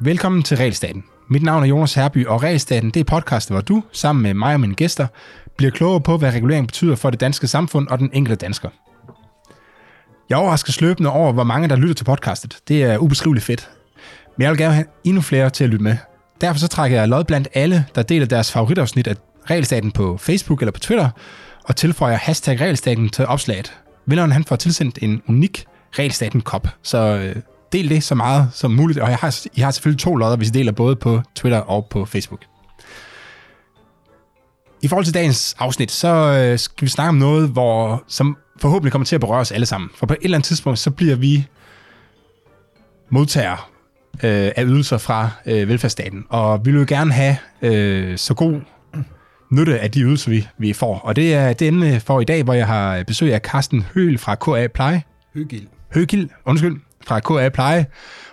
Velkommen 0.00 0.42
til 0.42 0.56
Realstaten. 0.56 1.04
Mit 1.28 1.42
navn 1.42 1.62
er 1.62 1.66
Jonas 1.66 1.94
Herby, 1.94 2.26
og 2.26 2.42
Realstaten 2.42 2.90
det 2.90 3.00
er 3.00 3.04
podcast, 3.04 3.50
hvor 3.50 3.60
du, 3.60 3.82
sammen 3.92 4.22
med 4.22 4.34
mig 4.34 4.54
og 4.54 4.60
mine 4.60 4.74
gæster, 4.74 5.06
bliver 5.56 5.70
klogere 5.70 6.00
på, 6.00 6.16
hvad 6.16 6.32
regulering 6.32 6.66
betyder 6.66 6.96
for 6.96 7.10
det 7.10 7.20
danske 7.20 7.46
samfund 7.46 7.88
og 7.88 7.98
den 7.98 8.10
enkelte 8.12 8.36
dansker. 8.36 8.68
Jeg 10.28 10.38
overrasker 10.38 10.72
sløbende 10.72 11.10
over, 11.10 11.32
hvor 11.32 11.44
mange 11.44 11.68
der 11.68 11.76
lytter 11.76 11.94
til 11.94 12.04
podcastet. 12.04 12.58
Det 12.68 12.82
er 12.82 12.98
ubeskriveligt 12.98 13.46
fedt. 13.46 13.70
Men 14.36 14.42
jeg 14.42 14.50
vil 14.50 14.58
gerne 14.58 14.74
have 14.74 14.86
endnu 15.04 15.22
flere 15.22 15.50
til 15.50 15.64
at 15.64 15.70
lytte 15.70 15.82
med. 15.82 15.96
Derfor 16.40 16.58
så 16.58 16.68
trækker 16.68 16.98
jeg 16.98 17.08
lod 17.08 17.24
blandt 17.24 17.48
alle, 17.54 17.86
der 17.94 18.02
deler 18.02 18.26
deres 18.26 18.52
favoritafsnit 18.52 19.06
af 19.06 19.16
Realstaten 19.50 19.90
på 19.90 20.16
Facebook 20.16 20.62
eller 20.62 20.72
på 20.72 20.80
Twitter, 20.80 21.10
og 21.64 21.76
tilføjer 21.76 22.16
hashtag 22.16 22.60
Realstaten 22.60 23.08
til 23.08 23.26
opslaget. 23.26 23.78
Vinderen 24.06 24.32
han 24.32 24.44
får 24.44 24.56
tilsendt 24.56 24.98
en 25.02 25.22
unik 25.28 25.64
Realstaten 25.98 26.40
kop, 26.40 26.68
så 26.82 26.98
øh, 26.98 27.36
del 27.72 27.88
det 27.88 28.02
så 28.02 28.14
meget 28.14 28.48
som 28.52 28.70
muligt. 28.70 28.98
Og 28.98 29.10
jeg 29.10 29.18
har, 29.18 29.46
I 29.54 29.60
har 29.60 29.70
selvfølgelig 29.70 30.00
to 30.00 30.16
lodder, 30.16 30.36
hvis 30.36 30.48
I 30.48 30.50
deler 30.50 30.72
både 30.72 30.96
på 30.96 31.22
Twitter 31.34 31.58
og 31.58 31.86
på 31.90 32.04
Facebook. 32.04 32.40
I 34.82 34.88
forhold 34.88 35.04
til 35.04 35.14
dagens 35.14 35.56
afsnit, 35.58 35.90
så 35.90 36.08
øh, 36.08 36.58
skal 36.58 36.84
vi 36.84 36.90
snakke 36.90 37.08
om 37.08 37.14
noget, 37.14 37.48
hvor, 37.48 38.04
som 38.06 38.36
forhåbentlig 38.60 38.92
kommer 38.92 39.06
til 39.06 39.14
at 39.14 39.20
berøre 39.20 39.40
os 39.40 39.52
alle 39.52 39.66
sammen. 39.66 39.90
For 39.94 40.06
på 40.06 40.14
et 40.14 40.18
eller 40.22 40.36
andet 40.36 40.46
tidspunkt, 40.46 40.78
så 40.78 40.90
bliver 40.90 41.16
vi 41.16 41.46
modtager 43.10 43.70
øh, 44.14 44.50
af 44.56 44.64
ydelser 44.64 44.98
fra 44.98 45.30
øh, 45.46 45.68
velfærdsstaten. 45.68 46.24
Og 46.28 46.66
vi 46.66 46.70
vil 46.70 46.78
jo 46.78 46.86
gerne 46.88 47.12
have 47.12 47.36
øh, 47.62 48.18
så 48.18 48.34
god 48.34 48.60
nytte 49.50 49.80
af 49.80 49.90
de 49.90 50.00
ydelser, 50.00 50.30
vi, 50.30 50.48
vi 50.58 50.72
får. 50.72 50.98
Og 50.98 51.16
det 51.16 51.34
er 51.34 51.52
det 51.52 51.68
emne 51.68 52.00
for 52.00 52.20
i 52.20 52.24
dag, 52.24 52.42
hvor 52.42 52.54
jeg 52.54 52.66
har 52.66 53.04
besøg 53.04 53.34
af 53.34 53.40
Carsten 53.40 53.86
Høl 53.94 54.18
fra 54.18 54.34
KA 54.34 54.66
Pleje. 54.66 55.02
Hygild. 55.34 55.66
Høgild, 55.94 56.28
undskyld, 56.44 56.76
fra 57.08 57.20
KA 57.20 57.48
Pleje. 57.48 57.86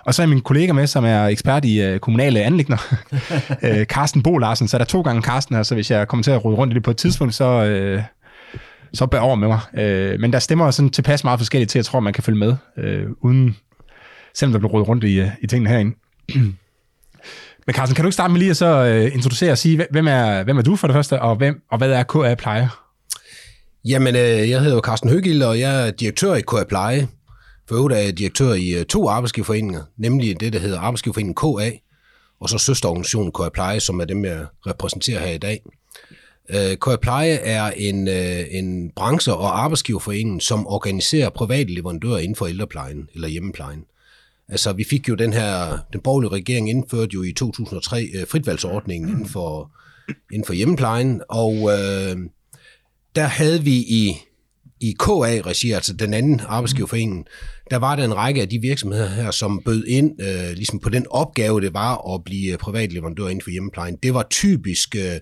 Og 0.05 0.13
så 0.13 0.21
er 0.21 0.25
min 0.25 0.41
kollega 0.41 0.73
med, 0.73 0.87
som 0.87 1.05
er 1.05 1.25
ekspert 1.25 1.65
i 1.65 1.81
øh, 1.81 1.99
kommunale 1.99 2.41
anlægner, 2.41 2.95
øh, 3.63 3.85
Carsten 3.85 4.23
Bo 4.23 4.37
Larsen. 4.37 4.67
Så 4.67 4.77
er 4.77 4.79
der 4.79 4.85
to 4.85 5.01
gange 5.01 5.21
Carsten 5.21 5.55
her, 5.55 5.63
så 5.63 5.75
hvis 5.75 5.91
jeg 5.91 6.07
kommer 6.07 6.23
til 6.23 6.31
at 6.31 6.45
rode 6.45 6.55
rundt 6.55 6.73
i 6.73 6.75
det 6.75 6.83
på 6.83 6.91
et 6.91 6.97
tidspunkt, 6.97 7.33
så, 7.33 7.65
øh, 7.65 8.03
så 8.93 9.05
bær 9.05 9.19
over 9.19 9.35
med 9.35 9.47
mig. 9.47 9.59
Øh, 9.77 10.19
men 10.19 10.33
der 10.33 10.39
stemmer 10.39 10.71
sådan 10.71 10.89
tilpas 10.89 11.23
meget 11.23 11.39
forskelligt 11.39 11.71
til, 11.71 11.79
at 11.79 11.85
jeg 11.85 11.85
tror, 11.85 11.99
man 11.99 12.13
kan 12.13 12.23
følge 12.23 12.39
med, 12.39 12.55
øh, 12.77 13.05
uden, 13.21 13.57
selvom 14.33 14.51
der 14.51 14.59
bliver 14.59 14.71
rodet 14.71 14.87
rundt 14.87 15.03
i, 15.03 15.19
øh, 15.19 15.27
i 15.41 15.47
tingene 15.47 15.69
herinde. 15.69 15.95
Men 17.67 17.75
Carsten, 17.75 17.95
kan 17.95 18.03
du 18.03 18.07
ikke 18.07 18.13
starte 18.13 18.31
med 18.31 18.39
lige 18.39 18.51
at 18.51 18.57
så 18.57 18.85
øh, 18.85 19.13
introducere 19.13 19.51
og 19.51 19.57
sige, 19.57 19.85
hvem 19.91 20.07
er, 20.07 20.43
hvem 20.43 20.57
er 20.57 20.61
du 20.61 20.75
for 20.75 20.87
det 20.87 20.93
første, 20.93 21.21
og, 21.21 21.35
hvem, 21.35 21.61
og 21.71 21.77
hvad 21.77 21.91
er 21.91 22.03
KA 22.03 22.35
Pleje? 22.35 22.69
Jamen, 23.85 24.15
øh, 24.15 24.49
jeg 24.49 24.61
hedder 24.61 24.81
Carsten 24.81 25.09
Høgild, 25.09 25.43
og 25.43 25.59
jeg 25.59 25.87
er 25.87 25.91
direktør 25.91 26.33
i 26.33 26.41
KA 26.41 26.63
Pleje. 26.69 27.07
For 27.67 27.75
øvrigt 27.75 27.95
er 27.95 28.03
jeg 28.03 28.17
direktør 28.17 28.53
i 28.53 28.69
øh, 28.69 28.85
to 28.85 29.07
arbejdsgiverforeninger, 29.09 29.83
nemlig 29.97 30.39
det, 30.39 30.53
der 30.53 30.59
hedder 30.59 30.79
Arbejdsgiverforeningen 30.79 31.35
KA, 31.35 31.71
og 32.39 32.49
så 32.49 32.57
søsterorganisationen 32.57 33.31
KA 33.31 33.49
Pleje, 33.49 33.79
som 33.79 33.99
er 33.99 34.05
dem, 34.05 34.25
jeg 34.25 34.45
repræsenterer 34.67 35.19
her 35.19 35.33
i 35.33 35.37
dag. 35.37 35.61
Øh, 36.49 36.77
KA 36.77 36.95
Pleje 36.95 37.33
er 37.33 37.71
en, 37.71 38.07
øh, 38.07 38.45
en 38.51 38.91
branche- 38.95 39.33
og 39.33 39.63
arbejdsgiverforening, 39.63 40.41
som 40.41 40.67
organiserer 40.67 41.29
private 41.29 41.73
leverandører 41.73 42.17
inden 42.17 42.35
for 42.35 42.45
ældreplejen 42.45 43.09
eller 43.13 43.27
hjemmeplejen. 43.27 43.85
Altså, 44.49 44.73
vi 44.73 44.83
fik 44.83 45.09
jo 45.09 45.15
den 45.15 45.33
her, 45.33 45.77
den 45.93 46.01
borgerlige 46.01 46.31
regering 46.31 46.69
indførte 46.69 47.13
jo 47.13 47.23
i 47.23 47.33
2003 47.33 48.25
fritvalgsordningen 48.29 49.09
inden 49.09 49.25
for, 49.25 49.71
inden 50.31 50.45
for 50.45 50.53
hjemmeplejen, 50.53 51.21
og 51.29 51.53
øh, 51.53 52.17
der 53.15 53.23
havde 53.23 53.63
vi 53.63 53.75
i, 53.75 54.17
i 54.81 54.95
KA-regi, 54.99 55.71
altså 55.71 55.93
den 55.93 56.13
anden 56.13 56.41
arbejdsgiverforening, 56.47 57.25
der 57.69 57.77
var 57.77 57.95
der 57.95 58.03
en 58.03 58.15
række 58.15 58.41
af 58.41 58.49
de 58.49 58.61
virksomheder 58.61 59.09
her, 59.09 59.31
som 59.31 59.61
bød 59.65 59.83
ind 59.87 60.21
øh, 60.21 60.51
ligesom 60.55 60.79
på 60.79 60.89
den 60.89 61.05
opgave, 61.09 61.61
det 61.61 61.73
var 61.73 62.13
at 62.13 62.23
blive 62.23 62.51
øh, 62.51 62.57
privat 62.57 62.93
leverandør 62.93 63.27
inden 63.27 63.41
for 63.41 63.49
hjemmeplejen. 63.49 63.97
Det 64.03 64.13
var 64.13 64.27
typisk 64.29 64.95
øh, 64.95 65.19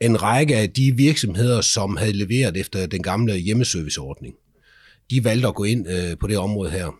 en 0.00 0.22
række 0.22 0.56
af 0.56 0.70
de 0.70 0.92
virksomheder, 0.96 1.60
som 1.60 1.96
havde 1.96 2.12
leveret 2.12 2.56
efter 2.56 2.86
den 2.86 3.02
gamle 3.02 3.34
hjemmeserviceordning. 3.34 4.34
De 5.10 5.24
valgte 5.24 5.48
at 5.48 5.54
gå 5.54 5.64
ind 5.64 5.88
øh, 5.88 6.18
på 6.20 6.26
det 6.26 6.38
område 6.38 6.70
her. 6.70 6.94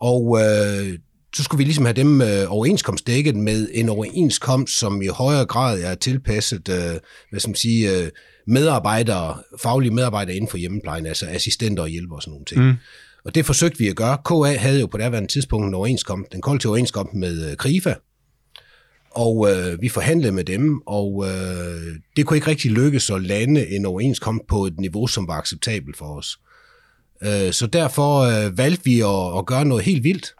Og 0.00 0.38
øh, 0.40 0.98
så 1.36 1.42
skulle 1.42 1.58
vi 1.58 1.64
ligesom 1.64 1.84
have 1.84 1.96
dem 1.96 2.22
øh, 2.22 2.44
overenskomstdækket 2.48 3.36
med 3.36 3.68
en 3.72 3.88
overenskomst, 3.88 4.78
som 4.78 5.02
i 5.02 5.06
højere 5.06 5.46
grad 5.46 5.80
er 5.82 5.94
tilpasset, 5.94 6.68
øh, 6.68 7.00
hvad 7.30 7.40
skal 7.40 7.48
man 7.48 7.56
sige, 7.56 7.98
øh, 7.98 8.10
medarbejdere, 8.46 9.36
faglige 9.62 9.94
medarbejdere 9.94 10.36
inden 10.36 10.50
for 10.50 10.58
hjemmeplejen, 10.58 11.06
altså 11.06 11.26
assistenter 11.26 11.82
og 11.82 11.88
hjælpere 11.88 12.18
og 12.18 12.22
sådan 12.22 12.30
nogle 12.30 12.44
ting. 12.44 12.64
Mm. 12.64 12.74
Og 13.24 13.34
det 13.34 13.46
forsøgte 13.46 13.78
vi 13.78 13.88
at 13.88 13.96
gøre. 13.96 14.18
KA 14.26 14.58
havde 14.58 14.80
jo 14.80 14.86
på 14.86 14.98
det 14.98 15.28
tidspunkt 15.28 15.68
en 15.68 15.74
overenskomst, 15.74 16.34
en 16.34 16.40
kollektiv 16.40 16.70
overenskomst 16.70 17.14
med 17.14 17.50
øh, 17.50 17.56
KRIFA, 17.56 17.94
og 19.10 19.50
øh, 19.50 19.82
vi 19.82 19.88
forhandlede 19.88 20.32
med 20.32 20.44
dem, 20.44 20.82
og 20.86 21.24
øh, 21.26 21.96
det 22.16 22.26
kunne 22.26 22.36
ikke 22.36 22.46
rigtig 22.46 22.70
lykkes 22.70 23.10
at 23.10 23.22
lande 23.22 23.68
en 23.68 23.86
overenskomst 23.86 24.46
på 24.48 24.66
et 24.66 24.80
niveau, 24.80 25.06
som 25.06 25.28
var 25.28 25.34
acceptabelt 25.34 25.96
for 25.96 26.18
os. 26.18 26.38
Øh, 27.22 27.52
så 27.52 27.66
derfor 27.66 28.20
øh, 28.20 28.58
valgte 28.58 28.84
vi 28.84 29.00
at, 29.00 29.38
at 29.38 29.46
gøre 29.46 29.64
noget 29.64 29.84
helt 29.84 30.04
vildt. 30.04 30.34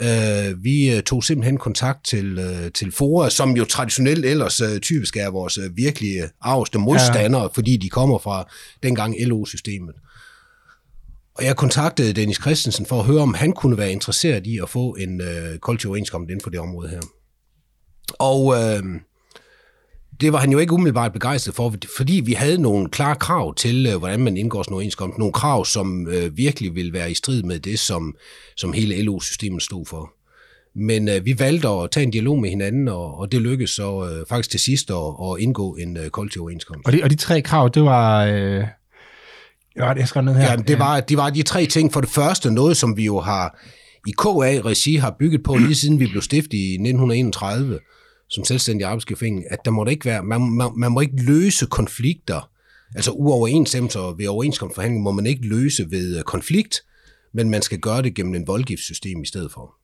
Øh, 0.00 0.64
vi 0.64 0.96
øh, 0.96 1.02
tog 1.02 1.24
simpelthen 1.24 1.56
kontakt 1.56 2.04
til, 2.04 2.38
øh, 2.38 2.72
til 2.72 2.92
FOA, 2.92 3.28
som 3.28 3.56
jo 3.56 3.64
traditionelt 3.64 4.24
ellers 4.24 4.60
øh, 4.60 4.80
typisk 4.80 5.16
er 5.16 5.30
vores 5.30 5.58
øh, 5.58 5.76
virkelige 5.76 6.22
arveste 6.40 6.78
modstandere, 6.78 7.42
ja. 7.42 7.48
fordi 7.54 7.76
de 7.76 7.88
kommer 7.88 8.18
fra 8.18 8.48
dengang 8.82 9.16
LO-systemet. 9.20 9.94
Og 11.34 11.44
jeg 11.44 11.56
kontaktede 11.56 12.12
Dennis 12.12 12.40
Christensen 12.40 12.86
for 12.86 12.98
at 12.98 13.04
høre, 13.04 13.22
om 13.22 13.34
han 13.34 13.52
kunne 13.52 13.78
være 13.78 13.92
interesseret 13.92 14.46
i 14.46 14.58
at 14.58 14.68
få 14.68 14.94
en 14.94 15.20
øh, 15.20 15.58
kollektiv 15.58 15.90
overenskomst 15.90 16.30
inden 16.30 16.42
for 16.42 16.50
det 16.50 16.60
område 16.60 16.88
her. 16.88 17.00
Og 18.18 18.54
øh, 18.54 18.82
det 20.24 20.32
var 20.32 20.38
han 20.38 20.52
jo 20.52 20.58
ikke 20.58 20.72
umiddelbart 20.72 21.12
begejstret 21.12 21.54
for, 21.54 21.74
fordi 21.96 22.22
vi 22.24 22.32
havde 22.32 22.62
nogle 22.62 22.88
klare 22.88 23.16
krav 23.16 23.54
til, 23.54 23.86
øh, 23.86 23.98
hvordan 23.98 24.20
man 24.20 24.36
indgår 24.36 24.62
sådan 24.62 24.72
en 24.72 24.74
overenskomst. 24.74 25.18
Nogle 25.18 25.32
krav, 25.32 25.64
som 25.64 26.08
øh, 26.08 26.36
virkelig 26.36 26.74
ville 26.74 26.92
være 26.92 27.10
i 27.10 27.14
strid 27.14 27.42
med 27.42 27.58
det, 27.58 27.78
som, 27.78 28.16
som 28.56 28.72
hele 28.72 29.02
LO-systemet 29.02 29.62
stod 29.62 29.86
for. 29.86 30.10
Men 30.74 31.08
øh, 31.08 31.24
vi 31.24 31.38
valgte 31.38 31.68
at 31.68 31.90
tage 31.90 32.04
en 32.04 32.10
dialog 32.10 32.40
med 32.40 32.50
hinanden, 32.50 32.88
og, 32.88 33.18
og 33.18 33.32
det 33.32 33.42
lykkedes 33.42 33.70
så 33.70 34.08
øh, 34.10 34.26
faktisk 34.28 34.50
til 34.50 34.60
sidst 34.60 34.90
at, 34.90 34.96
at 34.96 35.40
indgå 35.40 35.74
en 35.74 35.96
øh, 35.96 36.10
kollektiv 36.10 36.42
overenskomst. 36.42 36.86
Og 36.86 36.92
de, 36.92 37.00
og 37.02 37.10
de 37.10 37.14
tre 37.16 37.42
krav, 37.42 37.70
det 37.74 37.82
var... 37.82 38.24
Øh 38.24 38.64
Ja, 39.76 39.94
det 39.94 40.08
skal 40.08 40.24
ned 40.24 40.34
her. 40.34 40.50
Ja, 40.50 40.56
det 40.56 40.78
var, 40.78 41.00
det 41.00 41.16
var 41.16 41.30
de 41.30 41.42
tre 41.42 41.66
ting. 41.66 41.92
For 41.92 42.00
det 42.00 42.10
første, 42.10 42.50
noget 42.50 42.76
som 42.76 42.96
vi 42.96 43.04
jo 43.04 43.20
har 43.20 43.58
i 44.06 44.10
KA-regi 44.18 44.96
har 44.96 45.16
bygget 45.18 45.42
på 45.42 45.56
lige 45.56 45.74
siden 45.74 46.00
vi 46.00 46.06
blev 46.06 46.22
stiftet 46.22 46.54
i 46.54 46.72
1931 46.72 47.78
som 48.28 48.44
selvstændig 48.44 48.86
arbejdsgiverforening, 48.86 49.44
at 49.50 49.58
der 49.64 49.70
må 49.70 49.84
det 49.84 49.90
ikke 49.90 50.04
være, 50.04 50.22
man, 50.22 50.50
man, 50.50 50.70
man 50.76 50.92
må 50.92 51.00
ikke 51.00 51.22
løse 51.22 51.66
konflikter, 51.66 52.50
altså 52.94 53.10
uoverensstemmelser 53.10 54.16
ved 54.16 54.26
overenskomstforhandling 54.26 55.02
må 55.02 55.12
man 55.12 55.26
ikke 55.26 55.46
løse 55.46 55.90
ved 55.90 56.22
konflikt, 56.22 56.82
men 57.34 57.50
man 57.50 57.62
skal 57.62 57.78
gøre 57.78 58.02
det 58.02 58.14
gennem 58.14 58.34
en 58.34 58.46
voldgiftssystem 58.46 59.22
i 59.22 59.26
stedet 59.26 59.52
for. 59.52 59.74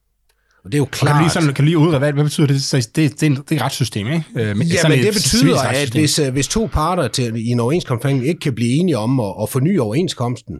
Og 0.64 0.72
det 0.72 0.74
er 0.74 0.78
jo 0.78 0.84
klart... 0.84 1.08
kan 1.08 1.16
du 1.16 1.22
lige, 1.22 1.30
sådan, 1.30 1.54
kan 1.54 1.54
du 1.54 1.62
lige 1.62 1.78
udrede, 1.78 1.98
hvad, 1.98 2.12
hvad 2.12 2.24
betyder 2.24 2.46
det? 2.46 2.68
Det, 2.72 2.96
det, 2.96 3.20
det, 3.20 3.26
er, 3.26 3.34
det 3.34 3.52
er 3.52 3.56
et 3.56 3.62
retssystem, 3.62 4.06
ikke? 4.06 4.24
Øh, 4.36 4.56
men, 4.56 4.66
ja, 4.66 4.88
men 4.88 4.98
det 4.98 5.14
betyder, 5.14 5.58
at 5.60 5.90
hvis, 5.90 6.18
øh, 6.18 6.32
hvis 6.32 6.48
to 6.48 6.68
parter 6.72 7.08
til, 7.08 7.36
i 7.36 7.48
en 7.48 7.60
overenskomstforhandling 7.60 8.28
ikke 8.28 8.40
kan 8.40 8.54
blive 8.54 8.70
enige 8.70 8.98
om 8.98 9.20
at, 9.20 9.34
at 9.42 9.48
forny 9.48 9.78
overenskomsten, 9.78 10.56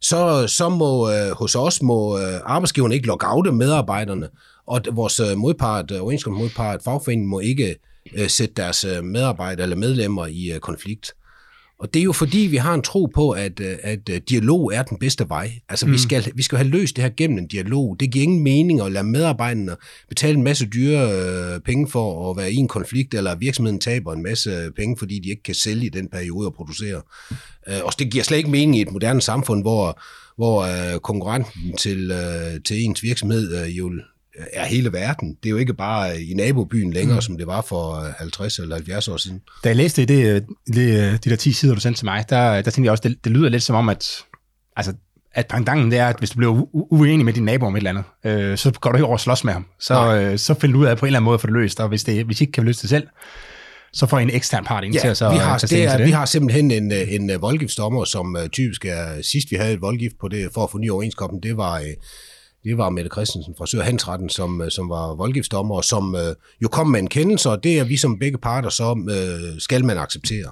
så, 0.00 0.46
så 0.46 0.68
må 0.68 1.10
øh, 1.10 1.30
hos 1.30 1.54
os 1.54 1.82
må 1.82 2.18
øh, 2.18 2.40
arbejdsgiverne 2.44 2.94
ikke 2.94 3.06
lockoute 3.06 3.52
medarbejderne, 3.52 4.28
og 4.66 4.80
vores 4.92 5.20
øh, 5.20 5.36
modpart, 5.36 5.90
øh, 5.90 6.02
overenskomstmodpart, 6.02 6.82
fagforeningen, 6.84 7.28
må 7.28 7.40
ikke 7.40 7.76
øh, 8.14 8.28
sætte 8.28 8.54
deres 8.54 8.84
øh, 8.84 9.04
medarbejdere 9.04 9.62
eller 9.62 9.76
medlemmer 9.76 10.26
i 10.26 10.52
øh, 10.52 10.60
konflikt. 10.60 11.14
Og 11.80 11.94
det 11.94 12.00
er 12.00 12.04
jo 12.04 12.12
fordi, 12.12 12.38
vi 12.38 12.56
har 12.56 12.74
en 12.74 12.82
tro 12.82 13.06
på, 13.14 13.30
at, 13.30 13.60
at 13.60 14.10
dialog 14.28 14.74
er 14.74 14.82
den 14.82 14.98
bedste 14.98 15.28
vej. 15.28 15.52
Altså, 15.68 15.86
mm. 15.86 15.92
vi, 15.92 15.98
skal, 15.98 16.32
vi 16.34 16.42
skal 16.42 16.58
have 16.58 16.68
løst 16.68 16.96
det 16.96 17.04
her 17.04 17.10
gennem 17.16 17.38
en 17.38 17.46
dialog. 17.46 17.96
Det 18.00 18.10
giver 18.10 18.22
ingen 18.22 18.42
mening 18.42 18.80
at 18.80 18.92
lade 18.92 19.04
medarbejderne 19.04 19.76
betale 20.08 20.36
en 20.36 20.42
masse 20.42 20.66
dyre 20.66 21.12
øh, 21.12 21.60
penge 21.60 21.88
for 21.88 22.30
at 22.30 22.36
være 22.36 22.52
i 22.52 22.56
en 22.56 22.68
konflikt, 22.68 23.14
eller 23.14 23.34
virksomheden 23.34 23.80
taber 23.80 24.12
en 24.12 24.22
masse 24.22 24.70
penge, 24.76 24.96
fordi 24.98 25.18
de 25.18 25.30
ikke 25.30 25.42
kan 25.42 25.54
sælge 25.54 25.86
i 25.86 25.88
den 25.88 26.08
periode 26.08 26.46
og 26.46 26.54
producere. 26.54 27.02
Øh, 27.68 27.80
og 27.84 27.92
det 27.98 28.12
giver 28.12 28.24
slet 28.24 28.38
ikke 28.38 28.50
mening 28.50 28.76
i 28.76 28.82
et 28.82 28.92
moderne 28.92 29.20
samfund, 29.20 29.62
hvor, 29.62 30.00
hvor 30.36 30.62
øh, 30.62 31.00
konkurrenten 31.00 31.76
til, 31.76 32.10
øh, 32.10 32.60
til 32.64 32.84
ens 32.84 33.02
virksomhed 33.02 33.64
øh, 33.64 33.78
jo 33.78 33.92
er 34.52 34.64
hele 34.64 34.92
verden. 34.92 35.36
Det 35.42 35.46
er 35.46 35.50
jo 35.50 35.56
ikke 35.56 35.74
bare 35.74 36.22
i 36.22 36.34
nabobyen 36.34 36.92
længere, 36.92 37.16
mm. 37.16 37.22
som 37.22 37.38
det 37.38 37.46
var 37.46 37.60
for 37.60 38.06
50 38.18 38.58
eller 38.58 38.76
70 38.76 39.08
år 39.08 39.16
siden. 39.16 39.40
Da 39.64 39.68
jeg 39.68 39.76
læste 39.76 40.06
det, 40.06 40.44
det, 40.66 41.24
de 41.24 41.30
der 41.30 41.36
10 41.36 41.52
sider, 41.52 41.74
du 41.74 41.80
sendte 41.80 42.00
til 42.00 42.04
mig, 42.04 42.24
der, 42.28 42.62
der 42.62 42.70
tænkte 42.70 42.82
jeg 42.82 42.90
også, 42.90 43.08
det, 43.08 43.24
det 43.24 43.32
lyder 43.32 43.48
lidt 43.48 43.62
som 43.62 43.76
om, 43.76 43.88
at, 43.88 44.24
altså, 44.76 44.92
at 45.34 45.46
pendanten 45.46 45.90
det 45.90 45.98
er, 45.98 46.06
at 46.06 46.16
hvis 46.18 46.30
du 46.30 46.36
bliver 46.36 46.66
uenig 46.72 47.24
med 47.24 47.32
din 47.32 47.44
nabo 47.44 47.66
om 47.66 47.76
et 47.76 47.86
eller 47.86 47.90
andet, 47.90 48.04
øh, 48.24 48.58
så 48.58 48.70
går 48.80 48.90
du 48.90 48.96
ikke 48.96 49.06
over 49.06 49.14
og 49.14 49.20
slås 49.20 49.44
med 49.44 49.52
ham. 49.52 49.66
Så, 49.80 50.16
øh, 50.16 50.38
så 50.38 50.54
finder 50.54 50.76
du 50.76 50.80
ud 50.80 50.86
af 50.86 50.98
på 50.98 51.06
en 51.06 51.08
eller 51.08 51.18
anden 51.18 51.24
måde 51.24 51.34
at 51.34 51.40
få 51.40 51.46
det 51.46 51.54
løst, 51.54 51.80
og 51.80 51.88
hvis, 51.88 52.04
det, 52.04 52.24
hvis 52.24 52.40
I 52.40 52.44
ikke 52.44 52.52
kan 52.52 52.64
løse 52.64 52.82
det 52.82 52.90
selv, 52.90 53.06
så 53.92 54.06
får 54.06 54.18
I 54.18 54.22
en 54.22 54.30
ekstern 54.30 54.64
part 54.64 54.84
ind 54.84 54.94
ja, 54.94 55.00
til 55.00 55.08
at 55.08 55.16
så 55.16 55.30
vi 55.30 55.36
har, 55.36 55.58
det 55.58 55.84
er, 55.84 55.96
det. 55.96 56.06
Vi 56.06 56.10
har 56.10 56.24
simpelthen 56.24 56.70
en, 56.70 56.92
en, 56.92 57.30
voldgiftsdommer, 57.40 58.04
som 58.04 58.36
typisk 58.52 58.84
er, 58.84 59.22
sidst 59.22 59.50
vi 59.50 59.56
havde 59.56 59.72
et 59.72 59.80
voldgift 59.80 60.14
på 60.20 60.28
det, 60.28 60.50
for 60.54 60.64
at 60.64 60.70
få 60.70 60.78
ny 60.78 60.90
overenskomst, 60.90 61.42
det 61.42 61.56
var, 61.56 61.82
det 62.64 62.78
var 62.78 62.90
Mette 62.90 63.10
Christensen 63.12 63.54
fra 63.58 63.66
Sørhandsretten, 63.66 64.28
som, 64.28 64.60
øh, 64.62 64.70
som 64.70 64.88
var 64.88 65.14
voldgiftsdommer, 65.14 65.74
og 65.74 65.84
som 65.84 66.14
øh, 66.14 66.34
jo 66.62 66.68
kom 66.68 66.86
med 66.86 67.00
en 67.00 67.08
kendelse, 67.08 67.50
og 67.50 67.64
det 67.64 67.78
er 67.78 67.84
vi 67.84 67.96
som 67.96 68.18
begge 68.18 68.38
parter, 68.38 68.68
så 68.68 69.04
øh, 69.10 69.60
skal 69.60 69.84
man 69.84 69.98
acceptere. 69.98 70.50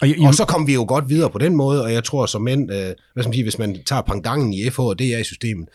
Og, 0.00 0.08
og 0.26 0.34
så 0.34 0.44
kom 0.44 0.66
vi 0.66 0.74
jo 0.74 0.84
godt 0.88 1.08
videre 1.08 1.30
på 1.30 1.38
den 1.38 1.56
måde, 1.56 1.82
og 1.82 1.92
jeg 1.92 2.04
tror 2.04 2.26
som 2.26 2.42
mænd, 2.42 2.72
øh, 2.72 2.76
hvad 2.76 2.94
skal 3.22 3.28
man 3.28 3.32
sige, 3.32 3.42
hvis 3.42 3.58
man 3.58 3.82
tager 3.86 4.02
pangdangen 4.02 4.52
i 4.52 4.70
FH 4.70 4.80
og 4.80 4.92
er 5.00 5.18
i 5.18 5.24
systemet, 5.24 5.68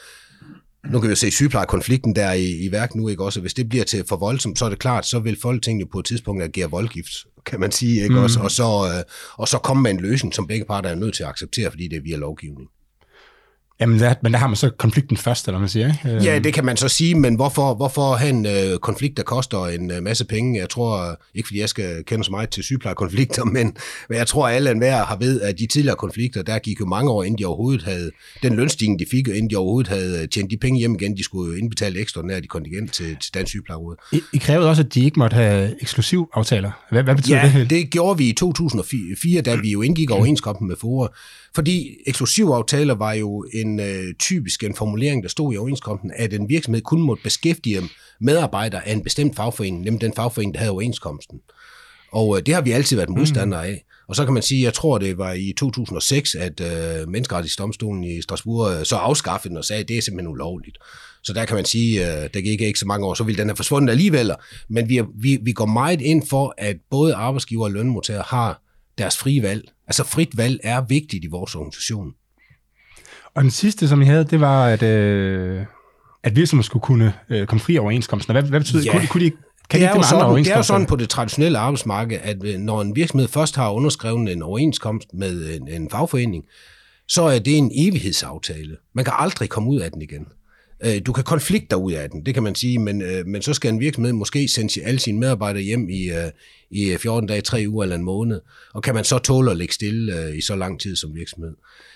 nu 0.86 1.00
kan 1.00 1.08
vi 1.08 1.12
jo 1.12 1.16
se 1.16 1.32
sygeplejekonflikten 1.32 2.16
der 2.16 2.32
i, 2.32 2.66
i 2.66 2.72
værk 2.72 2.96
nu, 2.96 3.08
ikke 3.08 3.24
også? 3.24 3.42
Hvis 3.42 3.54
det 3.54 3.70
bliver 3.70 3.84
til 3.84 4.04
for 4.10 4.16
voldsomt, 4.16 4.60
så 4.60 4.66
er 4.66 4.70
det 4.70 4.80
klart, 4.80 5.06
så 5.06 5.20
vil 5.20 5.38
Folketinget 5.42 5.90
på 5.90 6.00
et 6.00 6.06
tidspunkt 6.06 6.44
agere 6.44 6.70
voldgift, 6.70 7.12
kan 7.46 7.60
man 7.60 7.72
sige, 7.72 8.04
ikke 8.04 8.16
mm. 8.16 8.24
også? 8.24 8.40
Og 8.40 8.52
så, 8.52 8.64
øh, 8.64 9.04
og 9.38 9.48
så 9.48 9.58
komme 9.58 9.84
med 9.84 9.92
en 9.92 10.00
løsning, 10.00 10.34
som 10.34 10.48
begge 10.48 10.66
parter 10.66 10.90
er 10.90 10.96
nødt 10.96 11.16
til 11.16 11.24
at 11.24 11.30
acceptere, 11.30 11.72
fordi 11.72 11.88
det 11.88 11.98
er 11.98 12.02
via 12.02 12.16
lovgivning. 12.16 12.68
Jamen, 13.82 14.00
der, 14.00 14.14
men 14.24 14.32
der 14.34 14.40
har 14.40 14.48
man 14.48 14.56
så 14.56 14.70
konflikten 14.70 15.18
først, 15.18 15.48
eller 15.48 15.60
man 15.60 15.70
siger, 15.70 15.88
ikke? 15.88 16.24
Ja, 16.24 16.40
det 16.40 16.54
kan 16.54 16.66
man 16.66 16.78
så 16.78 16.88
sige, 16.88 17.16
men 17.16 17.36
hvorfor, 17.36 17.76
hvorfor 17.76 18.16
have 18.16 18.30
en 18.30 18.46
øh, 18.46 18.78
konflikt, 18.78 19.18
der 19.18 19.24
koster 19.24 19.66
en 19.66 19.92
øh, 19.92 20.04
masse 20.04 20.26
penge? 20.26 20.60
Jeg 20.60 20.70
tror, 20.70 21.22
ikke 21.36 21.48
fordi 21.48 21.60
jeg 21.60 21.70
skal 21.70 22.04
kende 22.06 22.24
så 22.24 22.32
meget 22.32 22.50
til 22.50 22.64
sygeplejekonflikter, 22.64 23.44
men, 23.56 23.76
men 24.10 24.18
jeg 24.18 24.28
tror, 24.28 24.48
at 24.48 24.56
alle 24.56 24.72
enhver 24.72 25.06
har 25.06 25.18
ved, 25.18 25.42
at 25.42 25.60
de 25.60 25.68
tidligere 25.68 25.96
konflikter, 25.96 26.42
der 26.42 26.60
gik 26.60 26.80
jo 26.80 26.86
mange 26.86 27.12
år, 27.12 27.24
inden 27.24 27.40
de 27.40 27.46
overhovedet 27.46 27.84
havde 27.84 28.12
den 28.44 28.56
lønstigning, 28.56 29.00
de 29.00 29.06
fik, 29.12 29.28
inden 29.28 29.50
de 29.50 29.56
overhovedet 29.56 29.92
havde 29.92 30.28
tjent 30.28 30.52
de 30.52 30.58
penge 30.58 30.80
hjem 30.80 30.96
igen, 30.96 31.18
de 31.18 31.24
skulle 31.24 31.60
indbetale 31.60 32.00
ekstra 32.00 32.22
nær 32.22 32.40
de 32.40 32.48
kontingent 32.48 32.94
til, 32.94 33.18
til 33.22 33.34
Dansk 33.34 33.50
Sygeplejeråd. 33.50 33.96
I, 34.12 34.22
I 34.34 34.38
krævede 34.38 34.70
også, 34.70 34.82
at 34.82 34.94
de 34.94 35.06
ikke 35.06 35.20
måtte 35.20 35.36
have 35.36 35.82
eksklusiv 35.82 36.30
aftaler. 36.34 36.72
Hvad, 36.92 37.04
hvad 37.04 37.16
betyder 37.16 37.38
ja, 37.38 37.54
det? 37.56 37.70
det 37.70 37.90
gjorde 37.90 38.18
vi 38.18 38.30
i 38.30 38.34
2004, 38.34 39.42
da 39.42 39.56
vi 39.56 39.72
jo 39.72 39.82
indgik 39.82 40.12
overenskomsten 40.12 40.68
med 40.68 40.76
FOA. 40.82 41.08
Fordi 41.56 41.98
eksklusivaftaler 42.08 42.96
var 42.96 43.14
jo 43.14 43.46
en 43.54 43.80
øh, 43.80 44.14
typisk 44.20 44.64
en 44.64 44.76
formulering, 44.76 45.24
der 45.24 45.30
stod 45.30 45.54
i 45.54 45.58
overenskomsten, 45.58 46.12
at 46.16 46.34
en 46.34 46.50
virksomhed 46.50 46.82
kun 46.82 47.02
måtte 47.02 47.24
beskæftige 47.24 47.82
medarbejdere 48.22 48.88
af 48.88 48.94
en 48.94 49.04
bestemt 49.04 49.36
fagforening, 49.36 49.84
nemlig 49.84 50.02
den 50.02 50.14
fagforening, 50.16 50.54
der 50.54 50.60
havde 50.60 50.72
overenskomsten. 50.72 51.40
Og 52.12 52.38
øh, 52.38 52.46
det 52.46 52.54
har 52.54 52.62
vi 52.62 52.72
altid 52.72 52.96
været 52.96 53.10
modstandere 53.10 53.68
af. 53.68 53.86
Og 54.08 54.16
så 54.16 54.26
kan 54.26 54.34
man 54.34 54.44
sige, 54.44 54.64
jeg 54.64 54.74
tror 54.74 54.98
det 54.98 55.18
var 55.18 55.34
i 55.34 55.54
2006, 55.58 56.36
at 56.36 56.62
øh, 56.62 57.10
menneskerettighedsdomstolen 57.10 58.04
i 58.04 58.22
Strasbourg 58.22 58.80
øh, 58.80 58.86
så 58.86 58.96
afskaffede 58.96 59.50
den 59.50 59.58
og 59.58 59.66
sagde, 59.66 59.82
at 59.82 59.88
det 59.88 59.98
er 59.98 60.02
simpelthen 60.02 60.32
ulovligt. 60.32 60.78
Så 61.24 61.34
der 61.34 61.46
kan 61.46 61.56
man 61.56 61.66
sige, 61.66 62.02
øh, 62.02 62.30
der 62.34 62.42
gik 62.42 62.62
ikke 62.62 62.80
så 62.80 62.86
mange 62.86 63.06
år, 63.06 63.14
så 63.14 63.24
ville 63.24 63.40
den 63.40 63.48
have 63.48 63.56
forsvundet 63.56 63.92
alligevel. 63.92 64.32
Men 64.70 64.90
vi, 64.90 65.02
vi, 65.16 65.40
vi 65.44 65.52
går 65.52 65.66
meget 65.66 66.02
ind 66.02 66.28
for, 66.30 66.54
at 66.58 66.78
både 66.90 67.16
arbejdsgiver 67.16 67.64
og 67.64 67.72
lønmodtagere 67.72 68.24
har 68.28 68.62
deres 68.98 69.18
frie 69.18 69.42
valg. 69.42 69.72
Altså 69.92 70.04
frit 70.04 70.38
valg 70.38 70.60
er 70.64 70.82
vigtigt 70.82 71.24
i 71.24 71.28
vores 71.28 71.56
organisation. 71.56 72.12
Og 73.36 73.44
den 73.44 73.52
sidste, 73.52 73.88
som 73.88 74.02
I 74.02 74.06
havde, 74.06 74.24
det 74.24 74.42
var, 74.42 74.68
at, 74.68 74.84
øh, 74.84 75.66
at 76.24 76.36
virksomheder 76.36 76.66
skulle 76.66 76.84
kunne 76.84 77.14
øh, 77.30 77.48
komme 77.48 77.60
fri 77.60 77.78
overenskomsten. 77.78 78.34
Hvad, 78.34 78.44
hvad 78.44 78.60
betyder 78.60 78.84
Ja. 78.84 78.92
Kunne, 78.92 79.08
kunne 79.08 79.26
de, 79.26 79.32
kan 79.70 79.80
det, 79.80 79.80
de 79.80 79.86
er 79.86 79.88
med 79.88 79.96
andre 79.96 80.04
sådan, 80.04 80.44
det 80.44 80.52
er 80.52 80.58
jo 80.58 80.64
sådan 80.64 80.88
på 80.88 80.96
det 80.96 81.10
traditionelle 81.10 81.58
arbejdsmarked, 81.58 82.20
at 82.24 82.44
øh, 82.44 82.60
når 82.60 82.82
en 82.82 82.96
virksomhed 82.96 83.28
først 83.28 83.56
har 83.56 83.72
underskrevet 83.72 84.32
en 84.32 84.42
overenskomst 84.42 85.08
med 85.14 85.56
en, 85.56 85.68
en 85.68 85.90
fagforening, 85.90 86.44
så 87.08 87.22
er 87.22 87.40
det 87.40 87.58
en 87.58 87.72
evighedsaftale. 87.76 88.78
Man 88.96 89.06
kan 89.06 89.14
aldrig 89.18 89.50
komme 89.50 89.70
ud 89.70 89.80
af 89.80 89.92
den 89.92 90.02
igen. 90.02 90.26
Øh, 90.86 91.02
Du 91.06 91.14
kan 91.14 91.24
konflikte 91.24 91.78
ud 91.78 91.92
af 91.92 92.10
den, 92.10 92.26
det 92.26 92.34
kan 92.34 92.44
man 92.44 92.56
sige, 92.56 92.80
men, 92.80 93.02
øh, 93.02 93.26
men 93.28 93.42
så 93.42 93.54
skal 93.54 93.74
en 93.74 93.80
virksomhed 93.80 94.14
måske 94.14 94.48
sende 94.48 94.84
alle 94.84 95.00
sine 95.00 95.20
medarbejdere 95.20 95.64
hjem 95.64 95.90
i, 95.90 96.10
øh, 96.10 96.32
i 96.72 96.90
øh, 96.92 96.98
14 97.00 97.28
dage, 97.28 97.42
3 97.42 97.66
uger 97.68 97.84
eller 97.84 97.96
en 97.96 98.04
måned, 98.04 98.40
og 98.74 98.84
kan 98.84 98.96
man 98.96 99.04
så 99.04 99.18
tåle 99.18 99.52
at 99.52 99.58
ligge 99.58 99.74
stille 99.74 100.38
i 100.38 100.42
så 100.42 100.56
lang 100.56 100.80
tid 100.80 100.96
som 100.96 101.16
virksomhed. 101.16 101.54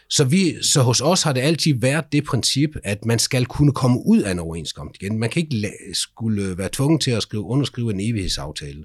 Så, 0.10 0.24
vi, 0.24 0.64
så 0.64 0.82
hos 0.82 1.02
os 1.02 1.24
har 1.24 1.34
det 1.34 1.42
altid 1.42 1.74
været 1.80 2.06
det 2.12 2.24
princip, 2.24 2.70
at 2.84 3.06
man 3.06 3.20
skal 3.20 3.46
kunne 3.46 3.72
komme 3.72 4.06
ud 4.06 4.22
af 4.22 4.32
en 4.32 4.40
overenskomst 4.40 5.02
igen. 5.02 5.20
Man 5.20 5.30
kan 5.30 5.42
ikke 5.42 5.68
la- 5.68 5.94
skulle 5.94 6.58
være 6.58 6.70
tvunget 6.72 7.02
til 7.02 7.12
at 7.12 7.22
skrive, 7.22 7.44
underskrive 7.44 7.94
en 7.94 8.00
evighedsaftale. 8.00 8.84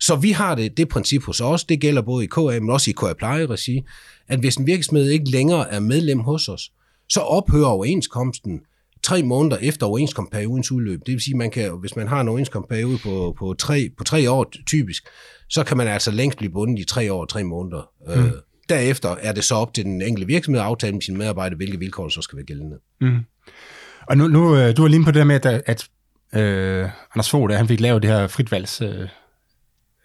Så 0.00 0.16
vi 0.16 0.30
har 0.30 0.54
det, 0.54 0.76
det 0.76 0.88
princip 0.88 1.22
hos 1.22 1.40
os, 1.40 1.64
det 1.64 1.80
gælder 1.80 2.02
både 2.02 2.24
i 2.24 2.26
KA, 2.26 2.40
men 2.60 2.70
også 2.70 2.90
i 2.90 2.94
KA 2.96 3.12
Pleje-regi, 3.12 3.82
at 4.28 4.38
hvis 4.38 4.56
en 4.56 4.66
virksomhed 4.66 5.08
ikke 5.10 5.30
længere 5.30 5.70
er 5.72 5.80
medlem 5.80 6.18
hos 6.20 6.48
os, 6.48 6.72
så 7.08 7.20
ophører 7.20 7.66
overenskomsten 7.66 8.60
tre 9.04 9.22
måneder 9.22 9.56
efter 9.56 9.86
overenskomstperiodens 9.86 10.72
udløb. 10.72 11.00
Det 11.06 11.12
vil 11.12 11.20
sige, 11.20 11.36
man 11.36 11.50
kan, 11.50 11.70
hvis 11.80 11.96
man 11.96 12.08
har 12.08 12.20
en 12.20 12.28
overenskomstperiode 12.28 12.98
på, 13.02 13.34
på, 13.38 13.54
tre, 13.58 13.90
på 13.98 14.04
tre 14.04 14.30
år 14.30 14.52
typisk, 14.66 15.04
så 15.48 15.64
kan 15.64 15.76
man 15.76 15.86
altså 15.88 16.10
længst 16.10 16.38
blive 16.38 16.52
bundet 16.52 16.78
i 16.78 16.84
tre 16.84 17.12
år 17.12 17.20
og 17.20 17.28
tre 17.28 17.44
måneder. 17.44 17.90
Mm. 18.06 18.12
Øh, 18.24 18.30
derefter 18.68 19.08
er 19.20 19.32
det 19.32 19.44
så 19.44 19.54
op 19.54 19.74
til 19.74 19.84
den 19.84 20.02
enkelte 20.02 20.26
virksomhed 20.26 20.60
at 20.60 20.66
aftale 20.66 20.92
med 20.92 21.02
sine 21.02 21.18
medarbejdere, 21.18 21.56
hvilke 21.56 21.78
vilkår 21.78 22.02
der 22.02 22.10
så 22.10 22.22
skal 22.22 22.36
være 22.36 22.46
gældende. 22.46 22.76
Mm. 23.00 23.18
Og 24.08 24.16
nu, 24.18 24.28
nu 24.28 24.56
øh, 24.56 24.76
du 24.76 24.82
var 24.82 24.88
lige 24.88 25.04
på 25.04 25.10
det 25.10 25.18
der 25.18 25.24
med, 25.24 25.46
at, 25.46 25.62
at 25.66 25.88
øh, 26.42 26.88
Anders 27.14 27.30
Fogh, 27.30 27.50
der, 27.50 27.56
han 27.56 27.68
fik 27.68 27.80
lavet 27.80 28.02
det 28.02 28.10
her 28.10 28.26
fritvalgs 28.26 28.80
øh, 28.80 29.08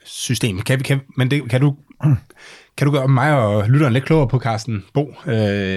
system. 0.05 0.61
Kan, 0.61 0.79
vi- 0.79 0.83
kan, 0.83 0.99
men 1.17 1.31
det, 1.31 1.49
kan 1.49 1.61
du 1.61 1.75
kan 2.77 2.87
du 2.87 2.91
gøre 2.91 3.07
mig 3.07 3.37
og 3.37 3.69
lytteren 3.69 3.93
lidt 3.93 4.05
klogere 4.05 4.27
på, 4.27 4.39
Carsten 4.39 4.85
Bo? 4.93 5.13
Øh, 5.27 5.33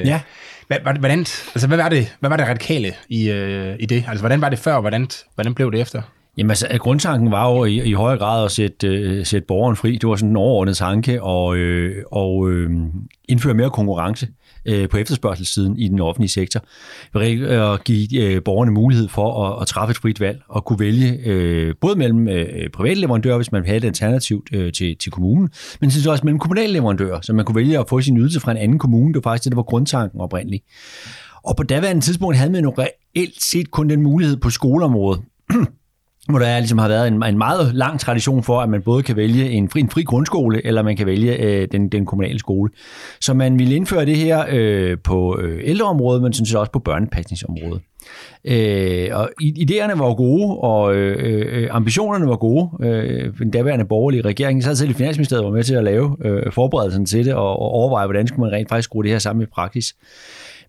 Ja. 0.06 0.20
Hvad, 0.66 0.78
hvad- 0.82 0.94
hvordan, 0.94 1.18
altså, 1.18 1.66
hvad, 1.68 1.76
var 1.76 1.88
det, 1.88 2.16
hvad 2.20 2.30
var 2.30 2.36
det 2.36 2.48
radikale 2.48 2.92
i, 3.08 3.30
øh, 3.30 3.76
i 3.80 3.86
det? 3.86 4.04
Altså, 4.08 4.22
hvordan 4.22 4.40
var 4.40 4.48
det 4.48 4.58
før, 4.58 4.74
og 4.74 4.80
hvordan, 4.80 5.08
hvordan 5.34 5.54
blev 5.54 5.72
det 5.72 5.80
efter? 5.80 6.02
Jamen 6.36 6.50
altså, 6.50 6.66
grundtanken 6.78 7.30
var 7.30 7.50
jo 7.50 7.64
i, 7.64 7.82
i 7.82 7.92
højere 7.92 8.18
grad 8.18 8.44
at 8.44 8.50
sætte, 8.50 8.86
øh, 8.86 9.26
sætte 9.26 9.46
borgeren 9.46 9.76
fri. 9.76 9.92
Det 9.96 10.08
var 10.08 10.16
sådan 10.16 10.30
en 10.30 10.36
overordnet 10.36 10.76
tanke, 10.76 11.22
og, 11.22 11.56
øh, 11.56 12.04
og 12.12 12.50
øh, 12.50 12.70
indføre 13.28 13.54
mere 13.54 13.70
konkurrence 13.70 14.28
øh, 14.66 14.88
på 14.88 14.96
efterspørgselssiden 14.96 15.78
i 15.78 15.88
den 15.88 16.00
offentlige 16.00 16.28
sektor. 16.28 16.60
At 17.14 17.30
øh, 17.30 17.78
give 17.84 18.22
øh, 18.22 18.42
borgerne 18.44 18.70
mulighed 18.70 19.08
for 19.08 19.46
at, 19.46 19.62
at 19.62 19.68
træffe 19.68 19.90
et 19.90 19.96
frit 19.96 20.20
valg 20.20 20.42
og 20.48 20.64
kunne 20.64 20.78
vælge 20.78 21.18
øh, 21.26 21.74
både 21.80 21.96
mellem 21.96 22.28
øh, 22.28 22.70
private 22.70 23.00
leverandører, 23.00 23.36
hvis 23.36 23.52
man 23.52 23.62
ville 23.62 23.68
have 23.68 23.76
et 23.76 23.84
alternativ 23.84 24.44
øh, 24.52 24.72
til, 24.72 24.96
til 24.96 25.12
kommunen, 25.12 25.50
men 25.80 25.90
sådan 25.90 26.10
også 26.10 26.24
mellem 26.24 26.38
kommunale 26.38 26.72
leverandører, 26.72 27.20
så 27.20 27.32
man 27.32 27.44
kunne 27.44 27.56
vælge 27.56 27.78
at 27.78 27.88
få 27.88 28.00
sin 28.00 28.18
ydelse 28.18 28.40
fra 28.40 28.50
en 28.50 28.56
anden 28.56 28.78
kommune. 28.78 29.14
Det 29.14 29.24
var 29.24 29.30
faktisk 29.30 29.44
det, 29.44 29.52
der 29.52 29.56
var 29.56 29.62
grundtanken 29.62 30.20
oprindeligt. 30.20 30.64
Og 31.44 31.56
på 31.56 31.62
daværende 31.62 32.02
tidspunkt 32.02 32.36
havde 32.36 32.52
man 32.52 32.64
jo 32.64 32.74
reelt 32.78 33.42
set 33.42 33.70
kun 33.70 33.90
den 33.90 34.02
mulighed 34.02 34.36
på 34.36 34.50
skoleområdet, 34.50 35.22
hvor 36.28 36.38
der 36.38 36.58
ligesom 36.58 36.78
har 36.78 36.88
været 36.88 37.08
en, 37.08 37.22
en 37.24 37.38
meget 37.38 37.74
lang 37.74 38.00
tradition 38.00 38.42
for, 38.42 38.60
at 38.60 38.68
man 38.68 38.82
både 38.82 39.02
kan 39.02 39.16
vælge 39.16 39.50
en 39.50 39.70
fri, 39.70 39.80
en 39.80 39.90
fri 39.90 40.02
grundskole, 40.02 40.66
eller 40.66 40.82
man 40.82 40.96
kan 40.96 41.06
vælge 41.06 41.42
øh, 41.42 41.68
den, 41.72 41.88
den 41.88 42.06
kommunale 42.06 42.38
skole. 42.38 42.70
Så 43.20 43.34
man 43.34 43.58
ville 43.58 43.74
indføre 43.76 44.06
det 44.06 44.16
her 44.16 44.44
øh, 44.50 44.96
på 45.04 45.38
øh, 45.40 45.60
ældreområdet, 45.64 46.22
men 46.22 46.32
sådan 46.32 46.46
set 46.46 46.58
også 46.58 46.72
på 46.72 46.78
børnepasningsområdet. 46.78 47.82
Øh, 48.44 49.08
og 49.12 49.30
idéerne 49.42 49.98
var 49.98 50.14
gode, 50.14 50.58
og 50.58 50.94
øh, 50.94 51.16
øh, 51.52 51.68
ambitionerne 51.70 52.28
var 52.28 52.36
gode. 52.36 52.70
Øh, 52.80 53.38
den 53.38 53.50
daværende 53.50 53.84
borgerlige 53.84 54.22
regering 54.22 54.64
så 54.64 54.76
selv 54.76 54.90
i 54.90 54.94
Finansministeriet 54.94 55.44
var 55.44 55.50
med 55.50 55.64
til 55.64 55.74
at 55.74 55.84
lave 55.84 56.16
øh, 56.24 56.52
forberedelsen 56.52 57.06
til 57.06 57.24
det, 57.24 57.34
og, 57.34 57.48
og 57.48 57.68
overveje, 57.68 58.06
hvordan 58.06 58.26
skulle 58.26 58.40
man 58.40 58.52
rent 58.52 58.68
faktisk 58.68 58.86
skrue 58.86 59.02
det 59.02 59.10
her 59.10 59.18
sammen 59.18 59.42
i 59.42 59.46
praksis. 59.46 59.94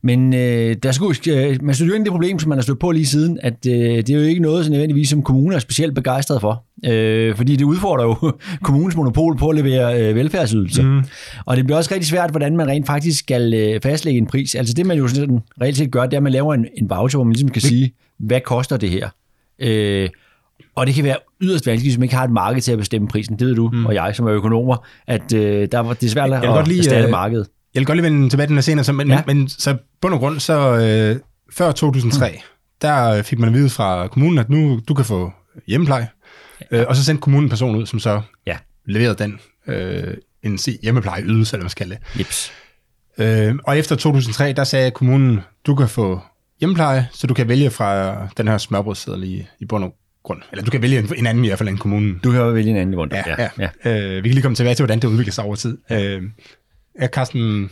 Men 0.06 0.34
øh, 0.34 0.76
der 0.84 0.92
skulle, 0.92 1.18
øh, 1.30 1.58
man 1.64 1.76
stødte 1.76 1.90
jo 1.90 1.96
ind 1.96 2.04
i 2.04 2.06
det 2.06 2.12
problem, 2.12 2.40
som 2.40 2.50
man 2.50 2.58
har 2.58 2.64
stødt 2.64 2.80
på 2.80 2.92
lige 2.92 3.06
siden, 3.06 3.40
at 3.44 3.54
øh, 3.68 3.74
det 3.74 4.10
er 4.10 4.14
jo 4.16 4.22
ikke 4.22 4.42
noget, 4.42 4.66
som 4.66 4.72
nødvendigvis 4.72 5.10
som 5.10 5.24
kommuner 5.24 5.56
er 5.56 5.60
specielt 5.60 5.96
begejstret 5.96 6.42
for. 6.42 6.64
Øh, 6.86 7.36
fordi 7.36 7.56
det 7.56 7.64
udfordrer 7.66 8.04
jo 8.06 8.16
kommunens 8.64 8.96
monopol 8.96 9.38
på 9.38 9.50
at 9.50 9.56
levere 9.56 10.02
øh, 10.10 10.16
velfærdsydelser. 10.16 10.84
Mm. 10.84 11.02
Og 11.46 11.58
det 11.58 11.66
bliver 11.66 11.78
også 11.78 11.94
rigtig 11.94 12.08
svært, 12.08 12.30
hvordan 12.30 12.58
man 12.58 12.68
rent 12.68 12.86
faktisk 12.88 13.20
skal 13.20 13.54
øh, 13.54 13.82
fastlægge 13.82 14.18
en 14.18 14.28
pris. 14.28 14.56
Altså 14.56 14.74
det, 14.74 14.86
man 14.86 14.98
jo 14.98 15.08
sådan 15.08 15.40
reelt 15.62 15.78
set 15.78 15.92
gør, 15.92 16.02
det 16.04 16.14
er, 16.14 16.18
at 16.18 16.24
man 16.24 16.32
laver 16.32 16.54
en, 16.54 16.66
en 16.78 16.90
voucher, 16.90 17.18
hvor 17.18 17.24
man 17.24 17.34
ligesom 17.34 17.50
kan 17.50 17.62
sige, 17.62 17.94
hvad 18.20 18.42
koster 18.42 18.78
det 18.78 18.90
her? 18.90 19.10
Øh, 19.60 20.10
og 20.76 20.88
det 20.88 20.96
kan 20.96 21.04
være 21.04 21.18
yderst 21.42 21.68
vanskeligt, 21.68 21.92
hvis 21.94 21.98
man 22.00 22.04
ikke 22.04 22.16
har 22.16 22.24
et 22.24 22.32
marked 22.32 22.62
til 22.62 22.72
at 22.72 22.78
bestemme 22.78 23.08
prisen. 23.08 23.40
Det 23.40 23.48
ved 23.48 23.56
du 23.56 23.70
mm. 23.74 23.86
og 23.86 23.94
jeg, 23.94 24.12
som 24.16 24.26
er 24.26 24.32
økonomer, 24.34 24.86
at 25.08 25.34
øh, 25.34 25.68
der, 25.72 25.80
var- 25.80 25.94
det 25.94 26.04
er 26.04 26.10
svært 26.10 26.34
at 26.34 26.42
godt 26.44 26.68
lige, 26.68 26.78
erstatte 26.80 27.06
øh, 27.06 27.12
markedet. 27.12 27.48
Jeg 27.74 27.80
vil 27.80 27.86
godt 27.86 27.98
lige 27.98 28.04
vende 28.12 28.30
tilbage 28.30 28.46
til 28.46 28.50
den 28.50 28.58
her 28.58 28.62
senere, 28.62 28.84
så, 28.86 28.92
men, 28.94 29.08
Ja. 29.08 29.24
men, 29.28 29.50
så 29.50 29.78
bund 30.02 30.14
og 30.14 30.20
grund, 30.20 30.40
så 30.40 30.78
øh, 30.78 31.20
før 31.54 31.72
2003, 31.72 32.30
mm. 32.32 32.38
der 32.82 33.22
fik 33.22 33.40
man 33.40 33.50
at 33.50 33.56
vide 33.56 33.70
fra 33.70 34.08
kommunen, 34.08 34.38
at 34.40 34.50
nu 34.50 34.80
du 34.88 34.94
kan 34.94 35.06
få 35.06 35.32
hjemmepleje, 35.68 36.08
ja. 36.72 36.82
øh, 36.82 36.86
og 36.88 36.96
så 36.96 37.04
sendte 37.04 37.22
kommunen 37.22 37.46
en 37.46 37.50
person 37.50 37.76
ud, 37.76 37.86
som 37.86 38.00
så 38.00 38.22
Ja, 38.48 38.58
leverede 38.86 39.16
den 39.24 39.40
øh, 39.68 40.14
en 40.44 40.58
se- 40.58 40.78
hjemmeplejeydelse, 40.84 41.56
eller 41.56 41.60
hvad 41.60 41.64
man 41.64 41.70
skal 41.70 41.88
kalde 41.88 42.00
det. 42.14 42.20
jeps. 42.20 42.52
Øh, 43.18 43.56
og 43.64 43.78
efter 43.78 43.96
2003, 43.96 44.54
der 44.54 44.64
sagde 44.64 44.92
kommunen, 44.92 45.40
du 45.68 45.76
kan 45.76 45.90
få 45.90 46.20
hjemmepleje, 46.60 47.08
så 47.14 47.28
du 47.28 47.34
kan 47.34 47.48
vælge 47.48 47.70
fra 47.70 48.18
den 48.38 48.48
her 48.48 48.58
smørbrødsseddel 48.58 49.24
i, 49.24 49.46
i 49.60 49.66
bund 49.66 49.84
og 49.84 49.94
grund. 50.24 50.42
Eller 50.52 50.64
du 50.64 50.72
kan 50.72 50.82
vælge 50.82 51.00
en, 51.00 51.10
en 51.18 51.28
anden 51.28 51.46
i 51.46 51.48
hvert 51.48 51.58
fald 51.60 51.70
end 51.70 51.78
kommunen. 51.78 52.20
Du 52.24 52.32
kan 52.32 52.42
jo 52.42 52.48
vælge 52.48 52.70
en 52.72 52.78
anden 52.78 52.96
rundt. 52.96 53.14
Ja, 53.14 53.24
ja. 53.60 53.70
ja. 53.86 54.08
Øh, 54.16 54.24
vi 54.24 54.30
kan 54.30 54.34
lige 54.34 54.42
komme 54.42 54.56
tilbage 54.56 54.76
til, 54.76 54.84
hvordan 54.86 55.00
det 55.00 55.08
udvikler 55.08 55.32
sig 55.34 55.44
over 55.44 55.56
tid. 55.56 55.78
Øh, 55.92 56.22
ja, 57.02 57.08
Carsten 57.08 57.70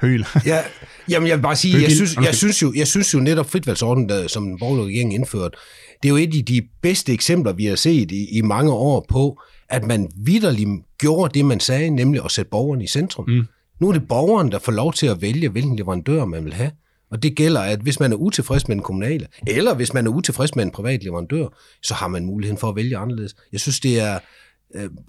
Høgel. 0.00 0.26
Ja, 0.46 0.60
jamen 1.08 1.28
jeg 1.28 1.36
vil 1.36 1.42
bare 1.42 1.56
sige, 1.56 1.72
jeg 1.72 1.80
Høgil, 1.80 1.96
synes, 1.96 2.16
jeg, 2.16 2.34
synes 2.34 2.62
jo, 2.62 2.72
jeg 2.76 2.86
synes 2.86 3.14
jo 3.14 3.18
netop 3.18 3.50
fritvalgsordenen, 3.50 4.08
der, 4.08 4.28
som 4.28 4.44
den 4.44 4.58
borgerlige 4.58 4.86
regering 4.86 5.14
indførte, 5.14 5.56
det 6.02 6.08
er 6.08 6.10
jo 6.10 6.16
et 6.16 6.38
af 6.38 6.44
de 6.44 6.62
bedste 6.82 7.12
eksempler, 7.12 7.52
vi 7.52 7.64
har 7.64 7.76
set 7.76 8.10
i, 8.10 8.38
i 8.38 8.40
mange 8.42 8.72
år 8.72 9.06
på, 9.08 9.40
at 9.68 9.84
man 9.84 10.10
vidderligt 10.16 10.68
gjorde 10.98 11.38
det, 11.38 11.44
man 11.44 11.60
sagde, 11.60 11.90
nemlig 11.90 12.24
at 12.24 12.30
sætte 12.30 12.50
borgeren 12.50 12.80
i 12.80 12.86
centrum. 12.86 13.24
Mm. 13.28 13.44
Nu 13.80 13.88
er 13.88 13.92
det 13.92 14.08
borgeren, 14.08 14.52
der 14.52 14.58
får 14.58 14.72
lov 14.72 14.92
til 14.92 15.06
at 15.06 15.22
vælge, 15.22 15.48
hvilken 15.48 15.76
leverandør 15.76 16.24
man 16.24 16.44
vil 16.44 16.52
have. 16.52 16.70
Og 17.10 17.22
det 17.22 17.36
gælder, 17.36 17.60
at 17.60 17.80
hvis 17.80 18.00
man 18.00 18.12
er 18.12 18.16
utilfreds 18.16 18.68
med 18.68 18.76
den 18.76 18.82
kommunale, 18.82 19.26
eller 19.46 19.74
hvis 19.74 19.94
man 19.94 20.06
er 20.06 20.10
utilfreds 20.10 20.56
med 20.56 20.64
en 20.64 20.70
privat 20.70 21.04
leverandør, 21.04 21.46
så 21.82 21.94
har 21.94 22.08
man 22.08 22.24
muligheden 22.24 22.58
for 22.58 22.68
at 22.68 22.76
vælge 22.76 22.96
anderledes. 22.96 23.34
Jeg 23.52 23.60
synes, 23.60 23.80
det 23.80 24.00
er, 24.00 24.14
øh, 24.14 24.20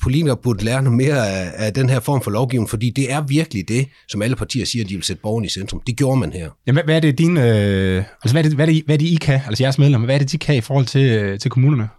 politikere 0.04 0.38
burde 0.38 0.66
lære 0.66 0.82
noget 0.82 0.98
mere 0.98 1.30
af, 1.30 1.52
af 1.66 1.74
den 1.74 1.90
her 1.90 2.00
form 2.00 2.22
for 2.22 2.32
lovgivning, 2.32 2.70
fordi 2.70 2.90
det 2.90 3.12
er 3.12 3.22
virkelig 3.22 3.68
det, 3.68 3.88
som 4.08 4.22
alle 4.22 4.36
partier 4.36 4.66
siger, 4.66 4.84
at 4.84 4.90
de 4.90 4.96
vil 4.96 5.04
sætte 5.04 5.22
borgerne 5.22 5.46
i 5.46 5.50
centrum. 5.50 5.82
Det 5.88 5.98
gjorde 5.98 6.20
man 6.20 6.34
her. 6.34 6.50
Jamen, 6.68 6.84
hvad, 6.86 6.96
er 6.96 7.00
det 7.00 7.18
din, 7.18 7.38
øh, 7.38 8.04
altså 8.24 8.34
hvad 8.34 8.44
er 8.44 8.48
det, 8.48 8.54
hvad 8.54 8.68
er 8.68 8.72
det, 8.72 8.84
hvad 8.86 8.96
er 8.96 9.00
det, 9.00 9.06
I 9.06 9.16
kan, 9.22 9.42
altså 9.48 9.64
jeres 9.64 9.78
medlemmer, 9.78 10.06
hvad 10.06 10.16
er 10.16 10.20
det, 10.20 10.32
de 10.32 10.38
kan 10.38 10.56
i 10.56 10.62
forhold 10.62 10.86
til, 10.86 11.02
øh, 11.02 11.40
til 11.40 11.52
kommunerne? 11.52 11.90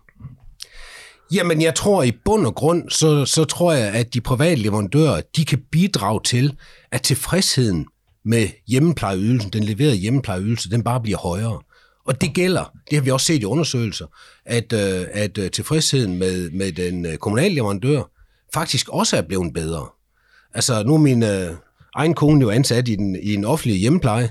Jamen, 1.32 1.62
jeg 1.62 1.74
tror 1.74 2.02
i 2.02 2.12
bund 2.24 2.46
og 2.46 2.54
grund, 2.54 2.90
så, 2.90 3.24
så 3.24 3.44
tror 3.44 3.72
jeg, 3.72 3.88
at 3.88 4.14
de 4.14 4.20
private 4.20 4.62
leverandører, 4.62 5.20
de 5.36 5.44
kan 5.44 5.58
bidrage 5.72 6.20
til, 6.24 6.52
at 6.92 7.02
tilfredsheden 7.02 7.86
med 8.24 8.48
hjemmeplejeydelsen, 8.68 9.52
den 9.52 9.64
leverede 9.64 9.96
hjemmeplejeydelse, 9.96 10.70
den 10.70 10.82
bare 10.82 11.00
bliver 11.00 11.18
højere. 11.18 11.60
Og 12.08 12.20
det 12.20 12.34
gælder, 12.34 12.72
det 12.90 12.98
har 12.98 13.04
vi 13.04 13.10
også 13.10 13.26
set 13.26 13.42
i 13.42 13.44
undersøgelser, 13.44 14.06
at, 14.44 14.72
øh, 14.72 15.06
at 15.12 15.38
øh, 15.38 15.50
tilfredsheden 15.50 16.18
med, 16.18 16.50
med 16.50 16.72
den 16.72 17.06
øh, 17.06 17.16
kommunale 17.16 17.54
leverandør 17.54 18.02
faktisk 18.54 18.88
også 18.88 19.16
er 19.16 19.22
blevet 19.22 19.54
bedre. 19.54 19.86
Altså, 20.54 20.82
nu 20.82 20.94
er 20.94 20.98
min 20.98 21.22
øh, 21.22 21.50
egen 21.94 22.14
kone 22.14 22.40
jo 22.40 22.50
ansat 22.50 22.88
i, 22.88 22.96
den, 22.96 23.16
i 23.22 23.34
en 23.34 23.44
offentlig 23.44 23.80
hjemmepleje, 23.80 24.30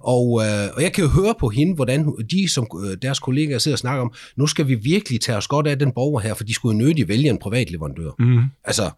og, 0.00 0.42
øh, 0.44 0.68
og 0.76 0.82
jeg 0.82 0.92
kan 0.92 1.04
jo 1.04 1.10
høre 1.10 1.34
på 1.40 1.48
hende, 1.48 1.74
hvordan 1.74 2.12
de 2.30 2.48
som 2.48 2.66
øh, 2.84 2.96
deres 3.02 3.18
kollegaer 3.18 3.58
sidder 3.58 3.74
og 3.74 3.78
snakker 3.78 4.02
om, 4.02 4.12
nu 4.36 4.46
skal 4.46 4.68
vi 4.68 4.74
virkelig 4.74 5.20
tage 5.20 5.38
os 5.38 5.48
godt 5.48 5.66
af 5.66 5.78
den 5.78 5.92
borger 5.92 6.20
her, 6.20 6.34
for 6.34 6.44
de 6.44 6.54
skulle 6.54 6.78
jo 6.78 6.84
nødigt 6.84 7.08
vælge 7.08 7.30
en 7.30 7.38
privat 7.38 7.70
leverandør. 7.70 8.10
Mm. 8.18 8.42
Altså, 8.64 8.90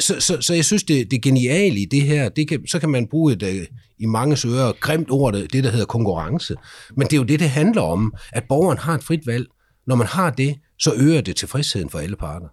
så, 0.00 0.20
så, 0.20 0.40
så 0.40 0.54
jeg 0.54 0.64
synes, 0.64 0.82
det, 0.84 1.10
det 1.10 1.22
geniale 1.22 1.80
i 1.80 1.84
det 1.84 2.02
her, 2.02 2.28
det 2.28 2.48
kan, 2.48 2.66
så 2.66 2.78
kan 2.78 2.88
man 2.88 3.06
bruge 3.06 3.32
et 3.32 3.42
øh, 3.42 3.66
i 3.98 4.06
mange 4.06 4.36
søger 4.36 4.72
grimt 4.80 5.10
ord, 5.10 5.34
det, 5.34 5.64
der 5.64 5.70
hedder 5.70 5.86
konkurrence. 5.86 6.54
Men 6.96 7.06
det 7.06 7.12
er 7.12 7.16
jo 7.16 7.24
det, 7.24 7.40
det 7.40 7.50
handler 7.50 7.82
om, 7.82 8.14
at 8.32 8.44
borgeren 8.48 8.78
har 8.78 8.94
et 8.94 9.04
frit 9.04 9.26
valg. 9.26 9.46
Når 9.86 9.96
man 9.96 10.06
har 10.06 10.30
det, 10.30 10.56
så 10.78 10.92
øger 10.96 11.20
det 11.20 11.36
tilfredsheden 11.36 11.90
for 11.90 11.98
alle 11.98 12.16
parter. 12.16 12.46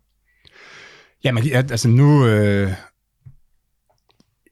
Jamen, 1.24 1.44
altså 1.54 1.88
nu, 1.88 2.28
øh, 2.28 2.72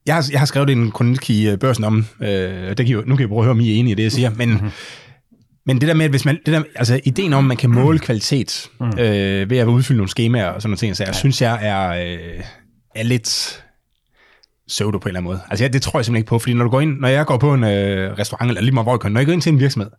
jeg 0.06 0.16
har, 0.16 0.28
jeg 0.32 0.40
har 0.40 0.46
skrevet 0.46 0.70
en 0.70 0.92
kronik 0.92 1.30
i 1.30 1.50
øh, 1.50 1.58
børsen 1.58 1.84
om, 1.84 2.06
øh, 2.22 2.28
det 2.30 2.78
kan 2.78 2.88
jo, 2.88 3.04
nu 3.08 3.16
kan 3.16 3.20
jeg 3.20 3.30
prøve 3.30 3.40
at 3.40 3.46
høre, 3.46 3.52
om 3.52 3.60
I 3.60 3.76
er 3.76 3.80
enige 3.80 3.92
i 3.92 3.96
det, 3.96 4.04
jeg 4.04 4.12
siger, 4.12 4.30
men, 4.30 4.50
mm-hmm. 4.50 4.70
men 5.66 5.82
det 5.82 5.88
der 5.88 5.94
med, 5.94 6.10
hvis 6.10 6.26
man, 6.26 6.40
det 6.46 6.54
der, 6.54 6.64
altså 6.76 7.00
ideen 7.04 7.34
om, 7.34 7.46
at 7.46 7.48
man 7.48 7.58
kan 7.58 7.70
måle 7.70 8.00
kvalitet 8.00 8.70
mm. 8.80 8.86
øh, 9.00 9.50
ved 9.50 9.58
at 9.58 9.68
udfylde 9.68 9.98
nogle 9.98 10.10
skemaer 10.10 10.48
og 10.48 10.62
sådan 10.62 10.70
nogle 10.70 10.78
ting, 10.78 10.98
så 10.98 11.04
jeg 11.04 11.14
ja. 11.14 11.20
synes, 11.20 11.42
jeg 11.42 11.60
er, 11.62 12.14
øh, 12.14 12.44
er 12.96 13.04
lidt 13.04 13.64
pseudo 14.68 14.98
på 14.98 15.06
en 15.06 15.10
eller 15.10 15.20
anden 15.20 15.32
måde. 15.32 15.42
Altså 15.50 15.64
ja, 15.64 15.68
det 15.68 15.82
tror 15.82 16.00
jeg 16.00 16.06
simpelthen 16.06 16.22
ikke 16.22 16.30
på, 16.30 16.40
fordi 16.40 16.54
når 16.54 16.64
du 16.64 16.70
går 16.70 16.82
ind, 16.82 17.00
når 17.00 17.08
jeg 17.08 17.26
går 17.26 17.38
på 17.38 17.54
en 17.54 17.64
øh, 17.64 18.18
restaurant, 18.20 18.50
eller 18.50 18.62
lige 18.62 18.74
meget 18.74 18.86
hvor 18.86 18.94
jeg 18.94 19.00
går, 19.00 19.10
når 19.10 19.20
jeg 19.20 19.26
går 19.26 19.34
ind 19.34 19.42
til 19.42 19.54
en 19.54 19.60
virksomhed, 19.60 19.92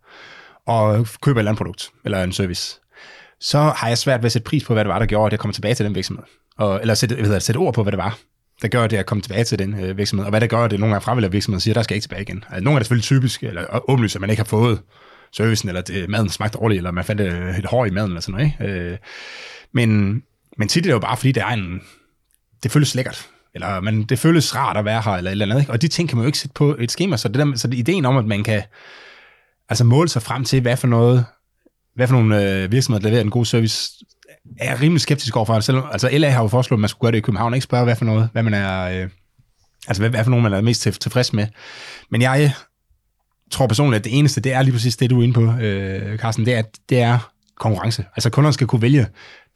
og 0.66 1.06
køber 1.22 1.38
et 1.38 1.40
eller 1.40 1.50
andet 1.50 1.58
produkt, 1.58 1.90
eller 2.04 2.22
en 2.22 2.32
service, 2.32 2.80
så 3.40 3.58
har 3.58 3.88
jeg 3.88 3.98
svært 3.98 4.20
ved 4.20 4.26
at 4.26 4.32
sætte 4.32 4.44
pris 4.44 4.64
på, 4.64 4.72
hvad 4.72 4.84
det 4.84 4.88
var, 4.88 4.98
der 4.98 5.06
gjorde, 5.06 5.26
at 5.26 5.32
jeg 5.32 5.38
kommer 5.38 5.52
tilbage 5.52 5.74
til 5.74 5.86
den 5.86 5.94
virksomhed. 5.94 6.24
Og, 6.56 6.80
eller 6.80 6.94
sætte, 6.94 7.14
hvad 7.14 7.24
hedder, 7.24 7.38
sætte 7.38 7.58
ord 7.58 7.74
på, 7.74 7.82
hvad 7.82 7.92
det 7.92 7.98
var, 7.98 8.18
der 8.62 8.68
gør 8.68 8.86
det 8.86 8.96
at 8.96 9.06
komme 9.06 9.22
tilbage 9.22 9.44
til 9.44 9.58
den 9.58 9.84
øh, 9.84 9.98
virksomhed, 9.98 10.24
og 10.24 10.30
hvad 10.30 10.40
der 10.40 10.46
gør 10.46 10.68
det, 10.68 10.80
nogle 10.80 10.94
gange 10.94 11.04
fravælger 11.04 11.28
virksomheden 11.28 11.56
og 11.56 11.62
siger, 11.62 11.74
der 11.74 11.82
skal 11.82 11.94
jeg 11.94 11.96
ikke 11.96 12.04
tilbage 12.04 12.22
igen. 12.22 12.44
Altså, 12.48 12.64
nogle 12.64 12.76
er 12.76 12.78
det 12.78 12.86
selvfølgelig 12.86 13.04
typisk, 13.04 13.42
eller 13.42 13.90
åbenlyst, 13.90 14.14
at 14.14 14.20
man 14.20 14.30
ikke 14.30 14.40
har 14.40 14.44
fået 14.48 14.80
servicen, 15.32 15.68
eller 15.68 15.82
det, 15.82 16.08
maden 16.08 16.28
smagte 16.28 16.58
dårligt, 16.58 16.78
eller 16.78 16.90
man 16.90 17.04
fandt 17.04 17.20
et, 17.20 17.58
et 17.58 17.66
hår 17.66 17.84
i 17.84 17.90
maden, 17.90 18.10
eller 18.10 18.20
sådan 18.20 18.32
noget. 18.32 18.52
Ikke? 18.60 18.74
Øh, 18.74 18.98
men, 19.72 20.22
men 20.58 20.68
tit 20.68 20.80
er 20.80 20.88
det 20.88 20.92
jo 20.92 20.98
bare, 20.98 21.16
fordi 21.16 21.32
det 21.32 21.42
er 21.42 21.48
en, 21.48 21.80
det 22.62 22.70
føles 22.70 22.94
lækkert, 22.94 23.28
eller 23.54 23.80
men 23.80 24.02
det 24.02 24.18
føles 24.18 24.56
rart 24.56 24.76
at 24.76 24.84
være 24.84 25.02
her, 25.04 25.12
eller 25.12 25.30
et 25.30 25.32
eller 25.32 25.44
andet. 25.44 25.60
Ikke? 25.60 25.72
Og 25.72 25.82
de 25.82 25.88
ting 25.88 26.08
kan 26.08 26.18
man 26.18 26.24
jo 26.24 26.26
ikke 26.26 26.38
sætte 26.38 26.54
på 26.54 26.76
et 26.78 26.90
schema, 26.90 27.16
så, 27.16 27.28
det 27.28 27.38
der, 27.38 27.56
så 27.56 27.68
det, 27.68 27.76
ideen 27.76 28.04
om, 28.04 28.16
at 28.16 28.24
man 28.24 28.44
kan 28.44 28.62
altså 29.68 29.84
måle 29.84 30.08
sig 30.08 30.22
frem 30.22 30.44
til, 30.44 30.60
hvad 30.60 30.76
for 30.76 30.86
noget, 30.86 31.24
hvad 31.94 32.08
for 32.08 32.14
nogle 32.14 32.62
øh, 32.62 32.72
virksomheder, 32.72 33.02
der 33.02 33.08
leverer 33.08 33.24
en 33.24 33.30
god 33.30 33.44
service, 33.44 34.04
er 34.58 34.70
jeg 34.70 34.80
rimelig 34.80 35.00
skeptisk 35.00 35.36
overfor. 35.36 35.60
Selvom, 35.60 35.84
altså 35.92 36.08
LA 36.12 36.28
har 36.28 36.42
jo 36.42 36.48
foreslået, 36.48 36.78
at 36.78 36.80
man 36.80 36.88
skulle 36.88 37.00
gøre 37.00 37.12
det 37.12 37.18
i 37.18 37.20
København, 37.20 37.54
ikke 37.54 37.64
spørge, 37.64 37.84
hvad 37.84 37.96
for 37.96 38.04
noget, 38.04 38.28
hvad 38.32 38.42
man 38.42 38.54
er, 38.54 38.82
øh, 38.82 39.08
altså 39.88 40.02
hvad, 40.02 40.10
hvad 40.10 40.24
for 40.24 40.30
nogen, 40.30 40.42
man 40.42 40.52
er 40.52 40.60
mest 40.60 40.82
til, 40.82 40.92
tilfreds 40.92 41.32
med. 41.32 41.46
Men 42.10 42.22
jeg 42.22 42.52
tror 43.50 43.66
personligt, 43.66 43.98
at 43.98 44.04
det 44.04 44.18
eneste, 44.18 44.40
det 44.40 44.52
er 44.52 44.62
lige 44.62 44.72
præcis 44.72 44.96
det, 44.96 45.10
du 45.10 45.20
er 45.20 45.22
inde 45.22 45.34
på, 45.34 45.52
øh, 45.60 46.18
Carsten, 46.18 46.46
det 46.46 46.54
er, 46.54 46.62
det 46.88 47.00
er 47.00 47.31
konkurrence. 47.58 48.04
Altså 48.16 48.30
kunderne 48.30 48.52
skal 48.52 48.66
kunne 48.66 48.82
vælge 48.82 49.06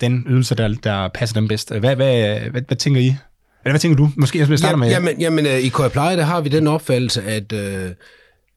den 0.01 0.25
ydelse, 0.29 0.55
der, 0.55 0.69
der 0.69 1.09
passer 1.15 1.35
dem 1.35 1.49
bedst. 1.49 1.75
Hvad, 1.75 1.97
hvad, 1.97 2.41
hvad, 2.41 2.63
hvad 2.67 2.77
tænker 2.77 3.01
I? 3.01 3.07
Eller 3.07 3.73
hvad 3.73 3.79
tænker 3.81 3.97
du? 3.97 4.11
Måske 4.17 4.39
jeg 4.39 4.59
starter 4.59 4.77
med... 4.77 4.89
Jamen, 4.89 5.21
jamen 5.21 5.47
øh, 5.47 5.59
i 5.59 5.69
KR 5.69 5.89
Pleje, 5.89 6.17
der 6.17 6.25
har 6.25 6.41
vi 6.41 6.49
den 6.49 6.67
opfattelse, 6.67 7.23
at, 7.23 7.53
øh, 7.53 7.91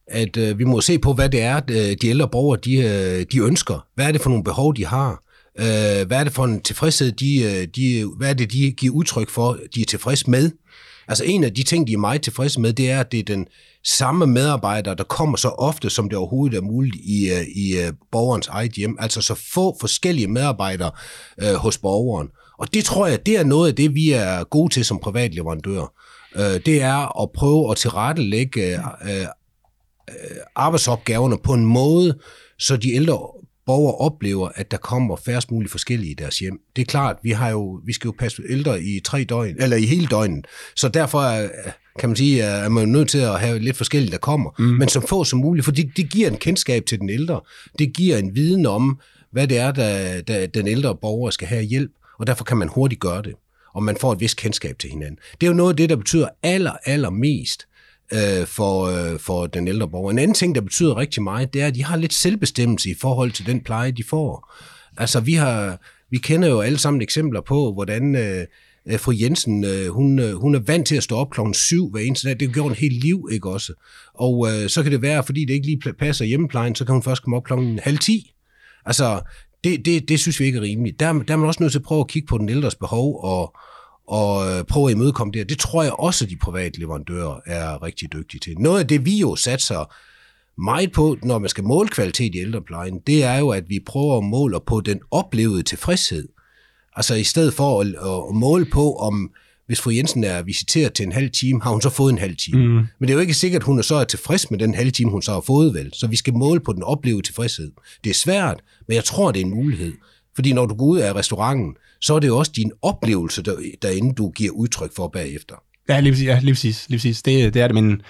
at 0.08 0.38
øh, 0.38 0.60
vi 0.60 0.64
må 0.64 0.82
se 0.82 1.00
på, 1.00 1.14
hvad 1.14 1.30
det 1.30 1.42
er, 1.42 1.60
de 1.60 2.08
ældre 2.08 2.28
borgere, 2.28 2.60
de, 2.66 3.26
de 3.32 3.40
ønsker. 3.40 3.86
Hvad 3.96 4.06
er 4.06 4.12
det 4.12 4.22
for 4.22 4.30
nogle 4.30 4.44
behov, 4.44 4.76
de 4.76 4.86
har? 4.86 5.24
hvad 6.06 6.20
er 6.20 6.24
det 6.24 6.34
for 6.34 6.46
en 6.46 6.62
tilfredshed, 6.62 7.12
de, 7.12 7.66
de, 7.66 8.14
hvad 8.18 8.30
er 8.30 8.34
det, 8.34 8.52
de 8.52 8.72
giver 8.72 8.94
udtryk 8.94 9.30
for, 9.30 9.58
de 9.76 9.82
er 9.82 9.86
tilfredse 9.86 10.30
med? 10.30 10.52
Altså 11.10 11.24
en 11.24 11.44
af 11.44 11.54
de 11.54 11.64
ting, 11.64 11.88
de 11.88 11.94
er 11.94 11.98
meget 11.98 12.22
tilfredse 12.22 12.62
med, 12.62 12.74
det 12.74 12.92
er, 12.92 13.00
at 13.00 13.12
det 13.12 13.20
er 13.20 13.24
den 13.24 13.48
samme 13.86 14.28
medarbejder, 14.28 14.94
der 14.94 15.04
kommer 15.04 15.38
så 15.38 15.48
ofte, 15.48 15.90
som 15.90 16.10
det 16.10 16.18
overhovedet 16.18 16.58
er 16.58 16.62
muligt 16.62 16.96
i, 16.96 17.30
øh, 17.30 17.46
i 17.56 17.78
øh, 17.78 17.94
borgerens 18.12 18.48
eget 18.48 18.72
hjem. 18.72 18.98
Altså 19.00 19.22
så 19.22 19.36
få 19.54 19.78
forskellige 19.80 20.28
medarbejdere 20.28 20.92
øh, 21.42 21.54
hos 21.54 21.78
borgeren. 21.78 22.28
Og 22.60 22.74
det 22.74 22.86
tror 22.86 23.08
jeg, 23.08 23.26
det 23.26 23.38
er 23.38 23.44
noget 23.44 23.68
af 23.70 23.76
det, 23.76 23.96
vi 23.96 24.12
er 24.12 24.44
gode 24.44 24.74
til 24.74 24.86
som 24.86 25.00
privatleverandør. 25.00 25.94
Øh, 26.36 26.60
det 26.66 26.82
er 26.82 27.22
at 27.22 27.32
prøve 27.32 27.72
at 27.72 27.78
tilrettelægge 27.78 28.76
øh, 28.76 28.80
øh, 29.04 29.28
arbejdsopgaverne 30.56 31.38
på 31.44 31.54
en 31.54 31.66
måde, 31.66 32.18
så 32.60 32.78
de 32.78 32.94
ældre 32.94 33.18
borgere 33.70 33.96
oplever, 33.96 34.50
at 34.56 34.72
der 34.72 34.78
kommer 34.78 35.16
færrest 35.16 35.52
muligt 35.52 35.72
forskellige 35.72 36.12
i 36.12 36.14
deres 36.14 36.40
hjem. 36.40 36.60
Det 36.76 36.82
er 36.82 36.86
klart, 36.86 37.16
vi 37.24 37.32
har 37.32 37.50
jo 37.50 37.82
vi 37.86 37.94
skal 37.94 38.08
jo 38.08 38.14
passe 38.20 38.42
ældre 38.50 38.82
i 38.82 39.00
tre 39.04 39.24
døgn, 39.24 39.56
eller 39.60 39.78
i 39.78 39.86
hele 39.86 40.08
døgnet, 40.08 40.48
så 40.76 40.90
derfor 40.90 41.22
er, 41.22 41.50
kan 42.00 42.10
man 42.10 42.16
sige, 42.16 42.44
at 42.44 42.72
man 42.72 42.84
er 42.84 42.88
nødt 42.88 43.10
til 43.10 43.18
at 43.18 43.40
have 43.40 43.60
lidt 43.60 43.78
forskellige, 43.78 44.12
der 44.12 44.18
kommer, 44.18 44.50
mm. 44.60 44.66
men 44.66 44.90
som 44.90 45.04
få 45.08 45.24
som 45.24 45.40
muligt, 45.40 45.66
for 45.66 45.72
det, 45.72 45.92
det 45.98 46.10
giver 46.10 46.30
en 46.30 46.38
kendskab 46.38 46.86
til 46.86 47.00
den 47.00 47.10
ældre. 47.10 47.42
Det 47.80 47.94
giver 47.94 48.18
en 48.18 48.36
viden 48.36 48.66
om, 48.66 49.00
hvad 49.32 49.48
det 49.48 49.58
er, 49.58 49.72
der, 49.72 50.22
der 50.22 50.48
den 50.48 50.68
ældre 50.68 50.96
borger 50.96 51.30
skal 51.30 51.48
have 51.48 51.64
hjælp 51.64 51.92
og 52.20 52.28
derfor 52.28 52.44
kan 52.44 52.58
man 52.58 52.68
hurtigt 52.68 53.02
gøre 53.02 53.22
det, 53.22 53.34
og 53.74 53.84
man 53.84 53.98
får 53.98 54.14
et 54.14 54.20
vist 54.20 54.38
kendskab 54.38 54.80
til 54.80 54.90
hinanden. 54.90 55.20
Det 55.42 55.48
er 55.48 55.52
jo 55.52 55.58
noget 55.58 55.70
af 55.70 55.78
det, 55.78 55.90
der 55.90 55.96
betyder 55.96 56.28
aller, 56.44 56.74
aller 56.86 57.10
mest 57.10 57.68
øh, 58.14 58.48
for, 58.48 58.84
øh, 58.86 59.20
for 59.20 59.48
den 59.48 59.68
ældre 59.68 59.90
borger. 59.90 60.12
En 60.12 60.20
anden 60.20 60.36
ting, 60.36 60.56
der 60.56 60.62
betyder 60.62 60.98
rigtig 60.98 61.24
meget, 61.24 61.54
det 61.54 61.62
er, 61.62 61.68
at 61.68 61.76
de 61.76 61.84
har 61.84 61.98
lidt 61.98 62.14
selvbestemmelse 62.14 62.90
i 62.90 62.96
forhold 63.02 63.32
til 63.32 63.46
den 63.46 63.62
pleje, 63.62 63.92
de 63.92 64.04
får. 64.10 64.54
Altså, 64.98 65.20
vi 65.20 65.34
har, 65.34 65.82
vi 66.10 66.18
kender 66.18 66.48
jo 66.48 66.62
alle 66.62 66.78
sammen 66.78 67.02
eksempler 67.02 67.42
på, 67.42 67.74
hvordan 67.74 68.16
øh, 68.16 68.46
øh 68.86 69.00
fru 69.00 69.14
Jensen, 69.22 69.64
øh, 69.64 69.88
hun, 69.88 70.20
øh, 70.20 70.34
hun 70.34 70.56
er 70.56 70.60
vant 70.60 70.88
til 70.88 70.96
at 70.96 71.04
stå 71.04 71.16
op 71.16 71.30
klokken 71.30 71.54
syv 71.54 71.92
hver 71.92 72.02
eneste 72.02 72.28
dag. 72.28 72.40
Det 72.40 72.54
gjort 72.54 72.64
hun 72.64 72.74
helt 72.74 73.04
liv, 73.04 73.30
ikke 73.32 73.50
også? 73.50 73.74
Og 74.14 74.48
øh, 74.48 74.70
så 74.70 74.84
kan 74.84 74.92
det 74.92 75.02
være, 75.02 75.24
fordi 75.24 75.46
det 75.46 75.54
ikke 75.54 75.66
lige 75.66 75.94
passer 76.00 76.26
hjemmeplejen, 76.26 76.76
så 76.76 76.86
kan 76.86 76.94
hun 76.94 77.04
først 77.04 77.24
komme 77.24 77.38
op 77.38 77.44
klokken 77.44 77.80
halv 77.84 77.98
ti. 77.98 78.34
Altså, 78.86 79.22
det, 79.64 79.86
det, 79.86 80.10
det 80.10 80.20
synes 80.20 80.40
vi 80.40 80.46
ikke 80.46 80.58
er 80.58 80.62
rimeligt. 80.62 81.00
Der, 81.00 81.14
der 81.14 81.34
er 81.34 81.38
man 81.38 81.48
også 81.48 81.64
nødt 81.64 81.72
til 81.72 81.80
at 81.80 81.86
prøve 81.86 82.00
at 82.00 82.08
kigge 82.08 82.28
på 82.28 82.38
den 82.38 82.50
ældres 82.50 82.76
behov 82.76 83.24
og, 83.24 83.56
og 84.10 84.52
øh, 84.52 84.64
prøve 84.64 84.90
at 84.90 84.96
imødekomme 84.96 85.34
det. 85.34 85.50
Det 85.50 85.60
tror 85.60 85.84
jeg 85.84 85.94
også, 85.94 86.26
de 86.26 86.36
private 86.36 86.80
leverandører 86.80 87.40
er 87.46 87.84
rigtig 87.84 88.14
dygtige 88.14 88.40
til. 88.40 88.60
Noget 88.60 88.80
af 88.80 88.88
det, 88.88 89.06
vi 89.06 89.18
jo 89.18 89.36
satser 89.36 89.94
meget 90.62 90.92
på, 90.92 91.18
når 91.24 91.40
man 91.40 91.50
skal 91.50 91.64
måle 91.64 91.90
kvalitet 91.90 92.36
i 92.36 92.40
ældreplejen, 92.40 93.00
det 93.08 93.24
er 93.24 93.38
jo, 93.38 93.50
at 93.50 93.64
vi 93.68 93.80
prøver 93.86 94.18
at 94.18 94.24
måle 94.24 94.60
på 94.68 94.82
den 94.82 95.00
oplevede 95.12 95.64
tilfredshed. 95.64 96.28
Altså 96.96 97.16
i 97.16 97.24
stedet 97.24 97.54
for 97.54 97.82
at, 97.82 97.88
at 97.88 98.36
måle 98.36 98.66
på, 98.66 98.96
om 98.96 99.32
hvis 99.68 99.82
fru 99.82 99.92
Jensen 99.92 100.24
er 100.24 100.42
visiteret 100.42 100.94
til 100.94 101.06
en 101.06 101.12
halv 101.12 101.30
time, 101.32 101.62
har 101.62 101.72
hun 101.72 101.82
så 101.82 101.90
fået 101.90 102.12
en 102.12 102.18
halv 102.18 102.36
time. 102.36 102.68
Mm. 102.68 102.74
Men 102.74 102.88
det 103.02 103.10
er 103.10 103.14
jo 103.14 103.20
ikke 103.20 103.34
sikkert, 103.34 103.62
at 103.62 103.66
hun 103.66 103.78
er 103.78 103.82
så 103.82 103.96
er 103.96 104.04
tilfreds 104.04 104.52
med 104.52 104.60
den 104.60 104.74
halve 104.74 104.92
time, 104.92 105.12
hun 105.12 105.22
så 105.22 105.32
har 105.32 105.42
fået 105.42 105.74
vel. 105.74 105.90
Så 105.94 106.08
vi 106.08 106.16
skal 106.16 106.34
måle 106.34 106.60
på 106.60 106.74
den 106.74 106.84
oplevede 106.84 107.22
tilfredshed. 107.22 107.72
Det 108.04 108.10
er 108.10 108.14
svært, 108.14 108.62
men 108.88 108.96
jeg 108.96 109.04
tror, 109.04 109.32
det 109.32 109.42
er 109.42 109.46
en 109.46 109.52
mulighed. 109.56 109.94
Fordi 110.40 110.54
når 110.54 110.66
du 110.66 110.76
går 110.76 110.86
ud 110.86 111.00
af 111.00 111.16
restauranten, 111.16 111.76
så 112.02 112.16
er 112.16 112.20
det 112.20 112.28
jo 112.28 112.38
også 112.38 112.52
din 112.56 112.72
oplevelse, 112.82 113.44
der, 113.44 113.54
derinde 113.82 114.16
du 114.16 114.30
giver 114.30 114.52
udtryk 114.52 114.96
for 114.96 115.08
bagefter. 115.08 115.56
Ja, 115.90 116.00
lige 116.00 116.12
præcis. 116.12 116.28
Ja, 116.28 116.40
lige 116.42 116.54
præcis, 116.54 116.90
lige 116.90 116.98
præcis. 116.98 117.22
Det, 117.22 117.54
det 117.54 117.62
er 117.62 117.68
det, 117.68 117.76
men 117.76 118.02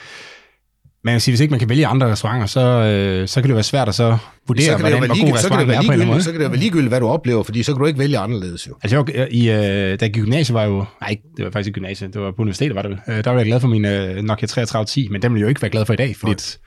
man 1.04 1.14
kan 1.14 1.22
sige, 1.22 1.32
hvis 1.32 1.40
ikke 1.40 1.52
man 1.52 1.60
kan 1.60 1.70
vælge 1.70 1.88
andre 1.88 2.12
restauranter, 2.12 2.48
så, 2.48 2.60
øh, 2.60 3.28
så 3.28 3.42
kan 3.42 3.50
det 3.50 3.56
være 3.56 3.64
svært 3.64 3.88
at 3.88 3.96
så 3.96 4.18
vurdere, 4.48 4.66
så 4.66 4.78
hvordan, 4.78 4.98
hvor 4.98 5.26
god 5.26 5.34
restaurant 5.34 5.72
er 5.72 5.82
på 5.86 5.92
en 5.92 6.08
måde. 6.08 6.24
Så 6.24 6.32
kan 6.32 6.42
det 6.42 6.52
være 6.52 6.60
ligegyldigt, 6.60 6.90
hvad 6.90 7.00
du 7.00 7.08
oplever, 7.08 7.44
fordi 7.44 7.64
så 7.64 7.74
kan 7.74 7.80
du 7.80 7.86
ikke 7.86 8.00
vælge 8.00 8.18
anderledes 8.18 8.68
jo. 8.68 8.76
Altså, 8.84 9.06
jeg, 9.14 9.28
i, 9.32 9.50
øh, 9.50 10.00
da 10.00 10.08
gymnasiet 10.08 10.54
var 10.54 10.64
jo, 10.64 10.86
nej, 11.02 11.18
det 11.38 11.46
var 11.46 11.52
faktisk 11.52 11.68
ikke 11.68 11.80
gymnasiet, 11.80 12.14
det 12.14 12.22
var 12.22 12.32
på 12.32 12.42
universitetet, 12.42 12.76
var 12.76 12.82
det 12.82 12.92
vel. 12.92 13.00
Øh, 13.08 13.24
der 13.24 13.32
var 13.32 13.38
jeg 13.38 13.46
glad 13.46 13.60
for 13.60 13.68
min 13.68 13.86
øh, 13.86 14.16
Nokia 14.16 14.48
3310, 14.48 15.08
men 15.12 15.22
den 15.22 15.34
ville 15.34 15.40
jeg 15.40 15.44
jo 15.44 15.50
ikke 15.50 15.62
være 15.62 15.72
glad 15.72 15.86
for 15.86 15.94
i 15.94 15.98
dag, 15.98 16.16
fordi 16.16 16.32
et, 16.32 16.60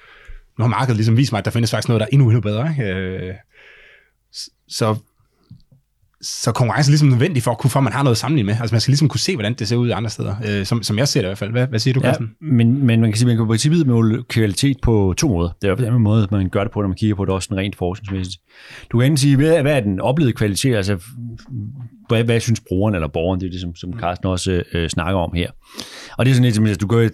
nu 0.59 0.63
har 0.63 0.69
markedet 0.69 0.97
ligesom 0.97 1.17
vist 1.17 1.33
mig, 1.33 1.39
at 1.39 1.45
der 1.45 1.51
findes 1.51 1.71
faktisk 1.71 1.89
noget, 1.89 2.01
der 2.01 2.07
er 2.07 2.11
endnu, 2.13 2.29
endnu 2.29 2.41
bedre. 2.41 2.71
Ikke? 2.71 2.93
Øh, 2.93 3.35
så 4.69 4.97
så 6.23 6.53
konkurrence 6.53 6.89
er 6.89 6.91
ligesom 6.91 7.09
nødvendig 7.09 7.43
for, 7.43 7.51
at, 7.51 7.59
kunne, 7.59 7.71
for 7.71 7.79
at 7.79 7.85
man 7.85 7.93
har 7.93 8.03
noget 8.03 8.15
at 8.15 8.19
sammenligne 8.19 8.47
med. 8.47 8.57
Altså 8.61 8.75
man 8.75 8.81
skal 8.81 8.93
ligesom 8.93 9.09
kunne 9.09 9.21
se, 9.21 9.35
hvordan 9.37 9.55
det 9.55 9.69
ser 9.69 9.77
ud 9.77 9.91
andre 9.91 10.11
steder, 10.11 10.35
øh, 10.49 10.67
som, 10.67 10.83
som 10.83 10.99
jeg 10.99 11.09
ser 11.09 11.21
det 11.21 11.27
i 11.27 11.29
hvert 11.29 11.39
fald. 11.39 11.51
Hvad, 11.51 11.67
hvad 11.67 11.79
siger 11.79 11.95
du, 11.95 12.01
Carsten? 12.01 12.31
Ja, 12.41 12.47
men, 12.47 12.87
men 12.87 13.01
man 13.01 13.11
kan 13.11 13.19
sige, 13.19 13.27
man 13.27 13.37
kan 13.37 13.45
på 13.45 13.49
princippet 13.49 13.87
måle 13.87 14.23
kvalitet 14.23 14.77
på 14.83 15.15
to 15.17 15.29
måder. 15.29 15.51
Det 15.63 15.71
er 15.71 15.85
jo 15.85 15.93
den 15.93 16.03
måde, 16.03 16.29
man 16.31 16.49
gør 16.49 16.65
det 16.65 16.73
på, 16.73 16.81
når 16.81 16.89
man 16.89 16.97
kigger 16.97 17.17
på 17.17 17.25
det 17.25 17.35
også 17.35 17.55
rent 17.55 17.77
forskningsmæssigt. 17.77 18.43
Du 18.93 18.99
kan 18.99 19.07
enten 19.07 19.17
sige, 19.17 19.37
hvad, 19.37 19.63
hvad 19.63 19.77
er 19.77 19.81
den 19.81 20.01
oplevede 20.01 20.33
kvalitet, 20.33 20.77
altså 20.77 20.99
hvad, 22.09 22.25
hvad 22.25 22.41
synes 22.41 22.63
brugeren 22.69 22.95
eller 22.95 23.09
borgeren, 23.09 23.41
det 23.41 23.47
er 23.47 23.51
det, 23.51 23.61
som, 23.61 23.75
som 23.75 23.93
Carsten 24.01 24.29
også 24.29 24.63
øh, 24.73 24.89
snakker 24.89 25.21
om 25.21 25.33
her. 25.35 25.51
Og 26.19 26.25
det 26.25 26.31
er 26.31 26.35
sådan 26.35 26.63
lidt, 26.63 26.71
at 26.71 26.81
du 26.81 26.87
gør 26.87 27.09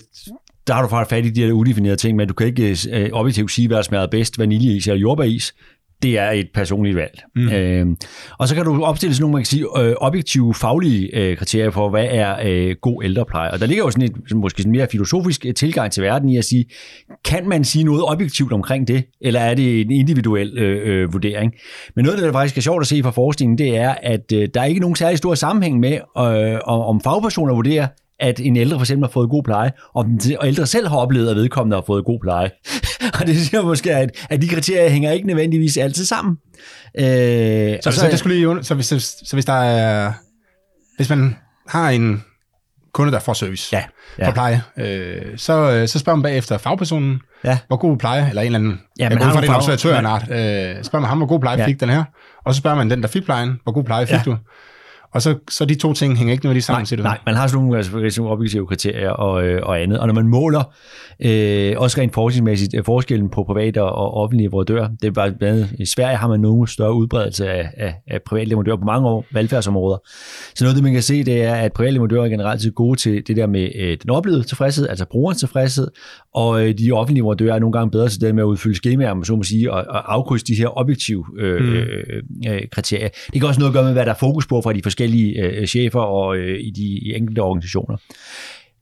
der 0.68 0.74
har 0.74 0.82
du 0.82 0.88
faktisk 0.88 1.10
fat 1.10 1.26
i 1.26 1.30
de 1.30 1.44
her 1.44 1.52
udefinerede 1.52 1.96
ting, 1.96 2.16
men 2.16 2.28
du 2.28 2.34
kan 2.34 2.46
ikke 2.46 2.76
øh, 2.90 3.10
objektivt 3.12 3.50
sige, 3.50 3.68
hvad 3.68 3.76
der 3.76 3.82
smager 3.82 4.06
bedst, 4.06 4.38
vaniljeis 4.38 4.86
eller 4.86 5.00
jordbæris 5.00 5.54
det 6.02 6.18
er 6.18 6.30
et 6.30 6.48
personligt 6.54 6.96
valg. 6.96 7.22
Mm. 7.36 7.48
Øh, 7.48 7.86
og 8.38 8.48
så 8.48 8.54
kan 8.54 8.64
du 8.64 8.84
opstille 8.84 9.14
sådan 9.14 9.22
nogle, 9.22 9.32
man 9.32 9.42
kan 9.42 9.46
sige, 9.46 9.64
øh, 9.78 9.94
objektive, 9.96 10.54
faglige 10.54 11.16
øh, 11.16 11.36
kriterier 11.36 11.70
for, 11.70 11.90
hvad 11.90 12.06
er 12.10 12.36
øh, 12.44 12.76
god 12.82 13.04
ældrepleje. 13.04 13.50
Og 13.50 13.60
der 13.60 13.66
ligger 13.66 13.84
jo 13.84 13.90
sådan 13.90 14.04
et 14.04 14.36
måske 14.36 14.62
sådan 14.62 14.72
mere 14.72 14.86
filosofisk 14.92 15.46
øh, 15.46 15.54
tilgang 15.54 15.92
til 15.92 16.02
verden 16.02 16.28
i 16.28 16.36
at 16.36 16.44
sige, 16.44 16.64
kan 17.24 17.48
man 17.48 17.64
sige 17.64 17.84
noget 17.84 18.02
objektivt 18.04 18.52
omkring 18.52 18.88
det, 18.88 19.04
eller 19.20 19.40
er 19.40 19.54
det 19.54 19.80
en 19.80 19.90
individuel 19.90 20.58
øh, 20.58 21.02
øh, 21.02 21.12
vurdering? 21.12 21.52
Men 21.96 22.04
noget, 22.04 22.18
der 22.18 22.32
faktisk 22.32 22.56
er 22.56 22.62
sjovt 22.62 22.80
at 22.80 22.86
se 22.86 23.02
fra 23.02 23.10
forskningen, 23.10 23.58
det 23.58 23.76
er, 23.76 23.94
at 24.02 24.32
øh, 24.32 24.48
der 24.54 24.60
er 24.60 24.64
ikke 24.64 24.80
nogen 24.80 24.96
særlig 24.96 25.18
stor 25.18 25.34
sammenhæng 25.34 25.80
med, 25.80 25.98
øh, 26.18 26.58
om 26.64 27.00
fagpersoner 27.00 27.54
vurderer, 27.54 27.86
at 28.20 28.40
en 28.40 28.56
ældre 28.56 28.78
for 28.78 28.84
eksempel 28.84 29.06
har 29.06 29.12
fået 29.12 29.30
god 29.30 29.42
pleje, 29.42 29.72
og 29.94 30.04
den 30.04 30.20
ældre 30.44 30.66
selv 30.66 30.88
har 30.88 30.96
oplevet, 30.96 31.30
at 31.30 31.36
vedkommende 31.36 31.76
har 31.76 31.84
fået 31.86 32.04
god 32.04 32.20
pleje. 32.22 32.50
og 33.20 33.26
det 33.26 33.36
siger 33.36 33.62
måske, 33.62 33.94
at, 33.94 34.26
at 34.30 34.42
de 34.42 34.48
kriterier 34.48 34.88
hænger 34.88 35.10
ikke 35.10 35.26
nødvendigvis 35.26 35.76
altid 35.76 36.04
sammen. 36.04 36.36
Øh, 36.98 37.04
så, 37.04 37.90
så, 37.90 38.00
så, 38.00 38.08
det 38.10 38.18
skulle 38.18 38.36
lige, 38.36 38.64
så, 38.64 38.74
hvis, 38.74 38.86
så, 38.86 39.30
hvis 39.32 39.44
der 39.44 39.52
er, 39.52 40.12
hvis 40.96 41.10
man 41.10 41.36
har 41.68 41.90
en 41.90 42.24
kunde, 42.92 43.12
der 43.12 43.18
får 43.18 43.32
service 43.32 43.76
ja, 43.76 43.84
ja. 44.18 44.28
for 44.28 44.32
pleje, 44.32 44.62
øh, 44.78 45.22
så, 45.36 45.70
øh, 45.70 45.88
så 45.88 45.98
spørger 45.98 46.16
man 46.16 46.22
bagefter 46.22 46.58
fagpersonen, 46.58 47.20
ja. 47.44 47.58
hvor 47.66 47.76
god 47.76 47.98
pleje, 47.98 48.28
eller 48.28 48.42
en 48.42 48.46
eller 48.46 48.58
anden, 48.58 48.80
ja, 48.98 49.08
men 49.08 49.18
jeg 49.18 49.32
for 49.32 49.40
det 49.40 49.50
er 49.50 49.54
observatør 49.54 49.96
art, 49.96 50.22
øh, 50.22 50.84
spørger 50.84 51.00
man 51.00 51.08
ham, 51.08 51.18
hvor 51.18 51.26
god 51.26 51.40
pleje 51.40 51.58
ja. 51.58 51.66
fik 51.66 51.80
den 51.80 51.88
her, 51.88 52.04
og 52.44 52.54
så 52.54 52.58
spørger 52.58 52.76
man 52.76 52.90
den, 52.90 53.02
der 53.02 53.08
fik 53.08 53.24
plejen, 53.24 53.60
hvor 53.62 53.72
god 53.72 53.84
pleje 53.84 54.06
fik 54.06 54.14
ja. 54.14 54.22
du. 54.24 54.36
Og 55.12 55.22
så, 55.22 55.34
så 55.50 55.64
de 55.64 55.74
to 55.74 55.92
ting 55.92 56.18
hænger 56.18 56.32
ikke 56.32 56.44
noget 56.44 56.64
sammen, 56.64 56.80
nej, 56.80 56.84
siger 56.84 56.96
du? 56.96 57.02
Nej, 57.02 57.18
man 57.26 57.34
har 57.34 57.46
sådan 57.46 57.64
nogle, 57.64 57.76
altså, 57.76 58.20
nogle 58.20 58.32
objektive 58.32 58.66
kriterier 58.66 59.10
og, 59.10 59.46
øh, 59.46 59.62
og 59.62 59.82
andet. 59.82 59.98
Og 59.98 60.06
når 60.06 60.14
man 60.14 60.28
måler, 60.28 60.72
øh, 61.20 61.74
også 61.76 62.00
rent 62.00 62.14
forskningsmæssigt, 62.14 62.74
øh, 62.74 62.84
forskellen 62.84 63.28
på 63.28 63.44
private 63.44 63.82
og 63.82 64.14
offentlige 64.14 64.48
leverandører, 64.48 64.88
det 65.02 65.08
er 65.08 65.10
bare 65.10 65.32
blandt 65.32 65.56
andet, 65.56 65.76
i 65.78 65.86
Sverige 65.86 66.16
har 66.16 66.28
man 66.28 66.40
nogen 66.40 66.66
større 66.66 66.94
udbredelse 66.94 67.50
af, 67.50 67.70
af, 67.76 67.94
af 68.06 68.22
private 68.22 68.48
leverandører 68.48 68.76
på 68.76 68.84
mange 68.84 69.08
år, 69.08 69.24
velfærdsområder. 69.32 69.98
Så 70.54 70.64
noget, 70.64 70.76
det 70.76 70.84
man 70.84 70.92
kan 70.92 71.02
se, 71.02 71.24
det 71.24 71.42
er, 71.42 71.54
at 71.54 71.72
private 71.72 71.92
leverandører 71.92 72.24
er 72.24 72.28
generelt 72.28 72.66
er 72.66 72.70
gode 72.70 72.98
til 72.98 73.22
det 73.26 73.36
der 73.36 73.46
med 73.46 73.68
øh, 73.74 73.96
den 74.02 74.10
oplevede 74.10 74.42
tilfredshed, 74.42 74.88
altså 74.88 75.04
brugerens 75.10 75.38
tilfredshed, 75.38 75.88
og 76.34 76.68
øh, 76.68 76.78
de 76.78 76.92
offentlige 76.92 77.22
leverandører 77.22 77.54
er 77.54 77.58
nogle 77.58 77.72
gange 77.72 77.90
bedre 77.90 78.08
til 78.08 78.20
det 78.20 78.34
med 78.34 78.42
at 78.42 78.46
udfylde 78.46 78.76
skemaer, 78.76 79.14
man 79.14 79.24
så 79.24 79.36
må 79.36 79.42
sige, 79.42 79.72
og, 79.72 79.84
og 79.88 80.14
afkrydse 80.14 80.46
de 80.46 80.54
her 80.54 80.78
objektive 80.78 81.24
øh, 81.38 81.60
mm. 81.60 82.50
øh, 82.50 82.60
kriterier. 82.72 83.08
Det 83.32 83.40
kan 83.40 83.48
også 83.48 83.60
noget 83.60 83.70
at 83.70 83.74
gøre 83.74 83.84
med, 83.84 83.92
hvad 83.92 84.04
der 84.04 84.12
er 84.12 84.18
fokus 84.20 84.46
på 84.46 84.60
fra 84.60 84.72
de 84.72 84.82
forskellige 84.82 84.97
øh, 85.38 85.66
chefer 85.66 86.00
og 86.00 86.36
øh, 86.36 86.60
i 86.60 86.70
de 86.70 86.82
i 86.82 87.14
enkelte 87.14 87.40
organisationer. 87.40 87.96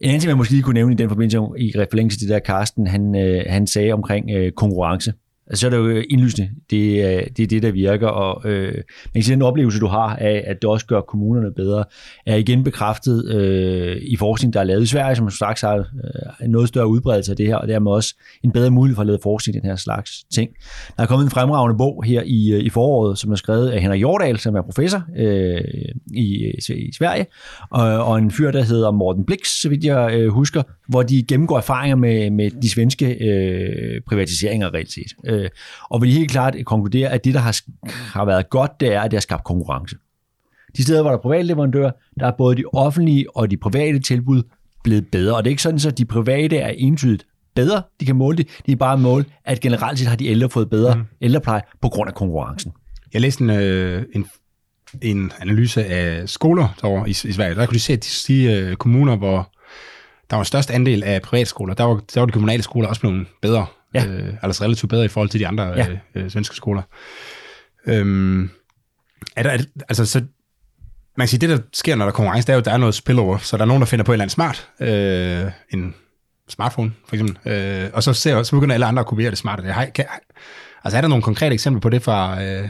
En 0.01 0.09
anden 0.09 0.21
ting, 0.21 0.31
man 0.31 0.37
måske 0.37 0.53
lige 0.53 0.63
kunne 0.63 0.75
nævne 0.75 0.93
i 0.93 0.97
den 0.97 1.09
forbindelse, 1.09 1.39
i 1.59 1.73
forlængelse 1.73 2.19
til 2.19 2.29
det 2.29 2.35
der 2.35 2.41
Carsten, 2.41 2.87
han, 2.87 3.15
øh, 3.15 3.45
han 3.49 3.67
sagde 3.67 3.93
omkring 3.93 4.31
øh, 4.31 4.53
konkurrence. 4.53 5.13
Altså, 5.47 5.61
så 5.61 5.67
er 5.67 5.71
det 5.71 5.77
jo 5.77 5.87
øh, 5.87 6.05
indlysende. 6.11 6.51
Det 6.71 7.05
er, 7.05 7.25
det 7.37 7.43
er 7.43 7.47
det, 7.47 7.63
der 7.63 7.71
virker, 7.71 8.09
og 8.09 8.51
øh, 8.51 8.75
man 8.75 8.83
kan 9.15 9.23
sige, 9.23 9.35
den 9.35 9.43
oplevelse, 9.43 9.81
du 9.81 9.87
har 9.87 10.17
af, 10.17 10.45
at 10.47 10.63
det 10.63 10.71
også 10.71 10.87
gør 10.87 11.01
kommunerne 11.01 11.53
bedre, 11.53 11.85
er 12.27 12.37
igen 12.37 12.65
bekræftet 12.65 13.35
øh, 13.35 13.97
i 14.03 14.17
forskning, 14.17 14.53
der 14.53 14.61
er 14.61 14.65
lavet 14.65 14.83
i 14.83 14.87
Sverige, 14.87 15.17
som 15.17 15.31
straks 15.31 15.61
har 15.61 15.77
øh, 15.77 16.49
noget 16.49 16.69
større 16.69 16.89
udbredelse 16.89 17.33
af 17.33 17.37
det 17.37 17.47
her, 17.47 17.57
og 17.57 17.69
dermed 17.69 17.93
også 17.93 18.15
en 18.45 18.53
bedre 18.53 18.71
mulighed 18.71 18.95
for 18.95 19.01
at 19.01 19.07
lave 19.07 19.19
forskning 19.23 19.57
i 19.57 19.61
den 19.61 19.69
her 19.69 19.77
slags 19.77 20.25
ting. 20.35 20.51
Der 20.97 21.03
er 21.03 21.07
kommet 21.07 21.25
en 21.25 21.31
fremragende 21.31 21.79
bog 21.79 22.05
her 22.05 22.23
i, 22.27 22.53
øh, 22.53 22.61
i 22.61 22.69
foråret, 22.69 23.19
som 23.19 23.33
er 23.33 23.37
skrevet 23.37 23.69
af 23.69 23.81
Henrik 23.83 24.03
Jordal, 24.03 24.39
som 24.39 24.55
er 24.55 24.63
professor 24.63 25.03
øh, 25.17 25.61
i, 26.15 26.53
i 26.69 26.93
Sverige, 26.99 27.27
og, 27.71 28.05
og 28.05 28.19
en 28.19 28.31
fyr, 28.31 28.51
der 28.51 28.63
hedder 28.63 28.91
Morten 28.91 29.25
Blix, 29.25 29.49
så 29.49 29.69
vidt 29.69 29.85
jeg 29.85 30.15
øh, 30.15 30.29
husker, 30.29 30.63
hvor 30.89 31.03
de 31.03 31.23
gennemgår 31.23 31.57
erfaringer 31.57 31.97
med, 31.97 32.31
med 32.31 32.51
de 32.63 32.71
svenske 32.71 33.07
øh, 33.07 34.01
privatiseringer 34.07 34.75
reelt 34.75 34.93
set. 34.93 35.36
Øh, 35.37 35.49
og 35.91 36.03
vil 36.03 36.13
helt 36.13 36.31
klart 36.31 36.57
konkludere, 36.67 37.09
at 37.09 37.25
det, 37.25 37.35
der 37.35 37.41
har, 37.41 37.57
har 37.89 38.25
været 38.25 38.51
godt, 38.51 38.81
det 38.81 38.95
er, 38.95 39.01
at 39.01 39.11
det 39.11 39.17
har 39.17 39.21
skabt 39.21 39.45
konkurrence. 39.45 39.97
De 40.77 40.83
steder, 40.83 41.03
hvor 41.03 41.11
der 41.11 41.19
er 41.19 41.23
private 41.23 41.43
leverandører, 41.43 41.91
der 42.21 42.27
er 42.27 42.33
både 42.39 42.57
de 42.57 42.65
offentlige 42.73 43.37
og 43.37 43.51
de 43.51 43.57
private 43.57 43.99
tilbud 43.99 44.43
blevet 44.85 45.07
bedre. 45.13 45.37
Og 45.37 45.45
det 45.45 45.49
er 45.49 45.53
ikke 45.53 45.63
sådan, 45.63 45.81
at 45.87 45.99
de 45.99 46.05
private 46.05 46.57
er 46.57 46.69
entydigt 46.69 47.27
bedre, 47.55 47.83
de 48.01 48.07
kan 48.07 48.17
måle 48.17 48.37
det. 48.37 48.49
De 48.67 48.73
er 48.73 48.77
bare 48.77 48.99
mål, 48.99 49.25
at 49.45 49.61
generelt 49.61 49.99
set 49.99 50.09
har 50.09 50.17
de 50.17 50.27
ældre 50.27 50.51
fået 50.51 50.71
bedre 50.71 50.95
mm. 50.95 51.05
ældrepleje 51.21 51.63
på 51.83 51.89
grund 51.89 52.09
af 52.09 52.15
konkurrencen. 52.15 52.73
Jeg 53.13 53.21
læste 53.21 53.45
en, 53.45 53.51
øh, 53.51 54.05
en, 54.15 54.27
en 55.03 55.33
analyse 55.41 55.85
af 55.85 56.29
skoler 56.29 56.69
derovre 56.81 57.09
i, 57.09 57.11
i 57.11 57.33
Sverige. 57.33 57.55
Der 57.55 57.67
kunne 57.67 57.75
de 57.75 57.81
se, 57.81 57.93
at 57.93 58.25
de, 58.29 58.35
de 58.35 58.53
øh, 58.53 58.77
kommuner, 58.77 59.17
hvor 59.17 59.53
der 60.31 60.37
var 60.37 60.45
størst 60.45 60.71
andel 60.71 61.03
af 61.05 61.23
privatskoler, 61.23 61.75
der 61.75 61.85
var, 61.85 62.01
der 62.15 62.21
var 62.21 62.27
de 62.27 62.33
kommunale 62.33 62.63
skoler 62.63 62.89
også 62.89 63.01
blevet 63.01 63.27
bedre. 63.43 63.67
Ja. 64.03 64.07
Øh, 64.07 64.35
altså 64.43 64.65
relativt 64.65 64.91
bedre 64.91 65.05
i 65.05 65.09
forhold 65.09 65.29
til 65.29 65.41
de 65.41 65.47
andre 65.47 65.65
ja. 65.65 65.89
øh, 65.89 65.99
øh, 66.15 66.31
svenske 66.31 66.57
skoler. 66.57 66.83
Øhm, 67.87 68.51
er 69.37 69.43
der, 69.43 69.51
er 69.51 69.59
altså, 69.89 70.07
så, 70.07 70.21
man 71.17 71.25
kan 71.25 71.29
sige, 71.29 71.41
det 71.41 71.49
der 71.49 71.59
sker, 71.73 71.95
når 71.95 72.05
der 72.05 72.13
er 72.13 72.15
konkurrence, 72.15 72.47
det 72.47 72.53
er 72.53 72.55
jo, 72.55 72.59
at 72.59 72.65
der 72.65 72.73
er 72.73 72.77
noget 72.77 72.95
spillover. 72.95 73.39
Så 73.39 73.57
der 73.57 73.63
er 73.63 73.67
nogen, 73.67 73.81
der 73.81 73.87
finder 73.87 74.05
på 74.05 74.13
et 74.13 74.15
eller 74.15 74.25
andet 74.25 74.33
smart. 74.33 74.69
Øh, 74.81 75.51
en 75.71 75.95
smartphone, 76.49 76.93
for 77.09 77.17
eksempel. 77.17 77.53
Øh, 77.53 77.91
og 77.93 78.03
så, 78.03 78.13
ser, 78.13 78.43
så 78.43 78.57
begynder 78.57 78.75
alle 78.75 78.87
andre 78.87 79.01
at 79.01 79.07
kopiere 79.07 79.31
det 79.31 79.39
smarte. 79.39 79.63
Det. 79.63 79.75
Har, 79.75 79.85
kan, 79.85 80.05
altså 80.85 80.97
er 80.97 81.01
der 81.01 81.09
nogle 81.09 81.23
konkrete 81.23 81.55
eksempler 81.55 81.81
på 81.81 81.89
det, 81.89 82.03
fra, 82.03 82.43
øh, 82.43 82.69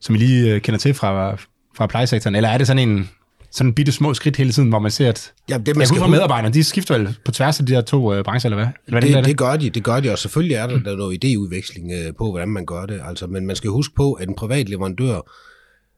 som 0.00 0.14
I 0.14 0.18
lige 0.18 0.54
øh, 0.54 0.60
kender 0.60 0.78
til 0.78 0.94
fra, 0.94 1.36
fra 1.76 1.86
plejesektoren? 1.86 2.34
Eller 2.34 2.48
er 2.48 2.58
det 2.58 2.66
sådan 2.66 2.88
en, 2.88 3.10
sådan 3.56 3.74
bitte 3.74 3.92
små 3.92 4.14
skridt 4.14 4.36
hele 4.36 4.52
tiden, 4.52 4.68
hvor 4.68 4.78
man 4.78 4.90
ser, 4.90 5.08
at 5.08 5.32
ja, 5.48 5.58
det, 5.58 5.76
man 5.76 5.86
skal 5.86 6.08
medarbejderne, 6.10 6.54
de 6.54 6.64
skifter 6.64 6.98
vel 6.98 7.16
på 7.24 7.32
tværs 7.32 7.60
af 7.60 7.66
de 7.66 7.74
her 7.74 7.80
to 7.80 8.14
øh, 8.14 8.24
brancher, 8.24 8.50
eller 8.50 8.64
hvad? 8.64 8.72
Eller 8.86 9.00
det, 9.00 9.14
det, 9.14 9.24
det, 9.24 9.36
gør 9.36 9.56
de, 9.56 9.70
det 9.70 9.84
gør 9.84 10.00
de, 10.00 10.12
og 10.12 10.18
selvfølgelig 10.18 10.54
er 10.54 10.66
der, 10.66 10.78
der 10.78 10.96
noget 10.96 11.24
idéudveksling 11.24 11.92
øh, 11.92 12.14
på, 12.18 12.30
hvordan 12.30 12.48
man 12.48 12.66
gør 12.66 12.86
det. 12.86 13.00
Altså, 13.04 13.26
men 13.26 13.46
man 13.46 13.56
skal 13.56 13.70
huske 13.70 13.94
på, 13.94 14.12
at 14.12 14.28
en 14.28 14.34
privat 14.34 14.68
leverandør 14.68 15.20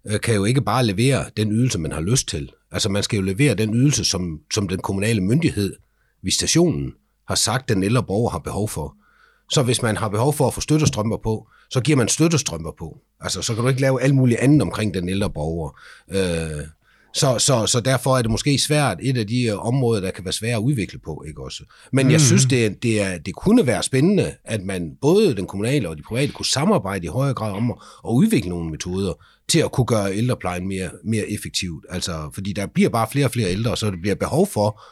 øh, 0.06 0.20
kan 0.20 0.34
jo 0.34 0.44
ikke 0.44 0.60
bare 0.60 0.86
levere 0.86 1.24
den 1.36 1.52
ydelse, 1.52 1.78
man 1.78 1.92
har 1.92 2.00
lyst 2.00 2.28
til. 2.28 2.50
Altså, 2.72 2.88
man 2.88 3.02
skal 3.02 3.16
jo 3.16 3.22
levere 3.22 3.54
den 3.54 3.74
ydelse, 3.74 4.04
som, 4.04 4.40
som 4.54 4.68
den 4.68 4.78
kommunale 4.78 5.20
myndighed, 5.20 5.72
visitationen, 6.22 6.92
har 7.28 7.34
sagt, 7.34 7.68
den 7.68 7.82
ældre 7.82 8.02
borger 8.02 8.30
har 8.30 8.38
behov 8.38 8.68
for. 8.68 8.94
Så 9.50 9.62
hvis 9.62 9.82
man 9.82 9.96
har 9.96 10.08
behov 10.08 10.32
for 10.32 10.46
at 10.46 10.54
få 10.54 10.60
støttestrømper 10.60 11.16
på, 11.16 11.48
så 11.70 11.80
giver 11.80 11.96
man 11.96 12.08
støttestrømper 12.08 12.70
på. 12.78 12.98
Altså, 13.20 13.42
så 13.42 13.54
kan 13.54 13.62
du 13.62 13.68
ikke 13.68 13.80
lave 13.80 14.02
alt 14.02 14.14
muligt 14.14 14.40
andet 14.40 14.62
omkring 14.62 14.94
den 14.94 15.08
ældre 15.08 15.30
borger. 15.30 15.80
Øh, 16.10 16.64
så, 17.18 17.38
så, 17.38 17.66
så 17.66 17.80
derfor 17.80 18.18
er 18.18 18.22
det 18.22 18.30
måske 18.30 18.58
svært, 18.58 18.98
et 19.02 19.18
af 19.18 19.26
de 19.26 19.42
øh, 19.42 19.66
områder, 19.66 20.00
der 20.00 20.10
kan 20.10 20.24
være 20.24 20.32
svære 20.32 20.56
at 20.56 20.60
udvikle 20.60 20.98
på. 20.98 21.24
Ikke 21.28 21.42
også? 21.42 21.62
Men 21.92 22.06
mm. 22.06 22.12
jeg 22.12 22.20
synes, 22.20 22.44
det, 22.44 22.82
det, 22.82 23.02
er, 23.02 23.18
det 23.18 23.34
kunne 23.34 23.66
være 23.66 23.82
spændende, 23.82 24.34
at 24.44 24.62
man 24.62 24.90
både 25.00 25.34
den 25.34 25.46
kommunale 25.46 25.88
og 25.88 25.96
de 25.96 26.02
private 26.02 26.32
kunne 26.32 26.46
samarbejde 26.46 27.04
i 27.04 27.08
højere 27.08 27.34
grad 27.34 27.52
om 27.52 27.70
at, 27.70 27.76
at 28.08 28.10
udvikle 28.10 28.50
nogle 28.50 28.70
metoder 28.70 29.12
til 29.48 29.58
at 29.58 29.72
kunne 29.72 29.86
gøre 29.86 30.16
ældreplejen 30.16 30.68
mere, 30.68 30.90
mere 31.04 31.30
effektivt. 31.30 31.86
Altså, 31.90 32.30
fordi 32.34 32.52
der 32.52 32.66
bliver 32.66 32.90
bare 32.90 33.08
flere 33.12 33.26
og 33.26 33.30
flere 33.30 33.50
ældre, 33.50 33.76
så 33.76 33.90
det 33.90 34.00
bliver 34.00 34.14
behov 34.14 34.46
for, 34.46 34.82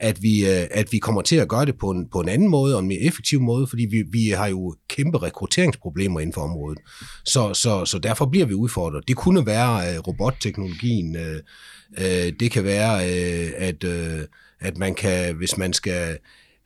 at 0.00 0.22
vi, 0.22 0.46
øh, 0.46 0.66
at 0.70 0.92
vi 0.92 0.98
kommer 0.98 1.22
til 1.22 1.36
at 1.36 1.48
gøre 1.48 1.66
det 1.66 1.78
på 1.78 1.90
en, 1.90 2.08
på 2.12 2.20
en 2.20 2.28
anden 2.28 2.48
måde 2.48 2.74
og 2.74 2.80
en 2.80 2.88
mere 2.88 3.00
effektiv 3.00 3.40
måde, 3.40 3.66
fordi 3.66 3.86
vi, 3.90 4.04
vi 4.10 4.28
har 4.28 4.46
jo 4.46 4.74
kæmpe 4.88 5.18
rekrutteringsproblemer 5.18 6.20
inden 6.20 6.32
for 6.32 6.40
området. 6.40 6.78
Så, 7.24 7.54
så, 7.54 7.84
så 7.84 7.98
derfor 7.98 8.26
bliver 8.26 8.46
vi 8.46 8.54
udfordret. 8.54 9.08
Det 9.08 9.16
kunne 9.16 9.46
være 9.46 9.94
øh, 9.94 9.98
robotteknologien, 9.98 11.16
uh, 11.16 12.04
det 12.40 12.50
kan 12.50 12.64
være, 12.64 13.04
at, 13.54 13.84
at 14.60 14.78
man 14.78 14.94
kan, 14.94 15.36
hvis 15.36 15.56
man 15.56 15.72
skal 15.72 16.18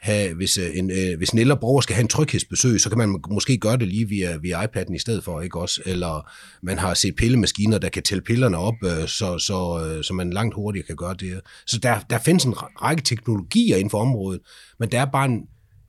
have, 0.04 0.34
hvis 0.34 0.58
øh, 0.58 0.70
en, 0.74 0.90
øh, 0.90 1.18
hvis 1.18 1.30
en 1.30 1.38
ældre 1.38 1.56
borger 1.56 1.80
skal 1.80 1.94
have 1.94 2.02
en 2.02 2.08
tryghedsbesøg, 2.08 2.80
så 2.80 2.88
kan 2.88 2.98
man 2.98 3.20
måske 3.30 3.58
gøre 3.58 3.76
det 3.76 3.88
lige 3.88 4.08
via, 4.08 4.36
via 4.36 4.64
iPad'en 4.64 4.94
i 4.94 4.98
stedet 4.98 5.24
for, 5.24 5.40
ikke 5.40 5.60
også? 5.60 5.82
Eller 5.86 6.30
man 6.62 6.78
har 6.78 6.94
set 6.94 7.16
pillemaskiner, 7.16 7.78
der 7.78 7.88
kan 7.88 8.02
tælle 8.02 8.22
pillerne 8.22 8.56
op, 8.56 8.74
øh, 8.84 9.08
så, 9.08 9.38
så, 9.38 9.86
øh, 9.86 10.04
så 10.04 10.14
man 10.14 10.30
langt 10.30 10.54
hurtigere 10.54 10.86
kan 10.86 10.96
gøre 10.96 11.14
det. 11.14 11.40
Så 11.66 11.78
der, 11.78 11.98
der 12.10 12.18
findes 12.18 12.44
en 12.44 12.54
række 12.56 13.02
teknologier 13.02 13.76
inden 13.76 13.90
for 13.90 13.98
området, 13.98 14.40
men 14.80 14.92
der 14.92 15.00
er 15.00 15.06
bare 15.12 15.24
en, 15.24 15.40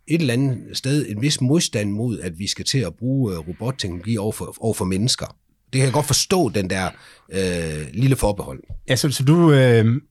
et 0.08 0.22
eller 0.22 0.34
andet 0.34 0.58
sted 0.74 1.06
en 1.10 1.22
vis 1.22 1.42
modstand 1.42 1.92
mod, 1.92 2.20
at 2.20 2.40
vi 2.40 2.48
skal 2.48 2.66
til 2.66 2.80
at 2.80 2.94
bruge 3.00 3.34
øh, 3.34 3.40
robotteknologi 3.40 4.18
over 4.18 4.32
for, 4.32 4.56
over 4.60 4.74
for 4.74 4.86
mennesker. 4.86 5.26
Det 5.74 5.80
kan 5.80 5.86
jeg 5.86 5.94
godt 5.94 6.06
forstå, 6.06 6.50
den 6.50 6.70
der 6.70 6.90
øh, 7.32 7.88
lille 7.94 8.16
forbehold. 8.16 8.60
Ja, 8.90 8.96
så, 8.96 9.12
så 9.12 9.24
du, 9.24 9.52
øh, 9.52 10.02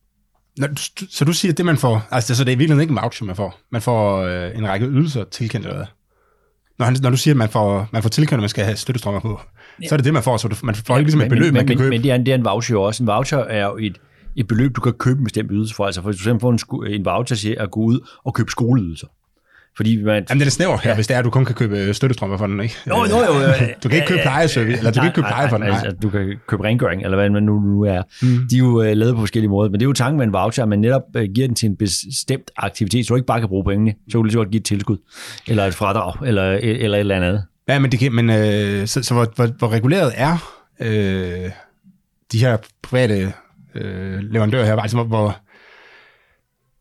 du, 0.60 1.06
så 1.10 1.24
du 1.24 1.32
siger, 1.32 1.52
at 1.52 1.58
det 1.58 1.66
man 1.66 1.76
får, 1.76 2.08
altså 2.10 2.34
så 2.34 2.44
det 2.44 2.50
er 2.50 2.56
i 2.56 2.58
virkeligheden 2.58 2.80
ikke 2.80 2.92
en 2.92 3.02
voucher, 3.02 3.26
man 3.26 3.36
får. 3.36 3.60
Man 3.70 3.82
får 3.82 4.22
øh, 4.22 4.58
en 4.58 4.68
række 4.68 4.86
ydelser 4.86 5.24
tilkendt 5.24 5.66
eller 5.66 5.76
hvad? 5.76 5.86
Når, 6.78 6.86
han, 6.86 6.96
når 7.02 7.10
du 7.10 7.16
siger, 7.16 7.34
at 7.34 7.38
man 7.38 7.48
får, 7.48 7.88
man 7.92 8.02
får 8.02 8.08
tilkendt, 8.08 8.38
at 8.38 8.42
man 8.42 8.48
skal 8.48 8.64
have 8.64 8.76
støttestrømmer 8.76 9.20
på, 9.20 9.40
så 9.88 9.94
er 9.94 9.96
det 9.96 10.04
det, 10.04 10.12
man 10.12 10.22
får. 10.22 10.36
Så 10.36 10.48
du, 10.48 10.56
man 10.62 10.74
får 10.74 10.98
ikke 10.98 11.06
ligesom 11.06 11.20
et 11.20 11.28
beløb, 11.28 11.44
men, 11.44 11.54
man 11.54 11.66
kan 11.66 11.76
men, 11.76 11.78
købe. 11.78 11.90
Men 11.90 12.02
det 12.02 12.10
er, 12.10 12.14
en, 12.14 12.26
det 12.26 12.32
er 12.32 12.34
en 12.34 12.44
voucher 12.44 12.76
også. 12.76 13.02
En 13.02 13.06
voucher 13.06 13.38
er 13.38 13.66
jo 13.66 13.76
et, 13.76 13.98
et 14.36 14.48
beløb, 14.48 14.76
du 14.76 14.80
kan 14.80 14.92
købe 14.92 15.18
en 15.18 15.24
bestemt 15.24 15.50
ydelse 15.52 15.74
for. 15.74 15.86
Altså 15.86 16.02
for 16.02 16.10
eksempel 16.10 16.40
få 16.40 16.48
en, 16.48 16.92
en 16.92 17.04
voucher 17.04 17.36
til 17.36 17.56
at 17.60 17.70
gå 17.70 17.80
ud 17.80 18.08
og 18.24 18.34
købe 18.34 18.50
skoleydelser. 18.50 19.06
Fordi 19.76 20.02
man, 20.02 20.26
Jamen, 20.28 20.40
det 20.40 20.46
er 20.46 20.50
snævert 20.50 20.80
her, 20.80 20.94
hvis 20.94 21.06
det 21.06 21.14
er, 21.14 21.18
at 21.18 21.24
du 21.24 21.30
kun 21.30 21.44
kan 21.44 21.54
købe 21.54 21.94
støttestrømper 21.94 22.36
for 22.36 22.46
den, 22.46 22.60
ikke? 22.60 22.76
Jo, 22.88 22.96
jo, 23.10 23.16
jo. 23.16 23.40
jo. 23.40 23.48
Du 23.82 23.88
kan 23.88 23.96
ikke 23.96 24.08
købe 24.08 24.20
plejeservice, 24.22 24.78
eller 24.78 24.90
du 24.90 25.00
kan 25.00 25.06
ikke 25.06 25.14
købe 25.14 25.26
pleje 25.26 25.48
for 25.48 25.56
den, 25.56 25.66
nej. 25.66 25.80
Altså, 25.84 25.96
du 26.02 26.10
kan 26.10 26.34
købe 26.46 26.64
rengøring, 26.64 27.02
eller 27.02 27.16
hvad 27.16 27.30
man 27.30 27.42
nu, 27.42 27.60
nu 27.60 27.82
er. 27.82 28.02
Mm. 28.22 28.48
De 28.50 28.54
er 28.54 28.58
jo 28.58 28.80
uh, 28.80 28.84
lavet 28.84 29.14
på 29.14 29.20
forskellige 29.20 29.50
måder, 29.50 29.70
men 29.70 29.80
det 29.80 29.84
er 29.84 29.88
jo 29.88 29.92
tanken 29.92 30.18
med 30.18 30.26
en 30.26 30.32
voucher, 30.32 30.62
at 30.62 30.68
man 30.68 30.78
netop 30.78 31.02
uh, 31.16 31.22
giver 31.34 31.46
den 31.46 31.56
til 31.56 31.66
en 31.68 31.76
bestemt 31.76 32.50
aktivitet, 32.56 33.06
så 33.06 33.08
du 33.08 33.16
ikke 33.16 33.26
bare 33.26 33.40
kan 33.40 33.48
bruge 33.48 33.64
pengene, 33.64 33.90
så 33.90 34.12
kan 34.12 34.18
du 34.18 34.22
lige 34.22 34.32
så 34.32 34.38
godt 34.38 34.50
give 34.50 34.60
et 34.60 34.64
tilskud, 34.64 34.96
eller 35.48 35.66
et 35.66 35.74
fradrag, 35.74 36.26
eller, 36.26 36.52
eller 36.52 36.96
et 36.96 37.00
eller 37.00 37.16
andet. 37.16 37.44
Ja, 37.68 37.78
men, 37.78 37.92
det 37.92 38.00
kan, 38.00 38.12
men 38.12 38.30
øh, 38.30 38.86
så, 38.86 39.02
så 39.02 39.14
hvor, 39.14 39.32
hvor, 39.36 39.46
hvor 39.46 39.68
reguleret 39.68 40.12
er 40.16 40.60
øh, 40.80 41.50
de 42.32 42.38
her 42.38 42.56
private 42.82 43.32
øh, 43.74 44.18
leverandører 44.18 44.64
her, 44.64 44.76
altså 44.76 44.96
hvor, 44.96 45.04
hvor, 45.04 45.36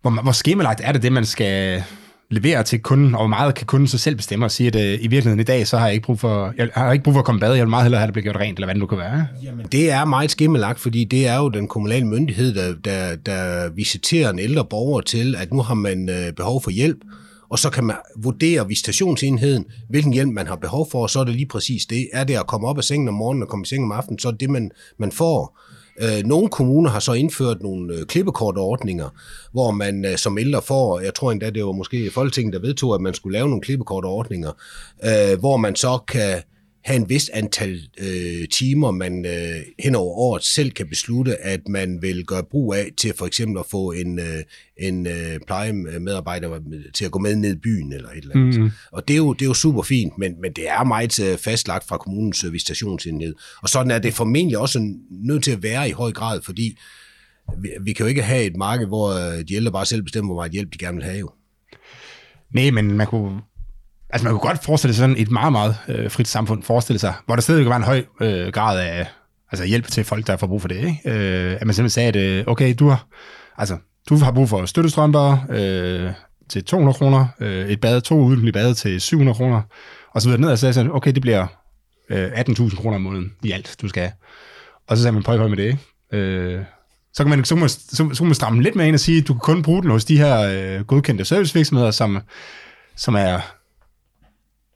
hvor, 0.02 0.22
hvor 0.22 0.32
skemalagt 0.32 0.82
er 0.84 0.92
det 0.92 1.04
det, 1.04 1.12
man 1.12 1.26
skal 1.26 1.84
levere 2.34 2.64
til 2.64 2.80
kunden, 2.80 3.16
og 3.16 3.22
hvor 3.22 3.28
meget 3.28 3.56
kan 3.56 3.66
kunden 3.66 3.88
så 3.88 3.98
selv 3.98 4.16
bestemme 4.16 4.46
og 4.46 4.52
sige, 4.52 4.68
at 4.68 4.76
øh, 4.76 4.94
i 4.94 5.08
virkeligheden 5.08 5.40
i 5.40 5.44
dag, 5.44 5.68
så 5.68 5.78
har 5.78 5.86
jeg 5.86 5.94
ikke 5.94 6.06
brug 6.06 6.20
for, 6.20 6.54
jeg 6.58 6.70
har 6.74 6.92
ikke 6.92 7.04
brug 7.04 7.14
for 7.14 7.20
at 7.20 7.26
komme 7.26 7.42
bad, 7.42 7.54
jeg 7.54 7.62
vil 7.62 7.70
meget 7.70 7.84
hellere 7.84 8.00
have, 8.00 8.04
at 8.04 8.08
det 8.08 8.14
bliver 8.14 8.34
gjort 8.34 8.42
rent, 8.42 8.58
eller 8.58 8.68
hvad 8.68 8.76
det 8.76 8.80
nu 8.80 8.86
kan 8.88 8.98
være. 8.98 9.28
Jamen, 9.44 9.66
det 9.72 9.92
er 9.92 10.06
meget 10.06 10.32
skimmelagt, 10.32 10.80
fordi 10.80 11.04
det 11.04 11.28
er 11.28 11.38
jo 11.38 11.50
den 11.50 11.68
kommunale 11.68 12.08
myndighed, 12.08 12.54
der, 12.54 12.74
der, 12.86 13.16
der 13.16 13.70
visiterer 13.76 14.30
en 14.30 14.40
ældre 14.40 14.66
borger 14.66 15.02
til, 15.02 15.36
at 15.36 15.54
nu 15.54 15.62
har 15.62 15.74
man 15.74 16.10
øh, 16.10 16.34
behov 16.34 16.64
for 16.64 16.72
hjælp, 16.72 16.98
og 17.50 17.60
så 17.60 17.70
kan 17.70 17.84
man 17.84 17.96
vurdere 18.18 18.68
visitationsenheden, 18.68 19.66
hvilken 19.90 20.14
hjælp 20.14 20.34
man 20.34 20.48
har 20.48 20.56
behov 20.56 20.88
for, 20.92 21.02
og 21.02 21.10
så 21.10 21.20
er 21.20 21.24
det 21.24 21.36
lige 21.36 21.46
præcis 21.46 21.86
det. 21.86 22.10
Er 22.14 22.24
det 22.24 22.34
at 22.34 22.48
komme 22.48 22.68
op 22.68 22.78
af 22.78 22.84
sengen 22.84 23.08
om 23.08 23.14
morgenen 23.14 23.44
og 23.44 23.50
komme 23.50 23.64
i 23.64 23.68
seng 23.68 23.84
om 23.84 23.92
aftenen, 23.92 24.20
så 24.20 24.28
er 24.28 24.32
det 24.32 24.40
det, 24.40 24.50
man, 24.50 24.72
man 25.00 25.12
får. 25.12 25.60
Øh, 26.02 26.24
nogle 26.26 26.50
kommuner 26.50 26.90
har 26.90 27.00
så 27.00 27.14
indført 27.14 27.62
nogle 27.62 27.96
øh, 27.96 28.06
klippekortordninger, 28.06 29.10
hvor 29.52 29.72
man 29.72 30.06
øh, 30.06 30.18
som 30.18 30.38
ældre 30.38 30.62
får, 30.62 31.00
jeg 31.00 31.14
tror 31.14 31.32
endda 31.32 31.50
det 31.50 31.66
var 31.66 31.72
måske 31.72 32.12
Folketinget, 32.12 32.54
der 32.54 32.60
vedtog, 32.60 32.96
at 32.96 33.02
man 33.02 33.14
skulle 33.14 33.34
lave 33.34 33.50
nogle 33.50 33.62
klippekortordninger, 33.62 34.52
øh, 35.04 35.40
hvor 35.40 35.58
man 35.58 35.76
så 35.76 36.00
kan 36.08 36.42
have 36.84 36.96
en 36.96 37.10
vis 37.10 37.30
antal 37.30 37.82
øh, 37.98 38.48
timer, 38.48 38.92
man 38.92 39.26
øh, 39.26 39.62
hen 39.80 39.96
over 39.96 40.18
året 40.18 40.44
selv 40.44 40.72
kan 40.72 40.88
beslutte, 40.88 41.42
at 41.42 41.68
man 41.68 42.02
vil 42.02 42.26
gøre 42.26 42.44
brug 42.44 42.74
af 42.74 42.92
til 42.98 43.14
for 43.18 43.26
eksempel 43.26 43.60
at 43.60 43.66
få 43.72 43.92
en, 43.92 44.20
øh, 44.20 44.44
en 44.78 45.08
øh, 45.08 45.40
plejemedarbejder 45.48 46.60
til 46.94 47.06
at 47.06 47.12
gå 47.12 47.20
med 47.20 47.36
ned 47.36 47.56
i 47.56 47.60
byen 47.60 47.94
eller 47.94 48.10
et 48.10 48.18
eller 48.18 48.36
andet. 48.36 48.60
Mm. 48.60 48.72
Og 48.92 49.08
det 49.08 49.14
er, 49.14 49.18
jo, 49.18 49.34
det 49.34 49.42
er 49.42 49.50
jo 49.50 49.54
super 49.54 49.82
fint, 49.82 50.18
men, 50.18 50.42
men 50.42 50.54
det 50.54 50.70
er 50.70 50.84
meget 50.84 51.20
øh, 51.20 51.38
fastlagt 51.38 51.88
fra 51.88 51.98
kommunens 51.98 52.44
øh, 52.44 52.54
visitationsenhed. 52.54 53.36
Og 53.62 53.70
sådan 53.70 53.92
er 53.92 54.00
det 54.00 54.14
formentlig 54.14 54.58
også 54.58 54.94
nødt 55.10 55.44
til 55.44 55.52
at 55.52 55.64
være 55.64 55.90
i 55.90 55.92
høj 55.92 56.12
grad, 56.12 56.42
fordi 56.42 56.78
vi, 57.58 57.70
vi 57.82 57.94
kan 57.94 58.04
jo 58.04 58.08
ikke 58.08 58.24
have 58.24 58.44
et 58.44 58.56
marked, 58.56 58.88
hvor 58.88 59.10
øh, 59.10 59.44
de 59.48 59.56
ældre 59.56 59.72
bare 59.72 59.86
selv 59.86 60.04
bestemmer, 60.04 60.34
hvor 60.34 60.42
meget 60.42 60.52
hjælp 60.52 60.74
de 60.74 60.78
gerne 60.78 60.98
vil 60.98 61.06
have 61.06 61.20
jo. 61.20 61.32
Nej, 62.54 62.72
men 62.72 62.92
man 62.92 63.08
kunne 63.08 63.42
Altså 64.14 64.24
man 64.24 64.34
kunne 64.34 64.50
godt 64.50 64.64
forestille 64.64 64.94
sig 64.94 65.02
sådan 65.02 65.18
et 65.18 65.32
meget, 65.32 65.52
meget 65.52 65.76
øh, 65.88 66.12
frit 66.12 66.28
samfund, 66.28 66.64
forestille 66.64 67.00
sig, 67.00 67.14
hvor 67.26 67.36
der 67.36 67.42
stadigvæk 67.42 67.70
var 67.70 67.76
en 67.76 67.84
høj 67.84 68.04
øh, 68.22 68.48
grad 68.48 68.80
af 68.80 69.08
altså 69.52 69.66
hjælp 69.66 69.88
til 69.88 70.04
folk, 70.04 70.28
der 70.28 70.38
får 70.38 70.48
brug 70.48 70.62
for 70.62 70.68
det. 70.68 70.78
Ikke? 70.78 71.00
Øh, 71.06 71.58
at 71.62 71.66
man 71.68 71.76
simpelthen 71.76 71.90
sagde, 71.90 72.08
at 72.08 72.16
øh, 72.16 72.44
okay, 72.48 72.76
du 72.80 72.88
har, 72.88 73.08
altså, 73.58 73.78
du 74.10 74.16
har 74.16 74.32
brug 74.32 74.50
for 74.50 74.66
støttestrømper 74.66 75.38
øh, 75.50 76.12
til 76.50 76.64
200 76.64 76.98
kroner, 76.98 77.28
øh, 77.40 77.70
et 77.70 77.82
bad, 77.82 78.02
to 78.02 78.20
uden 78.20 78.54
bad 78.54 78.74
til 78.74 79.02
700 79.02 79.36
kroner, 79.36 79.62
og 80.12 80.22
så 80.22 80.30
videre 80.30 80.42
ned, 80.42 80.50
og 80.50 80.58
så 80.58 80.74
sagde 80.74 80.92
okay, 80.92 81.12
det 81.12 81.22
bliver 81.22 81.48
øh, 82.10 82.32
18.000 82.32 82.76
kroner 82.82 82.96
om 82.96 83.02
måneden 83.02 83.34
i 83.44 83.52
alt, 83.52 83.76
du 83.82 83.88
skal 83.88 84.02
have. 84.02 84.14
Og 84.88 84.98
så 84.98 85.04
sagde 85.04 85.14
man, 85.14 85.24
prøv 85.24 85.50
med 85.50 85.58
det, 85.58 85.64
ikke? 85.64 86.18
Øh, 86.18 86.64
så 87.14 87.24
kan, 87.24 87.30
man, 87.30 87.46
så, 87.46 87.56
må, 87.56 87.60
man, 87.60 87.70
så, 87.70 88.10
så 88.14 88.18
kan 88.18 88.26
man 88.26 88.36
stramme 88.36 88.62
lidt 88.62 88.76
med 88.76 88.86
ind 88.86 88.96
og 88.96 89.00
sige, 89.00 89.18
at 89.18 89.28
du 89.28 89.34
kan 89.34 89.40
kun 89.40 89.64
bruge 89.64 89.82
den 89.82 89.92
hos 89.92 90.06
de 90.06 90.18
her 90.18 90.40
øh, 90.40 90.86
godkendte 90.86 91.26
servicevirksomheder, 91.26 91.92
som, 91.92 92.20
som 92.96 93.16
er 93.16 93.40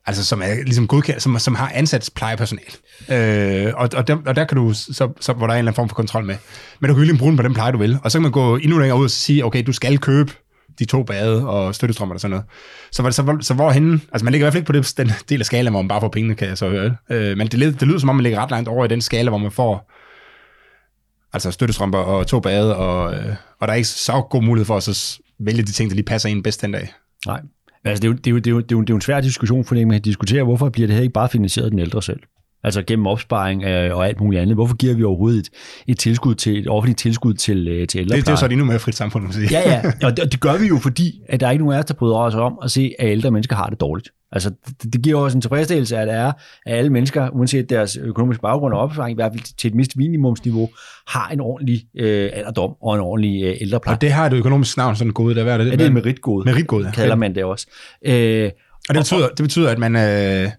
altså 0.07 0.25
som 0.25 0.41
er 0.41 0.63
ligesom 0.63 0.87
godkendt, 0.87 1.21
som, 1.21 1.39
som 1.39 1.55
har 1.55 1.71
ansat 1.73 2.09
plejepersonal. 2.15 2.73
Øh, 3.11 3.73
og, 3.75 3.89
og, 3.95 4.07
der, 4.07 4.17
og 4.25 4.35
der 4.35 4.45
kan 4.45 4.57
du, 4.57 4.73
så, 4.73 5.09
så, 5.19 5.33
hvor 5.33 5.47
der 5.47 5.53
er 5.53 5.57
en 5.57 5.59
eller 5.59 5.71
anden 5.71 5.75
form 5.75 5.89
for 5.89 5.95
kontrol 5.95 6.25
med. 6.25 6.35
Men 6.79 6.87
du 6.87 6.93
kan 6.93 7.01
virkelig 7.01 7.19
bruge 7.19 7.29
den 7.29 7.37
på 7.37 7.43
den 7.43 7.53
pleje, 7.53 7.71
du 7.71 7.77
vil. 7.77 7.99
Og 8.03 8.11
så 8.11 8.17
kan 8.17 8.23
man 8.23 8.31
gå 8.31 8.55
endnu 8.55 8.77
længere 8.77 8.99
ud 8.99 9.03
og 9.03 9.11
sige, 9.11 9.45
okay, 9.45 9.63
du 9.67 9.71
skal 9.71 9.97
købe 9.97 10.31
de 10.79 10.85
to 10.85 11.03
bade 11.03 11.47
og 11.47 11.75
støttestrømmer 11.75 12.15
og 12.15 12.21
sådan 12.21 12.31
noget. 12.31 12.45
Så, 12.91 13.03
så, 13.03 13.11
så, 13.11 13.37
så 13.41 13.53
hvorhenne, 13.53 13.99
altså 14.11 14.25
man 14.25 14.31
ligger 14.31 14.43
i 14.43 14.45
hvert 14.45 14.53
fald 14.53 14.61
ikke 14.61 14.67
på 14.67 14.73
det, 14.73 14.93
den 14.97 15.11
del 15.29 15.39
af 15.39 15.45
skala, 15.45 15.69
hvor 15.69 15.81
man 15.81 15.87
bare 15.87 16.01
får 16.01 16.09
pengene, 16.09 16.35
kan 16.35 16.47
jeg 16.47 16.57
så 16.57 16.69
høre. 16.69 16.95
Øh, 17.09 17.37
men 17.37 17.47
det, 17.47 17.79
det 17.79 17.87
lyder 17.87 17.99
som 17.99 18.09
om, 18.09 18.15
man 18.15 18.23
ligger 18.23 18.39
ret 18.39 18.51
langt 18.51 18.69
over 18.69 18.85
i 18.85 18.87
den 18.87 19.01
skala, 19.01 19.29
hvor 19.29 19.37
man 19.37 19.51
får 19.51 19.91
altså 21.33 21.51
støttestrømper 21.51 21.99
og 21.99 22.27
to 22.27 22.39
bade, 22.39 22.75
og, 22.75 23.13
øh, 23.13 23.35
og 23.59 23.67
der 23.67 23.71
er 23.71 23.75
ikke 23.75 23.87
så 23.87 24.21
god 24.29 24.43
mulighed 24.43 24.65
for 24.65 24.77
at 24.77 24.83
så 24.83 25.19
vælge 25.39 25.63
de 25.63 25.71
ting, 25.71 25.89
der 25.89 25.95
lige 25.95 26.05
passer 26.05 26.29
ind 26.29 26.43
bedst 26.43 26.61
den 26.61 26.71
dag. 26.71 26.93
Nej, 27.25 27.41
Altså, 27.89 28.01
det, 28.01 28.07
er 28.07 28.11
jo, 28.11 28.17
det, 28.17 28.27
er 28.27 28.31
jo, 28.31 28.37
det, 28.37 28.47
er 28.47 28.51
jo, 28.51 28.59
det, 28.81 28.89
er 28.89 28.93
jo, 28.93 28.95
en 28.95 29.01
svær 29.01 29.21
diskussion, 29.21 29.65
fordi 29.65 29.83
man 29.83 30.01
diskutere 30.01 30.43
hvorfor 30.43 30.69
bliver 30.69 30.87
det 30.87 30.95
her 30.95 31.03
ikke 31.03 31.13
bare 31.13 31.29
finansieret 31.29 31.65
af 31.65 31.71
den 31.71 31.79
ældre 31.79 32.03
selv? 32.03 32.19
Altså 32.63 32.81
gennem 32.81 33.07
opsparing 33.07 33.63
øh, 33.63 33.97
og 33.97 34.07
alt 34.07 34.21
muligt 34.21 34.41
andet. 34.41 34.55
Hvorfor 34.55 34.75
giver 34.75 34.93
vi 34.93 35.03
overhovedet 35.03 35.39
et, 35.39 35.49
et 35.87 35.99
tilskud 35.99 36.35
til 36.35 36.59
et 36.59 36.67
offentligt 36.67 36.99
tilskud 36.99 37.33
til, 37.33 37.67
øh, 37.67 37.87
til 37.87 37.99
ældrepleje? 37.99 38.17
Det, 38.17 38.25
det 38.25 38.27
er 38.27 38.33
jo 38.33 38.37
så 38.37 38.45
endnu 38.45 38.65
mere 38.65 38.79
frit 38.79 38.95
samfund, 38.95 39.23
man 39.23 39.33
sige. 39.33 39.47
Ja, 39.51 39.71
ja, 39.71 39.81
og 40.07 40.17
det, 40.17 40.25
og 40.25 40.31
det 40.31 40.39
gør 40.39 40.57
vi 40.57 40.67
jo, 40.67 40.77
fordi 40.77 41.21
at 41.29 41.39
der 41.39 41.47
er 41.47 41.51
ikke 41.51 41.63
nogen 41.63 41.75
af 41.75 41.79
os, 41.79 41.85
der 41.85 41.93
bryder 41.93 42.15
os 42.15 42.35
om 42.35 42.59
at 42.63 42.71
se, 42.71 42.93
at 42.99 43.09
ældre 43.09 43.31
mennesker 43.31 43.55
har 43.55 43.67
det 43.69 43.79
dårligt. 43.79 44.09
Altså, 44.31 44.51
det, 44.83 44.93
det 44.93 45.01
giver 45.01 45.19
også 45.19 45.37
en 45.37 45.41
tilfredsstillelse, 45.41 45.97
at, 45.97 46.09
er, 46.09 46.31
at 46.65 46.77
alle 46.77 46.89
mennesker, 46.89 47.29
uanset 47.29 47.69
deres 47.69 47.97
økonomiske 47.97 48.41
baggrund 48.41 48.73
og 48.73 48.79
opsparing, 48.79 49.11
i 49.11 49.15
hvert 49.15 49.31
fald 49.31 49.57
til 49.57 49.67
et 49.67 49.75
mindst 49.75 49.97
minimumsniveau, 49.97 50.69
har 51.07 51.29
en 51.29 51.39
ordentlig 51.39 51.85
øh, 51.97 52.29
alderdom 52.33 52.75
og 52.81 52.95
en 52.95 53.01
ordentlig 53.01 53.43
øh, 53.43 53.55
ældrepleje. 53.61 53.95
Og 53.95 54.01
det 54.01 54.11
har 54.11 54.25
et 54.25 54.33
økonomisk 54.33 54.77
navn, 54.77 54.95
sådan 54.95 55.13
gode, 55.13 55.35
der 55.35 55.43
hvad 55.43 55.53
er 55.53 55.57
det? 55.57 55.65
Ja, 55.65 55.75
det 55.75 55.85
er 55.85 55.91
meritgode. 55.91 56.45
Meritgode, 56.45 56.85
ja. 56.85 56.91
Kalder 56.91 57.15
man 57.15 57.35
det 57.35 57.43
også. 57.43 57.67
Øh, 58.05 58.51
og 58.89 58.95
det 58.95 58.99
betyder, 59.01 59.27
det 59.27 59.43
betyder 59.43 59.69
at 59.69 59.79
man... 59.79 59.95
Øh, 59.95 60.51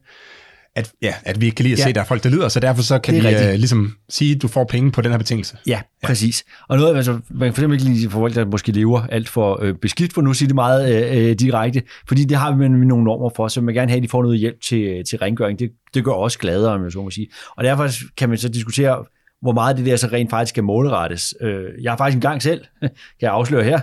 at, 0.79 0.93
ja, 1.03 1.15
at 1.23 1.41
vi 1.41 1.47
ikke 1.47 1.55
kan 1.55 1.63
lide 1.63 1.73
at 1.73 1.79
ja. 1.79 1.83
se, 1.83 1.89
at 1.89 1.95
der 1.95 2.01
er 2.01 2.05
folk, 2.05 2.25
der 2.25 2.31
lider, 2.31 2.49
så 2.49 2.61
derfor 2.61 2.83
så 2.83 2.99
kan 2.99 3.15
vi 3.15 3.19
uh, 3.19 3.51
ligesom 3.55 3.95
sige, 4.09 4.35
at 4.35 4.43
du 4.43 4.49
får 4.49 4.65
penge 4.65 4.93
på 4.93 5.01
den 5.01 5.11
her 5.11 5.19
betingelse. 5.19 5.57
Ja, 5.67 5.81
ja. 6.03 6.07
præcis. 6.07 6.45
Og 6.69 6.79
noget, 6.79 6.97
altså, 6.97 7.13
man 7.13 7.23
kan 7.23 7.55
for 7.55 7.61
eksempel 7.61 7.81
ikke 7.81 7.93
lide 7.93 8.11
folk, 8.11 8.35
der 8.35 8.47
måske 8.47 8.73
lever 8.73 9.01
alt 9.01 9.29
for 9.29 9.63
øh, 9.63 9.75
beskidt, 9.75 10.13
for 10.13 10.23
nu 10.23 10.31
at 10.31 10.37
sige 10.37 10.49
det 10.49 10.55
meget 10.55 11.11
øh, 11.11 11.35
direkte, 11.35 11.83
fordi 12.09 12.25
det 12.25 12.37
har 12.37 12.57
vi 12.57 12.69
nogle 12.69 13.05
normer 13.05 13.31
for, 13.37 13.49
så 13.49 13.61
man 13.61 13.75
gerne 13.75 13.91
have, 13.91 13.97
at 13.97 14.03
de 14.03 14.09
får 14.09 14.23
noget 14.23 14.39
hjælp 14.39 14.61
til, 14.61 15.03
til 15.11 15.19
rengøring. 15.19 15.59
Det, 15.59 15.71
det 15.95 16.05
gør 16.05 16.13
også 16.13 16.39
gladere, 16.39 16.73
om 16.73 16.85
jeg 16.85 16.93
så 16.93 17.03
må 17.03 17.11
sige. 17.11 17.29
Og 17.57 17.65
derfor 17.65 17.89
kan 18.17 18.29
man 18.29 18.39
så 18.39 18.49
diskutere, 18.49 19.05
hvor 19.43 19.53
meget 19.53 19.77
det 19.77 19.87
der 19.87 19.97
så 19.97 20.09
rent 20.13 20.31
faktisk 20.31 20.51
skal 20.51 20.65
målrettes. 20.65 21.35
Jeg 21.83 21.93
har 21.93 21.97
faktisk 21.97 22.15
en 22.17 22.21
gang 22.21 22.43
selv, 22.43 22.61
kan 22.81 22.91
jeg 23.21 23.31
afsløre 23.31 23.65
her, 23.65 23.81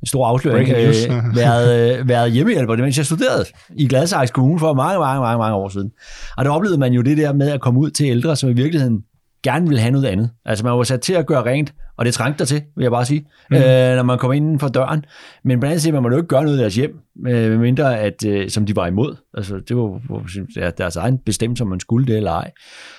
en 0.00 0.06
stor 0.06 0.26
afsløring, 0.26 0.68
været, 1.40 2.08
været 2.08 2.32
hjemmehjælper, 2.32 2.76
mens 2.76 2.96
jeg 2.96 3.06
studerede 3.06 3.44
i 3.76 3.88
Gladsaxe 3.88 4.32
Kommune 4.32 4.58
for 4.58 4.74
mange, 4.74 4.98
mange, 4.98 5.20
mange, 5.20 5.38
mange 5.38 5.54
år 5.54 5.68
siden. 5.68 5.90
Og 6.36 6.44
der 6.44 6.50
oplevede 6.50 6.78
man 6.78 6.92
jo 6.92 7.02
det 7.02 7.16
der 7.16 7.32
med 7.32 7.50
at 7.50 7.60
komme 7.60 7.80
ud 7.80 7.90
til 7.90 8.06
ældre, 8.06 8.36
som 8.36 8.50
i 8.50 8.52
virkeligheden 8.52 9.02
gerne 9.46 9.68
vil 9.68 9.78
have 9.78 9.90
noget 9.90 10.06
andet. 10.06 10.30
Altså 10.44 10.64
man 10.64 10.72
var 10.72 10.82
sat 10.82 11.00
til 11.00 11.12
at 11.12 11.26
gøre 11.26 11.44
rent, 11.44 11.74
og 11.98 12.04
det 12.04 12.14
trængte 12.14 12.38
der 12.38 12.44
til, 12.44 12.62
vil 12.76 12.82
jeg 12.82 12.90
bare 12.90 13.04
sige, 13.04 13.26
mm. 13.50 13.56
øh, 13.56 13.96
når 13.96 14.02
man 14.02 14.18
kommer 14.18 14.34
inden 14.34 14.58
for 14.58 14.68
døren. 14.68 15.04
Men 15.44 15.60
på 15.60 15.64
den 15.64 15.70
anden 15.70 15.80
side, 15.80 15.92
man 15.92 16.02
må 16.02 16.10
jo 16.10 16.16
ikke 16.16 16.28
gøre 16.28 16.42
noget 16.42 16.56
i 16.56 16.60
deres 16.60 16.74
hjem, 16.74 17.00
øh, 17.26 17.60
mindre 17.60 17.98
at, 17.98 18.24
øh, 18.26 18.50
som 18.50 18.66
de 18.66 18.76
var 18.76 18.86
imod. 18.86 19.16
Altså 19.34 19.60
det 19.68 19.76
var, 19.76 20.00
var 20.08 20.70
deres 20.70 20.96
egen 20.96 21.18
bestemmelse, 21.18 21.62
om 21.62 21.68
man 21.68 21.80
skulle 21.80 22.06
det 22.06 22.16
eller 22.16 22.32
ej. 22.32 22.50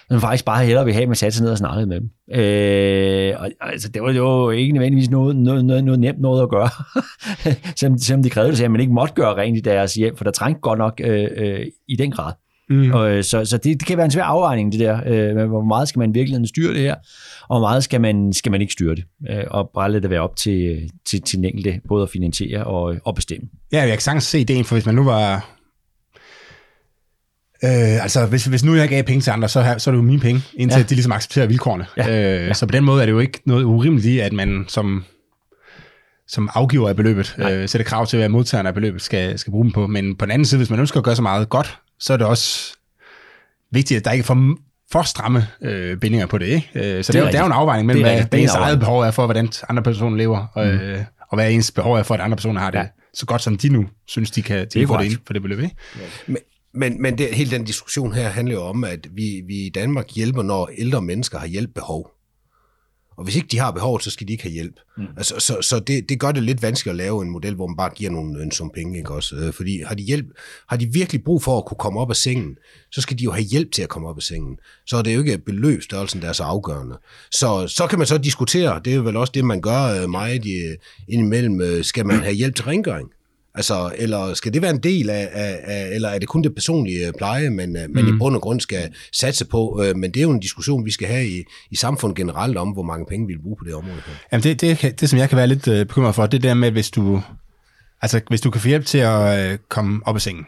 Man 0.09 0.21
faktisk 0.21 0.45
bare 0.45 0.65
hellere 0.65 0.85
vil 0.85 0.93
have, 0.93 1.01
at 1.03 1.09
man 1.09 1.15
satte 1.15 1.37
sig 1.37 1.43
ned 1.43 1.51
og 1.51 1.57
snakkede 1.57 1.85
med 1.85 2.01
dem. 2.01 2.09
Øh, 2.39 3.33
og, 3.39 3.49
altså, 3.61 3.89
det 3.89 4.03
var 4.03 4.11
jo 4.11 4.49
ikke 4.49 4.73
nødvendigvis 4.73 5.09
noget, 5.09 5.35
noget, 5.35 5.65
noget, 5.65 5.83
noget 5.83 5.99
nemt 5.99 6.19
noget 6.19 6.43
at 6.43 6.49
gøre, 6.49 6.69
selvom, 7.79 7.97
selvom 7.97 8.23
de 8.23 8.29
krævede 8.29 8.51
det, 8.51 8.63
at 8.63 8.71
man 8.71 8.81
ikke 8.81 8.93
måtte 8.93 9.13
gøre 9.13 9.35
rent 9.35 9.57
i 9.57 9.61
deres 9.61 9.93
hjem, 9.93 10.17
for 10.17 10.23
der 10.23 10.31
trængte 10.31 10.61
godt 10.61 10.79
nok 10.79 11.01
øh, 11.03 11.27
øh, 11.37 11.65
i 11.87 11.95
den 11.95 12.11
grad. 12.11 12.33
Mm. 12.69 12.91
Og, 12.91 13.11
øh, 13.11 13.23
så 13.23 13.45
så 13.45 13.57
det, 13.57 13.79
det 13.79 13.87
kan 13.87 13.97
være 13.97 14.05
en 14.05 14.11
svær 14.11 14.23
afvejning, 14.23 14.71
det 14.71 14.79
der. 14.79 15.01
Øh, 15.05 15.47
hvor 15.47 15.63
meget 15.63 15.87
skal 15.87 15.99
man 15.99 16.13
virkelig 16.13 16.47
styre 16.47 16.73
det 16.73 16.81
her, 16.81 16.95
og 17.49 17.59
hvor 17.59 17.67
meget 17.67 17.83
skal 17.83 18.01
man, 18.01 18.33
skal 18.33 18.51
man 18.51 18.61
ikke 18.61 18.73
styre 18.73 18.95
det. 18.95 19.03
Øh, 19.29 19.43
og 19.47 19.71
bare 19.73 19.91
lade 19.91 20.01
det 20.01 20.09
være 20.09 20.21
op 20.21 20.35
til, 20.35 20.91
til, 21.05 21.21
til 21.21 21.37
den 21.37 21.45
enkelte, 21.45 21.81
både 21.87 22.03
at 22.03 22.09
finansiere 22.09 22.63
og, 22.63 22.95
og 23.05 23.15
bestemme. 23.15 23.47
Ja, 23.71 23.79
jeg 23.79 23.89
kan 23.89 23.99
sagtens 23.99 24.23
se 24.23 24.43
det, 24.43 24.65
for 24.65 24.75
hvis 24.75 24.85
man 24.85 24.95
nu 24.95 25.03
var... 25.03 25.35
Øh, 27.63 28.03
altså, 28.03 28.25
hvis, 28.25 28.45
hvis 28.45 28.63
nu 28.63 28.75
jeg 28.75 28.89
gav 28.89 29.03
penge 29.03 29.21
til 29.21 29.31
andre, 29.31 29.49
så, 29.49 29.75
så 29.77 29.89
er 29.89 29.91
det 29.91 29.97
jo 29.97 30.05
mine 30.05 30.19
penge, 30.19 30.41
indtil 30.53 30.79
ja. 30.79 30.83
de 30.83 30.93
ligesom 30.93 31.11
accepterer 31.11 31.47
vilkårene. 31.47 31.85
Ja. 31.97 32.09
Øh, 32.09 32.47
ja. 32.47 32.53
Så 32.53 32.65
på 32.65 32.71
den 32.71 32.83
måde 32.83 33.01
er 33.01 33.05
det 33.05 33.13
jo 33.13 33.19
ikke 33.19 33.41
noget 33.45 33.63
urimeligt 33.63 34.07
i, 34.07 34.19
at 34.19 34.33
man 34.33 34.65
som 34.67 35.03
som 36.27 36.49
afgiver 36.53 36.89
af 36.89 36.95
beløbet, 36.95 37.35
øh, 37.37 37.69
sætter 37.69 37.85
krav 37.85 38.07
til, 38.07 38.17
at 38.17 38.31
modtagerne 38.31 38.69
af 38.69 38.75
beløbet 38.75 39.01
skal, 39.01 39.39
skal 39.39 39.51
bruge 39.51 39.63
dem 39.63 39.71
på. 39.71 39.87
Men 39.87 40.15
på 40.15 40.25
den 40.25 40.31
anden 40.31 40.45
side, 40.45 40.59
hvis 40.59 40.69
man 40.69 40.79
ønsker 40.79 40.97
at 40.97 41.03
gøre 41.03 41.15
så 41.15 41.21
meget 41.21 41.49
godt, 41.49 41.79
så 41.99 42.13
er 42.13 42.17
det 42.17 42.27
også 42.27 42.73
vigtigt, 43.71 43.97
at 43.97 44.05
der 44.05 44.11
ikke 44.11 44.21
er 44.21 44.25
for, 44.25 44.57
for 44.91 45.01
stramme 45.01 45.47
øh, 45.61 45.97
bindinger 45.97 46.27
på 46.27 46.37
det. 46.37 46.45
Ikke? 46.45 46.69
Øh, 46.75 47.03
så 47.03 47.13
det, 47.13 47.19
det, 47.19 47.27
er, 47.27 47.31
det 47.31 47.35
er 47.35 47.39
jo 47.39 47.45
en 47.45 47.51
afvejning 47.51 47.87
mellem, 47.87 48.03
hvad, 48.03 48.23
hvad 48.29 48.39
ens 48.39 48.51
eget 48.51 48.79
behov 48.79 49.01
er 49.01 49.11
for, 49.11 49.25
hvordan 49.25 49.49
andre 49.69 49.83
personer 49.83 50.17
lever, 50.17 50.47
og, 50.53 50.65
mm. 50.65 50.71
øh, 50.71 51.03
og 51.29 51.37
hvad 51.37 51.51
ens 51.51 51.71
behov 51.71 51.93
er 51.93 52.03
for, 52.03 52.13
at 52.13 52.21
andre 52.21 52.37
personer 52.37 52.61
har 52.61 52.71
det 52.71 52.79
ja. 52.79 52.87
så 53.13 53.25
godt, 53.25 53.41
som 53.41 53.57
de 53.57 53.69
nu 53.69 53.85
synes, 54.07 54.31
de 54.31 54.41
kan, 54.41 54.67
de 54.73 54.79
kan 54.79 54.87
få 54.87 54.97
det 54.97 55.05
ind 55.05 55.17
på 55.25 55.33
det 55.33 55.41
beløb. 55.41 55.59
Ikke? 55.59 55.75
Men, 56.27 56.37
men, 56.73 57.01
men 57.01 57.17
det, 57.17 57.27
hele 57.33 57.51
den 57.51 57.63
diskussion 57.63 58.13
her 58.13 58.29
handler 58.29 58.55
jo 58.55 58.63
om, 58.63 58.83
at 58.83 59.07
vi, 59.11 59.41
vi 59.47 59.55
i 59.55 59.69
Danmark 59.69 60.11
hjælper, 60.15 60.43
når 60.43 60.69
ældre 60.77 61.01
mennesker 61.01 61.39
har 61.39 61.47
hjælpbehov. 61.47 62.11
Og 63.17 63.23
hvis 63.23 63.35
ikke 63.35 63.47
de 63.47 63.59
har 63.59 63.71
behov, 63.71 63.99
så 63.99 64.11
skal 64.11 64.27
de 64.27 64.31
ikke 64.31 64.43
have 64.43 64.53
hjælp. 64.53 64.79
Mm. 64.97 65.03
Altså, 65.17 65.39
så 65.39 65.57
så 65.61 65.79
det, 65.79 66.09
det 66.09 66.19
gør 66.19 66.31
det 66.31 66.43
lidt 66.43 66.61
vanskeligt 66.61 66.91
at 66.91 66.97
lave 66.97 67.21
en 67.21 67.29
model, 67.29 67.55
hvor 67.55 67.67
man 67.67 67.75
bare 67.75 67.89
giver 67.95 68.11
nogle, 68.11 68.43
en 68.43 68.51
sum 68.51 68.71
penge. 68.75 68.97
Ikke 68.97 69.11
også? 69.11 69.35
Øh, 69.35 69.53
fordi 69.53 69.81
har 69.81 69.95
de, 69.95 70.03
hjælp, 70.03 70.25
har 70.67 70.77
de 70.77 70.85
virkelig 70.85 71.23
brug 71.23 71.43
for 71.43 71.57
at 71.57 71.65
kunne 71.65 71.77
komme 71.77 71.99
op 71.99 72.09
af 72.09 72.15
sengen, 72.15 72.57
så 72.91 73.01
skal 73.01 73.19
de 73.19 73.23
jo 73.23 73.31
have 73.31 73.43
hjælp 73.43 73.71
til 73.71 73.81
at 73.81 73.89
komme 73.89 74.07
op 74.07 74.17
af 74.17 74.23
sengen. 74.23 74.59
Så 74.85 74.97
er 74.97 75.01
det 75.01 75.15
jo 75.15 75.19
ikke 75.19 75.37
beløbsstørrelsen, 75.37 76.21
der 76.21 76.29
er 76.29 76.33
så 76.33 76.43
afgørende. 76.43 76.95
Så, 77.31 77.67
så 77.67 77.87
kan 77.87 77.97
man 77.97 78.07
så 78.07 78.17
diskutere, 78.17 78.81
det 78.85 78.91
er 78.91 78.97
jo 78.97 79.03
vel 79.03 79.15
også 79.15 79.31
det, 79.31 79.45
man 79.45 79.61
gør 79.61 80.01
øh, 80.01 80.09
meget 80.09 80.45
i, 80.45 80.75
indimellem, 81.07 81.61
øh, 81.61 81.83
skal 81.83 82.05
man 82.05 82.19
have 82.19 82.33
hjælp 82.33 82.55
til 82.55 82.65
rengøring? 82.65 83.09
Altså, 83.57 83.91
eller 83.95 84.33
skal 84.33 84.53
det 84.53 84.61
være 84.61 84.71
en 84.71 84.83
del 84.83 85.09
af, 85.09 85.29
af, 85.31 85.59
af 85.63 85.95
eller 85.95 86.09
er 86.09 86.19
det 86.19 86.27
kun 86.27 86.43
det 86.43 86.55
personlige 86.55 87.13
pleje, 87.17 87.49
man, 87.49 87.73
man 87.73 88.05
mm. 88.05 88.15
i 88.15 88.17
bund 88.19 88.35
og 88.35 88.41
grund 88.41 88.59
skal 88.59 88.93
satse 89.13 89.45
på? 89.45 89.83
Øh, 89.83 89.95
men 89.95 90.11
det 90.11 90.19
er 90.19 90.23
jo 90.23 90.31
en 90.31 90.39
diskussion, 90.39 90.85
vi 90.85 90.91
skal 90.91 91.07
have 91.07 91.27
i, 91.27 91.43
i 91.71 91.75
samfundet 91.75 92.17
generelt 92.17 92.57
om, 92.57 92.69
hvor 92.69 92.83
mange 92.83 93.05
penge 93.09 93.27
vi 93.27 93.33
vil 93.33 93.41
bruge 93.41 93.55
på 93.59 93.65
det 93.65 93.73
område. 93.73 94.01
Jamen 94.31 94.43
det, 94.43 94.61
det, 94.61 94.99
det, 94.99 95.09
som 95.09 95.19
jeg 95.19 95.29
kan 95.29 95.37
være 95.37 95.47
lidt 95.47 95.67
øh, 95.67 95.85
bekymret 95.85 96.15
for, 96.15 96.25
det 96.25 96.37
er 96.37 96.41
der 96.41 96.53
med, 96.53 96.71
hvis 96.71 96.89
du, 96.89 97.21
altså, 98.01 98.21
hvis 98.27 98.41
du 98.41 98.51
kan 98.51 98.61
få 98.61 98.67
hjælp 98.67 98.85
til 98.85 98.97
at 98.97 99.51
øh, 99.51 99.57
komme 99.69 100.01
op 100.05 100.15
af 100.15 100.21
sengen, 100.21 100.45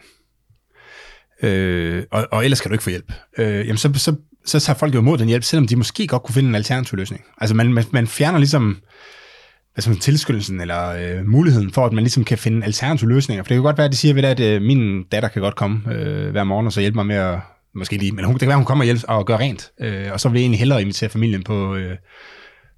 øh, 1.42 2.04
og, 2.10 2.28
og 2.30 2.44
ellers 2.44 2.60
kan 2.60 2.68
du 2.68 2.74
ikke 2.74 2.84
få 2.84 2.90
hjælp, 2.90 3.12
øh, 3.38 3.66
jamen 3.66 3.76
så, 3.76 3.92
så, 3.94 4.14
så 4.46 4.60
tager 4.60 4.78
folk 4.78 4.94
jo 4.94 5.00
imod 5.00 5.18
den 5.18 5.28
hjælp, 5.28 5.44
selvom 5.44 5.66
de 5.66 5.76
måske 5.76 6.06
godt 6.06 6.22
kunne 6.22 6.34
finde 6.34 6.48
en 6.48 6.54
alternativ 6.54 6.96
løsning. 6.96 7.24
Altså 7.38 7.54
man, 7.54 7.72
man, 7.72 7.84
man 7.90 8.06
fjerner 8.06 8.38
ligesom 8.38 8.76
altså 9.76 9.94
tilskyndelsen 10.00 10.60
eller 10.60 10.88
øh, 10.88 11.26
muligheden 11.26 11.72
for, 11.72 11.86
at 11.86 11.92
man 11.92 12.04
ligesom 12.04 12.24
kan 12.24 12.38
finde 12.38 12.64
alternative 12.64 13.10
løsninger. 13.10 13.42
For 13.42 13.48
det 13.48 13.54
kan 13.54 13.62
godt 13.62 13.78
være, 13.78 13.84
at 13.84 13.92
de 13.92 13.96
siger 13.96 14.14
ved 14.14 14.22
det, 14.22 14.28
at 14.28 14.40
øh, 14.40 14.62
min 14.62 15.04
datter 15.12 15.28
kan 15.28 15.42
godt 15.42 15.56
komme 15.56 15.94
øh, 15.94 16.30
hver 16.30 16.44
morgen 16.44 16.66
og 16.66 16.72
så 16.72 16.80
hjælpe 16.80 16.96
mig 16.96 17.06
med 17.06 17.16
at, 17.16 17.38
måske 17.74 17.96
lige, 17.96 18.12
men 18.12 18.24
hun, 18.24 18.34
det 18.34 18.40
kan 18.40 18.48
være, 18.48 18.56
hun 18.56 18.64
kommer 18.64 18.82
og 18.82 18.86
hjælper 18.86 19.08
og 19.08 19.26
gør 19.26 19.36
rent. 19.36 19.70
Øh, 19.80 20.12
og 20.12 20.20
så 20.20 20.28
vil 20.28 20.38
jeg 20.38 20.42
egentlig 20.42 20.58
hellere 20.58 20.80
invitere 20.80 21.10
familien 21.10 21.42
på, 21.42 21.74
øh, 21.74 21.96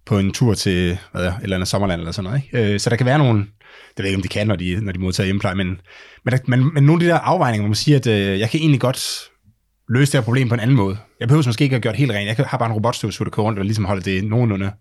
på 0.07 0.19
en 0.19 0.33
tur 0.33 0.55
til 0.55 0.99
hvad 1.13 1.25
er, 1.25 1.33
eller 1.43 1.57
andet 1.57 1.69
sommerland 1.69 2.01
eller 2.01 2.13
sådan 2.13 2.31
noget. 2.31 2.43
Ikke? 2.45 2.73
Øh, 2.75 2.81
så 2.81 2.91
der 2.91 2.97
kan 2.97 3.07
være 3.07 3.19
nogle, 3.19 3.39
det 3.97 3.99
ved 3.99 4.05
jeg 4.05 4.09
ikke, 4.09 4.19
om 4.19 4.23
de 4.23 4.29
kan, 4.29 4.47
når 4.47 4.57
de, 4.57 4.79
når 4.83 4.93
de 4.93 4.99
modtager 4.99 5.25
hjemmepleje, 5.25 5.55
men, 5.55 5.67
men, 6.25 6.33
der, 6.33 6.39
men, 6.47 6.75
men 6.75 6.85
nogle 6.85 7.03
af 7.03 7.09
de 7.09 7.13
der 7.13 7.19
afvejninger, 7.19 7.63
hvor 7.63 7.69
man 7.69 7.75
siger, 7.75 7.99
at 7.99 8.07
øh, 8.07 8.41
jeg 8.41 8.51
kan 8.51 8.61
egentlig 8.61 8.81
godt 8.81 9.21
løse 9.89 10.13
det 10.13 10.21
her 10.21 10.25
problem 10.25 10.49
på 10.49 10.55
en 10.55 10.61
anden 10.61 10.77
måde. 10.77 10.97
Jeg 11.21 11.29
behøver 11.29 11.47
måske 11.47 11.65
ikke 11.65 11.77
at 11.77 11.83
gøre 11.83 11.93
det 11.93 11.99
helt 11.99 12.13
rent. 12.13 12.39
Jeg 12.39 12.47
har 12.47 12.59
bare 12.59 12.69
en 12.69 12.75
robotstøvsuger, 12.75 13.29
der 13.29 13.35
kører 13.35 13.47
rundt 13.47 13.59
og 13.59 13.65
ligesom 13.65 13.85
holder 13.85 14.03
det 14.03 14.25
nogenlunde 14.25 14.73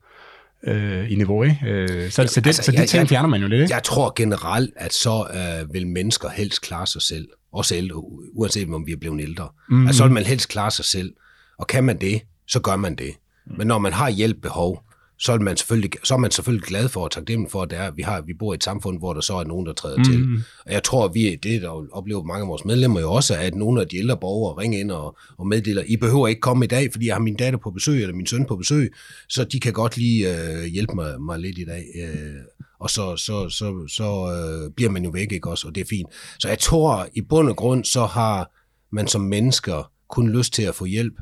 øh, 0.67 1.11
i 1.11 1.15
niveau. 1.15 1.43
Ikke? 1.43 1.57
Øh, 1.65 2.11
så, 2.11 2.21
ja, 2.21 2.27
så, 2.27 2.41
det, 2.41 2.47
altså, 2.47 2.63
så 2.63 2.71
det 2.71 2.89
ting 2.89 3.09
fjerner 3.09 3.29
man 3.29 3.41
jo 3.41 3.47
lidt. 3.47 3.61
Ikke? 3.61 3.73
Jeg 3.73 3.83
tror 3.83 4.13
generelt, 4.15 4.73
at 4.75 4.93
så 4.93 5.27
øh, 5.33 5.73
vil 5.73 5.87
mennesker 5.87 6.29
helst 6.29 6.61
klare 6.61 6.87
sig 6.87 7.01
selv. 7.01 7.27
Også 7.53 7.75
ældre, 7.75 7.95
uanset 8.33 8.69
om 8.73 8.87
vi 8.87 8.91
er 8.91 8.97
blevet 8.97 9.21
ældre. 9.21 9.49
Mm-hmm. 9.69 9.87
Altså, 9.87 9.97
så 9.97 10.03
vil 10.03 10.13
man 10.13 10.23
helst 10.23 10.49
klare 10.49 10.71
sig 10.71 10.85
selv. 10.85 11.13
Og 11.59 11.67
kan 11.67 11.83
man 11.83 12.01
det, 12.01 12.21
så 12.47 12.59
gør 12.59 12.75
man 12.75 12.95
det. 12.95 13.11
Men 13.57 13.67
når 13.67 13.79
man 13.79 13.93
har 13.93 14.09
hjælp 14.09 14.41
behov, 14.41 14.83
så 15.21 15.33
er 15.33 15.39
man 15.39 15.57
selvfølgelig, 15.57 15.91
så 16.03 16.13
er 16.13 16.17
man 16.17 16.31
selvfølgelig 16.31 16.67
glad 16.67 16.89
for 16.89 17.03
og 17.03 17.11
taknemmelig 17.11 17.51
for, 17.51 17.61
at 17.61 17.69
det 17.69 17.79
er, 17.79 17.91
vi, 17.91 18.01
har, 18.01 18.21
vi 18.21 18.33
bor 18.33 18.53
i 18.53 18.55
et 18.55 18.63
samfund, 18.63 18.97
hvor 18.97 19.13
der 19.13 19.21
så 19.21 19.33
er 19.33 19.43
nogen, 19.43 19.65
der 19.65 19.73
træder 19.73 19.97
mm. 19.97 20.03
til. 20.03 20.25
Og 20.65 20.73
jeg 20.73 20.83
tror, 20.83 21.05
at 21.05 21.13
vi, 21.13 21.35
det 21.35 21.61
der 21.61 21.95
oplever 21.95 22.23
mange 22.23 22.41
af 22.41 22.47
vores 22.47 22.65
medlemmer 22.65 22.99
jo 22.99 23.11
også, 23.11 23.35
at 23.35 23.55
nogle 23.55 23.81
af 23.81 23.87
de 23.87 23.97
ældre 23.97 24.17
borgere 24.17 24.61
ringer 24.61 24.79
ind 24.79 24.91
og, 24.91 25.17
og 25.37 25.47
meddeler, 25.47 25.83
I 25.87 25.97
behøver 25.97 26.27
ikke 26.27 26.41
komme 26.41 26.65
i 26.65 26.67
dag, 26.67 26.91
fordi 26.91 27.07
jeg 27.07 27.15
har 27.15 27.21
min 27.21 27.35
datter 27.35 27.59
på 27.59 27.71
besøg, 27.71 28.01
eller 28.01 28.15
min 28.15 28.27
søn 28.27 28.45
på 28.45 28.55
besøg, 28.55 28.93
så 29.29 29.43
de 29.43 29.59
kan 29.59 29.73
godt 29.73 29.97
lige 29.97 30.35
øh, 30.35 30.63
hjælpe 30.63 30.95
mig, 30.95 31.21
mig 31.21 31.39
lidt 31.39 31.57
i 31.57 31.65
dag. 31.65 31.85
Øh, 32.03 32.41
og 32.79 32.89
så, 32.89 33.15
så, 33.17 33.49
så, 33.49 33.87
så 33.87 34.33
øh, 34.33 34.71
bliver 34.75 34.91
man 34.91 35.03
jo 35.03 35.09
væk, 35.09 35.31
ikke 35.31 35.49
også, 35.49 35.67
og 35.67 35.75
det 35.75 35.81
er 35.81 35.85
fint. 35.89 36.07
Så 36.39 36.47
jeg 36.47 36.59
tror, 36.59 37.07
i 37.13 37.21
bund 37.21 37.49
og 37.49 37.55
grund, 37.55 37.85
så 37.85 38.05
har 38.05 38.51
man 38.91 39.07
som 39.07 39.21
mennesker 39.21 39.91
kun 40.09 40.29
lyst 40.29 40.53
til 40.53 40.63
at 40.63 40.75
få 40.75 40.85
hjælp, 40.85 41.13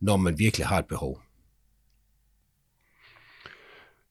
når 0.00 0.16
man 0.16 0.38
virkelig 0.38 0.66
har 0.66 0.78
et 0.78 0.84
behov. 0.88 1.20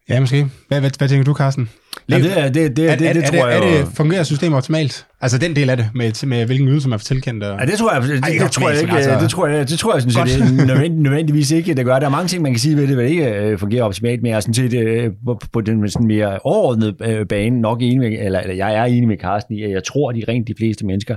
Ja, 0.09 0.19
måske. 0.19 0.47
Hvad, 0.67 0.79
hvad, 0.79 0.91
hvad 0.97 1.09
tænker 1.09 1.23
du, 1.23 1.33
Carsten? 1.33 1.69
Ja, 2.09 2.17
det, 2.17 2.39
er, 2.39 2.43
det, 2.43 2.55
det, 2.55 2.77
det, 2.77 2.91
er, 2.91 2.95
det, 2.95 3.15
det, 3.15 3.23
tror 3.23 3.47
er 3.47 3.49
jeg 3.49 3.77
Er 3.77 3.83
det, 3.83 3.87
fungerer 3.95 4.23
systemet 4.23 4.57
optimalt? 4.57 5.05
Altså 5.21 5.37
den 5.37 5.55
del 5.55 5.69
af 5.69 5.77
det, 5.77 5.89
med, 5.93 6.25
med 6.25 6.45
hvilken 6.45 6.67
ydelse 6.67 6.89
man 6.89 6.99
får 6.99 7.03
tilkendt? 7.03 7.43
Og... 7.43 7.59
Ja, 7.59 7.65
det 7.65 7.77
tror 7.77 7.93
jeg, 7.93 8.01
det, 8.01 8.23
Ej, 8.23 8.29
det, 8.29 8.41
det 8.41 8.51
tror 8.51 8.69
jeg 8.69 8.81
ikke, 8.81 8.93
altså... 8.93 9.19
det 9.19 9.29
tror 9.29 9.47
jeg, 9.47 9.69
det 9.69 9.79
tror 9.79 9.93
jeg 9.93 10.01
sådan 10.01 10.27
set 10.27 10.39
det 10.39 10.91
nødvendigvis, 10.91 11.51
ikke, 11.51 11.73
det 11.73 11.85
gør. 11.85 11.99
Der 11.99 12.05
er 12.05 12.11
mange 12.11 12.27
ting, 12.27 12.43
man 12.43 12.51
kan 12.51 12.59
sige 12.59 12.75
ved 12.75 12.87
det, 12.87 12.95
hvad 12.95 13.05
det 13.05 13.11
ikke 13.11 13.53
uh, 13.53 13.59
fungerer 13.59 13.83
optimalt, 13.83 14.21
men 14.21 14.29
jeg 14.29 14.35
er 14.35 14.39
sådan 14.39 14.53
set 14.53 15.05
uh, 15.07 15.13
på, 15.25 15.41
på 15.53 15.61
den 15.61 15.89
sådan 15.89 16.07
mere 16.07 16.39
overordnede 16.39 17.19
uh, 17.19 17.27
bane 17.27 17.61
nok 17.61 17.81
enig 17.81 17.99
med, 17.99 18.25
eller, 18.25 18.39
eller 18.39 18.55
jeg 18.55 18.75
er 18.75 18.83
enig 18.83 19.07
med 19.07 19.17
Carsten 19.17 19.55
i, 19.55 19.63
at 19.63 19.71
jeg 19.71 19.83
tror, 19.83 20.09
at 20.09 20.15
de 20.15 20.23
rent 20.27 20.47
de 20.47 20.53
fleste 20.57 20.85
mennesker 20.85 21.15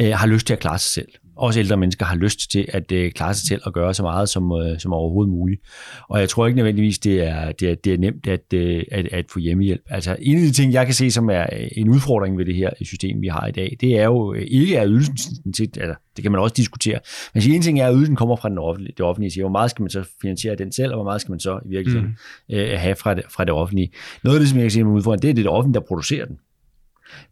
uh, 0.00 0.08
har 0.08 0.26
lyst 0.26 0.46
til 0.46 0.54
at 0.54 0.60
klare 0.60 0.78
sig 0.78 0.92
selv 0.92 1.08
også 1.36 1.60
ældre 1.60 1.76
mennesker 1.76 2.06
har 2.06 2.16
lyst 2.16 2.50
til 2.50 2.68
at 2.68 2.92
øh, 2.92 3.12
klare 3.12 3.34
sig 3.34 3.48
selv 3.48 3.62
og 3.64 3.72
gøre 3.72 3.94
så 3.94 4.02
meget 4.02 4.28
som, 4.28 4.52
øh, 4.52 4.80
som 4.80 4.92
overhovedet 4.92 5.32
muligt. 5.32 5.60
Og 6.08 6.20
jeg 6.20 6.28
tror 6.28 6.46
ikke 6.46 6.56
nødvendigvis, 6.56 6.98
det 6.98 7.22
er, 7.28 7.52
det 7.52 7.70
er, 7.70 7.74
det 7.74 7.94
er 7.94 7.98
nemt 7.98 8.26
at, 8.26 8.52
øh, 8.54 8.84
at, 8.92 9.06
at 9.12 9.24
få 9.32 9.38
hjemmehjælp. 9.38 9.82
Altså 9.90 10.16
en 10.20 10.36
af 10.36 10.42
de 10.42 10.52
ting, 10.52 10.72
jeg 10.72 10.84
kan 10.86 10.94
se, 10.94 11.10
som 11.10 11.30
er 11.30 11.46
en 11.72 11.88
udfordring 11.88 12.38
ved 12.38 12.44
det 12.44 12.54
her 12.54 12.70
system, 12.82 13.20
vi 13.20 13.28
har 13.28 13.46
i 13.46 13.52
dag, 13.52 13.76
det 13.80 13.98
er 13.98 14.04
jo 14.04 14.32
ikke, 14.32 14.80
at 14.80 14.88
ydelsen 14.90 15.52
til, 15.52 15.70
altså, 15.76 15.94
det 16.16 16.22
kan 16.22 16.32
man 16.32 16.40
også 16.40 16.54
diskutere. 16.54 16.98
Men 17.34 17.42
en 17.42 17.62
ting 17.62 17.80
er, 17.80 17.88
at 17.88 17.94
ydelsen 17.96 18.16
kommer 18.16 18.36
fra 18.36 18.48
den 18.48 18.58
offentlige, 18.58 18.94
det 18.96 19.06
offentlige. 19.06 19.30
Siger, 19.30 19.44
hvor 19.44 19.52
meget 19.52 19.70
skal 19.70 19.82
man 19.82 19.90
så 19.90 20.04
finansiere 20.22 20.54
den 20.54 20.72
selv, 20.72 20.92
og 20.92 20.96
hvor 20.96 21.04
meget 21.04 21.20
skal 21.20 21.32
man 21.32 21.40
så 21.40 21.60
i 21.64 21.68
virkeligheden 21.68 22.18
mm. 22.48 22.54
øh, 22.54 22.78
have 22.78 22.96
fra 22.96 23.14
det, 23.14 23.24
fra 23.30 23.44
det 23.44 23.52
offentlige. 23.52 23.90
Noget 24.24 24.36
af 24.36 24.40
det, 24.40 24.48
som 24.48 24.58
jeg 24.58 24.64
kan 24.64 24.70
se 24.70 24.84
med 24.84 24.92
udfordring, 24.92 25.22
det 25.22 25.30
er 25.30 25.34
det 25.34 25.48
offentlige, 25.48 25.80
der 25.80 25.86
producerer 25.86 26.24
den. 26.24 26.38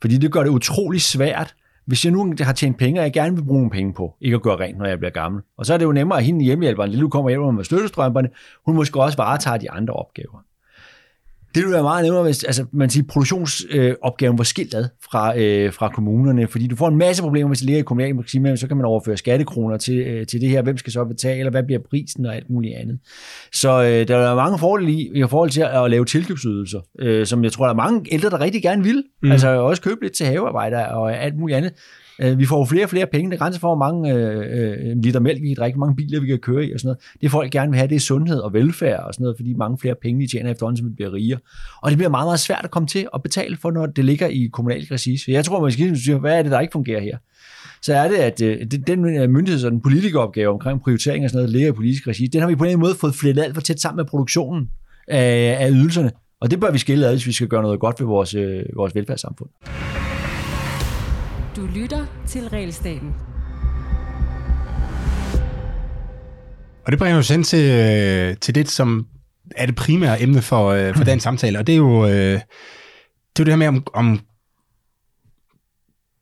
Fordi 0.00 0.16
det 0.16 0.32
gør 0.32 0.42
det 0.42 0.50
utrolig 0.50 1.00
svært 1.00 1.54
hvis 1.86 2.04
jeg 2.04 2.12
nu 2.12 2.34
har 2.40 2.52
tjent 2.52 2.78
penge, 2.78 3.00
og 3.00 3.04
jeg 3.04 3.12
gerne 3.12 3.36
vil 3.36 3.44
bruge 3.44 3.58
nogle 3.58 3.70
penge 3.70 3.94
på, 3.94 4.16
ikke 4.20 4.34
at 4.34 4.42
gøre 4.42 4.56
rent, 4.56 4.78
når 4.78 4.86
jeg 4.86 4.98
bliver 4.98 5.10
gammel. 5.10 5.42
Og 5.58 5.66
så 5.66 5.74
er 5.74 5.78
det 5.78 5.84
jo 5.84 5.92
nemmere, 5.92 6.18
at 6.18 6.24
hende 6.24 6.44
hjemmehjælperen, 6.44 6.90
lille 6.90 7.10
kommer 7.10 7.30
hjem 7.30 7.54
med 7.54 7.64
støttestrømperne, 7.64 8.28
hun 8.66 8.74
måske 8.74 9.00
også 9.00 9.16
varetager 9.16 9.56
de 9.56 9.70
andre 9.70 9.94
opgaver. 9.94 10.44
Det 11.54 11.62
ville 11.62 11.72
være 11.72 11.82
meget 11.82 12.04
nemmere, 12.04 12.22
hvis 12.22 12.44
altså, 12.44 12.64
man 12.72 12.90
siger, 12.90 13.04
produktionsopgaven 13.08 14.38
var 14.38 14.44
skilt 14.44 14.74
ad 14.74 14.84
fra, 15.10 15.38
øh, 15.38 15.72
fra 15.72 15.88
kommunerne, 15.88 16.48
fordi 16.48 16.66
du 16.66 16.76
får 16.76 16.88
en 16.88 16.96
masse 16.96 17.22
problemer, 17.22 17.48
hvis 17.48 17.58
det 17.58 17.66
ligger 17.66 17.80
i 17.80 17.82
kommunalpolitik, 17.82 18.40
så 18.56 18.68
kan 18.68 18.76
man 18.76 18.86
overføre 18.86 19.16
skattekroner 19.16 19.76
til, 19.76 19.98
øh, 19.98 20.26
til 20.26 20.40
det 20.40 20.48
her, 20.48 20.62
hvem 20.62 20.76
skal 20.76 20.92
så 20.92 21.04
betale, 21.04 21.38
eller 21.38 21.50
hvad 21.50 21.62
bliver 21.62 21.80
prisen 21.90 22.26
og 22.26 22.36
alt 22.36 22.50
muligt 22.50 22.76
andet. 22.76 22.98
Så 23.52 23.82
øh, 23.82 24.08
der 24.08 24.16
er 24.16 24.34
mange 24.34 24.58
fordele 24.58 24.92
i, 24.92 25.10
i 25.14 25.24
forhold 25.28 25.50
til 25.50 25.60
at, 25.60 25.84
at 25.84 25.90
lave 25.90 26.04
tilkøbsydelser, 26.04 26.80
øh, 26.98 27.26
som 27.26 27.44
jeg 27.44 27.52
tror, 27.52 27.64
der 27.64 27.72
er 27.72 27.76
mange 27.76 28.12
ældre, 28.12 28.30
der 28.30 28.40
rigtig 28.40 28.62
gerne 28.62 28.82
vil. 28.84 29.04
Mm. 29.22 29.32
Altså 29.32 29.48
også 29.48 29.82
købe 29.82 30.02
lidt 30.02 30.12
til 30.12 30.26
havearbejde 30.26 30.88
og 30.88 31.16
alt 31.16 31.38
muligt 31.38 31.56
andet. 31.56 31.72
Øh, 32.18 32.38
vi 32.38 32.46
får 32.46 32.58
jo 32.58 32.64
flere 32.64 32.84
og 32.84 32.90
flere 32.90 33.06
penge. 33.06 33.30
Det 33.30 33.38
grænser 33.38 33.60
for, 33.60 33.68
hvor 33.68 33.90
mange 33.90 34.14
øh, 34.14 34.88
øh 34.90 34.96
liter 35.02 35.20
mælk 35.20 35.42
vi 35.42 35.48
kan 35.48 35.56
drikke, 35.58 35.78
mange 35.78 35.96
biler 35.96 36.20
vi 36.20 36.26
kan 36.26 36.38
køre 36.38 36.64
i 36.64 36.72
og 36.72 36.80
sådan 36.80 36.88
noget. 36.88 36.98
Det 37.20 37.30
folk 37.30 37.50
gerne 37.50 37.70
vil 37.70 37.78
have, 37.78 37.88
det 37.88 37.96
er 37.96 38.00
sundhed 38.00 38.38
og 38.38 38.52
velfærd 38.52 39.00
og 39.00 39.14
sådan 39.14 39.24
noget, 39.24 39.36
fordi 39.38 39.54
mange 39.54 39.78
flere 39.78 39.94
penge 40.02 40.20
de 40.20 40.30
tjener 40.30 40.50
efterhånden, 40.50 40.76
som 40.76 40.88
vi 40.88 40.94
bliver 40.94 41.12
rigere. 41.12 41.38
Og 41.82 41.90
det 41.90 41.98
bliver 41.98 42.10
meget, 42.10 42.26
meget 42.26 42.40
svært 42.40 42.60
at 42.64 42.70
komme 42.70 42.86
til 42.86 43.06
at 43.14 43.22
betale 43.22 43.56
for, 43.56 43.70
når 43.70 43.86
det 43.86 44.04
ligger 44.04 44.26
i 44.26 44.50
kommunal 44.52 44.84
regi. 44.90 45.16
Så 45.16 45.24
jeg 45.28 45.44
tror 45.44 45.62
man 45.62 45.72
skal 45.72 45.86
ligesom 45.86 46.04
sige, 46.04 46.18
hvad 46.18 46.38
er 46.38 46.42
det, 46.42 46.52
der 46.52 46.60
ikke 46.60 46.72
fungerer 46.72 47.00
her? 47.00 47.16
så 47.84 47.94
er 47.94 48.08
det, 48.08 48.16
at 48.16 48.42
øh, 48.42 48.58
den 48.86 49.16
øh, 49.16 49.30
myndigheds- 49.30 49.64
og 49.64 49.70
den 49.70 49.80
politikeropgave 49.80 50.52
omkring 50.52 50.82
prioritering 50.82 51.24
og 51.24 51.30
sådan 51.30 51.38
noget, 51.38 51.50
ligger 51.50 51.68
i 51.68 51.72
politisk 51.72 52.06
regi, 52.06 52.26
den 52.26 52.40
har 52.40 52.48
vi 52.48 52.54
på 52.54 52.64
en 52.64 52.68
eller 52.68 52.76
anden 52.76 52.86
måde 52.86 52.94
fået 52.94 53.14
flettet 53.14 53.42
alt 53.42 53.54
for 53.54 53.60
tæt 53.60 53.80
sammen 53.80 53.96
med 53.96 54.04
produktionen 54.04 54.70
af, 55.08 55.56
af 55.60 55.70
ydelserne. 55.70 56.10
Og 56.40 56.50
det 56.50 56.60
bør 56.60 56.70
vi 56.70 56.78
skille 56.78 57.06
ad, 57.06 57.12
hvis 57.12 57.26
vi 57.26 57.32
skal 57.32 57.48
gøre 57.48 57.62
noget 57.62 57.80
godt 57.80 58.00
ved 58.00 58.06
vores, 58.06 58.34
øh, 58.34 58.62
vores 58.76 58.94
velfærdssamfund. 58.94 59.50
Du 61.56 61.66
lytter 61.66 62.06
til 62.26 62.48
Realstaten. 62.48 63.14
Og 66.86 66.92
det 66.92 66.98
bringer 66.98 67.18
os 67.18 67.28
hen 67.28 67.42
til, 67.42 67.70
øh, 67.70 68.36
til 68.36 68.54
det, 68.54 68.68
som 68.68 69.06
er 69.56 69.66
det 69.66 69.74
primære 69.74 70.22
emne 70.22 70.42
for, 70.42 70.68
øh, 70.68 70.96
for 70.96 71.04
dagens 71.04 71.22
samtale, 71.22 71.58
og 71.58 71.66
det 71.66 71.72
er 71.72 71.76
jo, 71.76 72.06
øh, 72.06 72.12
det, 72.12 72.34
er 72.36 72.40
jo 73.38 73.44
det 73.44 73.48
her 73.48 73.56
med, 73.56 73.66
om, 73.66 73.86
om 73.94 74.20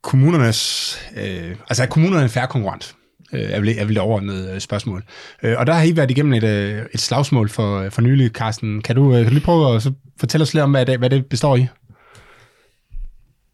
kommunernes, 0.01 0.97
øh, 1.17 1.55
altså 1.69 1.83
er 1.83 1.87
kommunerne 1.87 2.23
en 2.23 2.29
færre 2.29 2.47
konkurrent? 2.47 2.95
Øh, 3.33 3.41
er 3.41 3.59
vel, 3.59 3.69
er 3.69 3.85
vel 3.85 3.95
det 3.95 4.01
overordnede 4.01 4.59
spørgsmål. 4.59 5.03
Øh, 5.43 5.55
og 5.57 5.67
der 5.67 5.73
har 5.73 5.83
I 5.83 5.95
været 5.95 6.11
igennem 6.11 6.33
et, 6.33 6.43
øh, 6.43 6.85
et 6.93 6.99
slagsmål 6.99 7.49
for, 7.49 7.89
for 7.89 8.01
nylig, 8.01 8.31
Carsten. 8.31 8.81
Kan 8.81 8.95
du, 8.95 9.11
kan 9.11 9.23
du 9.23 9.29
lige 9.29 9.45
prøve 9.45 9.75
at 9.75 9.83
så 9.83 9.93
fortælle 10.19 10.43
os 10.43 10.53
lidt 10.53 10.63
om, 10.63 10.71
hvad 10.71 10.85
det, 10.85 10.99
hvad 10.99 11.09
det 11.09 11.25
består 11.25 11.55
i? 11.55 11.67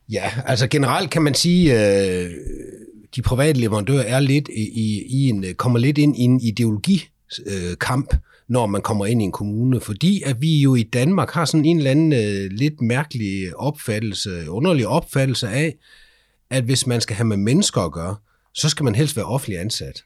Ja, 0.10 0.32
altså 0.46 0.68
generelt 0.68 1.10
kan 1.10 1.22
man 1.22 1.34
sige, 1.34 1.74
øh, 1.74 2.32
de 3.16 3.22
private 3.22 3.60
leverandører 3.60 4.04
er 4.04 4.20
lidt 4.20 4.50
i, 4.56 4.62
i, 4.62 5.06
i 5.10 5.30
en, 5.30 5.46
kommer 5.58 5.80
lidt 5.80 5.98
ind 5.98 6.18
i 6.18 6.22
en 6.22 6.40
ideologikamp, 6.42 8.14
øh, 8.14 8.20
når 8.48 8.66
man 8.66 8.82
kommer 8.82 9.06
ind 9.06 9.22
i 9.22 9.26
en 9.26 9.32
kommune, 9.32 9.80
fordi 9.80 10.22
at 10.26 10.42
vi 10.42 10.62
jo 10.62 10.76
i 10.76 10.84
Danmark 10.84 11.32
har 11.32 11.46
sådan 11.46 11.66
en 11.66 11.78
eller 11.78 11.92
anden 11.92 12.14
øh, 12.14 12.52
lidt 12.52 12.82
mærkelig 12.82 13.58
opfattelse, 13.58 14.50
underlig 14.50 14.88
opfattelse 14.88 15.50
af, 15.50 15.76
at 16.50 16.64
hvis 16.64 16.88
man 16.88 17.02
skal 17.02 17.16
have 17.16 17.28
med 17.28 17.38
mennesker 17.38 17.82
at 17.82 17.92
gøre, 17.92 18.16
så 18.54 18.70
skal 18.70 18.84
man 18.84 18.96
helst 18.96 19.16
være 19.16 19.26
offentlig 19.26 19.60
ansat. 19.60 20.04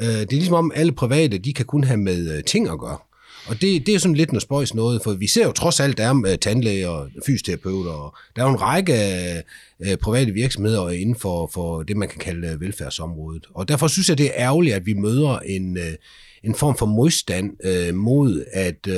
Øh, 0.00 0.06
det 0.06 0.32
er 0.32 0.36
ligesom 0.36 0.54
om 0.54 0.72
alle 0.74 0.92
private, 0.92 1.38
de 1.38 1.52
kan 1.52 1.66
kun 1.66 1.84
have 1.84 1.96
med 1.96 2.36
øh, 2.36 2.44
ting 2.44 2.68
at 2.68 2.78
gøre. 2.78 2.98
Og 3.46 3.60
det, 3.60 3.86
det 3.86 3.94
er 3.94 3.98
sådan 3.98 4.16
lidt 4.16 4.32
noget 4.32 4.42
spøjs 4.42 4.74
noget, 4.74 5.00
for 5.04 5.12
vi 5.12 5.26
ser 5.26 5.44
jo 5.44 5.52
trods 5.52 5.80
alt, 5.80 5.98
der 5.98 6.04
er 6.04 6.14
uh, 6.14 6.38
tandlæger 6.40 6.88
og 6.88 7.08
fysioterapeuter, 7.26 7.92
og 7.92 8.14
der 8.36 8.42
er 8.42 8.46
jo 8.46 8.52
en 8.52 8.60
række 8.60 8.94
uh, 9.80 9.94
private 10.02 10.32
virksomheder 10.32 10.88
inden 10.88 11.16
for, 11.16 11.50
for 11.54 11.82
det, 11.82 11.96
man 11.96 12.08
kan 12.08 12.18
kalde 12.18 12.60
velfærdsområdet. 12.60 13.46
Og 13.54 13.68
derfor 13.68 13.88
synes 13.88 14.08
jeg, 14.08 14.18
det 14.18 14.26
er 14.26 14.32
ærgerligt, 14.36 14.74
at 14.74 14.86
vi 14.86 14.94
møder 14.94 15.38
en, 15.38 15.78
en 16.44 16.54
form 16.54 16.76
for 16.76 16.86
modstand 16.86 17.50
mod, 17.92 18.44
at... 18.52 18.88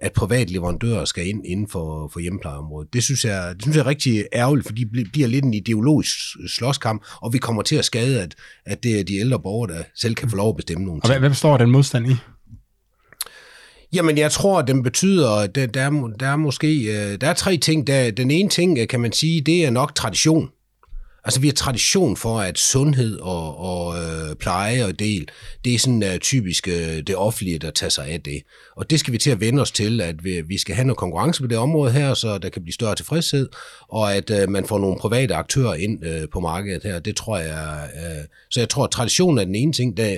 At 0.00 0.12
private 0.12 0.52
leverandører 0.52 1.04
skal 1.04 1.26
ind 1.28 1.46
inden 1.46 1.68
for, 1.68 2.10
for 2.12 2.20
hjemmeplejeområdet. 2.20 2.92
Det 2.92 3.02
synes, 3.02 3.24
jeg, 3.24 3.54
det 3.54 3.62
synes 3.62 3.76
jeg 3.76 3.82
er 3.82 3.86
rigtig 3.86 4.24
ærgerligt, 4.32 4.66
fordi 4.66 4.84
det 4.84 5.12
bliver 5.12 5.28
lidt 5.28 5.44
en 5.44 5.54
ideologisk 5.54 6.16
slåskamp, 6.48 7.02
og 7.22 7.32
vi 7.32 7.38
kommer 7.38 7.62
til 7.62 7.76
at 7.76 7.84
skade, 7.84 8.22
at, 8.22 8.34
at 8.66 8.82
det 8.82 9.00
er 9.00 9.04
de 9.04 9.16
ældre 9.16 9.40
borgere, 9.40 9.72
der 9.72 9.82
selv 9.94 10.14
kan 10.14 10.30
få 10.30 10.36
lov 10.36 10.48
at 10.48 10.56
bestemme 10.56 10.84
nogle 10.84 11.00
ting. 11.00 11.04
Og 11.04 11.10
hvad, 11.10 11.18
hvad 11.18 11.30
består 11.30 11.56
den 11.56 11.70
modstand 11.70 12.06
i? 12.06 12.14
Jamen, 13.92 14.18
jeg 14.18 14.32
tror, 14.32 14.58
at 14.58 14.68
den 14.68 14.82
betyder, 14.82 15.30
at 15.30 15.54
der, 15.54 15.66
der, 15.66 15.90
der 16.20 16.26
er 16.26 16.36
måske 16.36 16.82
øh, 16.82 17.20
der 17.20 17.28
er 17.28 17.34
tre 17.34 17.56
ting. 17.56 17.86
Der, 17.86 18.10
den 18.10 18.30
ene 18.30 18.48
ting, 18.48 18.78
øh, 18.78 18.88
kan 18.88 19.00
man 19.00 19.12
sige, 19.12 19.40
det 19.40 19.64
er 19.64 19.70
nok 19.70 19.94
tradition. 19.94 20.48
Altså, 21.24 21.40
vi 21.40 21.46
har 21.46 21.54
tradition 21.54 22.16
for, 22.16 22.40
at 22.40 22.58
sundhed 22.58 23.18
og, 23.18 23.58
og 23.58 23.94
øh, 23.96 24.36
pleje 24.36 24.84
og 24.84 24.98
del, 24.98 25.28
det 25.64 25.74
er 25.74 25.78
sådan 25.78 26.02
uh, 26.02 26.18
typisk 26.20 26.68
uh, 26.68 26.98
det 27.06 27.16
offentlige, 27.16 27.58
der 27.58 27.70
tager 27.70 27.90
sig 27.90 28.06
af 28.06 28.20
det. 28.20 28.42
Og 28.76 28.90
det 28.90 29.00
skal 29.00 29.12
vi 29.12 29.18
til 29.18 29.30
at 29.30 29.40
vende 29.40 29.62
os 29.62 29.70
til, 29.70 30.00
at 30.00 30.24
vi, 30.24 30.40
vi 30.40 30.58
skal 30.58 30.74
have 30.74 30.86
noget 30.86 30.98
konkurrence 30.98 31.42
på 31.42 31.46
det 31.46 31.58
område 31.58 31.92
her, 31.92 32.14
så 32.14 32.38
der 32.38 32.48
kan 32.48 32.62
blive 32.62 32.74
større 32.74 32.94
tilfredshed, 32.94 33.48
og 33.88 34.14
at 34.14 34.30
uh, 34.30 34.50
man 34.50 34.66
får 34.66 34.78
nogle 34.78 34.96
private 35.00 35.34
aktører 35.34 35.74
ind 35.74 36.06
uh, 36.06 36.28
på 36.32 36.40
markedet 36.40 36.82
her. 36.82 36.98
Det 36.98 37.16
tror 37.16 37.38
jeg, 37.38 37.88
uh, 37.94 38.24
så 38.50 38.60
jeg 38.60 38.68
tror, 38.68 38.84
at 38.84 38.90
tradition 38.90 39.38
er 39.38 39.44
den 39.44 39.54
ene 39.54 39.72
ting. 39.72 39.96
Der, 39.96 40.16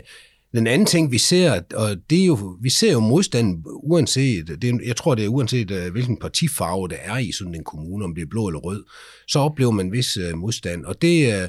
den 0.52 0.66
anden 0.66 0.86
ting, 0.86 1.12
vi 1.12 1.18
ser, 1.18 1.60
og 1.74 1.96
det 2.10 2.22
er 2.22 2.26
jo, 2.26 2.58
vi 2.62 2.70
ser 2.70 2.92
jo 2.92 3.00
modstand 3.00 3.64
uanset, 3.66 4.62
det, 4.62 4.80
jeg 4.86 4.96
tror, 4.96 5.14
det 5.14 5.24
er 5.24 5.28
uanset, 5.28 5.70
øh, 5.70 5.92
hvilken 5.92 6.16
partifarve 6.16 6.88
det 6.88 6.98
er 7.02 7.18
i 7.18 7.32
sådan 7.32 7.54
en 7.54 7.64
kommune, 7.64 8.04
om 8.04 8.14
det 8.14 8.22
er 8.22 8.26
blå 8.30 8.48
eller 8.48 8.60
rød, 8.60 8.84
så 9.28 9.38
oplever 9.38 9.70
man 9.70 9.86
en 9.86 9.92
vis 9.92 10.16
øh, 10.16 10.38
modstand. 10.38 10.84
Og 10.84 11.02
det, 11.02 11.42
øh, 11.42 11.48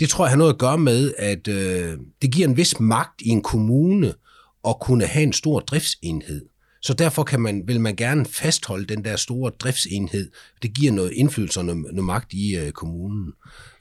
det 0.00 0.08
tror 0.08 0.24
jeg 0.24 0.30
har 0.30 0.38
noget 0.38 0.52
at 0.52 0.58
gøre 0.58 0.78
med, 0.78 1.14
at 1.18 1.46
det 2.22 2.32
giver 2.32 2.48
en 2.48 2.56
vis 2.56 2.80
magt 2.80 3.22
i 3.22 3.28
en 3.28 3.42
kommune 3.42 4.14
at 4.68 4.76
kunne 4.80 5.06
have 5.06 5.22
en 5.22 5.32
stor 5.32 5.60
driftsenhed. 5.60 6.46
Så 6.82 6.94
derfor 6.94 7.22
kan 7.22 7.40
man, 7.40 7.62
vil 7.66 7.80
man 7.80 7.96
gerne 7.96 8.26
fastholde 8.26 8.86
den 8.86 9.04
der 9.04 9.16
store 9.16 9.50
driftsenhed. 9.50 10.30
Det 10.62 10.74
giver 10.74 10.92
noget 10.92 11.12
indflydelse 11.12 11.60
og 11.60 11.64
noget, 11.64 11.82
noget 11.82 12.04
magt 12.04 12.32
i 12.32 12.56
øh, 12.56 12.72
kommunen. 12.72 13.32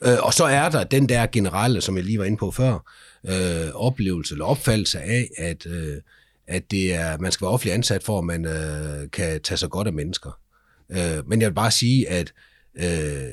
Øh, 0.03 0.17
og 0.21 0.33
så 0.33 0.43
er 0.43 0.69
der 0.69 0.83
den 0.83 1.09
der 1.09 1.25
generelle, 1.25 1.81
som 1.81 1.97
jeg 1.97 2.03
lige 2.03 2.19
var 2.19 2.25
inde 2.25 2.37
på 2.37 2.51
før, 2.51 2.91
øh, 3.25 3.71
oplevelse 3.73 4.33
eller 4.33 4.45
opfattelse 4.45 4.99
af, 4.99 5.29
at, 5.37 5.65
øh, 5.65 5.97
at 6.47 6.71
det 6.71 6.93
er, 6.93 7.17
man 7.17 7.31
skal 7.31 7.45
være 7.45 7.53
offentlig 7.53 7.73
ansat 7.73 8.03
for, 8.03 8.19
at 8.19 8.25
man 8.25 8.45
øh, 8.45 9.11
kan 9.11 9.41
tage 9.41 9.57
sig 9.57 9.69
godt 9.69 9.87
af 9.87 9.93
mennesker. 9.93 10.39
Øh, 10.89 11.29
men 11.29 11.41
jeg 11.41 11.49
vil 11.49 11.55
bare 11.55 11.71
sige, 11.71 12.09
at 12.09 12.33
øh, 12.75 13.29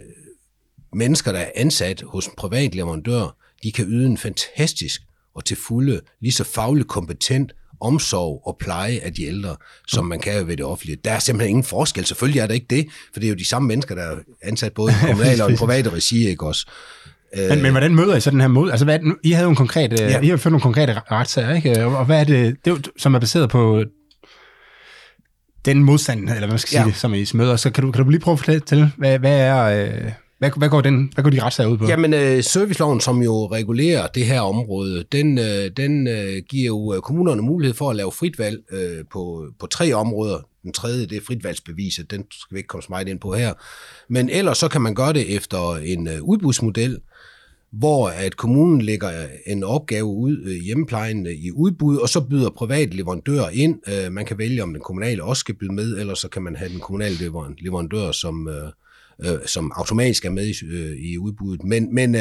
mennesker, 0.92 1.32
der 1.32 1.38
er 1.38 1.50
ansat 1.54 2.02
hos 2.06 2.26
en 2.26 2.32
privat 2.36 2.74
leverandør, 2.74 3.36
de 3.62 3.72
kan 3.72 3.84
yde 3.88 4.06
en 4.06 4.18
fantastisk 4.18 5.02
og 5.34 5.44
til 5.44 5.56
fulde, 5.56 6.00
lige 6.20 6.32
så 6.32 6.44
fagligt 6.44 6.88
kompetent 6.88 7.52
omsorg 7.80 8.42
og 8.44 8.56
pleje 8.60 8.98
af 9.02 9.12
de 9.12 9.24
ældre, 9.24 9.56
som 9.88 10.04
man 10.04 10.20
kan 10.20 10.46
ved 10.46 10.56
det 10.56 10.64
offentlige. 10.64 10.98
Der 11.04 11.10
er 11.10 11.18
simpelthen 11.18 11.48
ingen 11.48 11.64
forskel. 11.64 12.04
Selvfølgelig 12.04 12.40
er 12.40 12.46
der 12.46 12.54
ikke 12.54 12.66
det, 12.70 12.86
for 13.12 13.20
det 13.20 13.26
er 13.26 13.30
jo 13.30 13.36
de 13.36 13.48
samme 13.48 13.68
mennesker, 13.68 13.94
der 13.94 14.02
er 14.02 14.16
ansat 14.42 14.72
både 14.72 14.92
i 14.92 14.94
kommunale 15.06 15.44
og 15.44 15.52
i 15.52 15.56
private 15.56 15.90
regi, 15.90 16.28
ikke 16.28 16.46
også? 16.46 16.70
Men, 17.36 17.62
men 17.62 17.70
hvordan 17.70 17.94
møder 17.94 18.16
I 18.16 18.20
så 18.20 18.30
den 18.30 18.40
her 18.40 18.48
mod? 18.48 18.70
Altså, 18.70 18.84
hvad, 18.84 18.98
I 19.24 19.30
havde 19.30 19.44
jo 19.44 19.50
en 19.50 19.56
konkret, 19.56 19.92
øh, 19.92 19.98
ja. 19.98 20.20
I 20.20 20.28
har 20.28 20.36
ført 20.36 20.50
nogle 20.52 20.62
konkrete 20.62 21.00
retssager, 21.10 21.54
ikke? 21.54 21.86
Og 21.86 22.04
hvad 22.04 22.20
er 22.20 22.24
det, 22.24 22.56
det 22.64 22.70
er 22.70 22.74
jo, 22.74 22.82
som 22.98 23.14
er 23.14 23.18
baseret 23.18 23.50
på 23.50 23.84
den 25.64 25.84
modstand, 25.84 26.20
eller 26.20 26.38
hvad 26.38 26.48
man 26.48 26.58
skal 26.58 26.68
sige 26.68 26.80
ja. 26.80 26.86
det, 26.86 26.96
som 26.96 27.14
I 27.14 27.26
møder. 27.34 27.56
Så 27.56 27.70
kan 27.70 27.84
du, 27.84 27.92
kan 27.92 28.04
du 28.04 28.10
lige 28.10 28.20
prøve 28.20 28.32
at 28.32 28.38
fortælle 28.38 28.60
til, 28.60 28.90
hvad, 28.96 29.18
hvad 29.18 29.38
er... 29.40 29.56
Øh, 29.64 30.12
hvad, 30.38 30.50
hvad, 30.56 30.68
går 30.68 30.80
den, 30.80 31.10
hvad 31.14 31.24
går 31.24 31.30
de 31.30 31.42
retssager 31.42 31.70
ud 31.70 31.78
på? 31.78 31.86
Jamen, 31.86 32.14
øh, 32.14 32.42
serviceloven, 32.42 33.00
som 33.00 33.22
jo 33.22 33.46
regulerer 33.46 34.06
det 34.06 34.26
her 34.26 34.40
område, 34.40 35.04
den, 35.12 35.38
øh, 35.38 35.70
den 35.76 36.06
øh, 36.06 36.42
giver 36.48 36.66
jo 36.66 36.94
øh, 36.94 37.00
kommunerne 37.00 37.42
mulighed 37.42 37.74
for 37.74 37.90
at 37.90 37.96
lave 37.96 38.12
frit 38.12 38.38
valg 38.38 38.58
øh, 38.72 39.04
på, 39.12 39.46
på 39.60 39.66
tre 39.66 39.92
områder. 39.92 40.38
Den 40.62 40.72
tredje, 40.72 41.06
det 41.06 41.16
er 41.16 41.20
fritvalgsbeviset, 41.26 42.10
den 42.10 42.24
skal 42.30 42.54
vi 42.54 42.58
ikke 42.58 42.66
komme 42.66 42.82
så 42.82 42.86
meget 42.90 43.08
ind 43.08 43.20
på 43.20 43.34
her. 43.34 43.52
Men 44.08 44.30
ellers 44.30 44.58
så 44.58 44.68
kan 44.68 44.80
man 44.80 44.94
gøre 44.94 45.12
det 45.12 45.36
efter 45.36 45.76
en 45.76 46.08
øh, 46.08 46.22
udbudsmodel, 46.22 46.98
hvor 47.72 48.08
at 48.08 48.36
kommunen 48.36 48.82
lægger 48.82 49.08
øh, 49.08 49.28
en 49.46 49.64
opgave 49.64 50.06
ud 50.06 50.42
øh, 50.44 50.64
hjemmeplejen 50.64 51.26
i 51.26 51.50
udbud, 51.50 51.96
og 51.96 52.08
så 52.08 52.20
byder 52.20 52.50
private 52.50 52.96
leverandører 52.96 53.48
ind. 53.48 53.78
Øh, 53.88 54.12
man 54.12 54.26
kan 54.26 54.38
vælge, 54.38 54.62
om 54.62 54.72
den 54.72 54.82
kommunale 54.82 55.22
også 55.24 55.40
skal 55.40 55.54
byde 55.54 55.74
med, 55.74 55.98
eller 55.98 56.14
så 56.14 56.28
kan 56.28 56.42
man 56.42 56.56
have 56.56 56.70
den 56.70 56.80
kommunale 56.80 57.16
leverandør, 57.58 58.12
som, 58.12 58.48
øh, 59.24 59.32
øh, 59.32 59.38
som 59.46 59.72
automatisk 59.76 60.24
er 60.24 60.30
med 60.30 60.46
i, 60.46 60.54
i 61.12 61.18
udbuddet. 61.18 61.64
Men, 61.64 61.94
men 61.94 62.16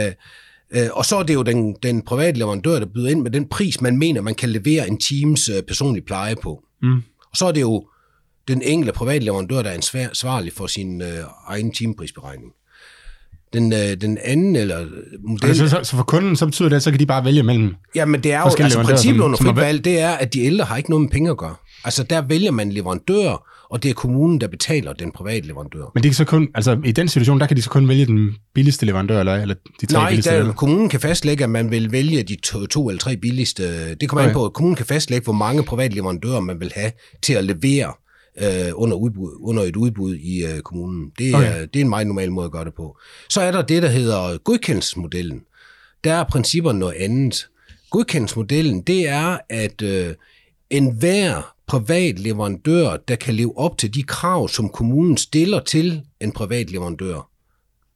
og 0.93 1.05
så 1.05 1.17
er 1.17 1.23
det 1.23 1.33
jo 1.33 1.43
den, 1.43 1.75
den 1.83 2.01
private 2.01 2.39
leverandør, 2.39 2.79
der 2.79 2.85
byder 2.85 3.09
ind 3.09 3.21
med 3.21 3.31
den 3.31 3.49
pris, 3.49 3.81
man 3.81 3.97
mener, 3.97 4.21
man 4.21 4.35
kan 4.35 4.49
levere 4.49 4.87
en 4.87 4.99
teams 4.99 5.49
personlig 5.67 6.05
pleje 6.05 6.35
på. 6.43 6.63
Mm. 6.81 6.95
Og 7.31 7.37
så 7.37 7.45
er 7.45 7.51
det 7.51 7.61
jo 7.61 7.87
den 8.47 8.61
enkelte 8.61 8.93
private 8.93 9.25
leverandør, 9.25 9.61
der 9.61 9.69
er 9.69 9.73
ansvarlig 9.73 10.53
for 10.53 10.67
sin 10.67 11.01
øh, 11.01 11.17
egen 11.47 11.71
timeprisberegning. 11.71 12.51
Den, 13.53 13.73
øh, 13.73 14.01
den 14.01 14.17
anden 14.23 14.55
eller 14.55 14.85
model... 15.27 15.55
Så, 15.55 15.69
så, 15.69 15.79
så 15.83 15.95
for 15.95 16.03
kunden, 16.03 16.35
så 16.35 16.45
betyder 16.45 16.69
det, 16.69 16.75
at 16.75 16.83
så 16.83 16.91
kan 16.91 16.99
de 16.99 17.05
bare 17.05 17.25
vælge 17.25 17.43
mellem 17.43 17.75
Ja, 17.95 18.05
men 18.05 18.23
det 18.23 18.33
er 18.33 18.39
jo, 18.39 18.63
altså 18.63 18.83
princippet 18.83 19.21
under 19.23 19.37
frit 19.37 19.55
valg, 19.55 19.85
det 19.85 19.99
er, 19.99 20.11
at 20.11 20.33
de 20.33 20.41
ældre 20.41 20.65
har 20.65 20.77
ikke 20.77 20.89
noget 20.89 21.01
med 21.01 21.09
penge 21.09 21.31
at 21.31 21.37
gøre. 21.37 21.55
Altså 21.83 22.03
der 22.03 22.21
vælger 22.21 22.51
man 22.51 22.71
leverandør, 22.71 23.49
og 23.69 23.83
det 23.83 23.89
er 23.89 23.93
kommunen, 23.93 24.41
der 24.41 24.47
betaler 24.47 24.93
den 24.93 25.11
private 25.11 25.47
leverandør. 25.47 25.91
Men 25.93 26.03
de 26.03 26.07
kan 26.07 26.15
så 26.15 26.25
kun, 26.25 26.47
altså 26.55 26.79
i 26.85 26.91
den 26.91 27.07
situation, 27.07 27.39
der 27.39 27.47
kan 27.47 27.57
de 27.57 27.61
så 27.61 27.69
kun 27.69 27.87
vælge 27.87 28.05
den 28.05 28.35
billigste 28.53 28.85
leverandør, 28.85 29.19
eller, 29.19 29.35
eller 29.35 29.55
de 29.81 29.85
tre 29.85 29.99
Nej, 29.99 30.09
billigste? 30.09 30.43
Nej, 30.43 30.53
kommunen 30.53 30.89
kan 30.89 30.99
fastlægge, 30.99 31.43
at 31.43 31.49
man 31.49 31.71
vil 31.71 31.91
vælge 31.91 32.23
de 32.23 32.35
to, 32.35 32.65
to 32.65 32.89
eller 32.89 32.99
tre 32.99 33.17
billigste. 33.17 33.95
Det 33.95 34.09
kommer 34.09 34.23
okay. 34.23 34.29
an 34.29 34.33
på, 34.33 34.45
at 34.45 34.53
kommunen 34.53 34.75
kan 34.75 34.85
fastlægge, 34.85 35.23
hvor 35.23 35.33
mange 35.33 35.63
private 35.63 35.95
leverandører 35.95 36.39
man 36.39 36.59
vil 36.59 36.71
have 36.75 36.91
til 37.21 37.33
at 37.33 37.43
levere 37.43 37.93
øh, 38.41 38.71
under, 38.73 38.97
udbud, 38.97 39.37
under 39.41 39.63
et 39.63 39.75
udbud 39.75 40.15
i 40.15 40.45
øh, 40.45 40.61
kommunen. 40.61 41.11
Det 41.17 41.29
er, 41.29 41.37
okay. 41.37 41.67
det 41.73 41.75
er 41.75 41.83
en 41.83 41.89
meget 41.89 42.07
normal 42.07 42.31
måde 42.31 42.45
at 42.45 42.51
gøre 42.51 42.65
det 42.65 42.73
på. 42.73 42.97
Så 43.29 43.41
er 43.41 43.51
der 43.51 43.61
det, 43.61 43.83
der 43.83 43.89
hedder 43.89 44.37
godkendelsesmodellen. 44.37 45.41
Der 46.03 46.13
er 46.13 46.23
principperne 46.23 46.79
noget 46.79 46.93
andet. 46.93 47.47
Godkendelsesmodellen, 47.89 48.81
det 48.81 49.09
er, 49.09 49.37
at 49.49 49.81
øh, 49.81 50.13
enhver 50.69 51.53
privat 51.67 52.19
leverandør, 52.19 52.97
der 52.97 53.15
kan 53.15 53.33
leve 53.33 53.57
op 53.57 53.77
til 53.77 53.93
de 53.93 54.03
krav, 54.03 54.49
som 54.49 54.69
kommunen 54.69 55.17
stiller 55.17 55.59
til 55.59 56.01
en 56.21 56.31
privat 56.31 56.71
leverandør, 56.71 57.29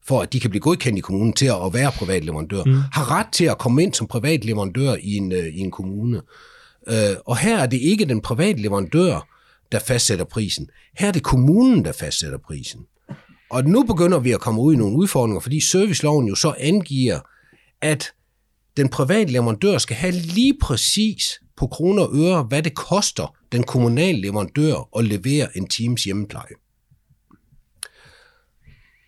for 0.07 0.21
at 0.21 0.33
de 0.33 0.39
kan 0.39 0.49
blive 0.49 0.61
godkendt 0.61 0.97
i 0.97 1.01
kommunen 1.01 1.33
til 1.33 1.45
at 1.45 1.73
være 1.73 1.91
privat 1.91 2.25
leverandør, 2.25 2.63
mm. 2.63 2.73
har 2.93 3.11
ret 3.11 3.27
til 3.31 3.45
at 3.45 3.57
komme 3.57 3.83
ind 3.83 3.93
som 3.93 4.07
privat 4.07 4.45
leverandør 4.45 4.95
i 5.01 5.15
en, 5.15 5.31
øh, 5.31 5.45
i 5.45 5.59
en 5.59 5.71
kommune. 5.71 6.21
Øh, 6.87 7.15
og 7.25 7.37
her 7.37 7.57
er 7.57 7.65
det 7.65 7.77
ikke 7.81 8.05
den 8.05 8.21
private 8.21 8.61
leverandør, 8.61 9.27
der 9.71 9.79
fastsætter 9.79 10.25
prisen. 10.25 10.69
Her 10.97 11.07
er 11.07 11.11
det 11.11 11.23
kommunen, 11.23 11.85
der 11.85 11.91
fastsætter 11.91 12.37
prisen. 12.37 12.81
Og 13.51 13.65
nu 13.65 13.83
begynder 13.83 14.19
vi 14.19 14.31
at 14.31 14.39
komme 14.39 14.61
ud 14.61 14.73
i 14.73 14.77
nogle 14.77 14.97
udfordringer, 14.97 15.39
fordi 15.39 15.59
serviceloven 15.59 16.27
jo 16.27 16.35
så 16.35 16.53
angiver, 16.59 17.19
at 17.81 18.11
den 18.77 18.89
private 18.89 19.31
leverandør 19.31 19.77
skal 19.77 19.95
have 19.95 20.11
lige 20.11 20.57
præcis 20.61 21.41
på 21.57 21.67
kroner 21.67 22.03
og 22.03 22.15
øre, 22.15 22.43
hvad 22.43 22.63
det 22.63 22.75
koster 22.75 23.35
den 23.51 23.63
kommunale 23.63 24.21
leverandør 24.21 24.89
at 24.97 25.05
levere 25.05 25.57
en 25.57 25.67
times 25.67 26.03
hjemmepleje. 26.03 26.53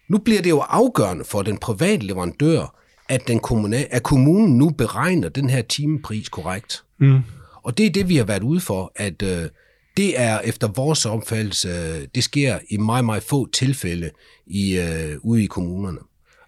Nu 0.09 0.17
bliver 0.17 0.41
det 0.41 0.49
jo 0.49 0.59
afgørende 0.59 1.25
for 1.25 1.41
den 1.41 1.57
private 1.57 2.05
leverandør, 2.05 2.79
at, 3.09 3.27
den 3.27 3.39
kommunal, 3.39 3.87
at 3.91 4.03
kommunen 4.03 4.57
nu 4.57 4.69
beregner 4.69 5.29
den 5.29 5.49
her 5.49 5.61
timepris 5.61 6.29
korrekt. 6.29 6.83
Mm. 6.99 7.19
Og 7.63 7.77
det 7.77 7.85
er 7.85 7.89
det, 7.89 8.09
vi 8.09 8.15
har 8.15 8.23
været 8.23 8.43
ude 8.43 8.59
for, 8.59 8.91
at 8.95 9.21
øh, 9.21 9.49
det 9.97 10.19
er 10.19 10.39
efter 10.39 10.67
vores 10.67 11.05
opfattelse, 11.05 12.05
det 12.05 12.23
sker 12.23 12.59
i 12.69 12.77
meget, 12.77 13.05
meget 13.05 13.23
få 13.23 13.49
tilfælde 13.49 14.11
i, 14.47 14.77
øh, 14.77 15.17
ude 15.21 15.43
i 15.43 15.45
kommunerne. 15.45 15.99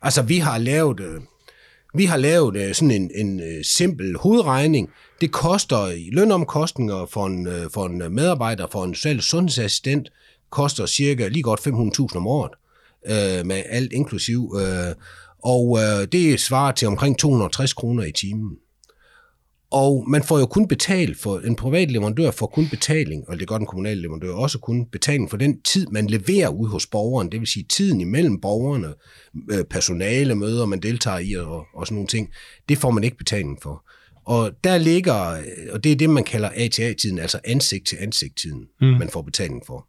Altså, 0.01 0.21
vi 0.21 0.38
har 0.38 0.58
lavet, 0.58 0.99
øh, 0.99 1.21
vi 1.95 2.05
har 2.05 2.17
lavet 2.17 2.55
øh, 2.58 2.73
sådan 2.73 2.91
en, 2.91 3.12
en 3.15 3.39
øh, 3.39 3.63
simpel 3.63 4.17
hovedregning. 4.17 4.89
Det 5.21 5.31
koster 5.31 5.88
i 5.88 6.10
lønomkostninger 6.12 7.05
for 7.05 7.25
en, 7.25 7.47
øh, 7.47 7.69
for 7.73 7.86
en 7.86 8.15
medarbejder, 8.15 8.67
for 8.71 8.84
en 8.84 8.95
social 8.95 9.21
sundhedsassistent, 9.21 10.12
koster 10.50 10.85
cirka 10.85 11.27
lige 11.27 11.43
godt 11.43 11.67
500.000 11.67 12.17
om 12.17 12.27
året, 12.27 12.52
øh, 13.06 13.46
med 13.46 13.63
alt 13.69 13.93
inklusiv. 13.93 14.56
Øh, 14.60 14.96
og 15.43 15.79
øh, 15.79 16.08
det 16.12 16.39
svarer 16.39 16.71
til 16.71 16.87
omkring 16.87 17.19
260 17.19 17.73
kroner 17.73 18.04
i 18.04 18.12
timen. 18.12 18.58
Og 19.76 20.06
man 20.08 20.23
får 20.23 20.40
jo 20.40 20.46
kun 20.46 20.67
betalt 20.67 21.17
for, 21.17 21.40
en 21.40 21.56
privat 21.56 21.92
leverandør 21.92 22.32
får 22.32 22.48
kun 22.48 22.67
betaling, 22.69 23.30
og 23.30 23.40
det 23.40 23.48
gør 23.48 23.58
den 23.58 23.67
kommunale 23.67 24.02
leverandør 24.02 24.34
også 24.34 24.60
kun 24.60 24.86
betaling 24.86 25.30
for 25.30 25.38
den 25.38 25.62
tid, 25.62 25.88
man 25.88 26.08
leverer 26.08 26.50
ud 26.50 26.67
hos 26.67 26.88
borgeren, 26.88 27.32
det 27.32 27.40
vil 27.40 27.48
sige 27.48 27.65
tiden 27.69 28.02
imellem 28.02 28.42
borgerne, 28.42 28.94
øh, 29.52 29.63
personale, 29.63 30.36
møder, 30.36 30.65
man 30.65 30.80
deltager 30.80 31.19
i 31.19 31.34
og, 31.34 31.65
og 31.73 31.88
sådan 31.88 31.96
nogle 31.96 32.08
ting, 32.08 32.30
det 32.69 32.78
får 32.78 32.92
man 32.92 33.04
ikke 33.04 33.17
betaling 33.17 33.58
for. 33.62 33.86
Og 34.26 34.52
der 34.63 34.78
ligger, 34.78 35.13
og 35.71 35.84
det 35.84 35.92
er 35.92 35.96
det, 35.96 36.10
man 36.10 36.23
kalder 36.23 36.50
ATA-tiden, 36.56 37.19
altså 37.19 37.40
ansigt 37.46 37.88
til 37.88 37.98
ansigt-tiden, 38.02 38.67
mm. 38.82 38.88
man 38.88 39.10
får 39.10 39.21
betaling 39.21 39.62
for. 39.67 39.88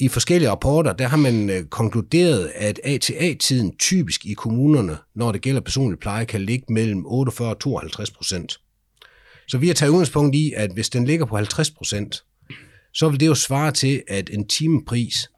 I 0.00 0.08
forskellige 0.08 0.50
rapporter, 0.50 0.92
der 0.92 1.08
har 1.08 1.16
man 1.16 1.50
øh, 1.50 1.64
konkluderet, 1.64 2.52
at 2.54 2.80
ATA-tiden 2.84 3.76
typisk 3.76 4.26
i 4.26 4.32
kommunerne, 4.32 4.96
når 5.14 5.32
det 5.32 5.40
gælder 5.40 5.60
personlig 5.60 5.98
pleje, 5.98 6.24
kan 6.24 6.40
ligge 6.40 6.72
mellem 6.72 7.06
48 7.06 7.48
og 7.48 7.58
52 7.60 8.10
procent. 8.10 8.60
Så 9.48 9.58
vi 9.58 9.66
har 9.66 9.74
taget 9.74 9.90
udgangspunkt 9.90 10.34
i, 10.34 10.52
at 10.56 10.70
hvis 10.72 10.88
den 10.88 11.04
ligger 11.04 11.26
på 11.26 11.36
50 11.36 11.70
procent, 11.70 12.24
så 12.94 13.08
vil 13.08 13.20
det 13.20 13.26
jo 13.26 13.34
svare 13.34 13.72
til, 13.72 14.02
at 14.08 14.30
en 14.32 14.48
timepris 14.48 15.30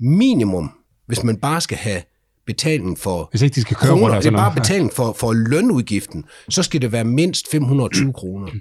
minimum, 0.00 0.70
hvis 1.06 1.22
man 1.22 1.36
bare 1.36 1.60
skal 1.60 1.78
have 1.78 2.02
betaling 2.46 2.98
for 2.98 3.28
Hvis 3.30 3.42
ikke 3.42 3.54
de 3.54 3.60
skal 3.60 3.76
køre 3.76 3.90
kroner, 3.90 4.12
rundt 4.12 4.24
det 4.24 4.28
er 4.28 4.36
bare 4.36 4.50
noget. 4.50 4.62
betaling 4.62 4.92
for, 4.92 5.12
for 5.12 5.32
lønudgiften, 5.32 6.24
så 6.48 6.62
skal 6.62 6.82
det 6.82 6.92
være 6.92 7.04
mindst 7.04 7.50
520 7.50 8.12
kroner. 8.12 8.52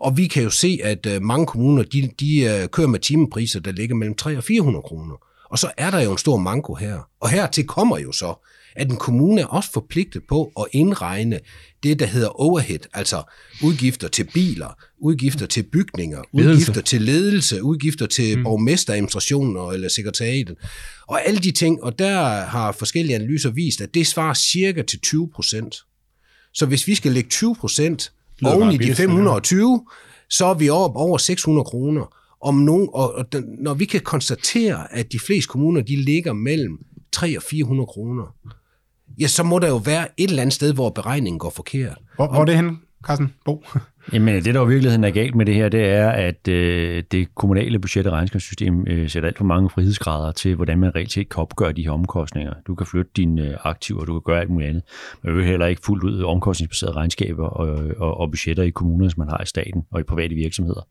Og 0.00 0.16
vi 0.16 0.26
kan 0.26 0.42
jo 0.42 0.50
se, 0.50 0.80
at 0.84 1.06
øh, 1.06 1.22
mange 1.22 1.46
kommuner, 1.46 1.82
de, 1.82 2.10
de 2.20 2.40
øh, 2.40 2.68
kører 2.68 2.88
med 2.88 3.00
timepriser, 3.00 3.60
der 3.60 3.72
ligger 3.72 3.94
mellem 3.94 4.14
300 4.14 4.40
og 4.40 4.44
400 4.44 4.82
kroner. 4.82 5.14
Og 5.50 5.58
så 5.58 5.70
er 5.76 5.90
der 5.90 6.00
jo 6.00 6.12
en 6.12 6.18
stor 6.18 6.36
manko 6.36 6.74
her. 6.74 6.98
Og 7.20 7.30
hertil 7.30 7.66
kommer 7.66 7.98
jo 7.98 8.12
så, 8.12 8.34
at 8.76 8.90
en 8.90 8.96
kommune 8.96 9.40
er 9.40 9.46
også 9.46 9.72
forpligtet 9.72 10.22
på 10.28 10.52
at 10.60 10.64
indregne 10.72 11.40
det, 11.82 11.98
der 11.98 12.06
hedder 12.06 12.28
overhead, 12.28 12.78
altså 12.94 13.22
udgifter 13.62 14.08
til 14.08 14.24
biler, 14.34 14.68
udgifter 14.98 15.46
til 15.46 15.62
bygninger, 15.62 16.22
Ledelse. 16.32 16.52
udgifter 16.52 16.82
til 16.82 17.02
ledelse, 17.02 17.62
udgifter 17.62 18.06
til 18.06 18.38
mm. 18.38 18.44
borgmesteradministrationen 18.44 19.72
eller 19.74 19.88
sekretariatet, 19.88 20.56
og 21.08 21.26
alle 21.26 21.40
de 21.40 21.50
ting. 21.50 21.82
Og 21.82 21.98
der 21.98 22.44
har 22.44 22.72
forskellige 22.72 23.14
analyser 23.14 23.50
vist, 23.50 23.80
at 23.80 23.94
det 23.94 24.06
svarer 24.06 24.34
cirka 24.34 24.82
til 24.82 25.00
20 25.00 25.30
procent. 25.34 25.76
Så 26.54 26.66
hvis 26.66 26.86
vi 26.86 26.94
skal 26.94 27.12
lægge 27.12 27.30
20 27.30 27.54
procent 27.54 28.12
oven 28.46 28.68
i 28.68 28.72
de 28.72 28.78
billigt, 28.78 28.96
520, 28.96 29.86
så 30.30 30.46
er 30.46 30.54
vi 30.54 30.68
oppe 30.68 30.98
over 30.98 31.18
600 31.18 31.64
kroner. 31.64 32.14
Om 32.40 32.54
nogen, 32.54 32.88
og, 32.92 33.14
og 33.14 33.32
den, 33.32 33.44
når 33.58 33.74
vi 33.74 33.84
kan 33.84 34.00
konstatere, 34.00 34.92
at 34.94 35.12
de 35.12 35.18
fleste 35.18 35.48
kommuner, 35.48 35.80
de 35.80 35.96
ligger 35.96 36.32
mellem 36.32 36.78
300 37.12 37.38
og 37.38 37.42
400 37.42 37.86
kroner, 37.86 38.34
ja, 39.20 39.26
så 39.26 39.42
må 39.42 39.58
der 39.58 39.68
jo 39.68 39.76
være 39.76 40.08
et 40.16 40.30
eller 40.30 40.42
andet 40.42 40.54
sted, 40.54 40.74
hvor 40.74 40.90
beregningen 40.90 41.38
går 41.38 41.50
forkert. 41.50 41.98
Hvor, 42.16 42.26
hvor 42.26 42.40
er 42.40 42.44
det 42.44 42.56
henne, 42.56 42.76
Carsten? 43.06 43.34
Bo? 43.44 43.64
Jamen, 44.12 44.44
det 44.44 44.54
der 44.54 44.60
jo 44.60 44.66
i 44.66 44.68
virkeligheden 44.68 45.04
er 45.04 45.10
galt 45.10 45.34
med 45.34 45.46
det 45.46 45.54
her, 45.54 45.68
det 45.68 45.84
er, 45.84 46.08
at 46.10 46.48
øh, 46.48 47.02
det 47.12 47.34
kommunale 47.34 47.78
budget- 47.78 48.06
og 48.06 48.12
regnskabssystem 48.12 48.86
øh, 48.86 49.08
sætter 49.08 49.26
alt 49.26 49.38
for 49.38 49.44
mange 49.44 49.70
frihedsgrader 49.70 50.32
til, 50.32 50.54
hvordan 50.54 50.78
man 50.78 50.94
reelt 50.94 51.12
set 51.12 51.28
kan 51.28 51.40
opgøre 51.40 51.72
de 51.72 51.82
her 51.82 51.90
omkostninger. 51.90 52.52
Du 52.66 52.74
kan 52.74 52.86
flytte 52.86 53.10
dine 53.16 53.42
øh, 53.42 53.56
aktiver, 53.64 54.04
du 54.04 54.12
kan 54.12 54.22
gøre 54.32 54.40
alt 54.40 54.50
muligt 54.50 54.68
andet. 54.68 54.82
Men 55.22 55.36
vil 55.36 55.44
heller 55.44 55.66
ikke 55.66 55.82
fuldt 55.84 56.04
ud 56.04 56.22
omkostningsbaserede 56.22 56.96
regnskaber 56.96 57.46
og, 57.46 57.78
og, 57.98 58.20
og 58.20 58.30
budgetter 58.30 58.62
i 58.62 58.70
kommuner, 58.70 59.08
som 59.08 59.20
man 59.20 59.28
har 59.28 59.42
i 59.42 59.46
staten 59.46 59.82
og 59.90 60.00
i 60.00 60.02
private 60.02 60.34
virksomheder. 60.34 60.86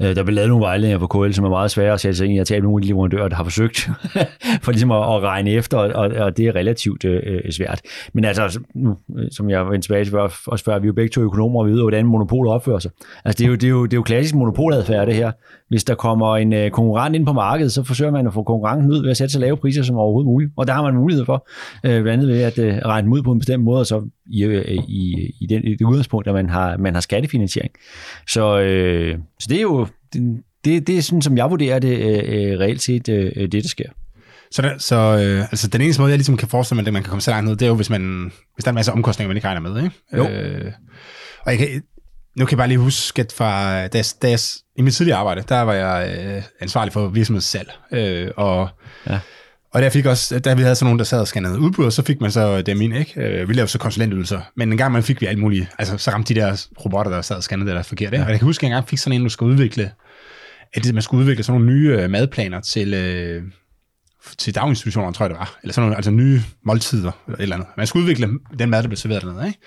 Øh, 0.00 0.16
der 0.16 0.22
bliver 0.22 0.34
lavet 0.34 0.48
nogle 0.48 0.64
vejledninger 0.64 0.98
på 0.98 1.06
KL, 1.06 1.32
som 1.32 1.44
er 1.44 1.48
meget 1.48 1.70
svære 1.70 1.92
at 1.92 2.00
sætte 2.00 2.16
sig 2.16 2.24
ind 2.24 2.34
i. 2.34 2.36
Jeg 2.36 2.46
taler 2.46 2.60
med 2.60 2.68
nogle 2.68 2.82
af 2.82 2.82
de 2.82 2.88
leverandører, 2.88 3.28
der 3.28 3.36
har 3.36 3.44
forsøgt 3.44 3.90
for 4.62 4.72
ligesom 4.72 4.90
at, 4.90 4.98
at 4.98 5.22
regne 5.22 5.50
efter, 5.50 5.78
og, 5.78 6.10
og 6.24 6.36
det 6.36 6.46
er 6.46 6.54
relativt 6.54 7.04
øh, 7.04 7.22
øh, 7.26 7.52
svært. 7.52 7.80
Men 8.12 8.24
altså, 8.24 8.60
nu, 8.74 8.96
øh, 9.18 9.26
som 9.32 9.50
jeg 9.50 9.70
vendte 9.70 9.86
tilbage 9.86 10.04
til 10.04 10.10
før, 10.10 10.28
også 10.46 10.64
før, 10.64 10.78
vi 10.78 10.84
er 10.84 10.86
jo 10.86 10.92
begge 10.92 11.12
to 11.12 11.20
økonomer, 11.20 11.60
og 11.60 11.66
vi 11.66 11.72
ved, 11.72 11.80
hvordan 11.80 12.06
monopoler 12.40 12.52
opfører 12.52 12.78
sig. 12.78 12.90
Altså, 13.24 13.38
det 13.38 13.44
er 13.44 13.48
jo, 13.48 13.54
det 13.54 13.64
er 13.64 13.68
jo, 13.68 13.84
det 13.84 13.92
er 13.92 13.96
jo 13.96 14.02
klassisk 14.02 14.34
monopoladfærd, 14.34 15.06
det 15.06 15.14
her. 15.14 15.32
Hvis 15.68 15.84
der 15.84 15.94
kommer 15.94 16.36
en 16.36 16.52
øh, 16.52 16.70
konkurrent 16.70 17.16
ind 17.16 17.26
på 17.26 17.32
markedet, 17.32 17.72
så 17.72 17.82
forsøger 17.82 18.10
man 18.10 18.26
at 18.26 18.34
få 18.34 18.42
konkurrencen 18.42 18.90
ud 18.90 19.02
ved 19.02 19.10
at 19.10 19.16
sætte 19.16 19.32
så 19.32 19.38
lave 19.38 19.56
priser 19.56 19.82
som 19.82 19.96
overhovedet 19.96 20.26
muligt. 20.26 20.50
Og 20.56 20.66
der 20.66 20.72
har 20.72 20.82
man 20.82 20.94
mulighed 20.94 21.24
for, 21.24 21.48
øh, 21.84 22.02
blandt 22.02 22.08
andet 22.08 22.28
ved 22.28 22.42
at 22.42 22.58
øh, 22.58 22.76
regne 22.84 23.04
dem 23.04 23.12
ud 23.12 23.22
på 23.22 23.32
en 23.32 23.38
bestemt 23.38 23.64
måde, 23.64 23.80
og 23.80 23.86
så 23.86 24.08
i, 24.26 24.44
øh, 24.44 24.64
i, 24.88 25.32
i, 25.40 25.46
den, 25.46 25.64
i 25.64 25.74
det 25.74 25.84
udgangspunkt, 25.84 26.28
at 26.28 26.34
man 26.34 26.50
har, 26.50 26.76
man 26.76 26.94
har 26.94 27.00
skattefinansiering. 27.00 27.72
Så, 28.28 28.60
øh, 28.60 29.18
så 29.40 29.46
det 29.50 29.56
er 29.56 29.62
jo 29.62 29.86
det, 30.12 30.42
det, 30.64 30.86
det 30.86 30.98
er 30.98 31.02
sådan, 31.02 31.22
som 31.22 31.36
jeg 31.36 31.50
vurderer 31.50 31.78
det 31.78 31.98
øh, 31.98 32.52
øh, 32.52 32.58
reelt 32.58 32.82
set, 32.82 33.08
øh, 33.08 33.32
det 33.36 33.52
der 33.52 33.68
sker. 33.68 33.90
Så, 34.52 34.62
der, 34.62 34.78
så 34.78 34.96
øh, 34.96 35.40
altså, 35.40 35.68
den 35.68 35.80
eneste 35.80 36.02
måde, 36.02 36.10
jeg 36.10 36.18
ligesom 36.18 36.36
kan 36.36 36.48
forestille 36.48 36.82
mig, 36.82 36.86
at 36.86 36.92
man 36.92 37.02
kan 37.02 37.10
komme 37.10 37.20
så 37.20 37.30
langt 37.30 37.48
ned, 37.48 37.56
det 37.56 37.62
er 37.62 37.68
jo, 37.68 37.74
hvis, 37.74 37.90
man, 37.90 38.32
hvis 38.54 38.64
der 38.64 38.68
er 38.68 38.72
en 38.72 38.74
masse 38.74 38.92
omkostninger, 38.92 39.28
man 39.28 39.36
ikke 39.36 39.48
regner 39.48 39.60
med. 39.60 39.82
Ikke? 39.82 39.96
Jo. 40.16 40.28
Øh, 40.28 40.72
og 41.44 41.50
jeg 41.52 41.58
kan, 41.58 41.82
nu 42.36 42.44
kan 42.46 42.50
jeg 42.52 42.58
bare 42.58 42.68
lige 42.68 42.78
huske, 42.78 43.22
at 43.22 43.32
fra, 43.36 43.72
da 43.86 43.98
jeg, 43.98 44.04
da 44.22 44.30
jeg, 44.30 44.38
i 44.76 44.82
mit 44.82 44.94
tidligere 44.94 45.18
arbejde, 45.18 45.42
der 45.48 45.60
var 45.60 45.72
jeg 45.74 46.18
øh, 46.24 46.42
ansvarlig 46.60 46.92
for 46.92 47.08
virksomhedssalg. 47.08 47.70
Øh, 47.92 48.28
og, 48.36 48.68
Ja. 49.06 49.18
og 49.72 49.82
der 49.82 49.90
fik 49.90 50.06
også, 50.06 50.38
da 50.38 50.54
vi 50.54 50.62
havde 50.62 50.74
sådan 50.74 50.86
nogen, 50.86 50.98
der 50.98 51.04
sad 51.04 51.20
og 51.20 51.28
scannede 51.28 51.58
udbud, 51.60 51.84
og 51.84 51.92
så 51.92 52.02
fik 52.04 52.20
man 52.20 52.30
så 52.32 52.62
dem 52.62 52.80
ind, 52.80 52.96
ikke? 52.96 53.20
Øh, 53.20 53.48
vi 53.48 53.54
lavede 53.54 53.70
så 53.70 53.78
konsulentydelser, 53.78 54.40
men 54.56 54.72
en 54.72 54.78
gang 54.78 54.92
man 54.92 55.02
fik 55.02 55.20
vi 55.20 55.26
alt 55.26 55.38
muligt, 55.38 55.66
altså 55.78 55.96
så 55.98 56.10
ramte 56.10 56.34
de 56.34 56.40
der 56.40 56.66
robotter, 56.84 57.12
der 57.12 57.22
sad 57.22 57.36
og 57.36 57.42
scannede 57.42 57.70
det 57.70 57.76
der 57.76 57.82
forkert. 57.82 58.12
Ikke? 58.12 58.24
Og 58.24 58.30
jeg 58.30 58.38
kan 58.38 58.46
huske, 58.46 58.60
at 58.66 58.70
jeg 58.70 58.76
engang 58.76 58.88
fik 58.88 58.98
sådan 58.98 59.12
en, 59.16 59.22
der 59.22 59.28
skulle 59.28 59.52
udvikle, 59.52 59.90
at 60.74 60.92
man 60.92 61.02
skulle 61.02 61.20
udvikle 61.20 61.42
sådan 61.44 61.60
nogle 61.60 61.74
nye 61.76 61.88
øh, 61.88 62.10
madplaner 62.10 62.60
til, 62.60 62.94
øh, 62.94 63.42
til 64.38 64.54
daginstitutioner, 64.54 65.12
tror 65.12 65.24
jeg 65.24 65.30
det 65.30 65.38
var. 65.38 65.58
Eller 65.62 65.72
sådan 65.74 65.82
nogle, 65.82 65.96
altså 65.96 66.10
nye 66.10 66.40
måltider, 66.64 67.12
eller 67.26 67.38
et 67.38 67.42
eller 67.42 67.56
andet. 67.56 67.68
Man 67.76 67.86
skulle 67.86 68.02
udvikle 68.02 68.28
den 68.58 68.70
mad, 68.70 68.82
der 68.82 68.88
blev 68.88 68.96
serveret 68.96 69.22
dernede, 69.22 69.46
ikke? 69.46 69.58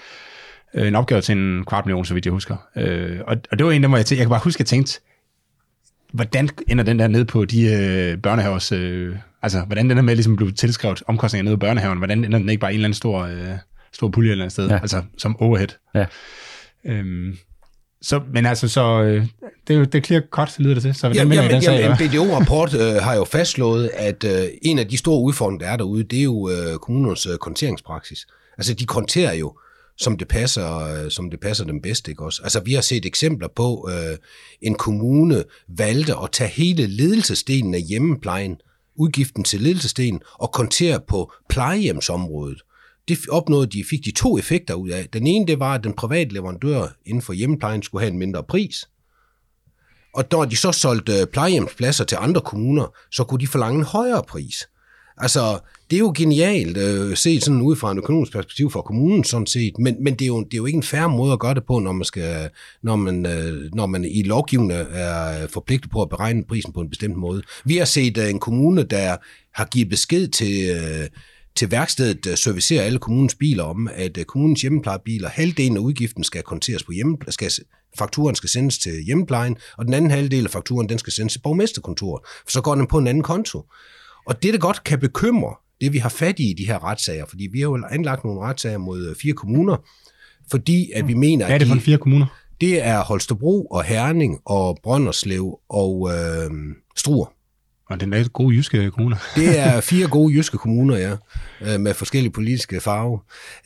Øh, 0.75 0.87
En 0.87 0.95
opgave 0.95 1.21
til 1.21 1.37
en 1.37 1.65
kvart 1.65 1.85
million, 1.85 2.05
så 2.05 2.13
vidt 2.13 2.25
jeg 2.25 2.31
husker. 2.31 2.55
Øh, 2.75 3.19
og, 3.27 3.37
og 3.51 3.57
det 3.57 3.65
var 3.65 3.71
en 3.71 3.75
af 3.75 3.81
dem, 3.81 3.91
hvor 3.91 3.97
jeg, 3.97 4.05
tænkte, 4.05 4.19
jeg 4.19 4.25
kan 4.25 4.29
bare 4.29 4.41
huske, 4.43 4.57
at 4.57 4.59
jeg 4.59 4.67
tænkte, 4.67 4.99
hvordan 6.13 6.49
ender 6.67 6.83
den 6.83 6.99
der 6.99 7.07
ned 7.07 7.25
på 7.25 7.45
de 7.45 7.63
øh, 7.63 8.17
børnehavers... 8.17 8.71
Øh, 8.71 9.15
altså, 9.41 9.59
hvordan 9.61 9.89
den 9.89 9.97
der 9.97 10.03
med 10.03 10.15
ligesom 10.15 10.35
blev 10.35 10.53
tilskrevet 10.53 11.03
omkostninger 11.07 11.43
ned 11.43 11.53
i 11.53 11.57
børnehaven? 11.57 11.97
Hvordan 11.97 12.25
ender 12.25 12.39
den 12.39 12.49
ikke 12.49 12.61
bare 12.61 12.71
i 12.71 12.73
en 12.73 12.79
eller 12.79 12.87
anden 12.87 12.97
stor, 12.97 13.19
øh, 13.19 13.47
stor 13.93 14.07
pulje 14.09 14.29
et 14.29 14.31
eller 14.31 14.43
andet 14.43 14.53
sted? 14.53 14.69
Ja. 14.69 14.79
Altså, 14.79 15.03
som 15.17 15.39
overhead. 15.39 15.67
Ja. 15.95 16.05
Øhm, 16.85 17.37
så, 18.01 18.21
men 18.33 18.45
altså, 18.45 18.67
så 18.67 19.01
øh, 19.01 19.25
det 19.67 19.73
er 19.73 19.77
jo 19.77 19.83
det 19.83 19.95
er 19.95 20.01
clear 20.01 20.21
cut, 20.29 20.59
lyder 20.59 20.73
det 20.73 20.83
til. 20.83 20.95
Så 20.95 21.07
jamen, 21.07 21.33
jeg, 21.33 21.49
den 21.49 21.61
sag, 21.61 21.79
jamen, 21.79 21.97
en 22.01 22.09
BDO-rapport 22.09 22.73
øh, 22.81 22.95
har 22.95 23.15
jo 23.15 23.23
fastslået, 23.23 23.91
at 23.93 24.23
øh, 24.23 24.45
en 24.61 24.79
af 24.79 24.87
de 24.87 24.97
store 24.97 25.21
udfordringer, 25.21 25.65
der 25.65 25.73
er 25.73 25.77
derude, 25.77 26.03
det 26.03 26.19
er 26.19 26.23
jo 26.23 26.49
øh, 26.49 26.77
kommunernes 26.77 27.25
øh, 27.25 27.37
konteringspraksis. 27.37 28.27
Altså, 28.57 28.73
de 28.73 28.85
konterer 28.85 29.33
jo, 29.33 29.57
som 29.97 30.17
det 30.17 30.27
passer, 30.27 30.77
øh, 30.77 31.11
som 31.11 31.29
det 31.29 31.39
passer 31.39 31.65
dem 31.65 31.81
bedst, 31.81 32.07
ikke 32.07 32.23
også? 32.25 32.41
Altså, 32.43 32.59
vi 32.59 32.73
har 32.73 32.81
set 32.81 33.05
eksempler 33.05 33.47
på, 33.55 33.89
øh, 33.91 34.17
en 34.61 34.75
kommune 34.75 35.43
valgte 35.67 36.15
at 36.23 36.31
tage 36.31 36.49
hele 36.49 36.87
ledelsesdelen 36.87 37.73
af 37.73 37.81
hjemmeplejen, 37.81 38.55
udgiften 38.95 39.43
til 39.43 39.61
ledelsesdelen, 39.61 40.21
og 40.33 40.51
kontere 40.51 40.99
på 41.07 41.31
plejehjemsområdet. 41.49 42.61
Det 43.07 43.17
opnåede 43.29 43.67
de, 43.67 43.83
fik 43.89 44.05
de 44.05 44.11
to 44.11 44.37
effekter 44.37 44.73
ud 44.73 44.89
af. 44.89 45.07
Den 45.13 45.27
ene, 45.27 45.47
det 45.47 45.59
var, 45.59 45.73
at 45.73 45.83
den 45.83 45.93
private 45.93 46.33
leverandør 46.33 46.87
inden 47.05 47.21
for 47.21 47.33
hjemmeplejen 47.33 47.83
skulle 47.83 48.01
have 48.01 48.11
en 48.11 48.19
mindre 48.19 48.43
pris, 48.43 48.87
og 50.13 50.25
når 50.31 50.45
de 50.45 50.57
så 50.57 50.71
solgte 50.71 51.27
plejehjemspladser 51.31 52.03
til 52.03 52.17
andre 52.21 52.41
kommuner, 52.41 52.95
så 53.11 53.23
kunne 53.23 53.39
de 53.39 53.47
forlange 53.47 53.79
en 53.79 53.85
højere 53.85 54.23
pris. 54.23 54.69
Altså, 55.17 55.59
det 55.89 55.95
er 55.95 55.99
jo 55.99 56.13
genialt 56.17 56.77
øh, 56.77 57.17
set 57.17 57.43
sådan 57.43 57.61
ud 57.61 57.75
fra 57.75 57.91
en 57.91 57.97
økonomisk 57.97 58.31
perspektiv 58.31 58.71
for 58.71 58.81
kommunen 58.81 59.23
sådan 59.23 59.47
set, 59.47 59.79
men, 59.79 60.03
men 60.03 60.13
det, 60.13 60.21
er 60.21 60.27
jo, 60.27 60.43
det 60.43 60.53
er 60.53 60.57
jo 60.57 60.65
ikke 60.65 60.77
en 60.77 60.83
færre 60.83 61.09
måde 61.09 61.33
at 61.33 61.39
gøre 61.39 61.53
det 61.53 61.63
på, 61.65 61.79
når 61.79 61.91
man, 61.91 62.05
skal, 62.05 62.49
når 62.83 62.95
man, 62.95 63.25
øh, 63.25 63.69
når 63.73 63.85
man 63.85 64.05
i 64.05 64.23
lovgivende 64.23 64.75
er 64.75 65.47
forpligtet 65.47 65.91
på 65.91 66.01
at 66.01 66.09
beregne 66.09 66.43
prisen 66.43 66.73
på 66.73 66.81
en 66.81 66.89
bestemt 66.89 67.17
måde. 67.17 67.41
Vi 67.65 67.77
har 67.77 67.85
set 67.85 68.17
øh, 68.17 68.29
en 68.29 68.39
kommune, 68.39 68.83
der 68.83 69.17
har 69.53 69.65
givet 69.65 69.89
besked 69.89 70.27
til, 70.27 70.69
øh, 70.69 71.07
til 71.55 71.71
værkstedet 71.71 72.39
servicerer 72.39 72.83
alle 72.83 72.99
kommunens 72.99 73.35
biler 73.35 73.63
om, 73.63 73.89
at 73.95 74.17
øh, 74.17 74.25
kommunens 74.25 74.61
hjemmeplejebiler, 74.61 75.29
halvdelen 75.29 75.77
af 75.77 75.81
udgiften 75.81 76.23
skal 76.23 76.43
konteres 76.43 76.83
på 76.83 76.91
hjemme, 76.91 77.17
skal, 77.29 77.51
fakturen 77.99 78.35
skal 78.35 78.49
sendes 78.49 78.77
til 78.77 79.03
hjemmeplejen, 79.05 79.57
og 79.77 79.85
den 79.85 79.93
anden 79.93 80.11
halvdel 80.11 80.45
af 80.45 80.51
fakturen, 80.51 80.89
den 80.89 80.97
skal 80.97 81.13
sendes 81.13 81.33
til 81.33 81.39
borgmesterkontoret, 81.39 82.21
for 82.43 82.51
så 82.51 82.61
går 82.61 82.75
den 82.75 82.87
på 82.87 82.97
en 82.97 83.07
anden 83.07 83.23
konto. 83.23 83.63
Og 84.25 84.43
det, 84.43 84.53
der 84.53 84.59
godt 84.59 84.83
kan 84.83 84.99
bekymre, 84.99 85.55
det 85.83 85.93
vi 85.93 85.97
har 85.97 86.09
fat 86.09 86.39
i 86.39 86.49
i 86.49 86.53
de 86.53 86.65
her 86.65 86.83
retssager, 86.83 87.25
fordi 87.25 87.47
vi 87.51 87.59
har 87.59 87.67
jo 87.67 87.85
anlagt 87.91 88.23
nogle 88.23 88.41
retssager 88.41 88.77
mod 88.77 89.07
øh, 89.09 89.15
fire 89.15 89.33
kommuner, 89.33 89.77
fordi 90.51 90.91
at 90.91 91.07
vi 91.07 91.13
mener, 91.13 91.45
Hvad 91.45 91.51
er 91.51 91.55
at 91.55 91.61
det 91.61 91.67
for 91.67 91.75
de, 91.75 91.81
fire 91.81 91.97
kommuner? 91.97 92.25
det 92.61 92.85
er 92.85 93.03
Holstebro 93.03 93.65
og 93.65 93.83
Herning 93.83 94.39
og 94.45 94.77
Brønderslev 94.83 95.59
og 95.69 96.11
øh, 96.13 96.51
Struer. 96.95 97.33
Og 97.89 97.99
den 97.99 98.13
er 98.13 98.27
gode 98.27 98.55
jyske 98.55 98.91
kommuner. 98.91 99.17
Det 99.35 99.59
er 99.59 99.81
fire 99.91 100.07
gode 100.07 100.33
jyske 100.33 100.57
kommuner, 100.57 100.97
ja, 100.97 101.15
øh, 101.61 101.79
med 101.79 101.93
forskellige 101.93 102.31
politiske 102.31 102.81
farver. 102.81 103.19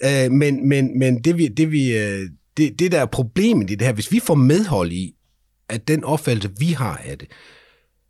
Øh, 0.04 0.32
Men, 0.32 0.70
men, 0.70 1.00
men 1.00 1.22
det, 1.24 1.38
vi, 1.38 1.48
det, 1.48 1.72
vi, 1.72 1.98
øh, 1.98 2.20
det, 2.58 2.80
det, 2.80 2.92
der 2.92 3.00
er 3.02 3.06
problemet 3.06 3.72
i 3.72 3.76
det 3.76 3.88
her, 3.88 3.94
hvis 3.94 4.12
vi 4.12 4.20
får 4.20 4.36
medhold 4.36 4.92
i, 4.92 5.14
at 5.70 5.88
den 5.88 6.04
opfattelse, 6.04 6.50
vi 6.60 6.66
har 6.72 7.02
af 7.06 7.18
det, 7.18 7.28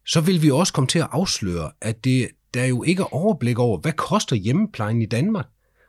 så 0.06 0.22
vil 0.22 0.42
vi 0.42 0.52
også 0.52 0.74
komme 0.74 0.88
til 0.88 1.00
at 1.00 1.08
afsløre, 1.12 1.72
at 1.82 2.04
det, 2.04 2.28
der 2.54 2.66
jo 2.66 2.84
ikke 2.84 3.02
er 3.02 3.14
overblik 3.14 3.60
over, 3.60 3.80
hvad 3.80 3.92
koster 3.92 4.36
hjemmeplejen 4.36 5.02
i 5.02 5.06
Danmark. 5.06 5.46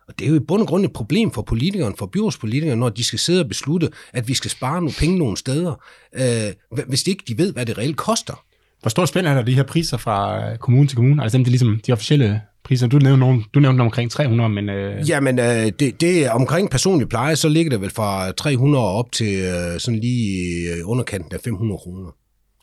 Og 0.09 0.19
det 0.19 0.25
er 0.25 0.29
jo 0.29 0.37
i 0.37 0.45
bund 0.49 0.63
og 0.63 0.69
grund 0.69 0.85
et 0.85 0.93
problem 0.93 1.31
for 1.31 1.43
politikerne, 1.43 1.95
for 1.99 2.07
byrådspolitikerne, 2.07 2.81
når 2.81 2.89
de 2.89 3.05
skal 3.05 3.19
sidde 3.19 3.41
og 3.41 3.49
beslutte, 3.49 3.89
at 4.13 4.29
vi 4.29 4.35
skal 4.35 4.51
spare 4.51 4.81
nogle 4.81 4.95
penge 4.99 5.19
nogle 5.19 5.37
steder, 5.37 5.83
øh, 6.15 6.83
hvis 6.89 7.07
ikke 7.07 7.25
de 7.29 7.39
ved, 7.39 7.53
hvad 7.53 7.67
det 7.67 7.79
reelt 7.79 7.97
koster. 7.97 8.45
Hvor 8.81 8.89
stort 8.89 9.09
spænd 9.09 9.27
er 9.27 9.35
der 9.35 9.43
de 9.43 9.55
her 9.55 9.63
priser 9.63 9.97
fra 9.97 10.49
øh, 10.51 10.59
kommune 10.59 10.89
til 10.89 10.97
kommune? 10.97 11.23
Altså 11.23 11.39
dem, 11.39 11.45
de, 11.45 11.51
ligesom, 11.51 11.81
de 11.87 11.93
officielle 11.93 12.41
priser? 12.65 12.87
Du 12.87 12.99
nævnte, 12.99 13.21
nogen, 13.21 13.45
du 13.55 13.61
nævnte 13.61 13.83
omkring 13.83 14.11
300, 14.11 14.51
men... 14.51 14.69
Øh... 14.69 15.09
Jamen, 15.09 15.39
øh, 15.39 15.73
det, 15.81 16.01
det 16.01 16.27
er 16.27 16.31
omkring 16.31 16.71
personlig 16.71 17.09
pleje, 17.09 17.37
så 17.37 17.49
ligger 17.49 17.71
det 17.71 17.81
vel 17.81 17.91
fra 17.91 18.33
300 18.33 18.85
op 18.85 19.13
til 19.13 19.35
øh, 19.35 19.81
sådan 19.81 20.01
lige 20.01 20.71
øh, 20.73 20.91
underkanten 20.91 21.33
af 21.33 21.41
500 21.45 21.79
kroner. 21.79 22.11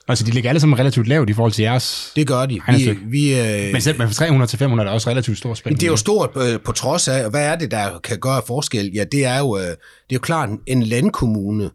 Altså, 0.08 0.26
de 0.26 0.32
ligger 0.32 0.50
alle 0.50 0.60
sammen 0.60 0.80
relativt 0.80 1.08
lavt 1.08 1.30
i 1.30 1.34
forhold 1.34 1.52
til 1.52 1.64
jeres... 1.64 2.12
Det 2.16 2.28
gør 2.28 2.46
de. 2.46 2.54
Vi, 2.54 2.60
regnestykke. 2.60 3.02
vi, 3.06 3.40
øh, 3.40 3.72
Men 3.72 3.82
selv 3.82 3.98
med 3.98 4.10
300 4.10 4.50
til 4.50 4.60
500 4.60 4.86
er 4.86 4.90
der 4.90 4.94
også 4.94 5.10
relativt 5.10 5.38
stor 5.38 5.54
spænding. 5.54 5.80
det 5.80 5.88
er 5.88 5.92
jo 5.92 5.98
stort 5.98 6.30
øh, 6.36 6.60
på 6.60 6.72
trods 6.72 7.08
af, 7.08 7.30
hvad 7.30 7.46
er 7.46 7.56
det, 7.56 7.72
der 7.72 8.00
kan 8.04 8.20
gøre 8.20 8.42
forskel? 8.48 8.92
Ja, 8.94 9.04
det 9.04 9.26
er 9.26 9.40
jo, 9.40 9.58
øh, 9.58 9.64
det 9.64 9.72
er 9.72 9.76
jo 10.14 10.20
klart, 10.20 10.50
en 10.66 10.84
landkommune 10.84 11.70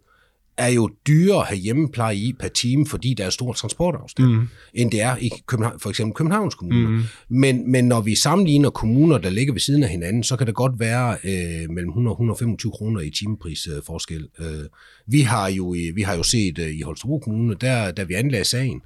er 0.57 0.69
jo 0.69 0.91
dyrere 1.07 1.41
at 1.41 1.47
have 1.47 1.59
hjemmepleje 1.59 2.17
i 2.17 2.33
per 2.41 2.49
time, 2.49 2.87
fordi 2.87 3.15
der 3.15 3.25
er 3.25 3.31
stor 3.31 3.53
transportafstand, 3.53 4.29
mm. 4.29 4.49
end 4.75 4.91
det 4.91 5.01
er 5.01 5.17
i 5.17 5.31
København, 5.47 5.81
for 5.81 5.91
eksempel 5.91 6.15
Københavns 6.15 6.55
Kommune. 6.55 6.89
Mm. 6.89 7.03
Men, 7.29 7.71
men 7.73 7.85
når 7.85 8.01
vi 8.01 8.15
sammenligner 8.15 8.71
kommuner, 8.71 9.19
der 9.19 9.31
ligger 9.31 9.53
ved 9.53 9.61
siden 9.61 9.83
af 9.83 9.89
hinanden, 9.89 10.23
så 10.23 10.37
kan 10.37 10.47
det 10.47 10.55
godt 10.55 10.81
være 10.81 11.17
øh, 11.25 11.71
mellem 11.71 11.89
100 11.89 12.13
og 12.13 12.17
125 12.17 12.73
kroner 12.73 13.01
i 13.01 13.11
timepris 13.11 13.67
øh, 13.67 13.83
forskel. 13.87 14.29
Øh, 14.39 14.65
vi, 15.07 15.21
har 15.21 15.49
jo, 15.49 15.77
vi 15.95 16.03
har 16.03 16.17
jo 16.17 16.23
set 16.23 16.59
øh, 16.59 16.71
i 16.71 16.81
Holstebro 16.81 17.19
Kommune, 17.19 17.55
der, 17.61 17.91
da 17.91 18.03
vi 18.03 18.15
anlagde 18.15 18.45
sagen, 18.45 18.83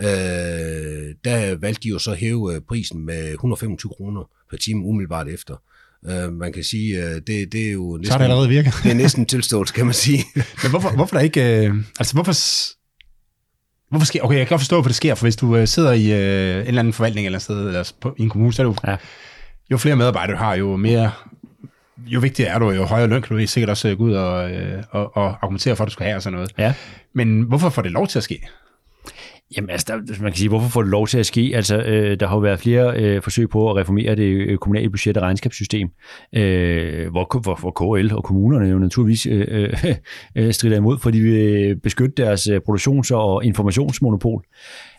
øh, 0.00 1.14
der 1.24 1.56
valgte 1.56 1.82
de 1.82 1.88
jo 1.88 1.98
så 1.98 2.10
at 2.10 2.18
hæve 2.18 2.54
øh, 2.54 2.60
prisen 2.60 3.06
med 3.06 3.32
125 3.32 3.92
kroner 3.96 4.30
per 4.50 4.56
time 4.56 4.84
umiddelbart 4.84 5.28
efter. 5.28 5.56
Øh, 6.08 6.32
man 6.32 6.52
kan 6.52 6.64
sige, 6.64 6.96
øh, 7.04 7.14
det, 7.26 7.52
det 7.52 7.68
er 7.68 7.72
jo 7.72 7.96
næsten, 7.96 8.06
Så 8.06 8.14
er 8.14 8.18
det 8.18 8.24
allerede 8.24 8.48
virket. 8.48 8.74
det 8.82 8.90
er 8.90 8.94
næsten 8.94 9.22
en 9.22 9.26
tilståelse, 9.26 9.74
kan 9.74 9.84
man 9.84 9.94
sige. 9.94 10.24
Men 10.62 10.70
hvorfor, 10.70 10.90
hvorfor 10.90 11.16
der 11.16 11.22
ikke... 11.24 11.66
Øh, 11.66 11.74
altså, 11.98 12.14
hvorfor... 12.14 12.32
Hvorfor 13.90 14.06
sker, 14.06 14.22
okay, 14.22 14.36
jeg 14.38 14.46
kan 14.46 14.52
godt 14.54 14.60
forstå, 14.60 14.76
hvorfor 14.76 14.88
det 14.88 14.96
sker, 14.96 15.14
for 15.14 15.24
hvis 15.24 15.36
du 15.36 15.56
øh, 15.56 15.66
sidder 15.68 15.92
i 15.92 16.12
øh, 16.12 16.60
en 16.60 16.66
eller 16.66 16.78
anden 16.78 16.92
forvaltning 16.92 17.26
eller 17.26 17.36
et 17.38 17.42
sted, 17.42 17.66
eller 17.66 17.92
på, 18.00 18.14
i 18.18 18.22
en 18.22 18.28
kommune, 18.30 18.52
så 18.52 18.62
er 18.62 18.66
det 18.66 18.74
jo, 18.84 18.90
Ja. 18.90 18.96
jo 19.70 19.78
flere 19.78 19.96
medarbejdere 19.96 20.36
du 20.36 20.38
har, 20.38 20.54
jo 20.54 20.76
mere, 20.76 21.10
jo 22.06 22.20
vigtigere 22.20 22.50
er 22.54 22.58
du, 22.58 22.70
jo 22.70 22.84
højere 22.84 23.06
løn 23.08 23.22
kan 23.22 23.36
du 23.38 23.46
sikkert 23.46 23.70
også 23.70 23.94
gå 23.94 24.04
ud 24.04 24.12
og, 24.12 24.50
øh, 24.50 24.82
og, 24.90 25.16
og 25.16 25.28
argumentere 25.42 25.76
for, 25.76 25.84
at 25.84 25.88
du 25.88 25.92
skal 25.92 26.06
have 26.06 26.16
og 26.16 26.22
sådan 26.22 26.34
noget. 26.34 26.52
Ja. 26.58 26.74
Men 27.14 27.42
hvorfor 27.42 27.68
får 27.70 27.82
det 27.82 27.90
lov 27.92 28.06
til 28.06 28.18
at 28.18 28.22
ske? 28.22 28.48
Jamen 29.56 29.70
altså, 29.70 29.86
der, 29.88 30.22
man 30.22 30.32
kan 30.32 30.38
sige, 30.38 30.48
hvorfor 30.48 30.68
får 30.68 30.82
det 30.82 30.90
lov 30.90 31.06
til 31.06 31.18
at 31.18 31.26
ske? 31.26 31.52
Altså, 31.54 31.82
øh, 31.82 32.20
der 32.20 32.26
har 32.26 32.36
jo 32.36 32.40
været 32.40 32.60
flere 32.60 32.96
øh, 32.96 33.22
forsøg 33.22 33.48
på 33.48 33.70
at 33.70 33.76
reformere 33.76 34.14
det 34.14 34.22
øh, 34.22 34.58
kommunale 34.58 34.90
budget- 34.90 35.16
og 35.16 35.22
regnskabssystem, 35.22 35.88
øh, 36.34 37.10
hvor, 37.10 37.40
hvor, 37.40 37.60
hvor 37.60 37.98
KL 37.98 38.14
og 38.14 38.24
kommunerne 38.24 38.68
jo 38.68 38.78
naturligvis 38.78 39.26
øh, 39.26 39.46
øh, 39.48 39.94
øh, 40.36 40.52
strider 40.52 40.76
imod, 40.76 40.98
fordi 40.98 41.18
vi 41.18 41.30
vil 41.30 41.76
beskytte 41.76 42.22
deres 42.22 42.48
øh, 42.48 42.60
produktions- 42.68 43.10
og 43.14 43.44
informationsmonopol. 43.44 44.44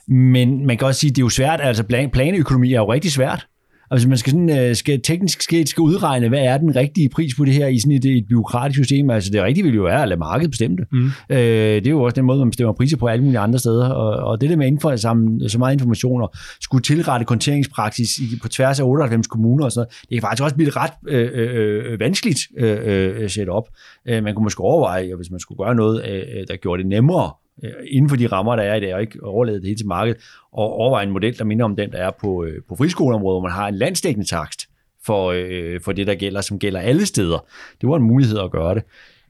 Men 0.08 0.66
man 0.66 0.78
kan 0.78 0.88
også 0.88 1.00
sige, 1.00 1.10
at 1.10 1.16
det 1.16 1.22
er 1.22 1.26
jo 1.26 1.30
svært, 1.30 1.60
altså 1.62 1.84
plan, 1.84 2.10
planøkonomi 2.10 2.74
er 2.74 2.80
jo 2.80 2.94
rigtig 2.94 3.12
svært. 3.12 3.48
Altså 3.92 4.08
man 4.08 4.18
skal, 4.18 4.32
sådan, 4.32 4.60
øh, 4.60 4.76
skal 4.76 5.02
teknisk 5.02 5.42
skal, 5.42 5.68
skal 5.68 5.82
udregne, 5.82 6.30
hvad 6.30 6.40
er 6.40 6.58
den 6.58 6.76
rigtige 6.76 7.10
pris 7.10 7.36
på 7.36 7.46
det 7.46 7.54
her 7.54 7.68
i 7.68 7.80
sådan 7.80 7.92
et, 7.92 8.06
et 8.06 8.26
byråkratisk 8.30 8.78
system. 8.78 9.10
Altså 9.10 9.32
det 9.32 9.44
rigtige 9.44 9.64
vil 9.64 9.76
jo 9.76 9.84
være 9.84 10.02
at 10.02 10.08
lade 10.08 10.20
markedet 10.20 10.52
bestemme 10.52 10.78
det. 10.78 10.86
Mm. 10.92 11.06
Øh, 11.30 11.38
det 11.38 11.88
er 11.88 11.92
jo 11.92 12.04
også 12.04 12.16
den 12.16 12.26
måde, 12.26 12.40
man 12.40 12.50
bestemmer 12.50 12.74
priser 12.74 12.98
på 12.98 13.08
alle 13.08 13.24
mulige 13.24 13.40
andre 13.40 13.60
steder. 13.60 13.90
Og, 13.90 14.30
og 14.30 14.42
det 14.42 14.50
der 14.50 14.56
med 14.56 14.66
at 14.66 14.72
indføre 14.72 14.98
sammen, 14.98 15.50
så 15.50 15.58
meget 15.60 15.74
information 15.74 16.22
og 16.22 16.34
skulle 16.62 16.84
tilrette 16.84 17.26
konteringspraksis 17.26 18.18
i, 18.18 18.24
på 18.42 18.48
tværs 18.48 18.80
af 18.80 18.84
98 18.84 19.28
kommuner 19.28 19.66
og 19.66 19.72
sådan 19.72 19.80
noget, 19.80 20.10
det 20.10 20.10
kan 20.10 20.22
faktisk 20.22 20.44
også 20.44 20.56
blive 20.56 20.68
et 20.68 20.76
ret 20.76 20.92
øh, 21.08 21.30
øh, 21.34 22.00
vanskeligt 22.00 22.40
øh, 22.58 22.78
øh, 22.84 23.30
setup. 23.30 23.64
Øh, 24.08 24.24
man 24.24 24.36
kunne 24.36 24.44
måske 24.44 24.62
overveje, 24.62 25.16
hvis 25.16 25.32
man 25.32 25.40
skulle 25.40 25.66
gøre 25.66 25.76
noget, 25.76 26.06
øh, 26.10 26.48
der 26.48 26.56
gjorde 26.56 26.82
det 26.84 26.90
nemmere 26.90 27.26
øh, 27.26 27.41
Øh, 27.64 27.72
inden 27.88 28.10
for 28.10 28.16
de 28.16 28.28
rammer, 28.28 28.56
der 28.56 28.64
er 28.64 28.76
i 28.76 28.80
dag, 28.80 28.96
og 28.96 29.02
ikke 29.02 29.24
overlade 29.24 29.58
det 29.58 29.66
hele 29.66 29.78
til 29.78 29.88
markedet, 29.88 30.22
og 30.52 30.74
overveje 30.74 31.06
en 31.06 31.12
model, 31.12 31.38
der 31.38 31.44
minder 31.44 31.66
om 31.66 31.76
den, 31.76 31.92
der 31.92 31.98
er 31.98 32.12
på, 32.22 32.44
øh, 32.44 32.62
på 32.70 32.76
friskoleområdet, 32.76 33.36
hvor 33.36 33.42
man 33.42 33.52
har 33.52 33.68
en 33.68 33.76
landsdækkende 33.76 34.28
takst 34.28 34.68
for, 35.06 35.34
øh, 35.36 35.82
for 35.82 35.92
det, 35.92 36.08
der 36.08 36.16
gælder, 36.16 36.42
som 36.42 36.60
gælder 36.60 36.80
alle 36.80 37.06
steder. 37.06 37.46
Det 37.82 37.90
var 37.90 37.96
en 37.96 38.04
mulighed 38.04 38.40
at 38.40 38.52
gøre 38.52 38.76
det. 38.76 38.84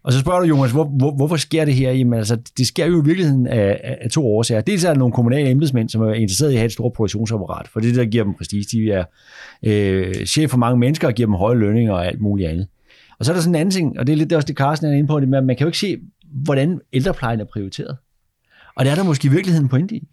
Og 0.03 0.13
så 0.13 0.19
spørger 0.19 0.39
du, 0.39 0.45
Jonas, 0.45 0.71
hvor, 0.71 0.83
hvor, 0.83 1.15
hvorfor 1.15 1.35
sker 1.35 1.65
det 1.65 1.73
her? 1.73 1.91
Jamen 1.91 2.13
altså, 2.13 2.37
det 2.57 2.67
sker 2.67 2.85
jo 2.85 3.01
i 3.01 3.05
virkeligheden 3.05 3.47
af, 3.47 3.79
af, 3.83 3.97
af 4.01 4.09
to 4.09 4.27
årsager. 4.27 4.61
Dels 4.61 4.83
er 4.83 4.89
der 4.89 4.99
nogle 4.99 5.13
kommunale 5.13 5.49
embedsmænd, 5.49 5.89
som 5.89 6.01
er 6.01 6.13
interesseret 6.13 6.51
i 6.51 6.53
at 6.53 6.59
have 6.59 6.65
et 6.65 6.71
stort 6.71 6.93
produktionsapparat, 6.93 7.67
for 7.67 7.79
det 7.79 7.87
er 7.87 7.93
det, 7.93 7.99
der 7.99 8.11
giver 8.11 8.23
dem 8.23 8.33
prestige. 8.33 8.65
De 8.71 8.91
er 8.91 9.03
øh, 9.65 10.25
chef 10.25 10.51
for 10.51 10.57
mange 10.57 10.79
mennesker 10.79 11.07
og 11.07 11.13
giver 11.13 11.27
dem 11.27 11.35
høje 11.35 11.57
lønninger 11.57 11.93
og 11.93 12.07
alt 12.07 12.21
muligt 12.21 12.49
andet. 12.49 12.67
Og 13.19 13.25
så 13.25 13.31
er 13.31 13.33
der 13.33 13.41
sådan 13.41 13.55
en 13.55 13.59
anden 13.59 13.71
ting, 13.71 13.99
og 13.99 14.07
det 14.07 14.13
er 14.13 14.17
lidt 14.17 14.29
det 14.29 14.35
også 14.35 14.47
det, 14.47 14.57
Carsten 14.57 14.87
er 14.87 14.97
inde 14.97 15.07
på, 15.07 15.19
det 15.19 15.29
med, 15.29 15.37
at 15.37 15.43
man 15.43 15.55
kan 15.55 15.63
jo 15.63 15.67
ikke 15.67 15.77
se, 15.77 15.97
hvordan 16.31 16.79
ældreplejen 16.93 17.39
er 17.39 17.45
prioriteret. 17.45 17.97
Og 18.75 18.85
det 18.85 18.91
er 18.91 18.95
der 18.95 19.03
måske 19.03 19.27
i 19.27 19.31
virkeligheden 19.31 19.65
en 19.65 19.69
pointe 19.69 19.95
i. 19.95 20.07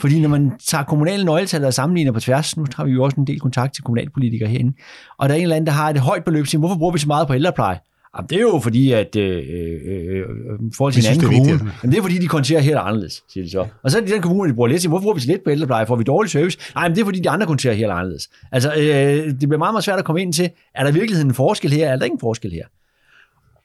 Fordi 0.00 0.20
når 0.20 0.28
man 0.28 0.52
tager 0.68 0.84
kommunale 0.84 1.24
nøgletal 1.24 1.64
og 1.64 1.74
sammenligner 1.74 2.12
på 2.12 2.20
tværs, 2.20 2.56
nu 2.56 2.66
har 2.76 2.84
vi 2.84 2.90
jo 2.92 3.04
også 3.04 3.16
en 3.20 3.26
del 3.26 3.40
kontakt 3.40 3.74
til 3.74 3.84
kommunalpolitikere 3.84 4.48
herinde, 4.48 4.72
og 5.18 5.28
der 5.28 5.34
er 5.34 5.38
en 5.38 5.42
eller 5.42 5.56
anden, 5.56 5.66
der 5.66 5.72
har 5.72 5.90
et 5.90 5.98
højt 5.98 6.24
beløb, 6.24 6.46
siger, 6.46 6.58
hvorfor 6.58 6.76
bruger 6.76 6.92
vi 6.92 6.98
så 6.98 7.06
meget 7.06 7.26
på 7.26 7.34
ældrepleje? 7.34 7.78
Jamen, 8.16 8.28
det 8.28 8.36
er 8.36 8.40
jo 8.40 8.60
fordi, 8.62 8.92
at 8.92 9.16
øh, 9.16 9.36
øh, 9.36 9.80
øh, 9.86 10.24
forhold 10.76 10.92
til 10.92 11.04
en 11.04 11.10
anden 11.10 11.20
det 11.20 11.26
er 11.26 11.30
kommune, 11.30 11.52
vigtigt. 11.52 11.74
jamen, 11.82 11.92
det 11.92 11.98
er 11.98 12.02
fordi, 12.02 12.18
de 12.18 12.26
konterer 12.26 12.60
helt 12.60 12.76
anderledes, 12.76 13.22
siger 13.32 13.44
de 13.44 13.50
så. 13.50 13.66
Og 13.82 13.90
så 13.90 13.98
er 13.98 14.02
det 14.02 14.10
den 14.10 14.22
kommune, 14.22 14.50
de 14.50 14.54
bruger 14.54 14.68
lidt, 14.68 14.80
siger, 14.80 14.88
hvorfor 14.88 15.02
bruger 15.02 15.14
vi 15.14 15.20
så 15.20 15.26
lidt 15.26 15.44
på 15.44 15.50
ældrepleje? 15.50 15.86
Får 15.86 15.96
vi 15.96 16.04
dårlig 16.04 16.30
service? 16.30 16.58
Nej, 16.74 16.88
men 16.88 16.94
det 16.96 17.00
er 17.00 17.04
fordi, 17.04 17.20
de 17.20 17.30
andre 17.30 17.46
konterer 17.46 17.74
helt 17.74 17.90
anderledes. 17.90 18.30
Altså, 18.52 18.74
øh, 18.74 18.82
det 18.82 19.38
bliver 19.38 19.58
meget, 19.58 19.74
meget 19.74 19.84
svært 19.84 19.98
at 19.98 20.04
komme 20.04 20.22
ind 20.22 20.32
til, 20.32 20.50
er 20.74 20.82
der 20.82 20.90
i 20.90 20.94
virkeligheden 20.94 21.30
en 21.30 21.34
forskel 21.34 21.72
her, 21.72 21.88
er 21.88 21.96
der 21.96 22.04
ikke 22.04 22.14
en 22.14 22.20
forskel 22.20 22.52
her? 22.52 22.64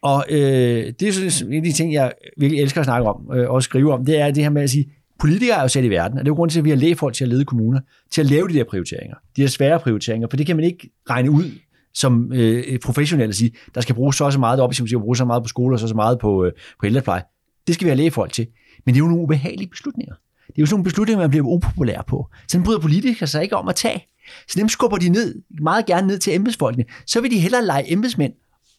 Og 0.02 0.26
øh, 0.30 0.93
det 1.00 1.02
er 1.02 1.30
sådan 1.30 1.52
en 1.52 1.58
af 1.58 1.64
de 1.64 1.72
ting, 1.72 1.93
jeg 1.93 2.14
virkelig 2.38 2.62
elsker 2.62 2.82
at 2.82 2.86
snakke 2.86 3.10
om, 3.10 3.32
øh, 3.34 3.50
og 3.50 3.64
skrive 3.64 3.93
om, 3.93 4.06
det 4.06 4.20
er 4.20 4.32
det 4.32 4.43
her 4.43 4.50
med 4.50 4.62
at 4.62 4.70
sige, 4.70 4.91
politikere 5.20 5.58
er 5.58 5.62
jo 5.62 5.68
sat 5.68 5.84
i 5.84 5.89
verden, 5.89 6.18
og 6.18 6.26
det 6.26 6.30
er 6.30 6.32
jo 6.32 6.36
grunden 6.36 6.52
til, 6.52 6.60
at 6.60 6.66
vi 6.66 6.70
har 6.70 6.78
lægefolk 6.78 7.16
til 7.16 7.24
at 7.24 7.30
lede 7.30 7.45
kommuner, 7.45 7.80
til 8.12 8.22
at 8.22 8.28
lave 8.28 8.48
de 8.48 8.54
der 8.54 8.64
prioriteringer, 8.64 9.16
de 9.36 9.41
her 9.41 9.48
svære 9.48 9.80
prioriteringer, 9.80 10.28
for 10.30 10.38
det 10.38 10.45
kan 10.45 10.56
man 10.56 10.66
ikke 10.66 10.89
regne 11.10 11.32
ud 11.32 11.52
som 11.93 12.34
øh, 12.34 12.80
professionelle 12.80 13.30
at 13.30 13.36
sige, 13.36 13.52
der 13.76 13.82
skal 13.82 13.95
bruges 13.95 14.16
så 14.16 14.26
og 14.26 14.34
så 14.34 14.39
meget 14.39 14.60
op, 14.60 14.74
som 14.74 14.88
siger, 14.88 15.00
bruge 15.00 15.18
så 15.18 15.26
meget 15.26 15.43
på 15.43 15.48
skole 15.48 15.76
og 15.76 15.80
så 15.80 15.86
og 15.86 15.89
så 15.89 15.95
meget 15.95 16.20
på, 16.20 16.45
øh, 16.45 16.52
på 16.80 16.86
ældrepleje. 16.86 17.22
Det 17.68 17.76
skal 17.76 17.86
vi 17.86 17.89
have 17.89 17.98
lægefolk 17.98 18.34
til. 18.34 18.48
Men 18.86 18.95
det 18.95 19.00
er 19.02 19.04
jo 19.04 19.08
nogle 19.08 19.24
ubehagelige 19.24 19.70
beslutninger. 19.70 20.14
Det 20.48 20.58
er 20.58 20.62
jo 20.62 20.66
sådan 20.66 20.74
nogle 20.74 20.84
beslutninger, 20.84 21.22
man 21.22 21.30
bliver 21.30 21.45
upopulær 21.45 22.02
på. 22.08 22.30
Sådan 22.48 22.64
bryder 22.64 22.80
politikere 22.80 23.28
sig 23.28 23.43
ikke 23.43 23.56
om 23.56 23.68
at 23.68 23.76
tage. 23.76 24.04
Så 24.48 24.60
dem 24.60 24.70
skubber 24.70 24.98
de 24.98 25.10
ned, 25.10 25.41
meget 25.62 25.86
gerne 25.86 26.08
ned 26.08 26.20
til 26.20 26.36
embedsfolkene. 26.36 26.86
Så 27.08 27.22
vil 27.22 27.32
de 27.32 27.39
hellere 27.39 27.66
lege 27.66 27.91
embedsmænd. 27.91 28.34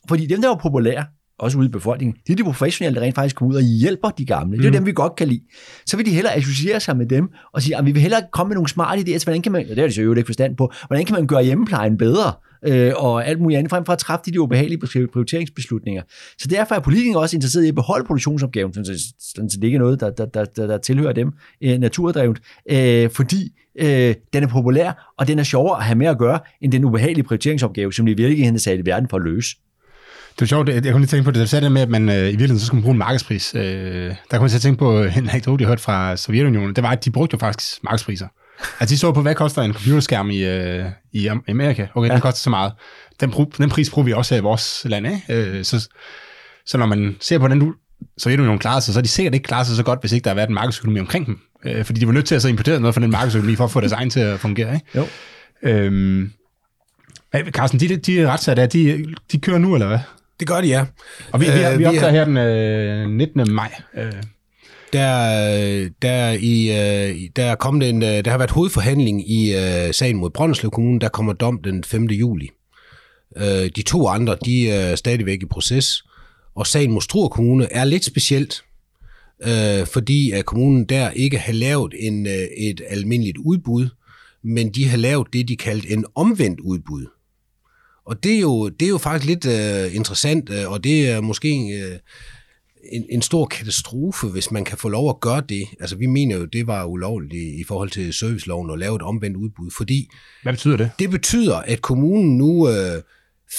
Fordi 0.08 0.26
dem, 0.26 0.42
der 0.42 0.50
er 0.50 0.56
populære, 0.56 1.04
også 1.38 1.58
ude 1.58 1.66
i 1.66 1.70
befolkningen, 1.70 2.16
det 2.26 2.32
er 2.32 2.36
de 2.36 2.44
professionelle, 2.44 3.00
der 3.00 3.06
rent 3.06 3.14
faktisk 3.14 3.36
kommer 3.36 3.54
ud 3.54 3.56
og 3.56 3.62
hjælper 3.62 4.08
de 4.08 4.24
gamle. 4.26 4.58
Det 4.58 4.64
er 4.64 4.68
jo 4.68 4.74
dem, 4.74 4.86
vi 4.86 4.92
godt 4.92 5.16
kan 5.16 5.28
lide. 5.28 5.40
Så 5.86 5.96
vil 5.96 6.06
de 6.06 6.10
hellere 6.10 6.34
associere 6.34 6.80
sig 6.80 6.96
med 6.96 7.06
dem 7.06 7.28
og 7.52 7.62
sige, 7.62 7.76
at 7.76 7.86
vi 7.86 7.92
vil 7.92 8.02
hellere 8.02 8.22
komme 8.32 8.48
med 8.48 8.56
nogle 8.56 8.68
smarte 8.68 9.00
idéer 9.00 9.18
til, 9.18 9.24
hvordan 9.24 9.42
kan 9.42 9.52
man, 9.52 9.62
og 9.62 9.68
det 9.68 9.78
har 9.78 9.86
de 9.86 9.92
så 9.92 10.02
jo 10.02 10.14
ikke 10.14 10.26
forstand 10.26 10.56
på, 10.56 10.72
hvordan 10.86 11.04
kan 11.04 11.14
man 11.14 11.26
gøre 11.26 11.44
hjemmeplejen 11.44 11.98
bedre, 11.98 12.32
øh, 12.66 12.92
og 12.96 13.26
alt 13.26 13.40
muligt 13.40 13.58
andet, 13.58 13.70
frem 13.70 13.84
for 13.84 13.92
at 13.92 13.98
træffe 13.98 14.22
de, 14.26 14.32
de 14.32 14.40
ubehagelige 14.40 14.78
prioriteringsbeslutninger. 15.12 16.02
Så 16.38 16.48
derfor 16.48 16.74
er 16.74 16.80
politikere 16.80 17.22
også 17.22 17.36
interesseret 17.36 17.64
i 17.64 17.68
at 17.68 17.74
beholde 17.74 18.06
produktionsopgaven, 18.06 18.84
så, 18.84 19.14
så 19.18 19.56
det 19.56 19.64
ikke 19.64 19.76
er 19.76 19.80
noget, 19.80 20.00
der, 20.00 20.10
der, 20.10 20.26
der, 20.26 20.44
der, 20.44 20.66
der 20.66 20.78
tilhører 20.78 21.12
dem 21.12 21.32
øh, 21.62 21.78
naturdrevet, 21.78 22.40
øh, 22.70 23.10
fordi 23.10 23.52
øh, 23.78 24.14
den 24.32 24.42
er 24.42 24.48
populær, 24.48 25.14
og 25.18 25.28
den 25.28 25.38
er 25.38 25.42
sjovere 25.42 25.76
at 25.76 25.84
have 25.84 25.98
med 25.98 26.06
at 26.06 26.18
gøre, 26.18 26.38
end 26.60 26.72
den 26.72 26.84
ubehagelige 26.84 27.24
prioriteringsopgave, 27.24 27.92
som 27.92 28.06
de 28.06 28.12
i 28.12 28.14
virkeligheden 28.14 28.54
er 28.54 28.58
sat 28.58 28.78
i 28.78 28.86
verden 28.86 29.08
for 29.08 29.16
at 29.16 29.22
løse. 29.22 29.56
Det 30.38 30.42
er 30.42 30.46
sjovt, 30.46 30.68
jeg 30.68 30.82
kunne 30.82 30.98
lige 30.98 31.06
tænke 31.06 31.24
på 31.24 31.30
det, 31.30 31.40
du 31.40 31.46
sagde 31.46 31.64
det 31.64 31.72
med, 31.72 31.82
at 31.82 31.88
man 31.88 32.08
øh, 32.08 32.14
i 32.14 32.20
virkeligheden 32.20 32.58
så 32.58 32.66
skulle 32.66 32.78
man 32.78 32.82
bruge 32.82 32.92
en 32.92 32.98
markedspris. 32.98 33.54
Øh, 33.54 33.62
der 33.62 34.14
kunne 34.30 34.40
man 34.40 34.50
så 34.50 34.60
tænke 34.60 34.78
på 34.78 35.02
en 35.02 35.08
anekdote, 35.28 35.62
jeg 35.62 35.68
hørte 35.68 35.82
fra 35.82 36.16
Sovjetunionen. 36.16 36.76
Det 36.76 36.84
var, 36.84 36.90
at 36.90 37.04
de 37.04 37.10
brugte 37.10 37.34
jo 37.34 37.38
faktisk 37.38 37.84
markedspriser. 37.84 38.26
Altså 38.80 38.94
de 38.94 38.98
så 38.98 39.12
på, 39.12 39.22
hvad 39.22 39.34
koster 39.34 39.62
en 39.62 39.72
computerskærm 39.72 40.30
i, 40.30 40.44
øh, 40.44 40.84
i 41.12 41.28
Am- 41.28 41.44
Amerika? 41.48 41.86
Okay, 41.94 42.08
ja. 42.08 42.12
den 42.14 42.20
koster 42.20 42.40
så 42.40 42.50
meget. 42.50 42.72
Den, 43.20 43.32
den 43.58 43.68
pris 43.70 43.90
bruger 43.90 44.06
vi 44.06 44.12
også 44.12 44.34
i 44.34 44.40
vores 44.40 44.82
land, 44.88 45.06
ikke? 45.06 45.22
Øh, 45.28 45.64
så, 45.64 45.88
så 46.66 46.78
når 46.78 46.86
man 46.86 47.16
ser 47.20 47.38
på, 47.38 47.40
hvordan 47.40 47.60
du, 47.60 47.74
Sovjetunionen 48.18 48.58
klarer 48.58 48.80
sig, 48.80 48.94
så 48.94 48.98
har 48.98 49.02
de 49.02 49.08
sikkert 49.08 49.34
ikke 49.34 49.44
klaret 49.44 49.66
sig 49.66 49.76
så 49.76 49.82
godt, 49.82 50.00
hvis 50.00 50.12
ikke 50.12 50.24
der 50.24 50.30
har 50.30 50.34
været 50.34 50.48
en 50.48 50.54
markedsøkonomi 50.54 51.00
omkring 51.00 51.26
dem. 51.26 51.38
Øh, 51.64 51.84
fordi 51.84 52.00
de 52.00 52.06
var 52.06 52.12
nødt 52.12 52.26
til 52.26 52.34
at 52.34 52.42
så 52.42 52.48
importere 52.48 52.80
noget 52.80 52.94
fra 52.94 53.02
den 53.02 53.10
markedsøkonomi, 53.10 53.56
for 53.56 53.64
at 53.64 53.70
få 53.70 53.80
deres 53.80 53.92
egen 53.92 54.10
til 54.10 54.20
at 54.20 54.40
fungere, 54.40 54.74
ikke? 54.74 54.86
Jo. 54.94 55.06
Øhm, 55.62 56.32
Carsten, 57.50 57.80
de, 57.80 57.96
de 57.96 58.30
retssager 58.30 58.54
der, 58.56 58.66
de, 58.66 59.14
de 59.32 59.40
kører 59.40 59.58
nu, 59.58 59.74
eller 59.74 59.86
hvad? 59.86 59.98
Det 60.40 60.48
gør 60.48 60.60
de, 60.60 60.66
ja. 60.68 60.84
Og 61.32 61.40
vi, 61.40 61.44
vi, 61.46 61.50
Øh, 61.50 61.72
vi 61.72 61.78
vi 61.78 61.84
optager 61.84 62.06
er- 62.06 62.10
her 62.10 62.24
den 62.24 62.36
øh, 62.36 63.10
19. 63.10 63.52
maj. 63.52 63.72
Øh, 63.96 64.12
Der, 64.92 65.88
der, 66.02 66.30
i, 66.40 66.68
øh, 66.70 67.28
der, 67.36 67.44
er 67.44 67.54
kommet 67.54 67.88
en, 67.88 68.02
øh, 68.02 68.08
der 68.24 68.30
har 68.30 68.38
været 68.38 68.50
hovedforhandling 68.50 69.30
i 69.30 69.54
øh, 69.54 69.94
sagen 69.94 70.16
mod 70.16 70.30
Brønderslev 70.30 70.70
Kommune. 70.70 71.00
Der 71.00 71.08
kommer 71.08 71.32
dom 71.32 71.60
den 71.64 71.84
5. 71.84 72.04
juli. 72.04 72.50
Øh, 73.36 73.70
de 73.76 73.82
to 73.82 74.06
andre, 74.08 74.36
de 74.44 74.70
er 74.70 74.96
stadigvæk 74.96 75.42
i 75.42 75.46
proces. 75.46 76.04
Og 76.56 76.66
sagen 76.66 76.90
mod 76.92 77.00
Struer 77.00 77.28
Kommune 77.28 77.72
er 77.72 77.84
lidt 77.84 78.04
specielt, 78.04 78.62
øh, 79.46 79.86
fordi 79.86 80.30
at 80.30 80.44
kommunen 80.44 80.84
der 80.84 81.10
ikke 81.10 81.38
har 81.38 81.52
lavet 81.52 81.94
en, 81.98 82.26
øh, 82.26 82.32
et 82.58 82.80
almindeligt 82.88 83.38
udbud, 83.38 83.88
men 84.44 84.70
de 84.70 84.88
har 84.88 84.96
lavet 84.96 85.26
det, 85.32 85.48
de 85.48 85.56
kaldte 85.56 85.90
en 85.92 86.04
omvendt 86.14 86.60
udbud. 86.60 87.06
Og 88.08 88.22
det 88.22 88.34
er 88.36 88.40
jo, 88.40 88.68
det 88.68 88.86
er 88.86 88.90
jo 88.90 88.98
faktisk 88.98 89.26
lidt 89.28 89.46
øh, 89.46 89.94
interessant, 89.94 90.50
øh, 90.50 90.70
og 90.70 90.84
det 90.84 91.08
er 91.10 91.20
måske 91.20 91.48
øh, 91.48 91.98
en, 92.92 93.06
en 93.10 93.22
stor 93.22 93.46
katastrofe, 93.46 94.26
hvis 94.26 94.50
man 94.50 94.64
kan 94.64 94.78
få 94.78 94.88
lov 94.88 95.10
at 95.10 95.20
gøre 95.20 95.42
det. 95.48 95.64
Altså, 95.80 95.96
vi 95.96 96.06
mener 96.06 96.36
jo, 96.36 96.44
det 96.44 96.66
var 96.66 96.84
ulovligt 96.84 97.34
i, 97.34 97.60
i 97.60 97.64
forhold 97.64 97.90
til 97.90 98.12
serviceloven 98.12 98.70
at 98.70 98.78
lave 98.78 98.96
et 98.96 99.02
omvendt 99.02 99.36
udbud, 99.36 99.70
fordi 99.76 100.08
Hvad 100.42 100.52
betyder 100.52 100.76
det? 100.76 100.90
det 100.98 101.10
betyder, 101.10 101.56
at 101.56 101.82
kommunen 101.82 102.38
nu 102.38 102.68
øh, 102.68 103.02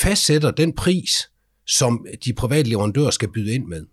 fastsætter 0.02 0.52
den 0.52 0.74
pris, 0.74 1.30
som 1.68 2.06
de 2.26 2.34
private 2.34 2.70
leverandører 2.70 3.10
skal 3.10 3.30
byde 3.32 3.54
ind 3.54 3.66
med. 3.66 3.86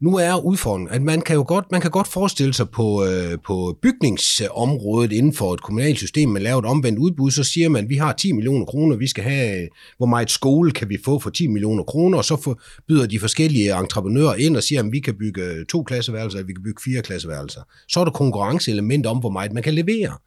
Nu 0.00 0.16
er 0.16 0.44
udfordringen, 0.44 0.94
at 0.94 1.02
man 1.02 1.20
kan 1.20 1.36
jo 1.36 1.44
godt, 1.48 1.64
man 1.70 1.80
kan 1.80 1.90
godt 1.90 2.08
forestille 2.08 2.54
sig 2.54 2.70
på, 2.70 3.04
øh, 3.04 3.38
på 3.46 3.78
bygningsområdet 3.82 5.12
inden 5.12 5.34
for 5.34 5.54
et 5.54 5.62
kommunalt 5.62 5.98
system, 5.98 6.28
man 6.28 6.42
laver 6.42 6.58
et 6.58 6.64
omvendt 6.64 6.98
udbud, 6.98 7.30
så 7.30 7.44
siger 7.44 7.68
man, 7.68 7.84
at 7.84 7.90
vi 7.90 7.96
har 7.96 8.12
10 8.12 8.32
millioner 8.32 8.64
kroner, 8.64 8.96
vi 8.96 9.06
skal 9.06 9.24
have, 9.24 9.68
hvor 9.96 10.06
meget 10.06 10.30
skole 10.30 10.70
kan 10.70 10.88
vi 10.88 10.98
få 11.04 11.18
for 11.18 11.30
10 11.30 11.46
millioner 11.46 11.82
kroner, 11.82 12.18
og 12.18 12.24
så 12.24 12.36
for, 12.36 12.60
byder 12.88 13.06
de 13.06 13.20
forskellige 13.20 13.78
entreprenører 13.78 14.34
ind 14.34 14.56
og 14.56 14.62
siger, 14.62 14.82
at 14.82 14.92
vi 14.92 15.00
kan 15.00 15.14
bygge 15.18 15.42
øh, 15.42 15.66
to 15.66 15.82
klasseværelser, 15.82 16.42
vi 16.42 16.52
kan 16.52 16.62
bygge 16.62 16.82
fire 16.84 17.02
klasseværelser. 17.02 17.60
Så 17.88 18.00
er 18.00 18.04
der 18.04 18.12
konkurrenceelement 18.12 19.06
om, 19.06 19.18
hvor 19.18 19.30
meget 19.30 19.52
man 19.52 19.62
kan 19.62 19.74
levere. 19.74 20.18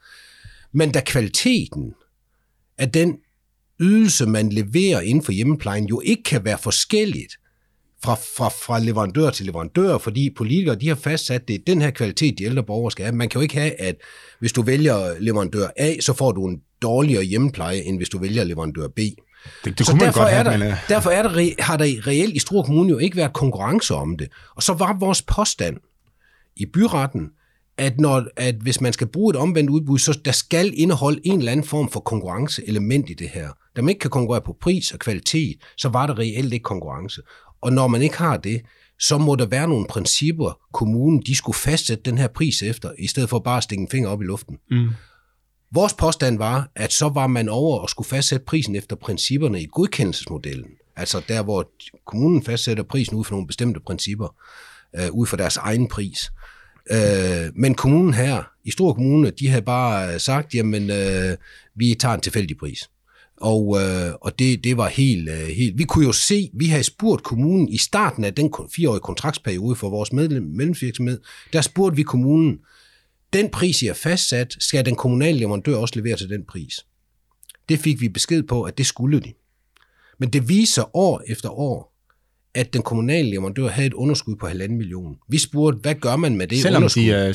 Men 0.74 0.92
da 0.92 1.02
kvaliteten 1.06 1.94
af 2.78 2.92
den 2.92 3.18
ydelse, 3.80 4.26
man 4.26 4.50
leverer 4.50 5.02
inden 5.02 5.24
for 5.24 5.32
hjemmeplejen, 5.32 5.86
jo 5.86 6.02
ikke 6.06 6.24
kan 6.24 6.46
være 6.46 6.58
forskelligt 6.58 7.34
fra, 8.04 8.16
fra, 8.16 8.50
fra 8.50 8.80
leverandør 8.80 9.30
til 9.30 9.46
leverandør, 9.46 9.98
fordi 9.98 10.30
politikere 10.38 10.76
de 10.76 10.88
har 10.88 10.96
fastsat, 10.96 11.48
det 11.48 11.54
er 11.54 11.60
den 11.68 11.82
her 11.82 11.92
kvalitet, 11.92 12.38
de 12.38 12.44
ældre 12.44 12.64
borgere 12.64 12.92
skal 12.92 13.06
have. 13.06 13.16
Man 13.16 13.30
kan 13.30 13.40
jo 13.40 13.44
ikke 13.44 13.56
have, 13.56 13.82
at 13.82 13.96
hvis 14.40 14.54
du 14.54 14.62
vælger 14.62 15.20
leverandør 15.20 15.68
A, 15.78 15.96
så 16.00 16.14
får 16.14 16.32
du 16.32 16.48
en 16.48 16.58
dårligere 16.82 17.24
hjemmepleje, 17.24 17.78
end 17.78 17.98
hvis 17.98 18.10
du 18.10 18.18
vælger 18.18 18.44
leverandør 18.44 18.88
B. 18.88 19.00
Det, 19.66 19.78
det 19.78 19.86
Så 19.86 19.92
kunne 19.92 19.98
man 19.98 20.06
derfor, 20.06 20.20
godt 20.20 20.34
er 20.34 20.36
have, 20.36 20.52
der, 20.52 20.58
men... 20.58 20.68
øh, 20.68 20.78
derfor 20.90 21.10
er 21.10 21.22
der, 21.22 21.30
re- 21.30 21.56
har 21.60 21.78
der 21.78 22.08
reelt 22.08 22.36
i 22.36 22.40
Struer 22.40 22.64
Kommune 22.64 22.90
jo 22.90 22.98
ikke 22.98 23.18
været 23.18 23.34
konkurrence 23.34 23.96
om 23.96 24.18
det. 24.18 24.28
Og 24.56 24.64
så 24.64 24.74
var 24.74 24.98
vores 25.00 25.22
påstand 25.22 25.78
i 26.56 26.66
byretten, 26.74 27.30
at, 27.78 28.00
når, 28.00 28.24
at 28.38 28.56
hvis 28.56 28.82
man 28.82 28.94
skal 28.94 29.08
bruge 29.08 29.30
et 29.30 29.36
omvendt 29.36 29.70
udbud, 29.70 30.00
så 30.00 30.20
der 30.26 30.32
skal 30.32 30.72
indeholde 30.76 31.22
en 31.24 31.40
eller 31.40 31.52
anden 31.52 31.66
form 31.66 31.92
for 31.92 32.00
konkurrenceelement 32.00 33.10
i 33.10 33.14
det 33.14 33.30
her. 33.30 33.50
Da 33.76 33.82
man 33.82 33.90
ikke 33.90 34.00
kan 34.00 34.10
konkurrere 34.10 34.42
på 34.42 34.56
pris 34.62 34.92
og 34.92 35.00
kvalitet, 35.00 35.56
så 35.78 35.90
var 35.90 36.08
der 36.08 36.20
reelt 36.20 36.54
ikke 36.54 36.64
konkurrence. 36.64 37.22
Og 37.62 37.74
når 37.74 37.88
man 37.88 38.02
ikke 38.02 38.18
har 38.18 38.38
det, 38.38 38.62
så 39.00 39.18
må 39.18 39.36
der 39.36 39.46
være 39.46 39.68
nogle 39.68 39.86
principper, 39.90 40.60
kommunen 40.74 41.24
de 41.26 41.36
skulle 41.36 41.56
fastsætte 41.56 42.04
den 42.04 42.18
her 42.18 42.28
pris 42.28 42.64
efter, 42.64 42.92
i 43.00 43.08
stedet 43.08 43.30
for 43.30 43.40
bare 43.40 43.58
at 43.58 43.64
stikke 43.64 43.82
en 43.82 43.90
finger 43.90 44.10
op 44.10 44.22
i 44.22 44.26
luften. 44.26 44.58
Mm. 44.72 44.90
Vores 45.74 45.94
påstand 45.94 46.38
var, 46.38 46.72
at 46.76 46.94
så 46.94 47.10
var 47.10 47.28
man 47.28 47.50
over 47.50 47.80
og 47.80 47.90
skulle 47.90 48.08
fastsætte 48.08 48.46
prisen 48.46 48.76
efter 48.76 48.96
principperne 48.96 49.62
i 49.62 49.68
godkendelsesmodellen. 49.72 50.70
Altså 50.96 51.22
der, 51.28 51.44
hvor 51.44 51.72
kommunen 52.06 52.44
fastsætter 52.44 52.84
prisen 52.84 53.16
ud 53.16 53.24
fra 53.24 53.32
nogle 53.32 53.48
bestemte 53.48 53.80
principper, 53.80 54.36
øh, 54.96 55.12
ud 55.12 55.28
fra 55.28 55.38
deres 55.38 55.58
egen 55.58 55.88
pris. 55.88 56.32
Øh, 56.92 57.52
men 57.56 57.76
kommunen 57.76 58.14
her, 58.14 58.44
i 58.64 58.72
Stor 58.72 58.94
Kommune, 58.94 59.30
de 59.30 59.48
havde 59.48 59.62
bare 59.62 60.20
sagt, 60.20 60.56
jamen, 60.56 60.90
øh, 60.90 61.38
vi 61.76 61.96
tager 62.00 62.16
en 62.16 62.22
tilfældig 62.22 62.58
pris. 62.58 62.90
Og, 63.42 63.82
øh, 63.82 64.14
og 64.22 64.40
det, 64.40 64.64
det 64.64 64.78
var 64.78 64.88
helt, 64.88 65.30
øh, 65.30 65.48
helt... 65.48 65.78
Vi 65.78 65.84
kunne 65.84 66.06
jo 66.06 66.12
se, 66.12 66.50
vi 66.54 66.66
havde 66.66 66.84
spurgt 66.84 67.24
kommunen 67.24 67.70
i 67.70 67.78
starten 67.78 68.24
af 68.24 68.36
den 68.36 68.54
fireårige 68.76 69.00
kontraktsperiode 69.00 69.76
for 69.76 69.90
vores 69.90 70.14
medlem, 70.14 70.44
medlemsvirksomhed, 70.44 71.20
der 71.54 71.62
spurgte 71.62 71.96
vi 71.96 72.04
kommunen, 72.04 72.60
den 73.34 73.50
pris, 73.50 73.82
I 73.82 73.86
har 73.86 73.94
fastsat, 73.94 74.56
skal 74.60 74.86
den 74.86 74.96
kommunale 74.96 75.40
leverandør 75.40 75.76
også 75.76 75.96
levere 75.96 76.18
til 76.18 76.30
den 76.30 76.44
pris. 76.46 76.86
Det 77.70 77.80
fik 77.80 78.02
vi 78.02 78.10
besked 78.10 78.44
på, 78.44 78.64
at 78.64 78.78
det 78.78 78.86
skulle 78.86 79.20
de. 79.20 79.34
Men 80.20 80.30
det 80.30 80.50
viser 80.50 80.98
år 80.98 81.22
efter 81.28 81.50
år, 81.50 81.92
at 82.54 82.74
den 82.74 82.82
kommunale 82.82 83.30
leverandør 83.30 83.68
havde 83.68 83.88
et 83.88 83.94
underskud 83.94 84.36
på 84.36 84.48
halvanden 84.48 84.78
million. 84.78 85.18
Vi 85.30 85.38
spurgte, 85.38 85.80
hvad 85.82 85.96
gør 85.96 86.16
man 86.16 86.36
med 86.36 86.48
det 86.48 86.62
Selvom 86.62 86.84
underskud? 86.84 87.04
de 87.04 87.12
er... 87.12 87.34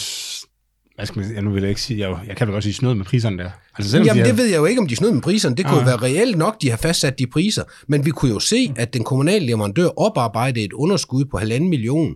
Hvad 0.97 1.07
skal 1.07 1.19
man 1.21 1.29
sige? 1.29 1.43
Nu 1.43 1.51
vil 1.51 1.61
jeg 1.61 1.69
ikke 1.69 1.83
sige... 1.83 2.09
Jeg, 2.09 2.19
jeg 2.27 2.37
kan 2.37 2.47
vel 2.47 2.53
godt 2.53 2.65
sige 2.65 2.75
snød 2.75 2.95
med 2.95 3.05
priserne 3.05 3.39
der. 3.39 3.51
Altså 3.79 3.91
selvom 3.91 4.07
Jamen, 4.07 4.21
de 4.21 4.25
det 4.25 4.33
er, 4.33 4.37
ved 4.37 4.45
jeg 4.47 4.57
jo 4.57 4.65
ikke, 4.65 4.81
om 4.81 4.87
de 4.89 4.97
snød 4.97 5.13
med 5.13 5.23
priserne. 5.23 5.57
Det 5.57 5.67
kunne 5.67 5.81
Ah. 5.81 5.87
være 5.87 5.97
reelt 5.97 6.39
nok, 6.39 6.63
de 6.63 6.71
har 6.71 6.77
fastsat 6.77 7.19
de 7.19 7.27
priser. 7.27 7.63
Men 7.89 8.05
vi 8.05 8.11
kunne 8.11 8.31
jo 8.33 8.39
se, 8.39 8.73
at 8.77 8.95
den 8.95 9.05
kommunale 9.05 9.47
leverandør 9.47 9.87
oparbejdede 9.99 10.65
et 10.65 10.73
underskud 10.73 11.25
på 11.25 11.39
halvanden 11.39 11.71
million 11.71 12.15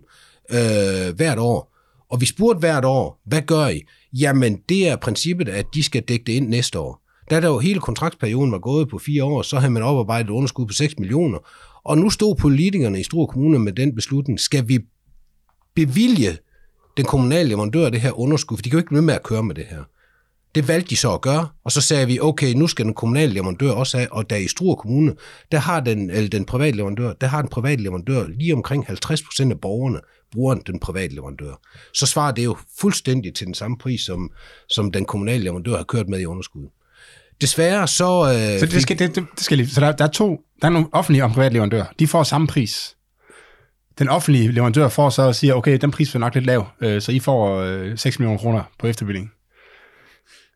øh, 0.51 1.15
hvert 1.15 1.39
år. 1.39 1.71
Og 2.09 2.21
vi 2.21 2.25
spurgte 2.25 2.59
hvert 2.59 2.85
år, 2.85 3.21
hvad 3.25 3.41
gør 3.41 3.67
I? 3.67 3.81
Jamen, 4.19 4.57
det 4.69 4.87
er 4.87 4.95
princippet, 4.95 5.49
at 5.49 5.65
de 5.73 5.83
skal 5.83 6.01
dække 6.01 6.23
det 6.25 6.33
ind 6.33 6.47
næste 6.49 6.79
år. 6.79 7.01
Da 7.31 7.39
der 7.41 7.47
jo 7.47 7.59
hele 7.59 7.79
kontraktperioden 7.79 8.51
var 8.51 8.59
gået 8.59 8.89
på 8.89 8.97
fire 8.97 9.23
år, 9.23 9.41
så 9.41 9.59
havde 9.59 9.71
man 9.71 9.83
oparbejdet 9.83 10.25
et 10.25 10.33
underskud 10.33 10.65
på 10.67 10.73
6 10.73 10.99
millioner. 10.99 11.37
Og 11.85 11.97
nu 11.97 12.09
stod 12.09 12.35
politikerne 12.35 12.99
i 12.99 13.03
Struer 13.03 13.25
Kommune 13.27 13.59
med 13.59 13.73
den 13.73 13.95
beslutning, 13.95 14.39
skal 14.39 14.67
vi 14.67 14.79
bevilge 15.75 16.37
den 16.97 17.05
kommunale 17.05 17.49
leverandør 17.49 17.89
det 17.89 18.01
her 18.01 18.19
underskud, 18.19 18.57
for 18.57 18.61
de 18.61 18.69
kan 18.69 18.77
jo 18.77 18.79
ikke 18.79 18.89
blive 18.89 19.01
med 19.01 19.13
at 19.13 19.23
køre 19.23 19.43
med 19.43 19.55
det 19.55 19.65
her. 19.69 19.83
Det 20.55 20.67
valgte 20.67 20.89
de 20.89 20.95
så 20.95 21.13
at 21.13 21.21
gøre, 21.21 21.47
og 21.63 21.71
så 21.71 21.81
sagde 21.81 22.07
vi, 22.07 22.19
okay, 22.19 22.53
nu 22.53 22.67
skal 22.67 22.85
den 22.85 22.93
kommunale 22.93 23.33
leverandør 23.33 23.71
også 23.71 23.97
have, 23.97 24.13
og 24.13 24.29
der 24.29 24.35
i 24.35 24.47
Struer 24.47 24.75
Kommune, 24.75 25.15
der 25.51 25.57
har 25.57 25.79
den, 25.79 26.09
eller 26.09 26.29
den 26.29 26.45
private 26.45 26.77
leverandør, 26.77 27.13
der 27.13 27.27
har 27.27 27.41
den 27.41 27.49
private 27.49 27.83
leverandør 27.83 28.27
lige 28.27 28.53
omkring 28.53 28.89
50% 28.89 29.51
af 29.51 29.59
borgerne 29.61 29.99
bruger 30.31 30.55
den 30.55 30.79
private 30.79 31.15
leverandør. 31.15 31.59
Så 31.93 32.05
svarer 32.05 32.31
det 32.31 32.45
jo 32.45 32.57
fuldstændig 32.79 33.35
til 33.35 33.47
den 33.47 33.53
samme 33.53 33.77
pris, 33.77 34.01
som, 34.01 34.31
som 34.69 34.91
den 34.91 35.05
kommunale 35.05 35.43
leverandør 35.43 35.77
har 35.77 35.83
kørt 35.83 36.07
med 36.07 36.19
i 36.19 36.25
underskud. 36.25 36.67
Desværre 37.41 37.87
så... 37.87 38.33
Øh, 38.33 38.59
så 38.59 38.65
det 38.65 38.81
skal, 38.81 38.99
det, 38.99 39.15
det 39.15 39.25
skal 39.37 39.57
lige, 39.57 39.69
så 39.69 39.81
der, 39.81 39.91
der 39.91 40.05
er 40.05 40.09
to, 40.09 40.41
der 40.61 40.67
er 40.67 40.71
nogle 40.71 40.87
offentlige 40.91 41.23
og 41.23 41.31
private 41.31 41.53
leverandører. 41.53 41.85
De 41.99 42.07
får 42.07 42.23
samme 42.23 42.47
pris. 42.47 42.95
Den 44.01 44.09
offentlige 44.09 44.51
leverandør 44.51 44.87
får 44.87 45.09
så 45.09 45.21
og 45.21 45.35
siger, 45.35 45.53
okay, 45.53 45.77
den 45.77 45.91
pris 45.91 46.15
er 46.15 46.19
nok 46.19 46.35
lidt 46.35 46.45
lav, 46.45 46.67
øh, 46.81 47.01
så 47.01 47.11
I 47.11 47.19
får 47.19 47.59
øh, 47.59 47.97
6 47.97 48.19
millioner 48.19 48.39
kroner 48.39 48.63
på 48.79 48.87
efterbevilling. 48.87 49.31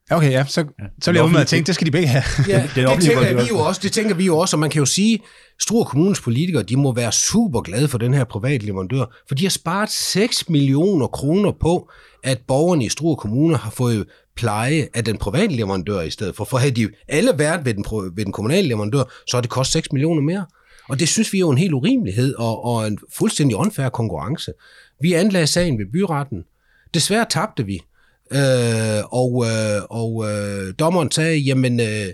Ja, 0.09 0.15
Okay, 0.15 0.31
ja, 0.31 0.45
så, 0.45 0.65
så 1.01 1.11
bliver 1.11 1.23
jeg 1.23 1.31
med 1.31 1.41
at 1.41 1.47
tænke, 1.47 1.67
det 1.67 1.75
skal 1.75 1.87
de 1.87 1.91
begge 1.91 2.07
have. 2.07 2.23
Ja, 2.47 2.67
det, 2.75 2.87
offentlige 2.87 3.15
tænker 3.15 3.43
vi 3.43 3.47
jo 3.49 3.57
også, 3.57 3.81
det 3.83 3.91
tænker 3.91 4.15
vi 4.15 4.25
jo 4.25 4.37
også, 4.37 4.55
og 4.55 4.59
man 4.59 4.69
kan 4.69 4.79
jo 4.79 4.85
sige, 4.85 5.19
Struer 5.61 5.83
Kommunes 5.85 6.21
politikere, 6.21 6.63
de 6.63 6.77
må 6.77 6.93
være 6.93 7.11
super 7.11 7.61
glade 7.61 7.87
for 7.87 7.97
den 7.97 8.13
her 8.13 8.23
private 8.23 8.65
leverandør, 8.65 9.05
for 9.27 9.35
de 9.35 9.43
har 9.43 9.49
sparet 9.49 9.89
6 9.89 10.49
millioner 10.49 11.07
kroner 11.07 11.51
på, 11.51 11.89
at 12.23 12.39
borgerne 12.47 12.85
i 12.85 12.89
Struer 12.89 13.15
Kommune 13.15 13.57
har 13.57 13.71
fået 13.71 14.05
pleje 14.35 14.87
af 14.93 15.05
den 15.05 15.17
private 15.17 15.55
leverandør 15.55 16.01
i 16.01 16.09
stedet 16.09 16.35
for. 16.35 16.45
For 16.45 16.57
havde 16.57 16.71
de 16.71 16.89
alle 17.07 17.31
været 17.37 17.65
ved 17.65 17.73
den, 17.73 17.85
ved 18.15 18.25
den 18.25 18.33
kommunale 18.33 18.67
leverandør, 18.67 19.03
så 19.27 19.37
har 19.37 19.41
det 19.41 19.49
kostet 19.49 19.73
6 19.73 19.91
millioner 19.91 20.21
mere. 20.21 20.45
Og 20.89 20.99
det 20.99 21.07
synes 21.07 21.33
vi 21.33 21.37
er 21.37 21.39
jo 21.39 21.49
en 21.49 21.57
helt 21.57 21.73
urimelighed 21.73 22.35
og, 22.35 22.65
og 22.65 22.87
en 22.87 22.99
fuldstændig 23.13 23.57
unfair 23.57 23.89
konkurrence. 23.89 24.51
Vi 25.01 25.13
anlagde 25.13 25.47
sagen 25.47 25.79
ved 25.79 25.85
byretten. 25.93 26.43
Desværre 26.93 27.25
tabte 27.29 27.65
vi. 27.65 27.81
Øh, 28.31 29.03
og 29.11 29.45
øh, 29.45 29.81
og 29.89 30.25
øh, 30.31 30.73
dommeren 30.79 31.11
sagde, 31.11 31.37
jamen 31.37 31.79
øh, 31.79 32.07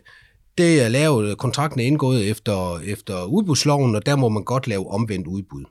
det 0.57 0.81
er 0.81 0.89
lavet, 0.89 1.37
kontrakten 1.37 1.79
er 1.79 1.85
indgået 1.85 2.29
efter, 2.29 2.79
efter 2.79 3.23
udbudsloven, 3.23 3.95
og 3.95 4.05
der 4.05 4.15
må 4.15 4.29
man 4.29 4.43
godt 4.43 4.67
lave 4.67 4.91
omvendt 4.91 5.27
udbud. 5.27 5.63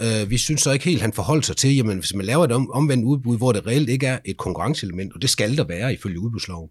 Øh, 0.00 0.30
vi 0.30 0.38
synes 0.38 0.60
så 0.60 0.72
ikke 0.72 0.84
helt, 0.84 1.02
han 1.02 1.12
forholdt 1.12 1.46
sig 1.46 1.56
til, 1.56 1.76
jamen 1.76 1.98
hvis 1.98 2.14
man 2.14 2.26
laver 2.26 2.44
et 2.44 2.52
om, 2.52 2.70
omvendt 2.70 3.04
udbud, 3.04 3.36
hvor 3.38 3.52
det 3.52 3.66
reelt 3.66 3.88
ikke 3.88 4.06
er 4.06 4.18
et 4.24 4.36
konkurrenceelement, 4.36 5.12
og 5.14 5.22
det 5.22 5.30
skal 5.30 5.56
der 5.56 5.64
være 5.64 5.92
ifølge 5.92 6.20
udbudsloven, 6.20 6.70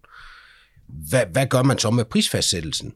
hvad, 1.08 1.22
hvad 1.32 1.46
gør 1.46 1.62
man 1.62 1.78
så 1.78 1.90
med 1.90 2.04
prisfastsættelsen? 2.04 2.92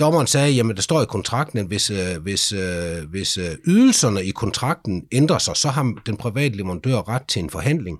Dommeren 0.00 0.26
sagde, 0.26 0.52
jamen 0.52 0.76
der 0.76 0.82
står 0.82 1.02
i 1.02 1.06
kontrakten, 1.06 1.58
at 1.58 1.66
hvis, 1.66 1.90
øh, 1.90 2.22
hvis, 2.22 2.52
øh, 2.52 3.10
hvis 3.10 3.38
øh, 3.38 3.50
ydelserne 3.66 4.24
i 4.24 4.30
kontrakten 4.30 5.04
ændrer 5.12 5.38
sig, 5.38 5.56
så 5.56 5.68
har 5.68 5.94
den 6.06 6.16
private 6.16 6.56
leverandør 6.56 7.08
ret 7.08 7.22
til 7.28 7.42
en 7.42 7.50
forhandling. 7.50 7.98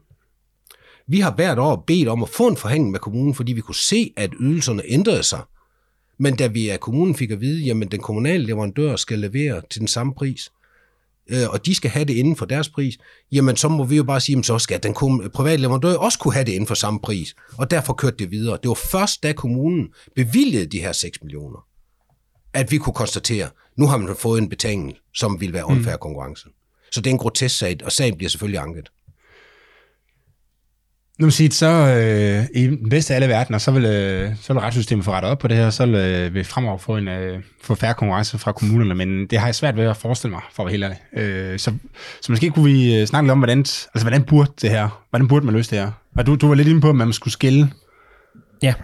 Vi 1.08 1.20
har 1.20 1.34
hvert 1.34 1.58
år 1.58 1.84
bedt 1.86 2.08
om 2.08 2.22
at 2.22 2.28
få 2.28 2.48
en 2.48 2.56
forhandling 2.56 2.90
med 2.90 3.00
kommunen, 3.00 3.34
fordi 3.34 3.52
vi 3.52 3.60
kunne 3.60 3.74
se, 3.74 4.12
at 4.16 4.30
ydelserne 4.40 4.82
ændrede 4.86 5.22
sig. 5.22 5.40
Men 6.18 6.36
da 6.36 6.46
vi 6.46 6.68
af 6.68 6.80
kommunen 6.80 7.14
fik 7.14 7.30
at 7.30 7.40
vide, 7.40 7.64
jamen 7.64 7.88
den 7.88 8.00
kommunale 8.00 8.44
leverandør 8.44 8.96
skal 8.96 9.18
levere 9.18 9.62
til 9.70 9.80
den 9.80 9.88
samme 9.88 10.14
pris, 10.14 10.52
øh, 11.30 11.48
og 11.50 11.66
de 11.66 11.74
skal 11.74 11.90
have 11.90 12.04
det 12.04 12.14
inden 12.14 12.36
for 12.36 12.46
deres 12.46 12.68
pris, 12.68 12.98
jamen 13.32 13.56
så 13.56 13.68
må 13.68 13.84
vi 13.84 13.96
jo 13.96 14.04
bare 14.04 14.20
sige, 14.20 14.34
jamen 14.34 14.44
så 14.44 14.58
skal 14.58 14.82
den 14.82 14.94
private 15.34 15.62
leverandør 15.62 15.94
også 15.94 16.18
kunne 16.18 16.34
have 16.34 16.44
det 16.44 16.52
inden 16.52 16.66
for 16.66 16.74
samme 16.74 17.00
pris. 17.00 17.34
Og 17.58 17.70
derfor 17.70 17.92
kørte 17.92 18.16
det 18.16 18.30
videre. 18.30 18.58
Det 18.62 18.68
var 18.68 18.80
først, 18.90 19.22
da 19.22 19.32
kommunen 19.32 19.88
bevilgede 20.16 20.66
de 20.66 20.80
her 20.80 20.92
6 20.92 21.22
millioner, 21.22 21.66
at 22.56 22.70
vi 22.70 22.78
kunne 22.78 22.94
konstatere, 22.94 23.48
nu 23.76 23.86
har 23.86 23.96
man 23.96 24.16
fået 24.18 24.42
en 24.42 24.48
betaling, 24.48 24.94
som 25.14 25.40
vil 25.40 25.52
være 25.52 25.66
unfair 25.66 25.96
konkurrence. 25.96 26.48
Så 26.92 27.00
det 27.00 27.06
er 27.06 27.14
en 27.14 27.18
grotesk 27.18 27.58
sag, 27.58 27.76
og 27.84 27.92
sagen 27.92 28.16
bliver 28.16 28.30
selvfølgelig 28.30 28.60
anket. 28.60 28.88
Nu 31.18 31.30
sige, 31.30 31.50
så 31.50 31.66
øh, 31.66 32.62
i 32.62 32.66
den 32.66 32.88
bedste 32.88 33.14
af 33.14 33.16
alle 33.16 33.28
verdener, 33.28 33.58
så 33.58 33.70
vil, 33.70 33.84
øh, 33.84 34.30
så 34.42 34.52
vil 34.52 34.60
retssystemet 34.60 35.04
få 35.04 35.10
rettet 35.10 35.30
op 35.30 35.38
på 35.38 35.48
det 35.48 35.56
her, 35.56 35.70
så 35.70 35.86
vil, 35.86 35.94
øh, 35.94 36.34
vil 36.34 36.44
fremover 36.44 36.78
få 36.78 36.96
en 36.96 37.08
øh, 37.08 37.42
få 37.62 37.74
færre 37.74 37.94
konkurrence 37.94 38.38
fra 38.38 38.52
kommunerne, 38.52 38.94
men 38.94 39.26
det 39.26 39.38
har 39.38 39.46
jeg 39.46 39.54
svært 39.54 39.76
ved 39.76 39.84
at 39.84 39.96
forestille 39.96 40.30
mig, 40.30 40.42
for 40.52 40.62
at 40.62 40.72
være 40.72 40.88
helt. 40.88 41.24
Øh, 41.52 41.58
så, 41.58 41.72
så 42.22 42.32
måske 42.32 42.50
kunne 42.50 42.64
vi 42.64 43.00
øh, 43.00 43.06
snakke 43.06 43.26
lidt 43.26 43.32
om, 43.32 43.38
hvordan, 43.38 43.58
altså, 43.58 44.02
hvordan 44.02 44.24
burde 44.24 44.52
det 44.62 44.70
her, 44.70 45.04
hvordan 45.10 45.28
burde 45.28 45.46
man 45.46 45.54
løse 45.54 45.70
det 45.70 45.78
her? 45.78 45.92
Og 46.18 46.26
du, 46.26 46.34
du 46.34 46.48
var 46.48 46.54
lidt 46.54 46.68
inde 46.68 46.80
på, 46.80 46.88
at 46.88 46.96
man 46.96 47.12
skulle 47.12 47.32
skille, 47.32 47.70
Ja. 48.62 48.74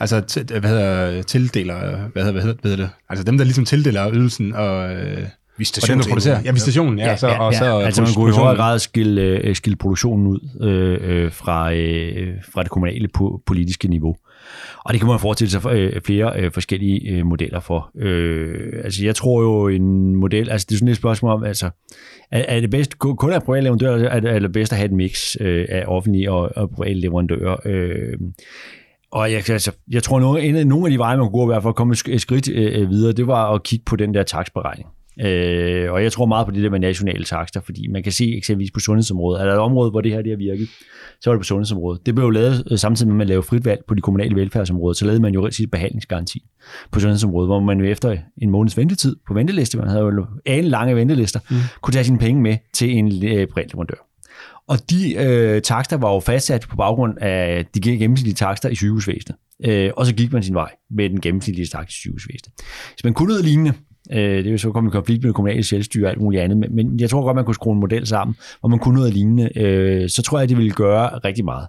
Altså 0.00 0.22
t- 0.30 0.58
hvad 0.58 0.70
hedder 0.70 1.22
tildeler, 1.22 1.74
hvad 2.12 2.22
hedder, 2.22 2.32
hvad 2.32 2.42
hedder, 2.42 2.56
hvad 2.60 2.70
hedder 2.70 2.84
det? 2.84 2.90
Altså 3.08 3.24
dem, 3.24 3.38
der 3.38 3.44
ligesom 3.44 3.64
tildeler 3.64 4.10
ydelsen, 4.12 4.52
og, 4.52 4.94
øh, 4.94 5.18
og 5.58 5.88
den, 5.88 5.98
du 5.98 6.04
producerer. 6.08 6.40
Ja, 6.44 6.52
visitationen, 6.52 6.98
ja. 6.98 7.06
ja, 7.08 7.16
så, 7.16 7.28
og 7.28 7.54
så 7.54 7.78
altså 7.78 8.02
man 8.02 8.10
kunne 8.14 8.30
i 8.30 8.36
højere 8.36 8.56
grad 8.56 8.78
skille, 8.78 9.22
øh, 9.22 9.56
skille 9.56 9.76
produktionen 9.76 10.26
ud 10.26 10.40
øh, 10.60 10.98
øh, 11.02 11.32
fra, 11.32 11.74
øh, 11.74 12.34
fra 12.52 12.62
det 12.62 12.70
kommunale 12.70 13.08
politiske 13.46 13.88
niveau. 13.88 14.16
Og 14.84 14.92
det 14.92 15.00
kan 15.00 15.08
man 15.08 15.20
forestille 15.20 15.50
sig 15.50 15.72
øh, 15.72 16.00
flere 16.00 16.40
øh, 16.40 16.52
forskellige 16.52 17.10
øh, 17.10 17.26
modeller 17.26 17.60
for. 17.60 17.90
Øh, 17.98 18.72
altså 18.84 19.04
jeg 19.04 19.14
tror 19.14 19.42
jo 19.42 19.68
en 19.68 20.16
model, 20.16 20.50
altså 20.50 20.66
det 20.68 20.74
er 20.74 20.78
sådan 20.78 20.88
et 20.88 20.96
spørgsmål 20.96 21.32
om, 21.32 21.44
altså 21.44 21.70
er, 22.30 22.44
er 22.48 22.60
det 22.60 22.70
bedst 22.70 22.98
kun 22.98 23.32
af 23.32 23.42
private 23.42 23.62
leverandører, 23.64 24.08
er 24.08 24.20
det, 24.20 24.30
er 24.30 24.38
det 24.38 24.52
bedst 24.52 24.72
at 24.72 24.78
have 24.78 24.86
et 24.86 24.92
mix 24.92 25.36
øh, 25.40 25.66
af 25.68 25.84
offentlige 25.86 26.32
og, 26.32 26.50
og 26.56 26.70
private 26.70 27.00
leverandører? 27.00 27.56
Øh, 27.64 28.12
og 29.16 29.32
jeg, 29.32 29.50
altså, 29.50 29.72
jeg 29.90 30.02
tror, 30.02 30.20
nogle, 30.20 30.64
nogle 30.64 30.86
af 30.86 30.90
de 30.90 30.98
veje, 30.98 31.16
man 31.16 31.26
kunne 31.26 31.40
gå 31.40 31.50
i 31.50 31.52
hvert 31.52 31.62
fald 31.62 31.70
at 31.70 31.76
komme 31.76 31.94
et 32.08 32.20
skridt 32.20 32.48
øh, 32.48 32.90
videre, 32.90 33.12
det 33.12 33.26
var 33.26 33.54
at 33.54 33.62
kigge 33.62 33.84
på 33.84 33.96
den 33.96 34.14
der 34.14 34.22
taksberegning. 34.22 34.88
Øh, 35.20 35.92
og 35.92 36.02
jeg 36.02 36.12
tror 36.12 36.26
meget 36.26 36.46
på 36.46 36.52
det 36.52 36.62
der 36.62 36.70
med 36.70 36.78
nationale 36.78 37.24
takster, 37.24 37.60
fordi 37.60 37.88
man 37.88 38.02
kan 38.02 38.12
se 38.12 38.36
eksempelvis 38.36 38.70
på 38.70 38.80
sundhedsområdet, 38.80 39.40
er 39.40 39.46
der 39.46 39.52
et 39.52 39.58
område, 39.58 39.90
hvor 39.90 40.00
det 40.00 40.12
her 40.12 40.22
det 40.22 40.30
har 40.30 40.36
virket, 40.36 40.68
så 41.20 41.30
var 41.30 41.34
det 41.34 41.40
på 41.40 41.44
sundhedsområdet. 41.44 42.06
Det 42.06 42.14
blev 42.14 42.24
jo 42.24 42.30
lavet 42.30 42.64
øh, 42.70 42.78
samtidig 42.78 43.08
med, 43.08 43.14
at 43.14 43.18
man 43.18 43.26
lavede 43.26 43.42
frit 43.42 43.64
valg 43.64 43.80
på 43.88 43.94
de 43.94 44.00
kommunale 44.00 44.36
velfærdsområder, 44.36 44.94
så 44.94 45.04
lavede 45.04 45.22
man 45.22 45.34
jo 45.34 45.50
sit 45.50 45.70
behandlingsgaranti 45.70 46.44
på 46.90 47.00
sundhedsområdet, 47.00 47.48
hvor 47.48 47.60
man 47.60 47.80
jo 47.80 47.84
efter 47.86 48.16
en 48.42 48.50
måneds 48.50 48.76
ventetid 48.76 49.16
på 49.28 49.34
venteliste, 49.34 49.78
man 49.78 49.88
havde 49.88 50.02
jo 50.02 50.26
alle 50.46 50.70
lange 50.70 50.96
ventelister, 50.96 51.40
mm. 51.50 51.56
kunne 51.80 51.92
tage 51.92 52.04
sine 52.04 52.18
penge 52.18 52.42
med 52.42 52.56
til 52.72 52.90
en 52.90 53.06
øh, 53.24 53.46
privat 53.46 53.72
leverandør. 53.72 54.05
Og 54.68 54.90
de 54.90 55.14
øh, 55.14 55.62
takster 55.62 55.96
var 55.96 56.14
jo 56.14 56.20
fastsat 56.20 56.66
på 56.70 56.76
baggrund 56.76 57.18
af 57.20 57.66
de 57.74 57.80
gennemsnitlige 57.80 58.34
takster 58.34 58.68
i 58.68 58.74
sygehusvæsenet. 58.74 59.36
Øh, 59.64 59.90
og 59.96 60.06
så 60.06 60.14
gik 60.14 60.32
man 60.32 60.42
sin 60.42 60.54
vej 60.54 60.70
med 60.90 61.10
den 61.10 61.20
gennemsnitlige 61.20 61.66
takst 61.66 61.96
i 61.96 62.00
sygehusvæsenet. 62.00 62.52
Hvis 62.94 63.04
man 63.04 63.14
kunne 63.14 63.28
noget 63.28 63.44
lignende, 63.44 63.72
øh, 64.12 64.38
det 64.38 64.46
er 64.46 64.50
jo 64.50 64.58
så 64.58 64.70
kommet 64.70 64.90
i 64.90 64.92
konflikt 64.92 65.22
med 65.22 65.28
det 65.28 65.34
kommunale 65.34 65.62
selvstyre 65.62 66.06
og 66.06 66.10
alt 66.10 66.20
muligt 66.20 66.42
andet, 66.42 66.58
men, 66.58 66.76
men 66.76 67.00
jeg 67.00 67.10
tror 67.10 67.22
godt, 67.22 67.34
man 67.34 67.44
kunne 67.44 67.54
skrue 67.54 67.74
en 67.74 67.80
model 67.80 68.06
sammen, 68.06 68.36
hvor 68.60 68.68
man 68.68 68.78
kunne 68.78 68.94
noget 68.94 69.12
lignende, 69.12 69.58
øh, 69.58 70.08
så 70.08 70.22
tror 70.22 70.38
jeg, 70.38 70.48
det 70.48 70.56
ville 70.56 70.72
gøre 70.72 71.18
rigtig 71.18 71.44
meget. 71.44 71.68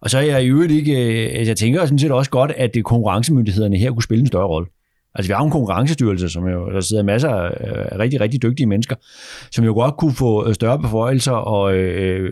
Og 0.00 0.10
så 0.10 0.18
er 0.18 0.22
jeg 0.22 0.44
i 0.44 0.48
øvrigt 0.48 0.72
ikke, 0.72 0.92
øh, 1.40 1.46
jeg 1.46 1.56
tænker 1.56 1.84
sådan 1.84 1.98
set 1.98 2.10
også 2.10 2.30
godt, 2.30 2.52
at 2.56 2.74
det 2.74 2.84
konkurrencemyndighederne 2.84 3.76
her 3.76 3.90
kunne 3.90 4.02
spille 4.02 4.20
en 4.20 4.26
større 4.26 4.46
rolle. 4.46 4.68
Altså 5.16 5.28
vi 5.28 5.34
har 5.34 5.44
en 5.44 5.50
konkurrencestyrelse, 5.50 6.28
som 6.28 6.48
jo, 6.48 6.70
der 6.70 6.80
sidder 6.80 7.02
masser 7.02 7.30
af 7.30 7.98
rigtig, 7.98 8.20
rigtig 8.20 8.42
dygtige 8.42 8.66
mennesker, 8.66 8.96
som 9.50 9.64
jo 9.64 9.72
godt 9.72 9.96
kunne 9.96 10.14
få 10.14 10.48
øh, 10.48 10.54
større 10.54 10.78
beføjelser 10.78 11.32
og 11.32 11.76
øh, 11.76 12.30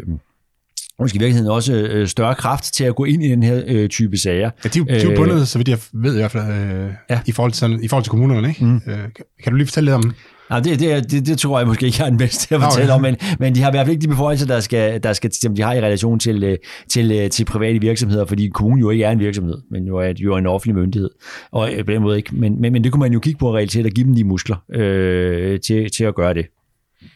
måske 0.98 1.16
i 1.16 1.18
virkeligheden 1.18 1.50
også 1.50 1.74
øh, 1.74 2.08
større 2.08 2.34
kraft 2.34 2.64
til 2.64 2.84
at 2.84 2.96
gå 2.96 3.04
ind 3.04 3.24
i 3.24 3.28
den 3.28 3.42
her 3.42 3.62
øh, 3.66 3.88
type 3.88 4.16
sager. 4.18 4.50
Ja, 4.64 4.68
de, 4.68 4.84
de 4.84 4.90
er 4.90 5.04
jo 5.04 5.10
øh, 5.10 5.16
bundet, 5.16 5.48
så 5.48 5.58
vidt 5.58 5.68
jeg 5.68 5.78
ved 5.92 6.14
i 6.14 6.18
hvert 6.18 6.30
fald, 6.30 6.52
øh, 6.52 6.90
ja. 7.10 7.20
i, 7.26 7.32
forhold 7.32 7.52
til, 7.52 7.78
i 7.84 7.88
forhold 7.88 8.04
til 8.04 8.10
kommunerne. 8.10 8.48
Ikke? 8.48 8.64
Mm. 8.64 8.80
Øh, 8.86 8.98
kan 9.42 9.52
du 9.52 9.56
lige 9.56 9.66
fortælle 9.66 9.90
lidt 9.90 10.04
om 10.04 10.14
Nej, 10.50 10.60
det, 10.60 10.80
det, 10.80 11.10
det, 11.10 11.26
det 11.26 11.38
tror 11.38 11.58
jeg 11.58 11.66
måske 11.66 11.86
ikke, 11.86 11.96
jeg 11.98 12.06
er 12.06 12.10
den 12.10 12.18
bedste 12.18 12.46
til 12.46 12.54
at 12.54 12.60
fortælle 12.60 12.94
okay. 12.94 12.94
om, 12.94 13.18
men, 13.20 13.36
men 13.38 13.54
de 13.54 13.60
har 13.60 13.70
i 13.70 13.72
hvert 13.72 13.86
fald 13.86 13.92
ikke 13.92 14.02
de 14.02 14.08
beføjelser, 14.08 14.46
der 14.46 14.60
skal, 14.60 15.02
der 15.02 15.12
skal, 15.12 15.30
de 15.56 15.62
har 15.62 15.72
i 15.72 15.80
relation 15.80 16.18
til, 16.18 16.42
øh, 16.42 16.58
til, 16.88 17.12
øh, 17.12 17.30
til 17.30 17.44
private 17.44 17.80
virksomheder, 17.80 18.24
fordi 18.24 18.48
kommunen 18.48 18.80
jo 18.80 18.90
ikke 18.90 19.04
er 19.04 19.10
en 19.10 19.18
virksomhed, 19.18 19.58
men 19.70 19.86
jo 19.86 19.96
er, 19.96 20.12
jo 20.18 20.34
er 20.34 20.38
en 20.38 20.46
offentlig 20.46 20.74
myndighed. 20.74 21.10
Og 21.50 21.72
øh, 21.72 21.84
på 21.84 21.92
den 21.92 22.02
måde 22.02 22.16
ikke. 22.16 22.34
Men, 22.34 22.60
men, 22.60 22.72
men 22.72 22.84
det 22.84 22.92
kunne 22.92 23.00
man 23.00 23.12
jo 23.12 23.20
kigge 23.20 23.38
på 23.38 23.50
i 23.50 23.56
realitet 23.56 23.86
og 23.86 23.92
give 23.92 24.06
dem 24.06 24.14
de 24.14 24.24
muskler 24.24 24.56
øh, 24.72 25.60
til, 25.60 25.90
til 25.90 26.04
at 26.04 26.14
gøre 26.14 26.34
det. 26.34 26.46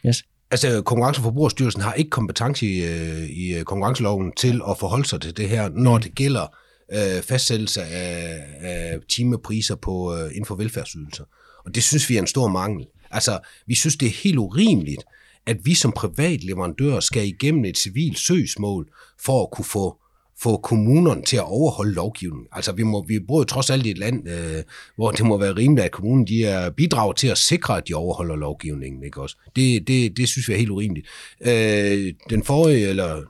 Yes. 0.07 0.25
Altså, 0.51 0.83
Konkurrence- 0.83 1.21
og 1.21 1.25
Forbrugerstyrelsen 1.25 1.83
har 1.83 1.93
ikke 1.93 2.11
kompetence 2.11 2.67
i, 2.67 2.85
i 3.31 3.63
konkurrenceloven 3.65 4.33
til 4.37 4.61
at 4.71 4.79
forholde 4.79 5.09
sig 5.09 5.21
til 5.21 5.37
det 5.37 5.49
her, 5.49 5.69
når 5.75 5.99
det 5.99 6.15
gælder 6.15 6.55
øh, 6.93 7.23
fastsættelse 7.23 7.83
af, 7.83 8.39
af 8.61 8.99
timepriser 9.09 9.75
på, 9.75 10.15
øh, 10.15 10.31
inden 10.31 10.45
for 10.45 10.55
velfærdsydelser. 10.55 11.25
Og 11.67 11.75
det 11.75 11.83
synes 11.83 12.11
vi 12.11 12.17
er 12.17 12.21
en 12.21 12.27
stor 12.27 12.49
mangel. 12.49 12.87
Altså, 13.11 13.39
vi 13.67 13.75
synes, 13.75 13.97
det 13.97 14.07
er 14.07 14.23
helt 14.23 14.39
urimeligt, 14.39 15.03
at 15.47 15.57
vi 15.65 15.75
som 15.75 15.93
privat 15.93 16.45
leverandør 16.45 17.01
skal 17.01 17.27
igennem 17.27 17.65
et 17.65 17.79
civilt 17.79 18.19
søgsmål 18.19 18.89
for 19.25 19.43
at 19.43 19.51
kunne 19.51 19.65
få 19.65 19.99
få 20.43 20.57
kommunerne 20.57 21.23
til 21.23 21.37
at 21.37 21.43
overholde 21.43 21.93
lovgivningen. 21.93 22.47
Altså, 22.53 22.73
vi, 22.73 22.83
må, 22.83 23.05
vi 23.09 23.19
bor 23.29 23.39
jo 23.39 23.45
trods 23.45 23.71
alt 23.71 23.87
i 23.87 23.91
et 23.91 23.99
land, 23.99 24.29
øh, 24.29 24.63
hvor 24.97 25.11
det 25.11 25.27
må 25.27 25.39
være 25.39 25.57
rimeligt, 25.57 25.85
at 25.85 25.91
kommunen 25.91 26.27
de 26.27 26.45
er 26.45 26.71
bidrag 26.71 27.17
til 27.17 27.29
at 27.29 27.39
sikre, 27.39 27.77
at 27.77 27.89
de 27.89 27.95
overholder 27.95 28.37
lovgivningen. 28.37 29.05
Ikke 29.05 29.23
også? 29.23 29.37
Det, 29.57 29.89
det, 29.89 30.17
det 30.17 30.29
synes 30.29 30.49
vi 30.49 30.53
er 30.53 30.59
helt 30.59 30.71
urimeligt. 30.71 31.07
Øh, 31.41 32.15
den 32.31 32.43
forrige, 32.43 32.89
eller 32.89 33.23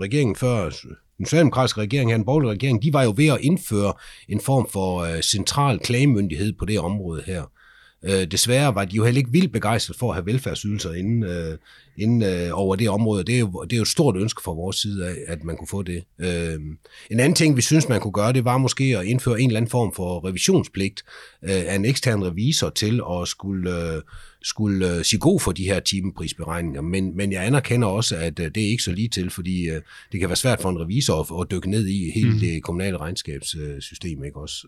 regeringen 0.00 0.36
før, 0.36 0.70
den 1.18 1.26
socialdemokratiske 1.26 1.80
regering, 1.80 2.10
her, 2.10 2.16
den 2.16 2.26
borgerlige 2.26 2.50
regering, 2.50 2.82
de 2.82 2.92
var 2.92 3.02
jo 3.02 3.14
ved 3.16 3.28
at 3.28 3.40
indføre 3.40 3.92
en 4.28 4.40
form 4.40 4.68
for 4.70 4.98
øh, 4.98 5.20
central 5.20 5.78
klagemyndighed 5.78 6.52
på 6.58 6.64
det 6.64 6.78
område 6.80 7.22
her. 7.26 7.42
Øh, 8.06 8.24
desværre 8.26 8.74
var 8.74 8.84
de 8.84 8.96
jo 8.96 9.04
heller 9.04 9.18
ikke 9.18 9.32
vildt 9.32 9.52
begejstrede 9.52 9.98
for 9.98 10.08
at 10.08 10.14
have 10.14 10.26
velfærdsydelser 10.26 10.92
inden, 10.92 11.22
øh, 11.22 11.58
inden 11.98 12.22
øh, 12.22 12.50
over 12.52 12.76
det 12.76 12.88
område. 12.88 13.24
Det 13.24 13.34
er, 13.34 13.38
jo, 13.38 13.62
det 13.64 13.72
er 13.72 13.76
jo 13.76 13.82
et 13.82 13.88
stort 13.88 14.16
ønske 14.16 14.42
fra 14.42 14.52
vores 14.52 14.76
side 14.76 15.08
af, 15.08 15.14
at 15.26 15.44
man 15.44 15.56
kunne 15.56 15.68
få 15.68 15.82
det. 15.82 16.04
Øh, 16.18 16.60
en 17.10 17.20
anden 17.20 17.34
ting, 17.34 17.56
vi 17.56 17.62
synes, 17.62 17.88
man 17.88 18.00
kunne 18.00 18.12
gøre, 18.12 18.32
det 18.32 18.44
var 18.44 18.58
måske 18.58 18.98
at 18.98 19.04
indføre 19.04 19.40
en 19.40 19.48
eller 19.48 19.60
anden 19.60 19.70
form 19.70 19.92
for 19.94 20.28
revisionspligt 20.28 21.04
øh, 21.42 21.50
af 21.50 21.74
en 21.74 21.84
ekstern 21.84 22.24
revisor 22.24 22.70
til 22.70 23.00
at 23.20 23.28
skulle... 23.28 23.94
Øh, 23.94 24.02
skulle 24.44 24.96
øh, 24.96 25.04
sige 25.04 25.20
god 25.20 25.40
for 25.40 25.52
de 25.52 25.64
her 25.64 25.80
timeprisberegninger, 25.80 26.80
men, 26.80 27.16
men 27.16 27.32
jeg 27.32 27.46
anerkender 27.46 27.88
også, 27.88 28.16
at 28.16 28.40
øh, 28.40 28.50
det 28.54 28.62
er 28.62 28.70
ikke 28.70 28.82
så 28.82 28.92
lige 28.92 29.08
til, 29.08 29.30
fordi 29.30 29.68
øh, 29.68 29.80
det 30.12 30.20
kan 30.20 30.28
være 30.28 30.36
svært 30.36 30.60
for 30.60 30.70
en 30.70 30.80
revisor 30.80 31.20
at, 31.20 31.42
at 31.42 31.50
dykke 31.50 31.70
ned 31.70 31.86
i 31.86 32.10
hele 32.14 32.32
mm. 32.32 32.38
det 32.38 32.62
kommunale 32.62 32.96
regnskabssystem. 32.96 34.24
Ikke 34.24 34.40
også? 34.40 34.66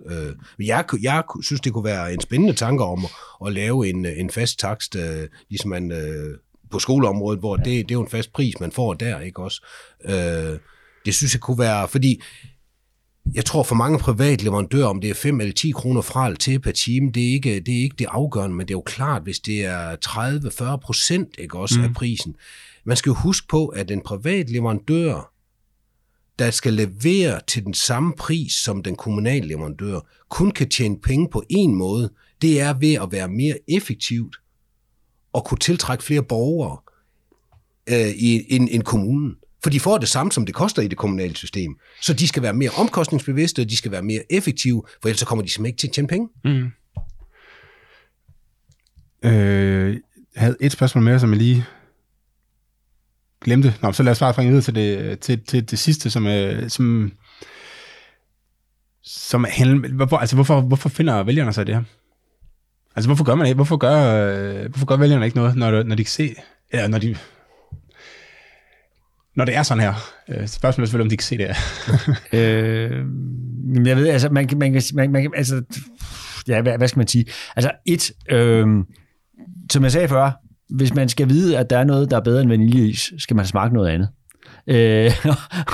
Men 0.58 0.66
jeg, 0.66 0.84
jeg 1.02 1.22
synes, 1.42 1.60
det 1.60 1.72
kunne 1.72 1.84
være 1.84 2.14
en 2.14 2.20
spændende 2.20 2.54
tanke 2.54 2.84
om 2.84 3.04
at, 3.04 3.10
at 3.46 3.52
lave 3.52 3.88
en, 3.88 4.06
en 4.06 4.30
fast 4.30 4.58
takst, 4.58 4.96
ligesom 5.48 5.70
man 5.70 5.92
på 6.70 6.78
skoleområdet, 6.78 7.40
hvor 7.40 7.56
det, 7.56 7.64
det 7.64 7.90
er 7.90 7.94
jo 7.94 8.02
en 8.02 8.08
fast 8.08 8.32
pris, 8.32 8.60
man 8.60 8.72
får 8.72 8.94
der, 8.94 9.20
ikke 9.20 9.42
også? 9.42 9.66
Øh, 10.04 10.58
det 11.04 11.14
synes 11.14 11.34
jeg 11.34 11.40
kunne 11.40 11.58
være, 11.58 11.88
fordi 11.88 12.22
jeg 13.34 13.44
tror 13.44 13.62
for 13.62 13.74
mange 13.74 13.98
private 13.98 14.44
leverandører, 14.44 14.86
om 14.86 15.00
det 15.00 15.10
er 15.10 15.14
5 15.14 15.40
eller 15.40 15.54
10 15.54 15.70
kroner 15.70 16.02
fra 16.02 16.26
eller 16.26 16.38
til 16.38 16.60
per 16.60 16.72
time, 16.72 17.12
det 17.12 17.28
er, 17.28 17.32
ikke, 17.32 17.60
det 17.60 17.78
er 17.78 17.82
ikke 17.82 17.96
det 17.98 18.06
afgørende, 18.10 18.56
men 18.56 18.68
det 18.68 18.74
er 18.74 18.78
jo 18.78 18.82
klart, 18.86 19.22
hvis 19.22 19.40
det 19.40 19.64
er 19.64 19.96
30-40 20.74 20.76
procent 20.76 21.28
ikke 21.38 21.58
også 21.58 21.78
mm. 21.78 21.84
af 21.84 21.94
prisen. 21.94 22.36
Man 22.84 22.96
skal 22.96 23.10
jo 23.10 23.14
huske 23.14 23.48
på, 23.48 23.66
at 23.66 23.90
en 23.90 24.00
privat 24.00 24.50
leverandør, 24.50 25.32
der 26.38 26.50
skal 26.50 26.72
levere 26.72 27.40
til 27.46 27.64
den 27.64 27.74
samme 27.74 28.12
pris 28.18 28.52
som 28.52 28.82
den 28.82 28.96
kommunale 28.96 29.48
leverandør, 29.48 30.00
kun 30.28 30.50
kan 30.50 30.68
tjene 30.68 31.00
penge 31.00 31.28
på 31.32 31.42
en 31.48 31.74
måde, 31.74 32.10
det 32.42 32.60
er 32.60 32.74
ved 32.74 32.94
at 32.94 33.12
være 33.12 33.28
mere 33.28 33.58
effektivt 33.68 34.36
og 35.32 35.44
kunne 35.44 35.58
tiltrække 35.58 36.04
flere 36.04 36.22
borgere 36.22 36.78
øh, 37.86 38.14
i 38.16 38.54
en, 38.54 38.68
en 38.68 38.82
kommunen. 38.82 39.36
For 39.66 39.70
de 39.70 39.80
får 39.80 39.98
det 39.98 40.08
samme, 40.08 40.32
som 40.32 40.46
det 40.46 40.54
koster 40.54 40.82
i 40.82 40.88
det 40.88 40.98
kommunale 40.98 41.36
system. 41.36 41.76
Så 42.02 42.12
de 42.12 42.28
skal 42.28 42.42
være 42.42 42.52
mere 42.54 42.70
omkostningsbevidste, 42.70 43.60
og 43.60 43.70
de 43.70 43.76
skal 43.76 43.92
være 43.92 44.02
mere 44.02 44.22
effektive, 44.30 44.82
for 45.02 45.08
ellers 45.08 45.20
så 45.20 45.26
kommer 45.26 45.44
de 45.44 45.50
simpelthen 45.50 45.66
ikke 45.66 45.80
til 45.80 45.88
at 45.88 45.92
tjene 45.92 46.08
penge. 46.08 46.28
Mm. 46.44 46.70
Øh, 49.28 49.94
jeg 50.34 50.42
havde 50.42 50.56
et 50.60 50.72
spørgsmål 50.72 51.04
mere, 51.04 51.20
som 51.20 51.30
jeg 51.30 51.38
lige 51.38 51.64
glemte. 53.44 53.74
Nå, 53.82 53.92
så 53.92 54.02
lad 54.02 54.12
os 54.12 54.18
bare 54.18 54.32
springe 54.32 54.50
videre 54.50 54.64
til 54.64 54.74
det, 54.74 55.20
til, 55.20 55.44
til 55.44 55.70
det 55.70 55.78
sidste, 55.78 56.10
som, 56.10 56.26
øh, 56.26 56.70
som, 56.70 57.12
som 59.02 59.46
handler, 59.48 59.88
hvorfor, 59.88 60.16
altså 60.16 60.36
hvorfor, 60.36 60.60
hvorfor 60.60 60.88
finder 60.88 61.22
vælgerne 61.22 61.52
sig 61.52 61.66
det 61.66 61.74
her? 61.74 61.82
Altså 62.96 63.08
hvorfor 63.08 63.24
gør 63.24 63.34
man 63.34 63.46
ikke? 63.46 63.54
Hvorfor 63.54 63.76
gør, 63.76 64.26
øh, 64.26 64.68
hvorfor 64.68 64.86
gør 64.86 64.96
vælgerne 64.96 65.24
ikke 65.24 65.36
noget, 65.36 65.56
når, 65.56 65.82
når 65.82 65.96
de 65.96 66.04
kan 66.04 66.10
se, 66.10 66.34
eller 66.70 66.88
når 66.88 66.98
de, 66.98 67.16
når 69.36 69.44
det 69.44 69.56
er 69.56 69.62
sådan 69.62 69.82
her. 69.82 69.94
Øh, 70.28 70.46
spørgsmålet 70.46 70.86
er 70.86 70.88
selvfølgelig, 70.88 71.06
om 71.06 71.10
de 71.10 71.16
kan 71.16 71.24
se 71.24 71.38
det 71.38 71.48
øh, 72.38 73.86
jeg 73.86 73.96
ved, 73.96 74.08
altså, 74.08 74.28
man, 74.28 74.48
man, 74.56 74.82
man, 74.94 75.12
man, 75.12 75.30
altså, 75.36 75.62
ja, 76.48 76.62
hvad, 76.62 76.78
hvad 76.78 76.88
skal 76.88 76.98
man 76.98 77.08
sige? 77.08 77.24
Altså, 77.56 77.70
et, 77.86 78.10
øh, 78.30 78.66
som 79.72 79.82
jeg 79.82 79.92
sagde 79.92 80.08
før, 80.08 80.30
hvis 80.76 80.94
man 80.94 81.08
skal 81.08 81.28
vide, 81.28 81.58
at 81.58 81.70
der 81.70 81.78
er 81.78 81.84
noget, 81.84 82.10
der 82.10 82.16
er 82.16 82.20
bedre 82.20 82.40
end 82.40 82.48
vaniljeis, 82.48 83.12
skal 83.18 83.36
man 83.36 83.46
smage 83.46 83.72
noget 83.72 83.88
andet. 83.88 84.08
Øh, 84.66 85.10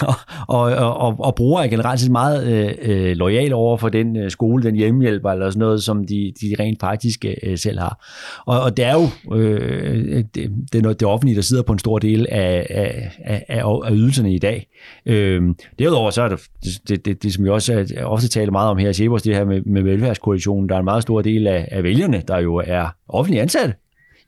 og, 0.09 0.14
og, 0.49 0.97
og, 0.97 1.16
og 1.18 1.34
brugere 1.34 1.64
er 1.64 1.68
generelt 1.68 2.01
set 2.01 2.11
meget 2.11 2.47
øh, 2.47 2.74
øh 2.82 3.16
lojal 3.16 3.53
over 3.53 3.76
for 3.76 3.88
den 3.88 4.16
øh, 4.16 4.30
skole, 4.30 4.62
den 4.62 4.76
hjemmehjælper 4.76 5.30
eller 5.30 5.51
sådan 5.51 5.61
noget, 5.61 5.82
som 5.82 6.05
de, 6.05 6.32
de 6.40 6.55
rent 6.61 6.80
faktisk 6.80 7.24
øh, 7.43 7.59
selv 7.59 7.78
har. 7.78 8.05
Og, 8.47 8.61
og 8.61 8.76
det 8.76 8.84
er 8.84 8.93
jo 8.93 9.34
øh, 9.36 10.16
øh 10.16 10.24
det, 10.34 10.51
det, 10.72 10.86
er 10.86 10.93
det 10.93 11.09
offentlige, 11.09 11.36
der 11.36 11.43
sidder 11.43 11.62
på 11.62 11.72
en 11.72 11.78
stor 11.78 11.99
del 11.99 12.26
af, 12.30 12.66
af, 12.70 13.45
af, 13.49 13.64
af 13.84 13.90
ydelserne 13.90 14.34
i 14.34 14.38
dag. 14.38 14.66
Øh, 15.07 15.43
derudover 15.78 16.11
så 16.11 16.22
er 16.22 16.28
det, 16.28 16.40
det, 16.88 17.05
det, 17.05 17.22
det 17.22 17.34
som 17.34 17.45
vi 17.45 17.51
også 17.51 17.74
øh, 17.74 17.86
ofte 18.05 18.28
taler 18.28 18.53
meget 18.53 18.70
om 18.70 18.78
her 18.78 18.88
i 18.88 18.93
Sjæbers, 18.93 19.22
det 19.22 19.36
her 19.36 19.45
med, 19.45 19.61
med 19.61 19.82
velfærdskoalitionen, 19.82 20.68
der 20.68 20.74
er 20.74 20.78
en 20.78 20.84
meget 20.84 21.03
stor 21.03 21.22
del 21.22 21.47
af, 21.47 21.68
af 21.70 21.82
vælgerne, 21.82 22.22
der 22.28 22.38
jo 22.38 22.55
er 22.57 22.95
offentlige 23.09 23.43
ansatte 23.43 23.74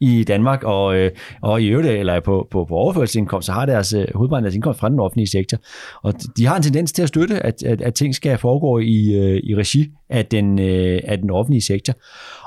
i 0.00 0.24
Danmark, 0.24 0.62
og, 0.62 0.96
øh, 0.96 1.10
og 1.42 1.62
i 1.62 1.66
øvrigt, 1.66 1.88
øh, 1.88 1.98
eller 1.98 2.20
på, 2.20 2.48
på, 2.50 2.64
på 2.64 2.74
overførselsindkomst, 2.74 3.46
så 3.46 3.52
har 3.52 3.66
deres 3.66 3.92
øh, 3.92 4.04
hovedparten 4.14 4.44
deres 4.44 4.54
indkomst 4.54 4.80
fra 4.80 4.88
den 4.88 5.00
offentlige 5.00 5.26
sektor. 5.26 5.58
Og 6.02 6.14
de 6.36 6.46
har 6.46 6.56
en 6.56 6.62
tendens 6.62 6.92
til 6.92 7.02
at 7.02 7.08
støtte, 7.08 7.46
at, 7.46 7.62
at, 7.62 7.82
at 7.82 7.94
ting 7.94 8.14
skal 8.14 8.38
foregå 8.38 8.78
i, 8.78 9.14
øh, 9.14 9.40
i 9.44 9.54
regi 9.56 9.90
af 10.10 10.26
den, 10.26 10.58
øh, 10.58 11.00
af 11.04 11.18
den 11.18 11.30
offentlige 11.30 11.62
sektor. 11.62 11.94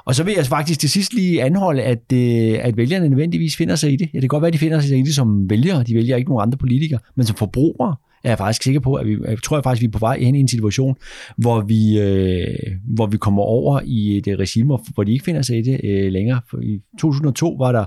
Og 0.05 0.15
så 0.15 0.23
vil 0.23 0.33
jeg 0.37 0.45
faktisk 0.45 0.79
til 0.79 0.89
sidst 0.89 1.13
lige 1.13 1.43
anholde, 1.43 1.81
at, 1.81 2.13
øh, 2.13 2.59
at 2.61 2.77
vælgerne 2.77 3.09
nødvendigvis 3.09 3.57
finder 3.57 3.75
sig 3.75 3.93
i 3.93 3.95
det. 3.95 4.09
Ja, 4.13 4.17
det 4.17 4.21
kan 4.21 4.27
godt 4.27 4.41
være, 4.41 4.47
at 4.47 4.53
de 4.53 4.59
finder 4.59 4.79
sig 4.79 4.97
i 4.97 5.01
det 5.01 5.15
som 5.15 5.49
vælgere. 5.49 5.83
De 5.83 5.95
vælger 5.95 6.15
ikke 6.17 6.29
nogen 6.29 6.41
andre 6.41 6.57
politikere, 6.57 6.99
men 7.15 7.25
som 7.25 7.35
forbrugere 7.35 7.95
er 8.23 8.29
jeg 8.29 8.37
faktisk 8.37 8.63
sikker 8.63 8.79
på, 8.79 8.93
at 8.93 9.07
vi, 9.07 9.17
jeg 9.27 9.43
tror 9.43 9.57
jeg 9.57 9.63
faktisk, 9.63 9.81
vi 9.81 9.87
er 9.87 9.91
på 9.91 9.99
vej 9.99 10.19
hen 10.19 10.35
i 10.35 10.39
en 10.39 10.47
situation, 10.47 10.95
hvor 11.37 11.61
vi, 11.61 11.99
øh, 11.99 12.55
hvor 12.83 13.05
vi 13.05 13.17
kommer 13.17 13.43
over 13.43 13.81
i 13.85 14.17
et 14.17 14.27
øh, 14.27 14.39
regime, 14.39 14.77
hvor 14.93 15.03
de 15.03 15.11
ikke 15.11 15.25
finder 15.25 15.41
sig 15.41 15.57
i 15.57 15.61
det 15.61 15.81
øh, 15.83 16.11
længere. 16.11 16.41
For 16.49 16.59
I 16.59 16.81
2002 16.99 17.55
var 17.59 17.71
der 17.71 17.85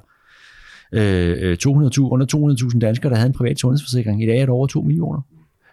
øh, 0.93 1.51
øh 1.51 1.57
200, 1.57 2.01
under 2.01 2.55
200.000 2.73 2.79
danskere, 2.79 3.11
der 3.11 3.17
havde 3.17 3.29
en 3.29 3.35
privat 3.35 3.59
sundhedsforsikring. 3.59 4.23
I 4.23 4.27
dag 4.27 4.41
er 4.41 4.47
der 4.47 4.53
over 4.53 4.67
2 4.67 4.81
millioner. 4.81 5.21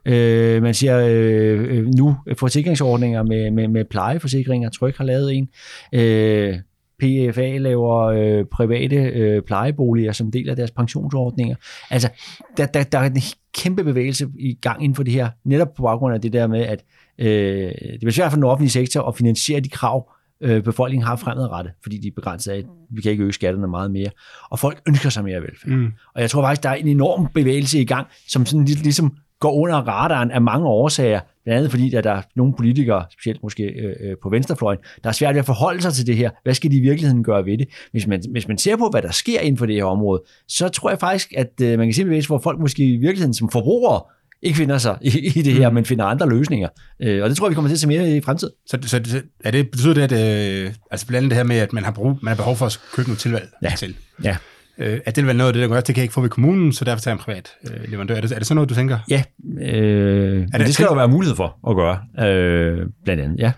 Øh, 0.05 0.62
man 0.62 0.74
siger 0.74 0.99
øh, 0.99 1.78
øh, 1.78 1.88
nu 1.97 2.16
forsikringsordninger 2.38 3.24
med, 3.24 3.51
med, 3.51 3.68
med 3.68 3.86
plejeforsikringer. 3.86 4.70
Tryk 4.70 4.97
har 4.97 5.03
lavet 5.03 5.36
en. 5.36 5.49
Øh, 5.93 6.55
PFA 7.00 7.58
laver 7.58 8.04
øh, 8.04 8.45
private 8.45 8.95
øh, 8.95 9.41
plejeboliger 9.41 10.12
som 10.12 10.32
del 10.32 10.50
af 10.50 10.56
deres 10.56 10.72
pensionsordninger. 10.72 11.56
Altså, 11.89 12.10
der, 12.58 12.66
der, 12.66 12.84
der 12.84 13.00
er 13.00 13.04
en 13.04 13.22
kæmpe 13.54 13.84
bevægelse 13.84 14.28
i 14.39 14.54
gang 14.54 14.84
inden 14.84 14.95
for 14.95 15.04
det 15.04 15.14
her, 15.14 15.30
netop 15.45 15.74
på 15.74 15.84
baggrund 15.84 16.16
af 16.16 16.22
det 16.22 16.34
der 16.34 16.48
med, 16.48 16.62
at 16.62 16.84
øh, 17.18 17.72
det 17.91 18.00
bliver 18.00 18.12
svært 18.12 18.32
for 18.32 18.36
den 18.36 18.43
offentlige 18.43 18.72
sektor 18.72 19.02
at 19.02 19.16
finansiere 19.16 19.60
de 19.60 19.70
krav, 19.70 20.12
øh, 20.41 20.64
befolkningen 20.64 21.08
har 21.08 21.16
fremadrettet, 21.16 21.74
fordi 21.84 21.98
de 21.98 22.08
er 22.08 22.12
begrænset 22.16 22.52
af, 22.52 22.58
at 22.58 22.66
vi 22.89 23.02
kan 23.02 23.12
ikke 23.12 23.24
øge 23.24 23.34
skatterne 23.34 23.68
meget 23.68 23.91
mere. 23.91 24.10
Og 24.50 24.60
folk 24.60 24.82
ønsker 24.88 25.10
sig 25.10 25.24
mere 25.24 25.41
velfærd. 25.41 25.72
Mm. 25.72 25.91
Og 26.16 26.22
jeg 26.22 26.30
tror 26.30 26.41
faktisk, 26.41 26.64
der 26.64 26.70
er 26.70 26.76
en 26.76 26.88
enorm 26.88 27.28
bevægelse 27.34 27.80
i 27.80 27.86
gang, 27.86 28.08
som 28.28 28.45
sådan 28.45 28.66
ligesom 28.66 29.18
går 29.40 29.52
under 29.52 29.76
radaren 29.76 30.32
af 30.32 30.42
mange 30.42 30.68
årsager. 30.68 31.20
Blandt 31.44 31.58
andet 31.58 31.72
fordi, 31.72 31.94
at 31.94 32.04
der 32.04 32.12
er 32.12 32.22
nogle 32.36 32.54
politikere, 32.58 33.06
specielt 33.12 33.44
måske 33.44 33.64
øh, 33.64 33.96
øh, 34.00 34.16
på 34.24 34.30
venstrefløjen, 34.30 34.80
der 35.04 35.10
er 35.10 35.14
svært 35.14 35.36
ved 35.36 35.40
at 35.40 35.46
forholde 35.46 35.82
sig 35.82 35.94
til 35.94 36.08
det 36.08 36.18
her. 36.18 36.30
Hvad 36.44 36.54
skal 36.54 36.72
de 36.72 36.78
i 36.78 36.80
virkeligheden 36.80 37.24
gøre 37.24 37.46
ved 37.46 37.58
det? 37.58 37.68
Hvis 37.92 38.08
man, 38.08 38.24
hvis 38.32 38.48
man 38.48 38.58
ser 38.58 38.76
på, 38.76 38.90
hvad 38.90 39.02
der 39.02 39.12
sker 39.12 39.40
inden 39.40 39.58
for 39.58 39.66
det 39.66 39.76
her 39.76 39.84
område, 39.84 40.24
så 40.48 40.70
tror 40.70 40.90
jeg 40.90 41.00
faktisk, 41.00 41.34
at 41.38 41.62
øh, 41.62 41.78
man 41.78 41.88
kan 41.88 41.94
se 41.94 42.02
en 42.02 42.06
bevægelse, 42.06 42.30
hvor 42.30 42.40
folk 42.40 42.60
måske 42.60 42.84
i 42.84 42.98
virkeligheden 42.98 43.34
som 43.34 43.50
forbrugere 43.50 44.02
ikke 44.42 44.58
finder 44.58 44.78
sig 44.78 44.98
i, 45.02 45.32
i 45.40 45.42
det 45.42 45.54
her, 45.54 45.70
mm. 45.70 45.76
men 45.76 45.86
finder 45.86 46.06
andre 46.06 46.30
løsninger. 46.30 46.70
Øh, 47.00 47.24
og 47.24 47.30
det 47.30 47.38
tror 47.38 47.48
jeg, 47.48 47.50
vi 47.50 47.56
kommer 47.56 47.70
til 47.70 47.76
at 47.76 47.80
se 47.80 47.88
mere 47.88 48.18
i 48.18 48.22
fremtiden. 48.22 48.54
Så, 48.66 48.78
så 48.82 49.22
er 49.44 49.52
det, 49.52 49.72
betyder 49.72 49.94
det, 49.94 50.12
at 50.12 50.66
øh, 50.66 50.74
altså 50.92 51.08
blandt 51.08 51.18
andet 51.18 51.30
det 51.30 51.38
her 51.38 51.44
med, 51.44 51.56
at 51.56 51.74
man 51.74 51.84
har, 51.84 51.92
brug, 51.92 52.18
man 52.22 52.28
har 52.28 52.36
behov 52.36 52.56
for 52.56 52.66
at 52.66 52.80
købe 52.94 53.10
noget 53.10 53.20
tilvalg 53.20 53.50
ja. 53.64 53.74
til? 53.78 53.96
Ja 54.24 54.38
øh, 54.80 55.00
at 55.06 55.16
det 55.16 55.30
er 55.30 55.34
noget 55.34 55.48
af 55.48 55.54
det, 55.54 55.62
der 55.62 55.68
gør, 55.68 55.76
det 55.76 55.86
kan 55.86 55.98
jeg 55.98 56.04
ikke 56.04 56.14
få 56.14 56.22
ved 56.22 56.30
kommunen, 56.30 56.74
så 56.74 56.86
derfor 56.86 57.02
tager 57.02 57.14
jeg 57.14 57.20
en 57.20 57.24
privat 57.24 57.50
øh, 57.64 57.92
leverandør. 57.92 58.16
Er 58.16 58.22
det, 58.22 58.32
er 58.32 58.38
det 58.38 58.48
sådan 58.48 58.56
noget, 58.56 58.70
du 58.70 58.76
tænker? 58.76 59.00
Ja, 59.10 59.24
øh, 59.62 60.48
er 60.54 60.58
det, 60.58 60.68
det 60.68 60.74
skal 60.74 60.86
der 60.86 60.92
jo 60.92 60.96
være 60.96 61.08
mulighed 61.08 61.36
for 61.36 61.70
at 61.70 61.76
gøre, 61.76 62.28
øh, 62.28 62.86
blandt 63.04 63.24
andet, 63.24 63.40
ja. 63.40 63.52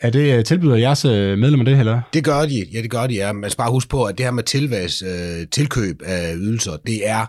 Er 0.00 0.10
det, 0.10 0.38
øh, 0.38 0.44
tilbyder 0.44 0.76
jeres 0.76 1.04
øh, 1.04 1.38
medlemmer 1.38 1.64
det, 1.64 1.78
eller? 1.78 2.00
Det 2.14 2.24
gør 2.24 2.40
de, 2.40 2.64
ja, 2.72 2.82
det 2.82 2.90
gør 2.90 3.06
de, 3.06 3.14
ja. 3.14 3.32
Man 3.32 3.50
skal 3.50 3.62
bare 3.62 3.70
huske 3.70 3.88
på, 3.88 4.04
at 4.04 4.18
det 4.18 4.26
her 4.26 4.30
med 4.30 4.42
tilvæs, 4.42 5.02
øh, 5.02 5.46
tilkøb 5.52 6.02
af 6.04 6.34
ydelser, 6.36 6.72
det 6.86 7.08
er, 7.08 7.26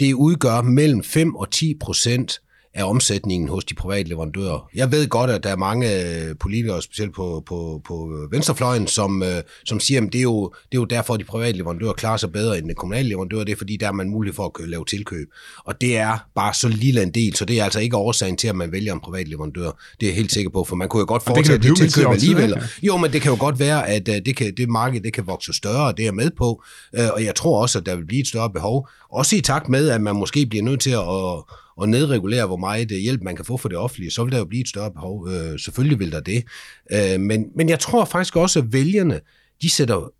det 0.00 0.12
udgør 0.12 0.62
mellem 0.62 1.02
5 1.02 1.34
og 1.34 1.50
10 1.50 1.74
procent 1.80 2.40
af 2.74 2.84
omsætningen 2.84 3.48
hos 3.48 3.64
de 3.64 3.74
private 3.74 4.08
leverandører. 4.08 4.68
Jeg 4.74 4.92
ved 4.92 5.08
godt, 5.08 5.30
at 5.30 5.44
der 5.44 5.50
er 5.50 5.56
mange 5.56 6.02
øh, 6.02 6.36
politikere, 6.40 6.82
specielt 6.82 7.14
på, 7.14 7.42
på, 7.46 7.82
på 7.86 8.28
venstrefløjen, 8.30 8.86
som, 8.86 9.22
øh, 9.22 9.42
som 9.64 9.80
siger, 9.80 10.00
at 10.00 10.12
det 10.12 10.18
er, 10.18 10.22
jo, 10.22 10.52
det 10.72 10.78
er 10.78 10.80
jo 10.80 10.84
derfor, 10.84 11.14
at 11.14 11.20
de 11.20 11.24
private 11.24 11.58
leverandører 11.58 11.92
klarer 11.92 12.16
sig 12.16 12.32
bedre 12.32 12.58
end 12.58 12.68
de 12.68 12.74
kommunale 12.74 13.08
leverandører. 13.08 13.44
Det 13.44 13.52
er 13.52 13.56
fordi, 13.56 13.76
der 13.76 13.88
er 13.88 13.92
man 13.92 14.08
mulighed 14.08 14.34
for 14.34 14.62
at 14.62 14.68
lave 14.68 14.84
tilkøb. 14.84 15.28
Og 15.64 15.80
det 15.80 15.96
er 15.96 16.18
bare 16.34 16.54
så 16.54 16.68
lille 16.68 17.02
en 17.02 17.10
del, 17.10 17.36
så 17.36 17.44
det 17.44 17.60
er 17.60 17.64
altså 17.64 17.80
ikke 17.80 17.96
årsagen 17.96 18.36
til, 18.36 18.48
at 18.48 18.56
man 18.56 18.72
vælger 18.72 18.92
en 18.92 19.00
privat 19.00 19.28
leverandør. 19.28 19.70
Det 20.00 20.06
er 20.06 20.10
jeg 20.10 20.16
helt 20.16 20.32
sikker 20.32 20.50
på, 20.50 20.64
for 20.64 20.76
man 20.76 20.88
kunne 20.88 21.00
jo 21.00 21.06
godt 21.08 21.22
foretage 21.22 21.58
det, 21.58 21.64
det 21.64 21.76
tilkøb 21.76 22.06
alligevel. 22.10 22.50
Ja. 22.50 22.62
Jo, 22.82 22.96
men 22.96 23.12
det 23.12 23.22
kan 23.22 23.30
jo 23.30 23.36
godt 23.40 23.58
være, 23.58 23.88
at 23.88 24.08
øh, 24.08 24.14
det, 24.26 24.36
kan, 24.36 24.54
det 24.56 24.68
marked 24.68 25.00
det 25.00 25.12
kan 25.12 25.26
vokse 25.26 25.52
større, 25.52 25.92
det 25.96 26.06
er 26.06 26.12
med 26.12 26.30
på. 26.38 26.62
Og 26.92 27.24
jeg 27.24 27.34
tror 27.34 27.62
også, 27.62 27.78
at 27.78 27.86
der 27.86 27.96
vil 27.96 28.06
blive 28.06 28.20
et 28.20 28.26
større 28.26 28.50
behov. 28.50 28.88
Også 29.12 29.36
i 29.36 29.40
takt 29.40 29.68
med, 29.68 29.88
at 29.88 30.00
man 30.00 30.16
måske 30.16 30.46
bliver 30.46 30.64
nødt 30.64 30.80
til 30.80 30.90
at 30.90 31.44
og 31.76 31.88
nedregulere, 31.88 32.46
hvor 32.46 32.56
meget 32.56 32.92
øh, 32.92 32.98
hjælp 32.98 33.22
man 33.22 33.36
kan 33.36 33.44
få 33.44 33.56
for 33.56 33.68
det 33.68 33.78
offentlige, 33.78 34.10
så 34.10 34.24
vil 34.24 34.32
der 34.32 34.38
jo 34.38 34.44
blive 34.44 34.60
et 34.60 34.68
større 34.68 34.90
behov. 34.90 35.28
Øh, 35.28 35.58
selvfølgelig 35.58 35.98
vil 35.98 36.12
der 36.12 36.20
det. 36.20 36.44
Øh, 36.92 37.20
men, 37.20 37.46
men 37.56 37.68
jeg 37.68 37.80
tror 37.80 38.04
faktisk 38.04 38.36
også, 38.36 38.58
at 38.58 38.72
vælgerne, 38.72 39.20
de 39.62 39.70
sætter, 39.70 40.12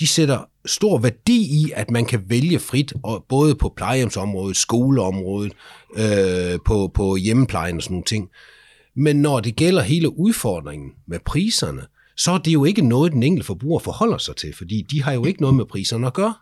de 0.00 0.06
sætter 0.06 0.48
stor 0.66 0.98
værdi 0.98 1.40
i, 1.40 1.72
at 1.74 1.90
man 1.90 2.04
kan 2.04 2.22
vælge 2.28 2.58
frit, 2.58 2.92
og 3.02 3.24
både 3.28 3.54
på 3.54 3.72
plejehjemsområdet, 3.76 4.56
skoleområdet, 4.56 5.52
øh, 5.96 6.58
på, 6.64 6.90
på 6.94 7.16
hjemmeplejen 7.16 7.76
og 7.76 7.82
sådan 7.82 7.94
nogle 7.94 8.04
ting. 8.04 8.28
Men 8.96 9.16
når 9.16 9.40
det 9.40 9.56
gælder 9.56 9.82
hele 9.82 10.18
udfordringen 10.18 10.90
med 11.06 11.18
priserne, 11.24 11.82
så 12.16 12.32
er 12.32 12.38
det 12.38 12.52
jo 12.52 12.64
ikke 12.64 12.82
noget, 12.82 13.12
den 13.12 13.22
enkelte 13.22 13.46
forbruger 13.46 13.78
forholder 13.78 14.18
sig 14.18 14.36
til, 14.36 14.54
fordi 14.54 14.86
de 14.90 15.02
har 15.02 15.12
jo 15.12 15.24
ikke 15.24 15.40
noget 15.40 15.56
med 15.56 15.64
priserne 15.64 16.06
at 16.06 16.14
gøre. 16.14 16.34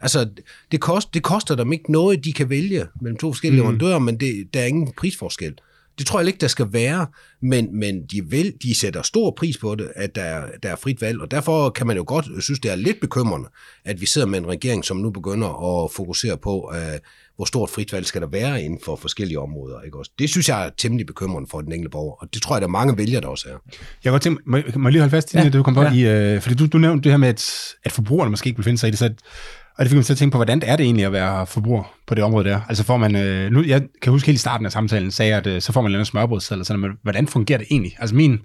Altså, 0.00 0.28
det, 0.72 0.80
kost, 0.80 1.14
det 1.14 1.22
koster 1.22 1.54
dem 1.54 1.72
ikke 1.72 1.92
noget, 1.92 2.24
de 2.24 2.32
kan 2.32 2.50
vælge 2.50 2.86
mellem 3.00 3.18
to 3.18 3.32
forskellige 3.32 3.62
mm. 3.62 3.66
leverandører, 3.66 3.98
men 3.98 4.20
det, 4.20 4.54
der 4.54 4.60
er 4.60 4.66
ingen 4.66 4.92
prisforskel. 4.96 5.54
Det 5.98 6.06
tror 6.06 6.20
jeg 6.20 6.26
ikke, 6.26 6.40
der 6.40 6.48
skal 6.48 6.66
være, 6.72 7.06
men, 7.42 7.78
men 7.78 8.06
de, 8.06 8.24
vil, 8.26 8.54
de 8.62 8.74
sætter 8.74 9.02
stor 9.02 9.30
pris 9.30 9.58
på 9.58 9.74
det, 9.74 9.90
at 9.94 10.14
der 10.14 10.22
er, 10.22 10.46
der 10.62 10.68
er 10.68 10.76
frit 10.76 11.00
valg, 11.00 11.20
og 11.20 11.30
derfor 11.30 11.70
kan 11.70 11.86
man 11.86 11.96
jo 11.96 12.04
godt 12.06 12.26
synes, 12.40 12.60
det 12.60 12.70
er 12.70 12.76
lidt 12.76 13.00
bekymrende, 13.00 13.48
at 13.84 14.00
vi 14.00 14.06
sidder 14.06 14.26
med 14.26 14.38
en 14.38 14.48
regering, 14.48 14.84
som 14.84 14.96
nu 14.96 15.10
begynder 15.10 15.84
at 15.84 15.92
fokusere 15.92 16.36
på, 16.36 16.70
uh, 16.72 16.98
hvor 17.36 17.44
stort 17.44 17.70
frit 17.70 17.92
valg 17.92 18.06
skal 18.06 18.20
der 18.20 18.26
være 18.26 18.62
inden 18.62 18.80
for 18.84 18.96
forskellige 18.96 19.38
områder. 19.38 19.80
Ikke 19.82 19.98
også? 19.98 20.10
Det 20.18 20.30
synes 20.30 20.48
jeg 20.48 20.66
er 20.66 20.70
temmelig 20.76 21.06
bekymrende 21.06 21.48
for 21.50 21.60
den 21.60 21.72
enkelte 21.72 21.90
borger, 21.90 22.12
og 22.12 22.34
det 22.34 22.42
tror 22.42 22.54
jeg, 22.54 22.60
der 22.60 22.66
er 22.66 22.72
mange 22.72 22.96
vælgere, 22.96 23.20
der 23.20 23.28
også 23.28 23.48
er. 23.48 23.72
Jeg 24.04 24.12
kan 24.12 24.20
tænke, 24.20 24.42
må, 24.46 24.58
må 24.76 24.88
jeg 24.88 24.92
lige 24.92 25.00
holde 25.00 25.10
fast 25.10 25.34
i 25.34 25.36
ja. 25.36 25.44
det, 25.44 25.52
du 25.52 25.62
kom 25.62 25.74
på 25.74 25.82
ja. 25.82 26.32
i, 26.34 26.36
uh, 26.36 26.42
fordi 26.42 26.54
du, 26.54 26.66
du 26.66 26.78
nævnte 26.78 27.04
det 27.04 27.12
her 27.12 27.16
med, 27.16 27.28
at, 27.28 27.74
at 27.84 27.92
forbrugerne 27.92 28.30
måske 28.30 28.46
ikke 28.46 28.58
vil 28.58 28.64
finde 28.64 28.78
sig 28.78 28.88
i 28.88 28.90
det, 28.90 28.98
så 28.98 29.04
at, 29.04 29.12
og 29.78 29.84
det 29.84 29.90
fik 29.90 29.96
mig 29.96 30.04
til 30.04 30.12
at 30.12 30.18
tænke 30.18 30.32
på, 30.32 30.38
hvordan 30.38 30.62
er 30.62 30.76
det 30.76 30.84
egentlig 30.84 31.06
at 31.06 31.12
være 31.12 31.46
forbruger 31.46 31.94
på 32.06 32.14
det 32.14 32.24
område 32.24 32.48
der? 32.48 32.60
Altså 32.68 32.84
får 32.84 32.96
man, 32.96 33.16
øh, 33.16 33.50
nu, 33.50 33.62
jeg 33.62 33.82
kan 34.02 34.12
huske 34.12 34.26
helt 34.26 34.36
i 34.36 34.40
starten 34.40 34.66
af 34.66 34.72
samtalen, 34.72 35.10
sagde 35.10 35.34
at 35.34 35.46
øh, 35.46 35.60
så 35.60 35.72
får 35.72 35.80
man 35.80 35.94
en 35.94 36.04
smørbrød 36.04 36.40
eller 36.50 36.64
sådan, 36.64 36.80
men 36.80 36.90
hvordan 37.02 37.26
fungerer 37.26 37.58
det 37.58 37.66
egentlig? 37.70 37.96
Altså 37.98 38.14
min 38.16 38.40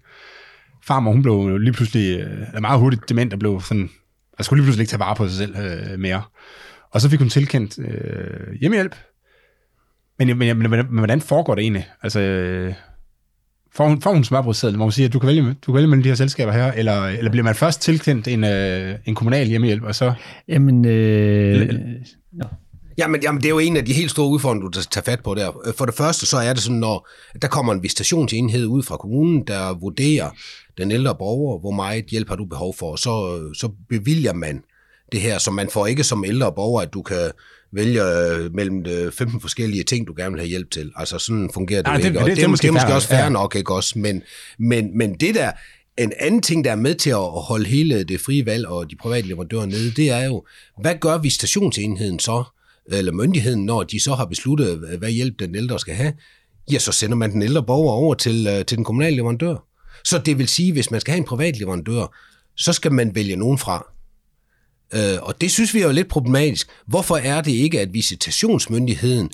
farmor, 0.83 1.11
hun 1.11 1.21
blev 1.21 1.57
lige 1.57 1.73
pludselig 1.73 2.19
øh, 2.19 2.61
meget 2.61 2.79
hurtigt 2.79 3.09
dement 3.09 3.33
og 3.33 3.39
blev 3.39 3.61
sådan, 3.61 3.89
altså 4.33 4.43
skulle 4.43 4.59
lige 4.59 4.65
pludselig 4.65 4.83
ikke 4.83 4.91
tage 4.91 4.99
vare 4.99 5.15
på 5.15 5.27
sig 5.27 5.37
selv 5.37 5.55
øh, 5.57 5.99
mere. 5.99 6.21
Og 6.91 7.01
så 7.01 7.09
fik 7.09 7.19
hun 7.19 7.29
tilkendt 7.29 7.79
øh, 7.79 8.53
hjemmehjælp. 8.59 8.95
Men, 10.19 10.37
men, 10.37 10.57
men, 10.57 10.69
men, 10.69 10.97
hvordan 10.97 11.21
foregår 11.21 11.55
det 11.55 11.61
egentlig? 11.61 11.87
Altså, 12.03 12.19
øh, 12.19 12.73
Får 13.75 13.87
hun, 13.87 14.01
får 14.01 14.13
hun 14.13 14.23
smørbrødseddel, 14.23 14.75
hvor 14.75 14.85
hun 14.85 14.91
siger, 14.91 15.07
at 15.07 15.13
du 15.13 15.19
kan 15.19 15.27
vælge, 15.27 15.41
du 15.41 15.71
kan 15.71 15.73
vælge 15.73 15.87
mellem 15.87 16.03
de 16.03 16.09
her 16.09 16.15
selskaber 16.15 16.51
her, 16.51 16.71
eller, 16.71 17.05
eller 17.05 17.31
bliver 17.31 17.43
man 17.43 17.55
først 17.55 17.81
tilkendt 17.81 18.27
en, 18.27 18.43
øh, 18.43 18.95
en 19.05 19.15
kommunal 19.15 19.47
hjemmehjælp, 19.47 19.83
og 19.83 19.95
så... 19.95 20.13
Jamen, 20.47 20.85
øh... 20.85 21.61
Eller, 21.61 21.79
no. 22.33 22.45
Jamen, 22.97 23.21
jamen, 23.23 23.41
det 23.41 23.45
er 23.45 23.49
jo 23.49 23.59
en 23.59 23.77
af 23.77 23.85
de 23.85 23.93
helt 23.93 24.11
store 24.11 24.29
udfordringer, 24.29 24.69
du 24.69 24.81
tager 24.81 25.03
fat 25.05 25.23
på 25.23 25.35
der. 25.35 25.73
For 25.77 25.85
det 25.85 25.95
første, 25.95 26.25
så 26.25 26.37
er 26.37 26.53
det 26.53 26.63
sådan, 26.63 26.79
når 26.79 27.07
der 27.41 27.47
kommer 27.47 27.73
en 27.73 27.83
visitationsenhed 27.83 28.65
ud 28.65 28.83
fra 28.83 28.97
kommunen, 28.97 29.43
der 29.47 29.73
vurderer 29.73 30.29
den 30.77 30.91
ældre 30.91 31.15
borger, 31.15 31.59
hvor 31.59 31.71
meget 31.71 32.05
hjælp 32.05 32.29
har 32.29 32.35
du 32.35 32.45
behov 32.45 32.75
for, 32.75 32.95
så, 32.95 33.39
så 33.53 33.69
bevilger 33.89 34.33
man 34.33 34.63
det 35.11 35.21
her, 35.21 35.37
så 35.37 35.51
man 35.51 35.69
får 35.69 35.87
ikke 35.87 36.03
som 36.03 36.25
ældre 36.25 36.51
borger, 36.55 36.81
at 36.81 36.93
du 36.93 37.01
kan 37.01 37.31
vælge 37.73 38.03
øh, 38.03 38.55
mellem 38.55 38.85
15 38.85 39.35
øh, 39.35 39.41
forskellige 39.41 39.83
ting, 39.83 40.07
du 40.07 40.13
gerne 40.17 40.31
vil 40.31 40.39
have 40.39 40.49
hjælp 40.49 40.71
til. 40.71 40.91
Altså 40.95 41.19
sådan 41.19 41.49
fungerer 41.53 41.81
det, 41.81 41.91
ja, 41.91 41.97
det 41.97 42.05
ikke. 42.05 42.19
Og 42.19 42.25
det, 42.25 42.29
det, 42.29 42.37
det, 42.37 42.43
er 42.43 42.47
måske, 42.47 42.61
det 42.61 42.67
er 42.67 42.73
måske 42.73 42.93
også 42.93 43.07
fair 43.07 43.19
ja. 43.19 43.29
nok, 43.29 43.55
ikke 43.55 43.73
også? 43.73 43.99
Men, 43.99 44.23
men, 44.59 44.97
men 44.97 45.13
det 45.13 45.35
der, 45.35 45.51
en 45.97 46.13
anden 46.19 46.41
ting, 46.41 46.65
der 46.65 46.71
er 46.71 46.75
med 46.75 46.95
til 46.95 47.09
at 47.09 47.41
holde 47.47 47.65
hele 47.65 48.03
det 48.03 48.21
frie 48.21 48.45
valg 48.45 48.67
og 48.67 48.91
de 48.91 48.95
private 48.95 49.27
leverandører 49.27 49.65
nede, 49.65 49.91
det 49.91 50.09
er 50.09 50.25
jo, 50.25 50.45
hvad 50.81 50.95
gør 50.99 51.17
visitationsenheden 51.17 52.19
så, 52.19 52.43
eller 52.91 53.11
myndigheden, 53.11 53.65
når 53.65 53.83
de 53.83 53.99
så 53.99 54.13
har 54.13 54.25
besluttet, 54.25 54.97
hvad 54.99 55.09
hjælp 55.09 55.39
den 55.39 55.55
ældre 55.55 55.79
skal 55.79 55.95
have? 55.95 56.13
Ja, 56.71 56.79
så 56.79 56.91
sender 56.91 57.15
man 57.15 57.31
den 57.31 57.41
ældre 57.41 57.63
borger 57.63 57.93
over 57.93 58.13
til, 58.13 58.47
øh, 58.47 58.65
til 58.65 58.77
den 58.77 58.85
kommunale 58.85 59.15
leverandør. 59.15 59.55
Så 60.05 60.17
det 60.17 60.37
vil 60.37 60.47
sige, 60.47 60.71
hvis 60.71 60.91
man 60.91 61.01
skal 61.01 61.11
have 61.11 61.19
en 61.19 61.27
privat 61.27 61.59
leverandør, 61.59 62.15
så 62.55 62.73
skal 62.73 62.91
man 62.91 63.15
vælge 63.15 63.35
nogen 63.35 63.57
fra. 63.57 63.92
Øh, 64.95 65.17
og 65.21 65.41
det 65.41 65.51
synes 65.51 65.73
vi 65.73 65.81
er 65.81 65.85
jo 65.85 65.91
lidt 65.91 66.07
problematisk. 66.07 66.67
Hvorfor 66.87 67.17
er 67.17 67.41
det 67.41 67.51
ikke, 67.51 67.79
at 67.79 67.93
visitationsmyndigheden 67.93 69.29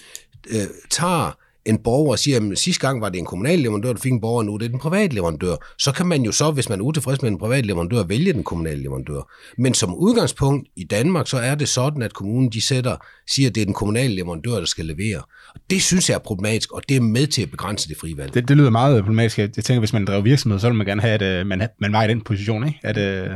øh, 0.49 0.67
tager 0.89 1.31
en 1.65 1.77
borger 1.77 2.11
og 2.11 2.19
siger, 2.19 2.51
at 2.51 2.57
sidste 2.57 2.87
gang 2.87 3.01
var 3.01 3.09
det 3.09 3.19
en 3.19 3.25
kommunal 3.25 3.59
leverandør, 3.59 3.93
der 3.93 3.99
fik 3.99 4.11
en 4.11 4.21
borger, 4.21 4.43
nu 4.43 4.57
det 4.57 4.63
er 4.63 4.67
det 4.67 4.73
en 4.73 4.79
privat 4.79 5.13
leverandør. 5.13 5.55
Så 5.77 5.91
kan 5.91 6.05
man 6.05 6.21
jo 6.21 6.31
så, 6.31 6.51
hvis 6.51 6.69
man 6.69 6.79
er 6.79 6.83
utilfreds 6.83 7.21
med 7.21 7.31
en 7.31 7.37
privat 7.37 7.65
leverandør, 7.65 8.03
vælge 8.03 8.33
den 8.33 8.43
kommunale 8.43 8.81
leverandør. 8.83 9.33
Men 9.57 9.73
som 9.73 9.95
udgangspunkt 9.95 10.67
i 10.75 10.83
Danmark, 10.83 11.27
så 11.27 11.37
er 11.37 11.55
det 11.55 11.69
sådan, 11.69 12.01
at 12.01 12.13
kommunen 12.13 12.49
de 12.49 12.61
sætter, 12.61 12.95
siger, 13.31 13.49
at 13.49 13.55
det 13.55 13.61
er 13.61 13.65
den 13.65 13.73
kommunale 13.73 14.15
leverandør, 14.15 14.55
der 14.55 14.65
skal 14.65 14.85
levere. 14.85 15.21
Og 15.55 15.61
det 15.69 15.81
synes 15.81 16.09
jeg 16.09 16.15
er 16.15 16.19
problematisk, 16.19 16.71
og 16.71 16.81
det 16.89 16.97
er 16.97 17.01
med 17.01 17.27
til 17.27 17.41
at 17.41 17.51
begrænse 17.51 17.89
det 17.89 17.97
frie 17.97 18.17
valg. 18.17 18.33
Det, 18.33 18.47
det 18.47 18.57
lyder 18.57 18.69
meget 18.69 19.03
problematisk. 19.03 19.37
Jeg 19.37 19.51
tænker, 19.53 19.79
hvis 19.79 19.93
man 19.93 20.05
driver 20.05 20.21
virksomhed, 20.21 20.59
så 20.59 20.67
vil 20.67 20.77
man 20.77 20.87
gerne 20.87 21.01
have, 21.01 21.13
at 21.13 21.21
øh, 21.21 21.47
man, 21.47 21.67
man 21.79 21.93
var 21.93 22.03
i 22.03 22.07
den 22.07 22.21
position, 22.21 22.67
ikke? 22.67 22.79
At, 22.83 22.97
øh, 22.97 23.29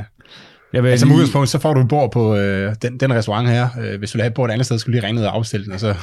jeg 0.73 0.83
vil 0.83 0.89
Altså, 0.89 1.05
lige- 1.05 1.15
udgangspunkt, 1.15 1.49
så 1.49 1.59
får 1.59 1.73
du 1.73 1.81
et 1.81 1.87
bord 1.87 2.11
på 2.11 2.35
øh, 2.35 2.75
den, 2.81 2.97
den 2.97 3.13
restaurant 3.13 3.49
her. 3.49 3.67
Øh, 3.81 3.99
hvis 3.99 4.11
du 4.11 4.17
vil 4.17 4.21
have 4.21 4.27
et 4.29 4.33
bord 4.33 4.49
et 4.49 4.53
andet 4.53 4.65
sted, 4.65 4.77
skal 4.79 4.91
du 4.91 4.95
lige 4.95 5.07
ringe 5.07 5.19
ned 5.19 5.27
og 5.27 5.35
afstille 5.35 5.65
den, 5.65 5.73
og 5.73 5.79
så... 5.79 5.93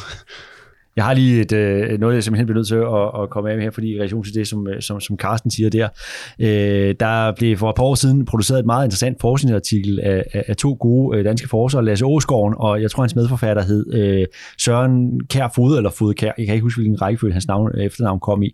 Jeg 0.96 1.04
har 1.04 1.14
lige 1.14 1.40
et, 1.40 1.52
øh, 1.52 2.00
noget, 2.00 2.14
jeg 2.14 2.24
simpelthen 2.24 2.46
bliver 2.46 2.56
nødt 2.58 2.68
til 2.68 2.74
at, 2.74 3.22
at 3.22 3.30
komme 3.30 3.50
af 3.50 3.56
med 3.56 3.64
her, 3.64 3.70
fordi 3.70 3.88
i 3.94 3.96
relation 3.96 4.24
til 4.24 4.34
det, 4.34 4.48
som, 4.48 4.68
øh, 4.68 4.82
som, 4.82 5.00
som 5.00 5.16
Carsten 5.16 5.50
siger 5.50 5.70
der, 5.70 5.88
øh, 6.40 6.94
der 7.00 7.32
blev 7.38 7.56
for 7.56 7.70
et 7.70 7.76
par 7.76 7.82
år 7.82 7.94
siden 7.94 8.24
produceret 8.24 8.58
et 8.60 8.66
meget 8.66 8.84
interessant 8.84 9.20
forskningsartikel 9.20 10.00
af, 10.02 10.24
af, 10.32 10.44
af 10.48 10.56
to 10.56 10.76
gode 10.80 11.18
øh, 11.18 11.24
danske 11.24 11.48
forskere, 11.48 11.84
Lasse 11.84 12.06
Åsgaard, 12.06 12.54
og 12.58 12.82
jeg 12.82 12.90
tror, 12.90 13.02
hans 13.02 13.14
medforfatter 13.16 13.62
hed 13.62 13.94
øh, 13.94 14.26
Søren 14.58 15.20
Kær 15.26 15.48
Fod, 15.54 15.76
eller 15.76 15.90
Fod 15.90 16.14
Kær, 16.14 16.32
jeg 16.38 16.46
kan 16.46 16.54
ikke 16.54 16.62
huske, 16.62 16.78
hvilken 16.80 17.02
rækkefølge 17.02 17.32
hans 17.32 17.46
navn, 17.48 17.78
efternavn 17.78 18.20
kom 18.20 18.42
i, 18.42 18.50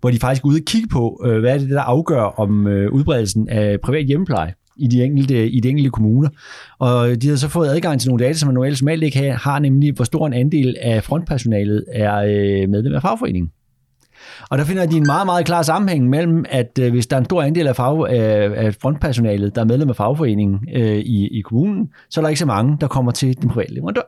hvor 0.00 0.10
de 0.10 0.18
faktisk 0.18 0.44
ude 0.44 0.56
og 0.56 0.64
kigge 0.66 0.88
på, 0.88 1.22
øh, 1.26 1.38
hvad 1.40 1.54
er 1.54 1.58
det, 1.58 1.70
der 1.70 1.80
afgør 1.82 2.22
om 2.22 2.66
øh, 2.66 2.92
udbredelsen 2.92 3.48
af 3.48 3.80
privat 3.80 4.06
hjemmepleje 4.06 4.54
i 4.80 4.86
de 4.86 5.04
enkelte, 5.04 5.50
i 5.50 5.60
de 5.60 5.68
enkelte 5.68 5.90
kommuner. 5.90 6.28
Og 6.78 7.22
de 7.22 7.28
har 7.28 7.36
så 7.36 7.48
fået 7.48 7.68
adgang 7.68 8.00
til 8.00 8.10
nogle 8.10 8.24
data, 8.24 8.38
som 8.38 8.46
man 8.46 8.54
normalt, 8.54 9.02
ikke 9.02 9.18
har, 9.18 9.32
har, 9.32 9.58
nemlig 9.58 9.92
hvor 9.92 10.04
stor 10.04 10.26
en 10.26 10.32
andel 10.32 10.76
af 10.82 11.04
frontpersonalet 11.04 11.84
er 11.92 12.16
øh, 12.16 12.68
medlem 12.68 12.94
af 12.94 13.02
fagforeningen. 13.02 13.50
Og 14.50 14.58
der 14.58 14.64
finder 14.64 14.86
de 14.86 14.96
en 14.96 15.06
meget, 15.06 15.26
meget 15.26 15.46
klar 15.46 15.62
sammenhæng 15.62 16.08
mellem, 16.08 16.44
at 16.50 16.78
øh, 16.80 16.92
hvis 16.92 17.06
der 17.06 17.16
er 17.16 17.20
en 17.20 17.24
stor 17.24 17.42
andel 17.42 17.66
af, 17.66 17.76
fag, 17.76 18.12
øh, 18.12 18.64
af 18.64 18.74
frontpersonalet, 18.74 19.54
der 19.54 19.60
er 19.60 19.66
medlem 19.66 19.88
af 19.88 19.96
fagforeningen 19.96 20.58
øh, 20.74 20.98
i, 20.98 21.38
i 21.38 21.40
kommunen, 21.40 21.88
så 22.10 22.20
er 22.20 22.22
der 22.22 22.28
ikke 22.28 22.38
så 22.38 22.46
mange, 22.46 22.76
der 22.80 22.86
kommer 22.86 23.12
til 23.12 23.42
den 23.42 23.50
private 23.50 23.74
leverandør. 23.74 24.02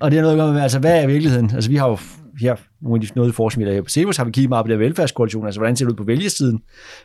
Og 0.00 0.10
det 0.10 0.18
er 0.18 0.22
noget 0.22 0.34
at 0.34 0.38
gøre 0.38 0.52
med, 0.52 0.60
altså 0.60 0.78
hvad 0.78 1.02
er 1.02 1.06
virkeligheden? 1.06 1.50
Altså 1.54 1.70
vi 1.70 1.76
har 1.76 1.88
jo 1.88 1.98
her, 2.40 2.56
nogle 2.80 3.02
af 3.02 3.06
de, 3.06 3.12
noget 3.16 3.34
forskning, 3.34 3.66
der 3.66 3.72
er 3.72 3.74
her 3.74 3.82
på 3.82 3.88
Cebus, 3.88 4.16
har 4.16 4.24
vi 4.24 4.30
kigget 4.30 4.48
meget 4.48 4.66
på 4.66 4.72
den 4.72 4.78
velfærdskoalition, 4.78 5.46
altså 5.46 5.60
hvordan 5.60 5.76
ser 5.76 5.84
det 5.84 5.92
ud 5.92 5.96
på 5.96 6.04
vælgersiden. 6.04 6.60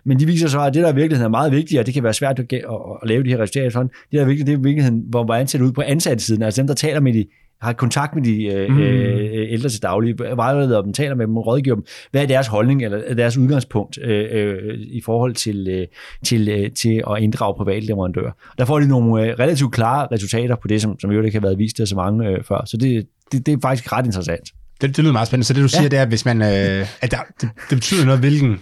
Men 0.05 0.19
de 0.19 0.25
viser 0.25 0.47
så, 0.47 0.61
at 0.61 0.73
det, 0.73 0.83
der 0.83 0.91
i 0.91 0.95
virkeligheden 0.95 1.25
er 1.25 1.37
meget 1.37 1.51
vigtigt, 1.51 1.79
og 1.79 1.85
det 1.85 1.93
kan 1.93 2.03
være 2.03 2.13
svært 2.13 2.39
at, 2.39 2.53
at, 2.53 2.63
at 3.01 3.09
lave 3.09 3.23
de 3.23 3.29
her 3.29 3.39
resultater 3.39 3.69
sådan, 3.69 3.87
det, 3.87 4.11
der 4.11 4.21
er 4.21 4.25
vigtigt, 4.25 4.47
det 4.47 4.53
er 4.53 4.57
i 4.57 4.61
virkeligheden, 4.61 5.03
hvor 5.09 5.23
hvordan 5.23 5.47
ser 5.47 5.59
det 5.59 5.65
ud 5.65 5.71
på 5.71 5.81
ansattsiden, 5.81 6.43
altså 6.43 6.61
dem, 6.61 6.67
der 6.67 6.73
taler 6.73 6.99
med 6.99 7.13
de, 7.13 7.25
har 7.61 7.73
kontakt 7.73 8.15
med 8.15 8.23
de 8.23 8.45
øh, 8.45 8.69
Mm. 8.69 8.79
øh, 8.79 9.51
ældre 9.51 9.69
til 9.69 9.81
daglig, 9.81 10.19
vejleder 10.19 10.81
dem, 10.81 10.93
taler 10.93 11.15
med 11.15 11.27
dem, 11.27 11.37
rådgiver 11.37 11.75
dem, 11.75 11.85
hvad 12.11 12.21
er 12.21 12.27
deres 12.27 12.47
holdning, 12.47 12.83
eller 12.83 13.13
deres 13.13 13.37
udgangspunkt 13.37 13.99
øh, 14.01 14.27
øh, 14.31 14.79
i 14.79 15.01
forhold 15.01 15.33
til, 15.35 15.67
øh, 15.69 15.87
til, 16.25 16.49
øh, 16.49 16.71
til 16.71 17.03
at 17.11 17.21
inddrage 17.21 17.55
private 17.57 17.85
leverandører. 17.85 18.31
Der 18.57 18.65
får 18.65 18.79
de 18.79 18.87
nogle 18.87 19.23
øh, 19.23 19.35
relativt 19.39 19.73
klare 19.73 20.07
resultater 20.11 20.55
på 20.55 20.67
det, 20.67 20.81
som, 20.81 20.99
som 20.99 21.11
jo 21.11 21.21
ikke 21.21 21.39
har 21.39 21.47
været 21.47 21.57
vist 21.57 21.79
af 21.79 21.87
så 21.87 21.95
mange 21.95 22.29
øh, 22.29 22.43
før, 22.43 22.65
så 22.65 22.77
det, 22.77 23.07
det, 23.31 23.45
det 23.45 23.53
er 23.53 23.57
faktisk 23.61 23.91
ret 23.91 24.05
interessant. 24.05 24.49
Det, 24.87 24.95
det 24.97 25.03
lyder 25.03 25.13
meget 25.13 25.27
spændende. 25.27 25.47
Så 25.47 25.53
det, 25.53 25.63
du 25.63 25.67
siger, 25.67 25.81
Ja. 25.81 25.87
det 25.87 25.97
er, 25.97 26.01
at 26.01 26.07
hvis 26.07 26.25
man... 26.25 26.41
Øh, 26.41 26.87
at 27.01 27.11
der, 27.11 27.17
det, 27.41 27.49
det 27.69 27.77
betyder 27.77 28.05
noget, 28.05 28.19
hvilken... 28.19 28.59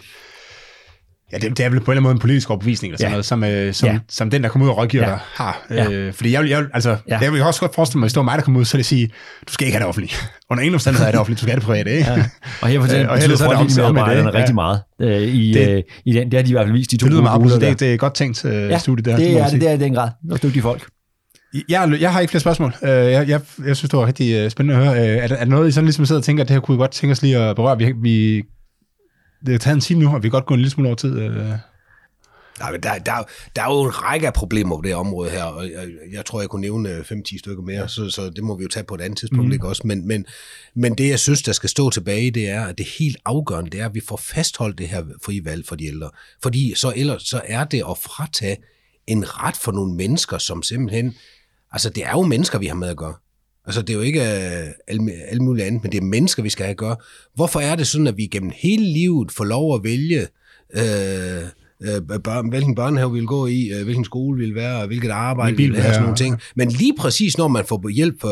Ja, 1.33 1.37
det, 1.37 1.57
det 1.57 1.65
er 1.65 1.69
vel 1.69 1.79
på 1.79 1.83
en 1.91 1.91
eller 1.91 1.91
anden 1.91 2.03
måde 2.03 2.11
en 2.13 2.19
politisk 2.19 2.49
overbevisning, 2.49 2.91
eller 2.93 2.97
sådan 2.97 3.09
Ja. 3.09 3.11
noget, 3.11 3.25
som, 3.25 3.43
øh, 3.43 3.73
som, 3.73 3.87
Ja. 3.87 3.93
ja. 3.93 3.99
som 4.09 4.29
den, 4.29 4.43
der 4.43 4.49
kommer 4.49 4.65
ud 4.65 4.71
og 4.71 4.77
rådgiver 4.77 5.03
Ja. 5.03 5.09
dig, 5.09 5.19
har. 5.35 5.65
Ja. 5.69 5.89
Øh, 5.91 6.13
fordi 6.13 6.31
jeg, 6.31 6.41
vil- 6.41 6.49
jeg, 6.49 6.59
vil- 6.59 6.69
altså, 6.73 6.89
Ja. 6.89 6.95
ja. 7.09 7.19
jeg 7.19 7.33
vil 7.33 7.41
også 7.43 7.59
godt 7.59 7.75
forestille 7.75 7.99
mig, 7.99 8.03
hvis 8.05 8.13
det 8.13 8.17
var 8.17 8.23
mig, 8.23 8.37
der 8.37 8.43
kom 8.43 8.55
ud, 8.55 8.65
så 8.65 8.73
ville 8.73 8.79
jeg 8.79 8.85
sige, 8.85 9.07
du 9.47 9.53
skal 9.53 9.67
ikke 9.67 9.75
have 9.75 9.81
det 9.81 9.87
offentlige. 9.87 10.13
Under 10.49 10.61
ingen 10.63 10.73
omstændighed 10.75 11.07
er 11.07 11.11
det 11.11 11.19
offentlige, 11.19 11.35
du 11.35 11.41
skal 11.41 11.49
have 11.51 11.59
det 11.59 11.65
private, 11.65 11.91
ikke? 11.91 12.11
Ja. 12.11 12.25
Og 12.61 12.67
her 12.67 12.79
fortæller 12.81 13.05
Øh, 13.11 13.17
er 13.23 13.27
det 13.63 13.71
til 13.73 13.83
om 13.83 13.93
med 13.95 14.03
det, 14.03 14.33
rigtig 14.33 14.55
meget. 14.55 14.81
Øh, 15.01 15.21
i, 15.21 15.51
Det- 15.53 15.69
øh, 15.69 15.83
i 16.05 16.13
den, 16.13 16.31
det 16.31 16.37
har 16.37 16.43
de 16.43 16.49
i 16.49 16.53
hvert 16.53 16.65
fald 16.65 16.73
vist, 16.77 16.91
de 16.91 16.97
to 16.97 17.05
Det 17.05 17.11
lyder 17.13 17.21
meget 17.21 17.51
det, 17.51 17.61
det, 17.61 17.79
det 17.79 17.93
er 17.93 17.97
godt 17.97 18.13
tænkt 18.15 18.45
øh, 18.45 18.53
Ja, 18.69 18.77
studie 18.77 19.03
der. 19.05 19.17
det 19.17 19.33
man 19.33 19.43
er 19.43 19.49
det, 19.49 19.61
det 19.61 19.69
er 19.69 19.73
i 19.73 19.77
den 19.77 19.93
grad. 19.93 20.09
Det 20.23 20.31
er 20.33 20.37
dygtige 20.37 20.61
folk. 20.61 20.87
Jeg, 21.69 21.97
jeg 22.01 22.13
har 22.13 22.19
ikke 22.19 22.31
flere 22.31 22.41
spørgsmål. 22.41 22.73
Øh, 22.83 22.89
Jeg, 22.89 23.29
jeg, 23.29 23.41
jeg 23.65 23.77
synes, 23.77 23.89
det 23.89 23.99
var 23.99 24.07
rigtig 24.07 24.33
øh, 24.33 24.49
spændende 24.51 24.81
at 24.81 24.85
høre. 24.87 25.09
Øh, 25.09 25.23
Er 25.23 25.27
der, 25.27 25.35
er 25.35 25.43
der 25.43 25.51
noget, 25.51 25.67
I 25.67 25.71
sådan 25.71 25.85
ligesom 25.85 26.05
sidder 26.05 26.21
og 26.21 26.25
tænker, 26.25 26.43
at 26.43 26.47
det 26.47 26.53
her 26.53 26.61
kunne 26.61 26.77
vi 26.77 26.81
godt 26.81 26.91
tænke 26.91 27.11
os 27.11 27.21
lige 27.21 27.37
at 27.37 27.55
berøre? 27.55 27.77
Vi, 27.77 27.93
vi, 28.01 28.43
det 29.45 29.49
har 29.51 29.57
taget 29.57 29.75
en 29.75 29.81
time 29.81 29.99
nu, 30.03 30.09
og 30.09 30.23
vi 30.23 30.27
kan 30.27 30.31
godt 30.31 30.45
gå 30.45 30.53
en 30.53 30.59
lille 30.59 30.71
smule 30.71 30.89
over 30.89 30.95
tid. 30.95 31.29
Nej, 32.59 32.71
men 32.71 32.83
der, 32.83 32.97
der, 32.97 33.11
der 33.55 33.61
er 33.61 33.73
jo 33.73 33.81
en 33.83 34.03
række 34.03 34.27
af 34.27 34.33
problemer 34.33 34.75
på 34.75 34.81
det 34.81 34.95
område 34.95 35.29
her, 35.29 35.43
og 35.43 35.63
jeg, 35.65 35.87
jeg 36.11 36.25
tror, 36.25 36.39
jeg 36.41 36.49
kunne 36.49 36.61
nævne 36.61 36.89
øh, 36.89 36.99
5-10 36.99 37.39
stykker 37.39 37.63
mere, 37.63 37.89
så, 37.89 38.09
så 38.09 38.29
det 38.29 38.43
må 38.43 38.57
vi 38.57 38.63
jo 38.63 38.69
tage 38.69 38.83
på 38.83 38.95
et 38.95 39.01
andet 39.01 39.19
tidspunkt, 39.19 39.45
mm. 39.45 39.51
ikke 39.51 39.67
også? 39.67 39.81
Men, 39.85 40.07
men, 40.07 40.25
men 40.75 40.95
det, 40.95 41.09
jeg 41.09 41.19
synes, 41.19 41.41
der 41.41 41.51
skal 41.51 41.69
stå 41.69 41.89
tilbage, 41.89 42.31
det 42.31 42.49
er, 42.49 42.65
at 42.65 42.77
det 42.77 42.85
helt 42.99 43.17
afgørende, 43.25 43.69
det 43.71 43.79
er, 43.81 43.85
at 43.85 43.93
vi 43.93 44.01
får 44.07 44.17
fastholdt 44.17 44.77
det 44.77 44.87
her 44.87 45.03
frie 45.25 45.45
valg 45.45 45.67
for 45.67 45.75
de 45.75 45.85
ældre. 45.85 46.09
Fordi 46.43 46.73
så 46.75 46.93
ellers 46.95 47.21
så 47.23 47.41
er 47.45 47.63
det 47.63 47.83
at 47.89 47.97
fratage 47.97 48.57
en 49.07 49.23
ret 49.27 49.55
for 49.55 49.71
nogle 49.71 49.93
mennesker, 49.95 50.37
som 50.37 50.63
simpelthen, 50.63 51.13
altså 51.71 51.89
det 51.89 52.05
er 52.05 52.11
jo 52.11 52.21
mennesker, 52.21 52.59
vi 52.59 52.67
har 52.67 52.75
med 52.75 52.87
at 52.87 52.97
gøre. 52.97 53.13
Altså, 53.65 53.81
det 53.81 53.89
er 53.89 53.93
jo 53.93 54.01
ikke 54.01 54.21
øh, 54.21 54.67
alt, 54.87 55.01
alt 55.27 55.41
muligt 55.41 55.67
andet, 55.67 55.83
men 55.83 55.91
det 55.91 55.97
er 55.97 56.01
mennesker, 56.01 56.43
vi 56.43 56.49
skal 56.49 56.65
have 56.65 56.71
at 56.71 56.77
gøre. 56.77 56.95
Hvorfor 57.35 57.59
er 57.59 57.75
det 57.75 57.87
sådan, 57.87 58.07
at 58.07 58.17
vi 58.17 58.27
gennem 58.27 58.51
hele 58.55 58.85
livet 58.85 59.31
får 59.31 59.43
lov 59.43 59.75
at 59.75 59.83
vælge, 59.83 60.27
øh, 60.73 61.43
øh, 61.83 62.19
børn, 62.23 62.49
hvilken 62.49 62.75
børnehave 62.75 63.11
vi 63.11 63.19
vil 63.19 63.27
gå 63.27 63.47
i, 63.47 63.71
øh, 63.73 63.83
hvilken 63.83 64.05
skole 64.05 64.39
vi 64.39 64.45
vil 64.45 64.55
være, 64.55 64.87
hvilket 64.87 65.09
arbejde 65.09 65.57
vi 65.57 65.67
vil 65.67 65.81
have, 65.81 65.93
sådan 65.93 66.01
nogle 66.01 66.17
ting. 66.17 66.39
Men 66.55 66.69
lige 66.69 66.93
præcis, 66.99 67.37
når 67.37 67.47
man 67.47 67.65
får 67.65 67.89
hjælp 67.89 68.21
for, 68.21 68.29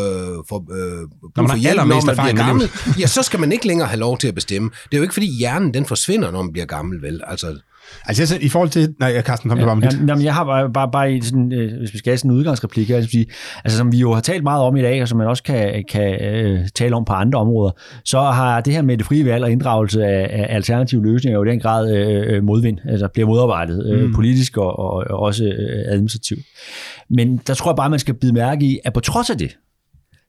for, 0.50 0.58
øh, 0.58 1.08
brug 1.22 1.32
man 1.36 1.50
for 1.50 1.58
hjælp, 1.58 1.78
når 1.78 2.06
man 2.06 2.16
bliver 2.16 2.46
gammel, 2.46 2.70
ja, 3.00 3.08
så 3.08 3.24
skal 3.24 3.40
man 3.40 3.52
ikke 3.52 3.68
længere 3.68 3.88
have 3.88 4.00
lov 4.00 4.18
til 4.18 4.28
at 4.28 4.36
bestemme. 4.36 4.70
Det 4.70 4.94
er 4.94 4.98
jo 4.98 5.04
ikke, 5.04 5.14
fordi 5.14 5.38
hjernen 5.38 5.74
den 5.74 5.86
forsvinder, 5.86 6.32
når 6.32 6.42
man 6.42 6.52
bliver 6.52 6.66
gammel, 6.66 7.02
vel? 7.02 7.22
Altså, 7.28 7.60
Altså, 8.06 8.22
jeg, 8.22 8.28
synes, 8.28 8.44
i 8.44 8.50
forhold 8.50 8.70
til... 8.70 8.96
Nej, 9.00 9.22
Carsten, 9.22 9.50
kom 9.50 9.60
ja, 9.60 9.66
bare 9.66 9.76
med 9.76 9.90
dit. 9.90 10.00
Jamen, 10.08 10.24
jeg 10.24 10.34
har 10.34 10.44
bare, 10.44 10.70
bare, 10.74 10.90
bare 10.92 11.14
i 11.14 11.22
sådan, 11.22 11.54
øh, 11.54 11.78
hvis 11.80 11.94
vi 11.94 11.98
skal 11.98 12.12
have 12.12 12.18
sådan 12.18 12.32
en 12.32 12.38
udgangsreplik 12.38 12.88
her, 12.90 12.96
altså, 12.96 13.12
sige, 13.12 13.26
altså, 13.64 13.78
som 13.78 13.92
vi 13.92 13.98
jo 13.98 14.14
har 14.14 14.22
talt 14.22 14.44
meget 14.44 14.64
om 14.64 14.76
i 14.76 14.82
dag, 14.82 15.02
og 15.02 15.08
som 15.08 15.18
man 15.18 15.28
også 15.28 15.44
kan, 15.44 15.84
kan 15.90 16.24
øh, 16.26 16.68
tale 16.76 16.96
om 16.96 17.06
på 17.06 17.14
andre 17.14 17.40
områder, 17.40 17.72
så 18.06 18.20
har 18.22 18.62
det 18.62 18.74
her 18.74 18.82
med 18.82 18.98
det 18.98 19.06
frie 19.06 19.26
valg 19.26 19.44
og 19.44 19.52
inddragelse 19.52 20.06
af, 20.06 20.44
af 20.44 20.56
alternative 20.56 21.04
løsninger 21.04 21.40
jo 21.40 21.44
i 21.44 21.50
den 21.50 21.60
grad 21.60 21.96
øh, 21.96 22.44
modvind, 22.44 22.78
altså 22.90 23.08
bliver 23.08 23.28
modarbejdet 23.28 23.86
øh, 23.86 24.00
Mm. 24.00 24.14
politisk 24.16 24.58
og, 24.58 24.80
og, 24.80 24.92
og 25.10 25.20
også 25.20 25.44
øh, 25.44 25.84
administrativt. 25.94 26.40
Men 27.10 27.38
der 27.48 27.54
tror 27.54 27.72
jeg 27.72 27.76
bare, 27.76 27.90
man 27.90 28.00
skal 28.00 28.14
bide 28.14 28.34
mærke 28.34 28.66
i, 28.66 28.80
at 28.86 28.94
på 28.94 29.00
trods 29.00 29.30
af 29.30 29.38
det, 29.38 29.58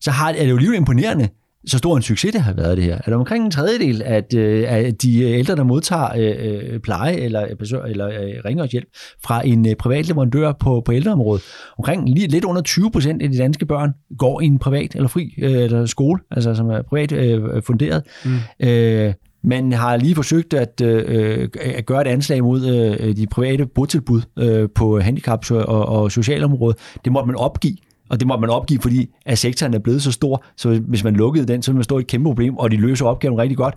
så 0.01 0.11
har, 0.11 0.29
er 0.29 0.33
det 0.33 0.51
jo 0.51 0.57
alligevel 0.57 0.79
imponerende, 0.79 1.29
så 1.67 1.79
stor 1.79 1.97
en 1.97 2.03
succes 2.03 2.33
det 2.33 2.41
har 2.41 2.53
været 2.53 2.77
det 2.77 2.85
her. 2.85 2.95
Er 2.95 3.11
der 3.11 3.17
omkring 3.17 3.45
en 3.45 3.51
tredjedel 3.51 4.03
af, 4.03 4.25
øh, 4.35 4.65
af 4.69 4.95
de 4.95 5.23
ældre, 5.23 5.57
der 5.57 5.63
modtager 5.65 6.09
øh, 6.17 6.73
øh, 6.73 6.81
pleje 6.81 7.13
eller, 7.13 7.57
besøg, 7.59 7.81
eller 7.91 8.09
øh, 8.09 8.35
rengøringshjælp 8.45 8.89
fra 9.25 9.47
en 9.47 9.69
øh, 9.69 9.77
privat 9.77 10.09
leverandør 10.09 10.53
på, 10.53 10.83
på 10.85 10.93
ældreområdet. 10.93 11.43
Omkring 11.79 12.09
lige 12.09 12.27
lidt 12.27 12.45
under 12.45 12.63
20 12.63 12.91
procent 12.91 13.23
af 13.23 13.31
de 13.31 13.39
danske 13.39 13.67
børn 13.67 13.93
går 14.19 14.41
i 14.41 14.45
en 14.45 14.59
privat 14.59 14.95
eller 14.95 15.09
fri 15.09 15.35
øh, 15.39 15.53
eller 15.53 15.87
skole, 15.87 16.21
altså 16.31 16.55
som 16.55 16.71
er 16.71 16.83
privat 16.83 17.13
øh, 17.13 17.63
funderet. 17.63 18.03
Mm. 18.25 18.67
Øh, 18.69 19.15
man 19.45 19.73
har 19.73 19.97
lige 19.97 20.15
forsøgt 20.15 20.55
at, 20.55 20.81
øh, 20.81 21.49
at 21.61 21.87
gøre 21.87 22.01
et 22.01 22.07
anslag 22.07 22.43
mod 22.43 22.67
øh, 22.67 23.17
de 23.17 23.27
private 23.27 23.67
botilbud 23.67 24.23
øh, 24.39 24.69
på 24.75 25.01
handicap- 25.01 25.51
og, 25.51 25.87
og 25.87 26.13
socialområdet. 26.13 26.79
Det 27.05 27.13
måtte 27.13 27.27
man 27.27 27.37
opgive. 27.37 27.77
Og 28.11 28.21
det 28.21 28.29
må 28.29 28.37
man 28.37 28.51
opgive, 28.51 28.81
fordi 28.81 29.09
at 29.27 29.39
sektoren 29.39 29.75
er 29.75 29.79
blevet 29.79 30.03
så 30.03 30.13
stor, 30.13 30.45
så 30.57 30.81
hvis 30.89 31.05
man 31.05 31.15
lukkede 31.15 31.47
den, 31.47 31.63
så 31.63 31.71
ville 31.71 31.77
man 31.77 31.85
stå 31.85 31.99
i 31.99 32.01
et 32.01 32.07
kæmpe 32.07 32.29
problem, 32.29 32.57
og 32.57 32.71
de 32.71 32.77
løser 32.77 33.07
opgaven 33.07 33.39
rigtig 33.39 33.57
godt. 33.57 33.75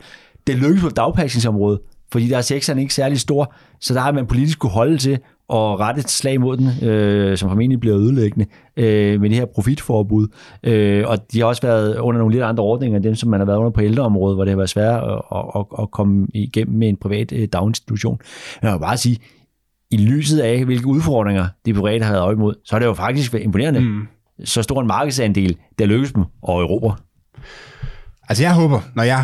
Det 0.47 0.55
lykkes 0.55 0.83
på 0.83 0.89
dagpasningsområdet, 0.89 1.79
fordi 2.11 2.27
der 2.27 2.37
er 2.37 2.41
sektoren 2.41 2.79
ikke 2.79 2.93
særlig 2.93 3.19
stor, 3.19 3.53
så 3.81 3.93
der 3.93 3.99
har 3.99 4.11
man 4.11 4.27
politisk 4.27 4.59
kunne 4.59 4.71
holde 4.71 4.97
til 4.97 5.19
at 5.49 5.79
rette 5.79 5.99
et 5.99 6.09
slag 6.09 6.41
mod 6.41 6.57
den, 6.57 6.89
øh, 6.89 7.37
som 7.37 7.49
formentlig 7.49 7.79
bliver 7.79 7.97
ødelæggende 7.97 8.45
øh, 8.77 9.21
med 9.21 9.29
det 9.29 9.37
her 9.37 9.45
profitforbud. 9.45 10.27
Øh, 10.63 11.03
og 11.07 11.17
de 11.33 11.39
har 11.39 11.45
også 11.45 11.61
været 11.61 11.97
under 11.97 12.19
nogle 12.19 12.33
lidt 12.33 12.43
andre 12.43 12.63
ordninger 12.63 12.97
end 12.97 13.03
dem, 13.03 13.15
som 13.15 13.29
man 13.29 13.39
har 13.39 13.45
været 13.45 13.57
under 13.57 13.71
på 13.71 13.81
ældreområdet, 13.81 14.37
hvor 14.37 14.43
det 14.43 14.51
har 14.51 14.57
været 14.57 14.69
svært 14.69 15.03
at, 15.03 15.21
at, 15.35 15.45
at, 15.55 15.65
at 15.79 15.91
komme 15.91 16.27
igennem 16.33 16.77
med 16.77 16.89
en 16.89 16.97
privat 16.97 17.31
øh, 17.31 17.47
daginstitution. 17.53 18.17
Men 18.61 18.67
jeg 18.67 18.73
vil 18.73 18.79
bare 18.79 18.97
sige, 18.97 19.17
i 19.91 19.97
lyset 19.97 20.39
af, 20.39 20.65
hvilke 20.65 20.87
udfordringer 20.87 21.45
de 21.65 21.73
private 21.73 22.05
har 22.05 22.11
været 22.11 22.23
øje 22.23 22.33
imod, 22.33 22.53
så 22.65 22.75
er 22.75 22.79
det 22.79 22.85
jo 22.85 22.93
faktisk 22.93 23.33
imponerende, 23.33 23.79
mm 23.79 24.07
så 24.45 24.61
stor 24.61 24.81
en 24.81 24.87
markedsandel, 24.87 25.57
der 25.79 25.85
lykkes 25.85 26.11
dem 26.11 26.23
og 26.43 26.61
Europa. 26.61 27.01
Altså, 28.29 28.43
jeg 28.43 28.53
håber, 28.53 28.81
når 28.95 29.03
jeg, 29.03 29.23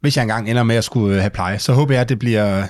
hvis 0.00 0.16
jeg 0.16 0.22
engang 0.22 0.50
ender 0.50 0.62
med 0.62 0.76
at 0.76 0.84
skulle 0.84 1.14
øh, 1.14 1.20
have 1.20 1.30
pleje, 1.30 1.58
så 1.58 1.72
håber 1.72 1.94
jeg, 1.94 2.00
at 2.00 2.08
det 2.08 2.18
bliver 2.18 2.58
en 2.62 2.68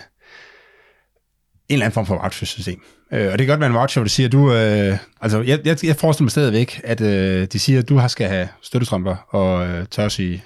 eller 1.68 1.84
anden 1.84 1.94
form 1.94 2.06
for 2.06 2.18
voucher-system. 2.22 2.82
Øh, 3.12 3.32
og 3.32 3.38
det 3.38 3.46
kan 3.46 3.46
godt 3.46 3.60
være 3.60 3.68
en 3.70 3.74
voucher, 3.74 4.00
hvor 4.00 4.04
du 4.04 4.10
siger, 4.10 4.28
du, 4.28 4.52
øh, 4.52 4.98
altså, 5.20 5.42
jeg, 5.42 5.60
jeg, 5.64 5.84
jeg 5.84 5.96
forestiller 5.96 6.24
mig 6.24 6.30
stadigvæk, 6.30 6.80
at 6.84 7.00
øh, 7.00 7.46
de 7.52 7.58
siger, 7.58 7.78
at 7.78 7.88
du 7.88 7.96
har 7.96 8.08
skal 8.08 8.28
have 8.28 8.48
støttestrømper 8.62 9.16
og 9.28 9.66
øh, 9.66 9.86
tørsi 9.86 10.42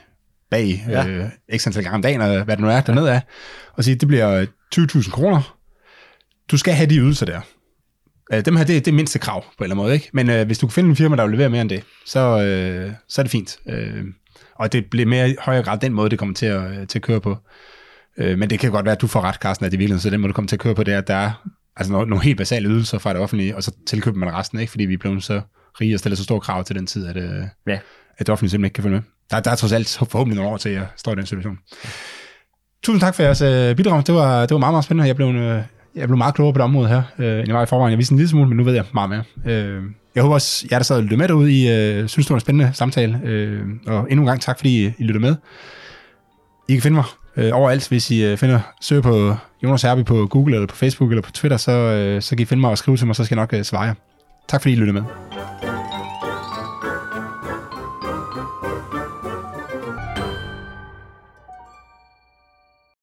bag 0.50 0.84
Ja. 0.88 1.06
øh, 1.06 1.24
x 1.56 1.66
antal 1.66 1.82
gange 1.82 1.94
om 1.94 2.02
dagen, 2.02 2.20
og 2.20 2.44
hvad 2.44 2.56
det 2.56 2.64
nu 2.64 2.70
er, 2.70 2.80
dernede 2.80 3.12
af, 3.12 3.20
og 3.72 3.84
sige, 3.84 3.94
det 3.94 4.08
bliver 4.08 4.46
20.000 4.76 5.10
kroner. 5.10 5.56
Du 6.50 6.56
skal 6.56 6.74
have 6.74 6.90
de 6.90 6.96
ydelser 6.96 7.26
der. 7.26 7.40
Øh, 8.32 8.44
dem 8.44 8.56
her, 8.56 8.64
det, 8.64 8.84
det 8.84 8.90
er 8.90 8.94
mindste 8.94 9.18
krav 9.18 9.42
på 9.42 9.48
en 9.58 9.64
eller 9.64 9.74
anden 9.74 9.84
måde, 9.84 9.94
ikke? 9.94 10.08
Men 10.12 10.30
øh, 10.30 10.46
hvis 10.46 10.58
du 10.58 10.66
kan 10.66 10.72
finde 10.72 10.90
en 10.90 10.96
firma, 10.96 11.16
der 11.16 11.22
vil 11.22 11.32
levere 11.32 11.48
mere 11.48 11.60
end 11.62 11.70
det, 11.70 11.82
så, 12.06 12.20
øh, 12.42 12.92
så 13.08 13.20
er 13.20 13.22
det 13.22 13.30
fint. 13.30 13.56
Øh, 13.68 14.04
og 14.54 14.72
det 14.72 14.84
bliver 14.90 15.06
mere 15.06 15.30
i 15.30 15.34
højere 15.40 15.62
grad 15.62 15.78
den 15.78 15.92
måde, 15.92 16.10
det 16.10 16.18
kommer 16.18 16.34
til 16.34 16.46
at, 16.46 16.70
øh, 16.80 16.86
til 16.86 16.98
at 16.98 17.02
køre 17.02 17.20
på. 17.20 17.36
Øh, 18.18 18.38
men 18.38 18.50
det 18.50 18.58
kan 18.60 18.70
godt 18.70 18.84
være, 18.84 18.94
at 18.94 19.00
du 19.00 19.06
får 19.06 19.20
ret, 19.20 19.34
Carsten, 19.34 19.66
at 19.66 19.72
det 19.72 19.78
virkelig, 19.78 20.00
så 20.00 20.10
den 20.10 20.20
måde, 20.20 20.28
du 20.28 20.34
kommer 20.34 20.48
til 20.48 20.56
at 20.56 20.60
køre 20.60 20.74
på, 20.74 20.82
det 20.84 20.94
er, 20.94 20.98
at 20.98 21.06
der 21.08 21.14
er 21.14 21.48
altså 21.76 21.92
nogle, 21.92 22.08
nogle 22.10 22.24
helt 22.24 22.38
basale 22.38 22.68
ydelser 22.68 22.98
fra 22.98 23.12
det 23.12 23.20
offentlige, 23.20 23.56
og 23.56 23.62
så 23.62 23.72
tilkøber 23.86 24.18
man 24.18 24.34
resten, 24.34 24.58
ikke? 24.60 24.70
Fordi 24.70 24.84
vi 24.84 24.94
er 24.94 24.98
blevet 24.98 25.24
så 25.24 25.40
rige 25.80 25.94
og 25.94 25.98
stiller 25.98 26.16
så 26.16 26.24
store 26.24 26.40
krav 26.40 26.64
til 26.64 26.76
den 26.76 26.86
tid, 26.86 27.06
at, 27.06 27.16
øh, 27.16 27.42
Ja. 27.66 27.78
at 28.18 28.26
det 28.26 28.28
offentlige 28.28 28.50
simpelthen 28.50 28.64
ikke 28.64 28.74
kan 28.74 28.82
følge 28.84 28.94
med. 28.94 29.02
Der, 29.30 29.40
der 29.40 29.50
er 29.50 29.54
trods 29.56 29.72
alt 29.72 29.98
forhåbentlig 30.10 30.36
nogle 30.36 30.50
år 30.52 30.56
til, 30.56 30.68
at 30.68 30.74
jeg 30.74 30.86
står 30.96 31.12
i 31.12 31.14
den 31.14 31.26
situation. 31.26 31.58
Tusind 32.84 33.00
tak 33.00 33.14
for 33.14 33.22
jeres 33.22 33.42
øh, 33.42 33.76
bidrag. 33.76 34.06
Det 34.06 34.14
var, 34.14 34.40
det 34.40 34.50
var 34.50 34.58
meget, 34.58 34.72
meget 34.72 34.84
spændende. 34.84 35.06
Jeg 35.08 35.16
blev, 35.16 35.28
øh, 35.28 35.62
jeg 35.94 36.08
blev 36.08 36.18
meget 36.18 36.34
klogere 36.34 36.52
på 36.52 36.58
det 36.58 36.64
område 36.64 36.88
her, 36.88 37.02
øh, 37.18 37.38
end 37.38 37.46
jeg 37.46 37.56
var 37.56 37.62
i 37.62 37.66
forvejen. 37.66 37.90
Jeg 37.90 37.98
vidste 37.98 38.12
en 38.12 38.18
lille 38.18 38.30
smule, 38.30 38.48
men 38.48 38.56
nu 38.56 38.64
ved 38.64 38.74
jeg 38.74 38.84
meget 38.94 39.10
mere. 39.10 39.22
Øh, 39.46 39.82
jeg 40.14 40.22
håber 40.22 40.34
også, 40.34 40.66
jer 40.70 40.78
der 40.78 40.84
sad 40.84 40.96
og 40.96 41.02
lyttede 41.02 41.18
med 41.18 41.28
derude, 41.28 41.52
I 41.52 41.70
øh, 41.70 42.08
synes, 42.08 42.26
det 42.26 42.30
var 42.30 42.36
en 42.36 42.40
spændende 42.40 42.70
samtale. 42.74 43.20
Øh, 43.24 43.60
og 43.86 44.06
endnu 44.10 44.22
en 44.22 44.26
gang 44.26 44.40
tak, 44.40 44.58
fordi 44.58 44.86
I, 44.86 44.92
I 44.98 45.02
lyttede 45.02 45.20
med. 45.20 45.36
I 46.68 46.72
kan 46.72 46.82
finde 46.82 46.94
mig 46.94 47.04
øh, 47.36 47.50
overalt, 47.52 47.88
hvis 47.88 48.10
I 48.10 48.24
øh, 48.24 48.36
finder, 48.36 48.60
søger 48.80 49.02
på 49.02 49.34
Jonas 49.62 49.82
Herby 49.82 50.04
på 50.04 50.26
Google 50.26 50.54
eller 50.54 50.66
på 50.66 50.76
Facebook 50.76 51.10
eller 51.10 51.22
på 51.22 51.32
Twitter, 51.32 51.56
så, 51.56 51.72
øh, 51.72 52.22
så 52.22 52.36
kan 52.36 52.42
I 52.42 52.44
finde 52.44 52.60
mig 52.60 52.70
og 52.70 52.78
skrive 52.78 52.96
til 52.96 53.06
mig, 53.06 53.16
så 53.16 53.24
skal 53.24 53.36
jeg 53.36 53.42
nok 53.42 53.52
øh, 53.52 53.62
svare 53.62 53.82
jer. 53.82 53.94
Tak 54.48 54.62
fordi 54.62 54.72
I 54.72 54.76
lyttede 54.76 54.92
med. 54.92 55.67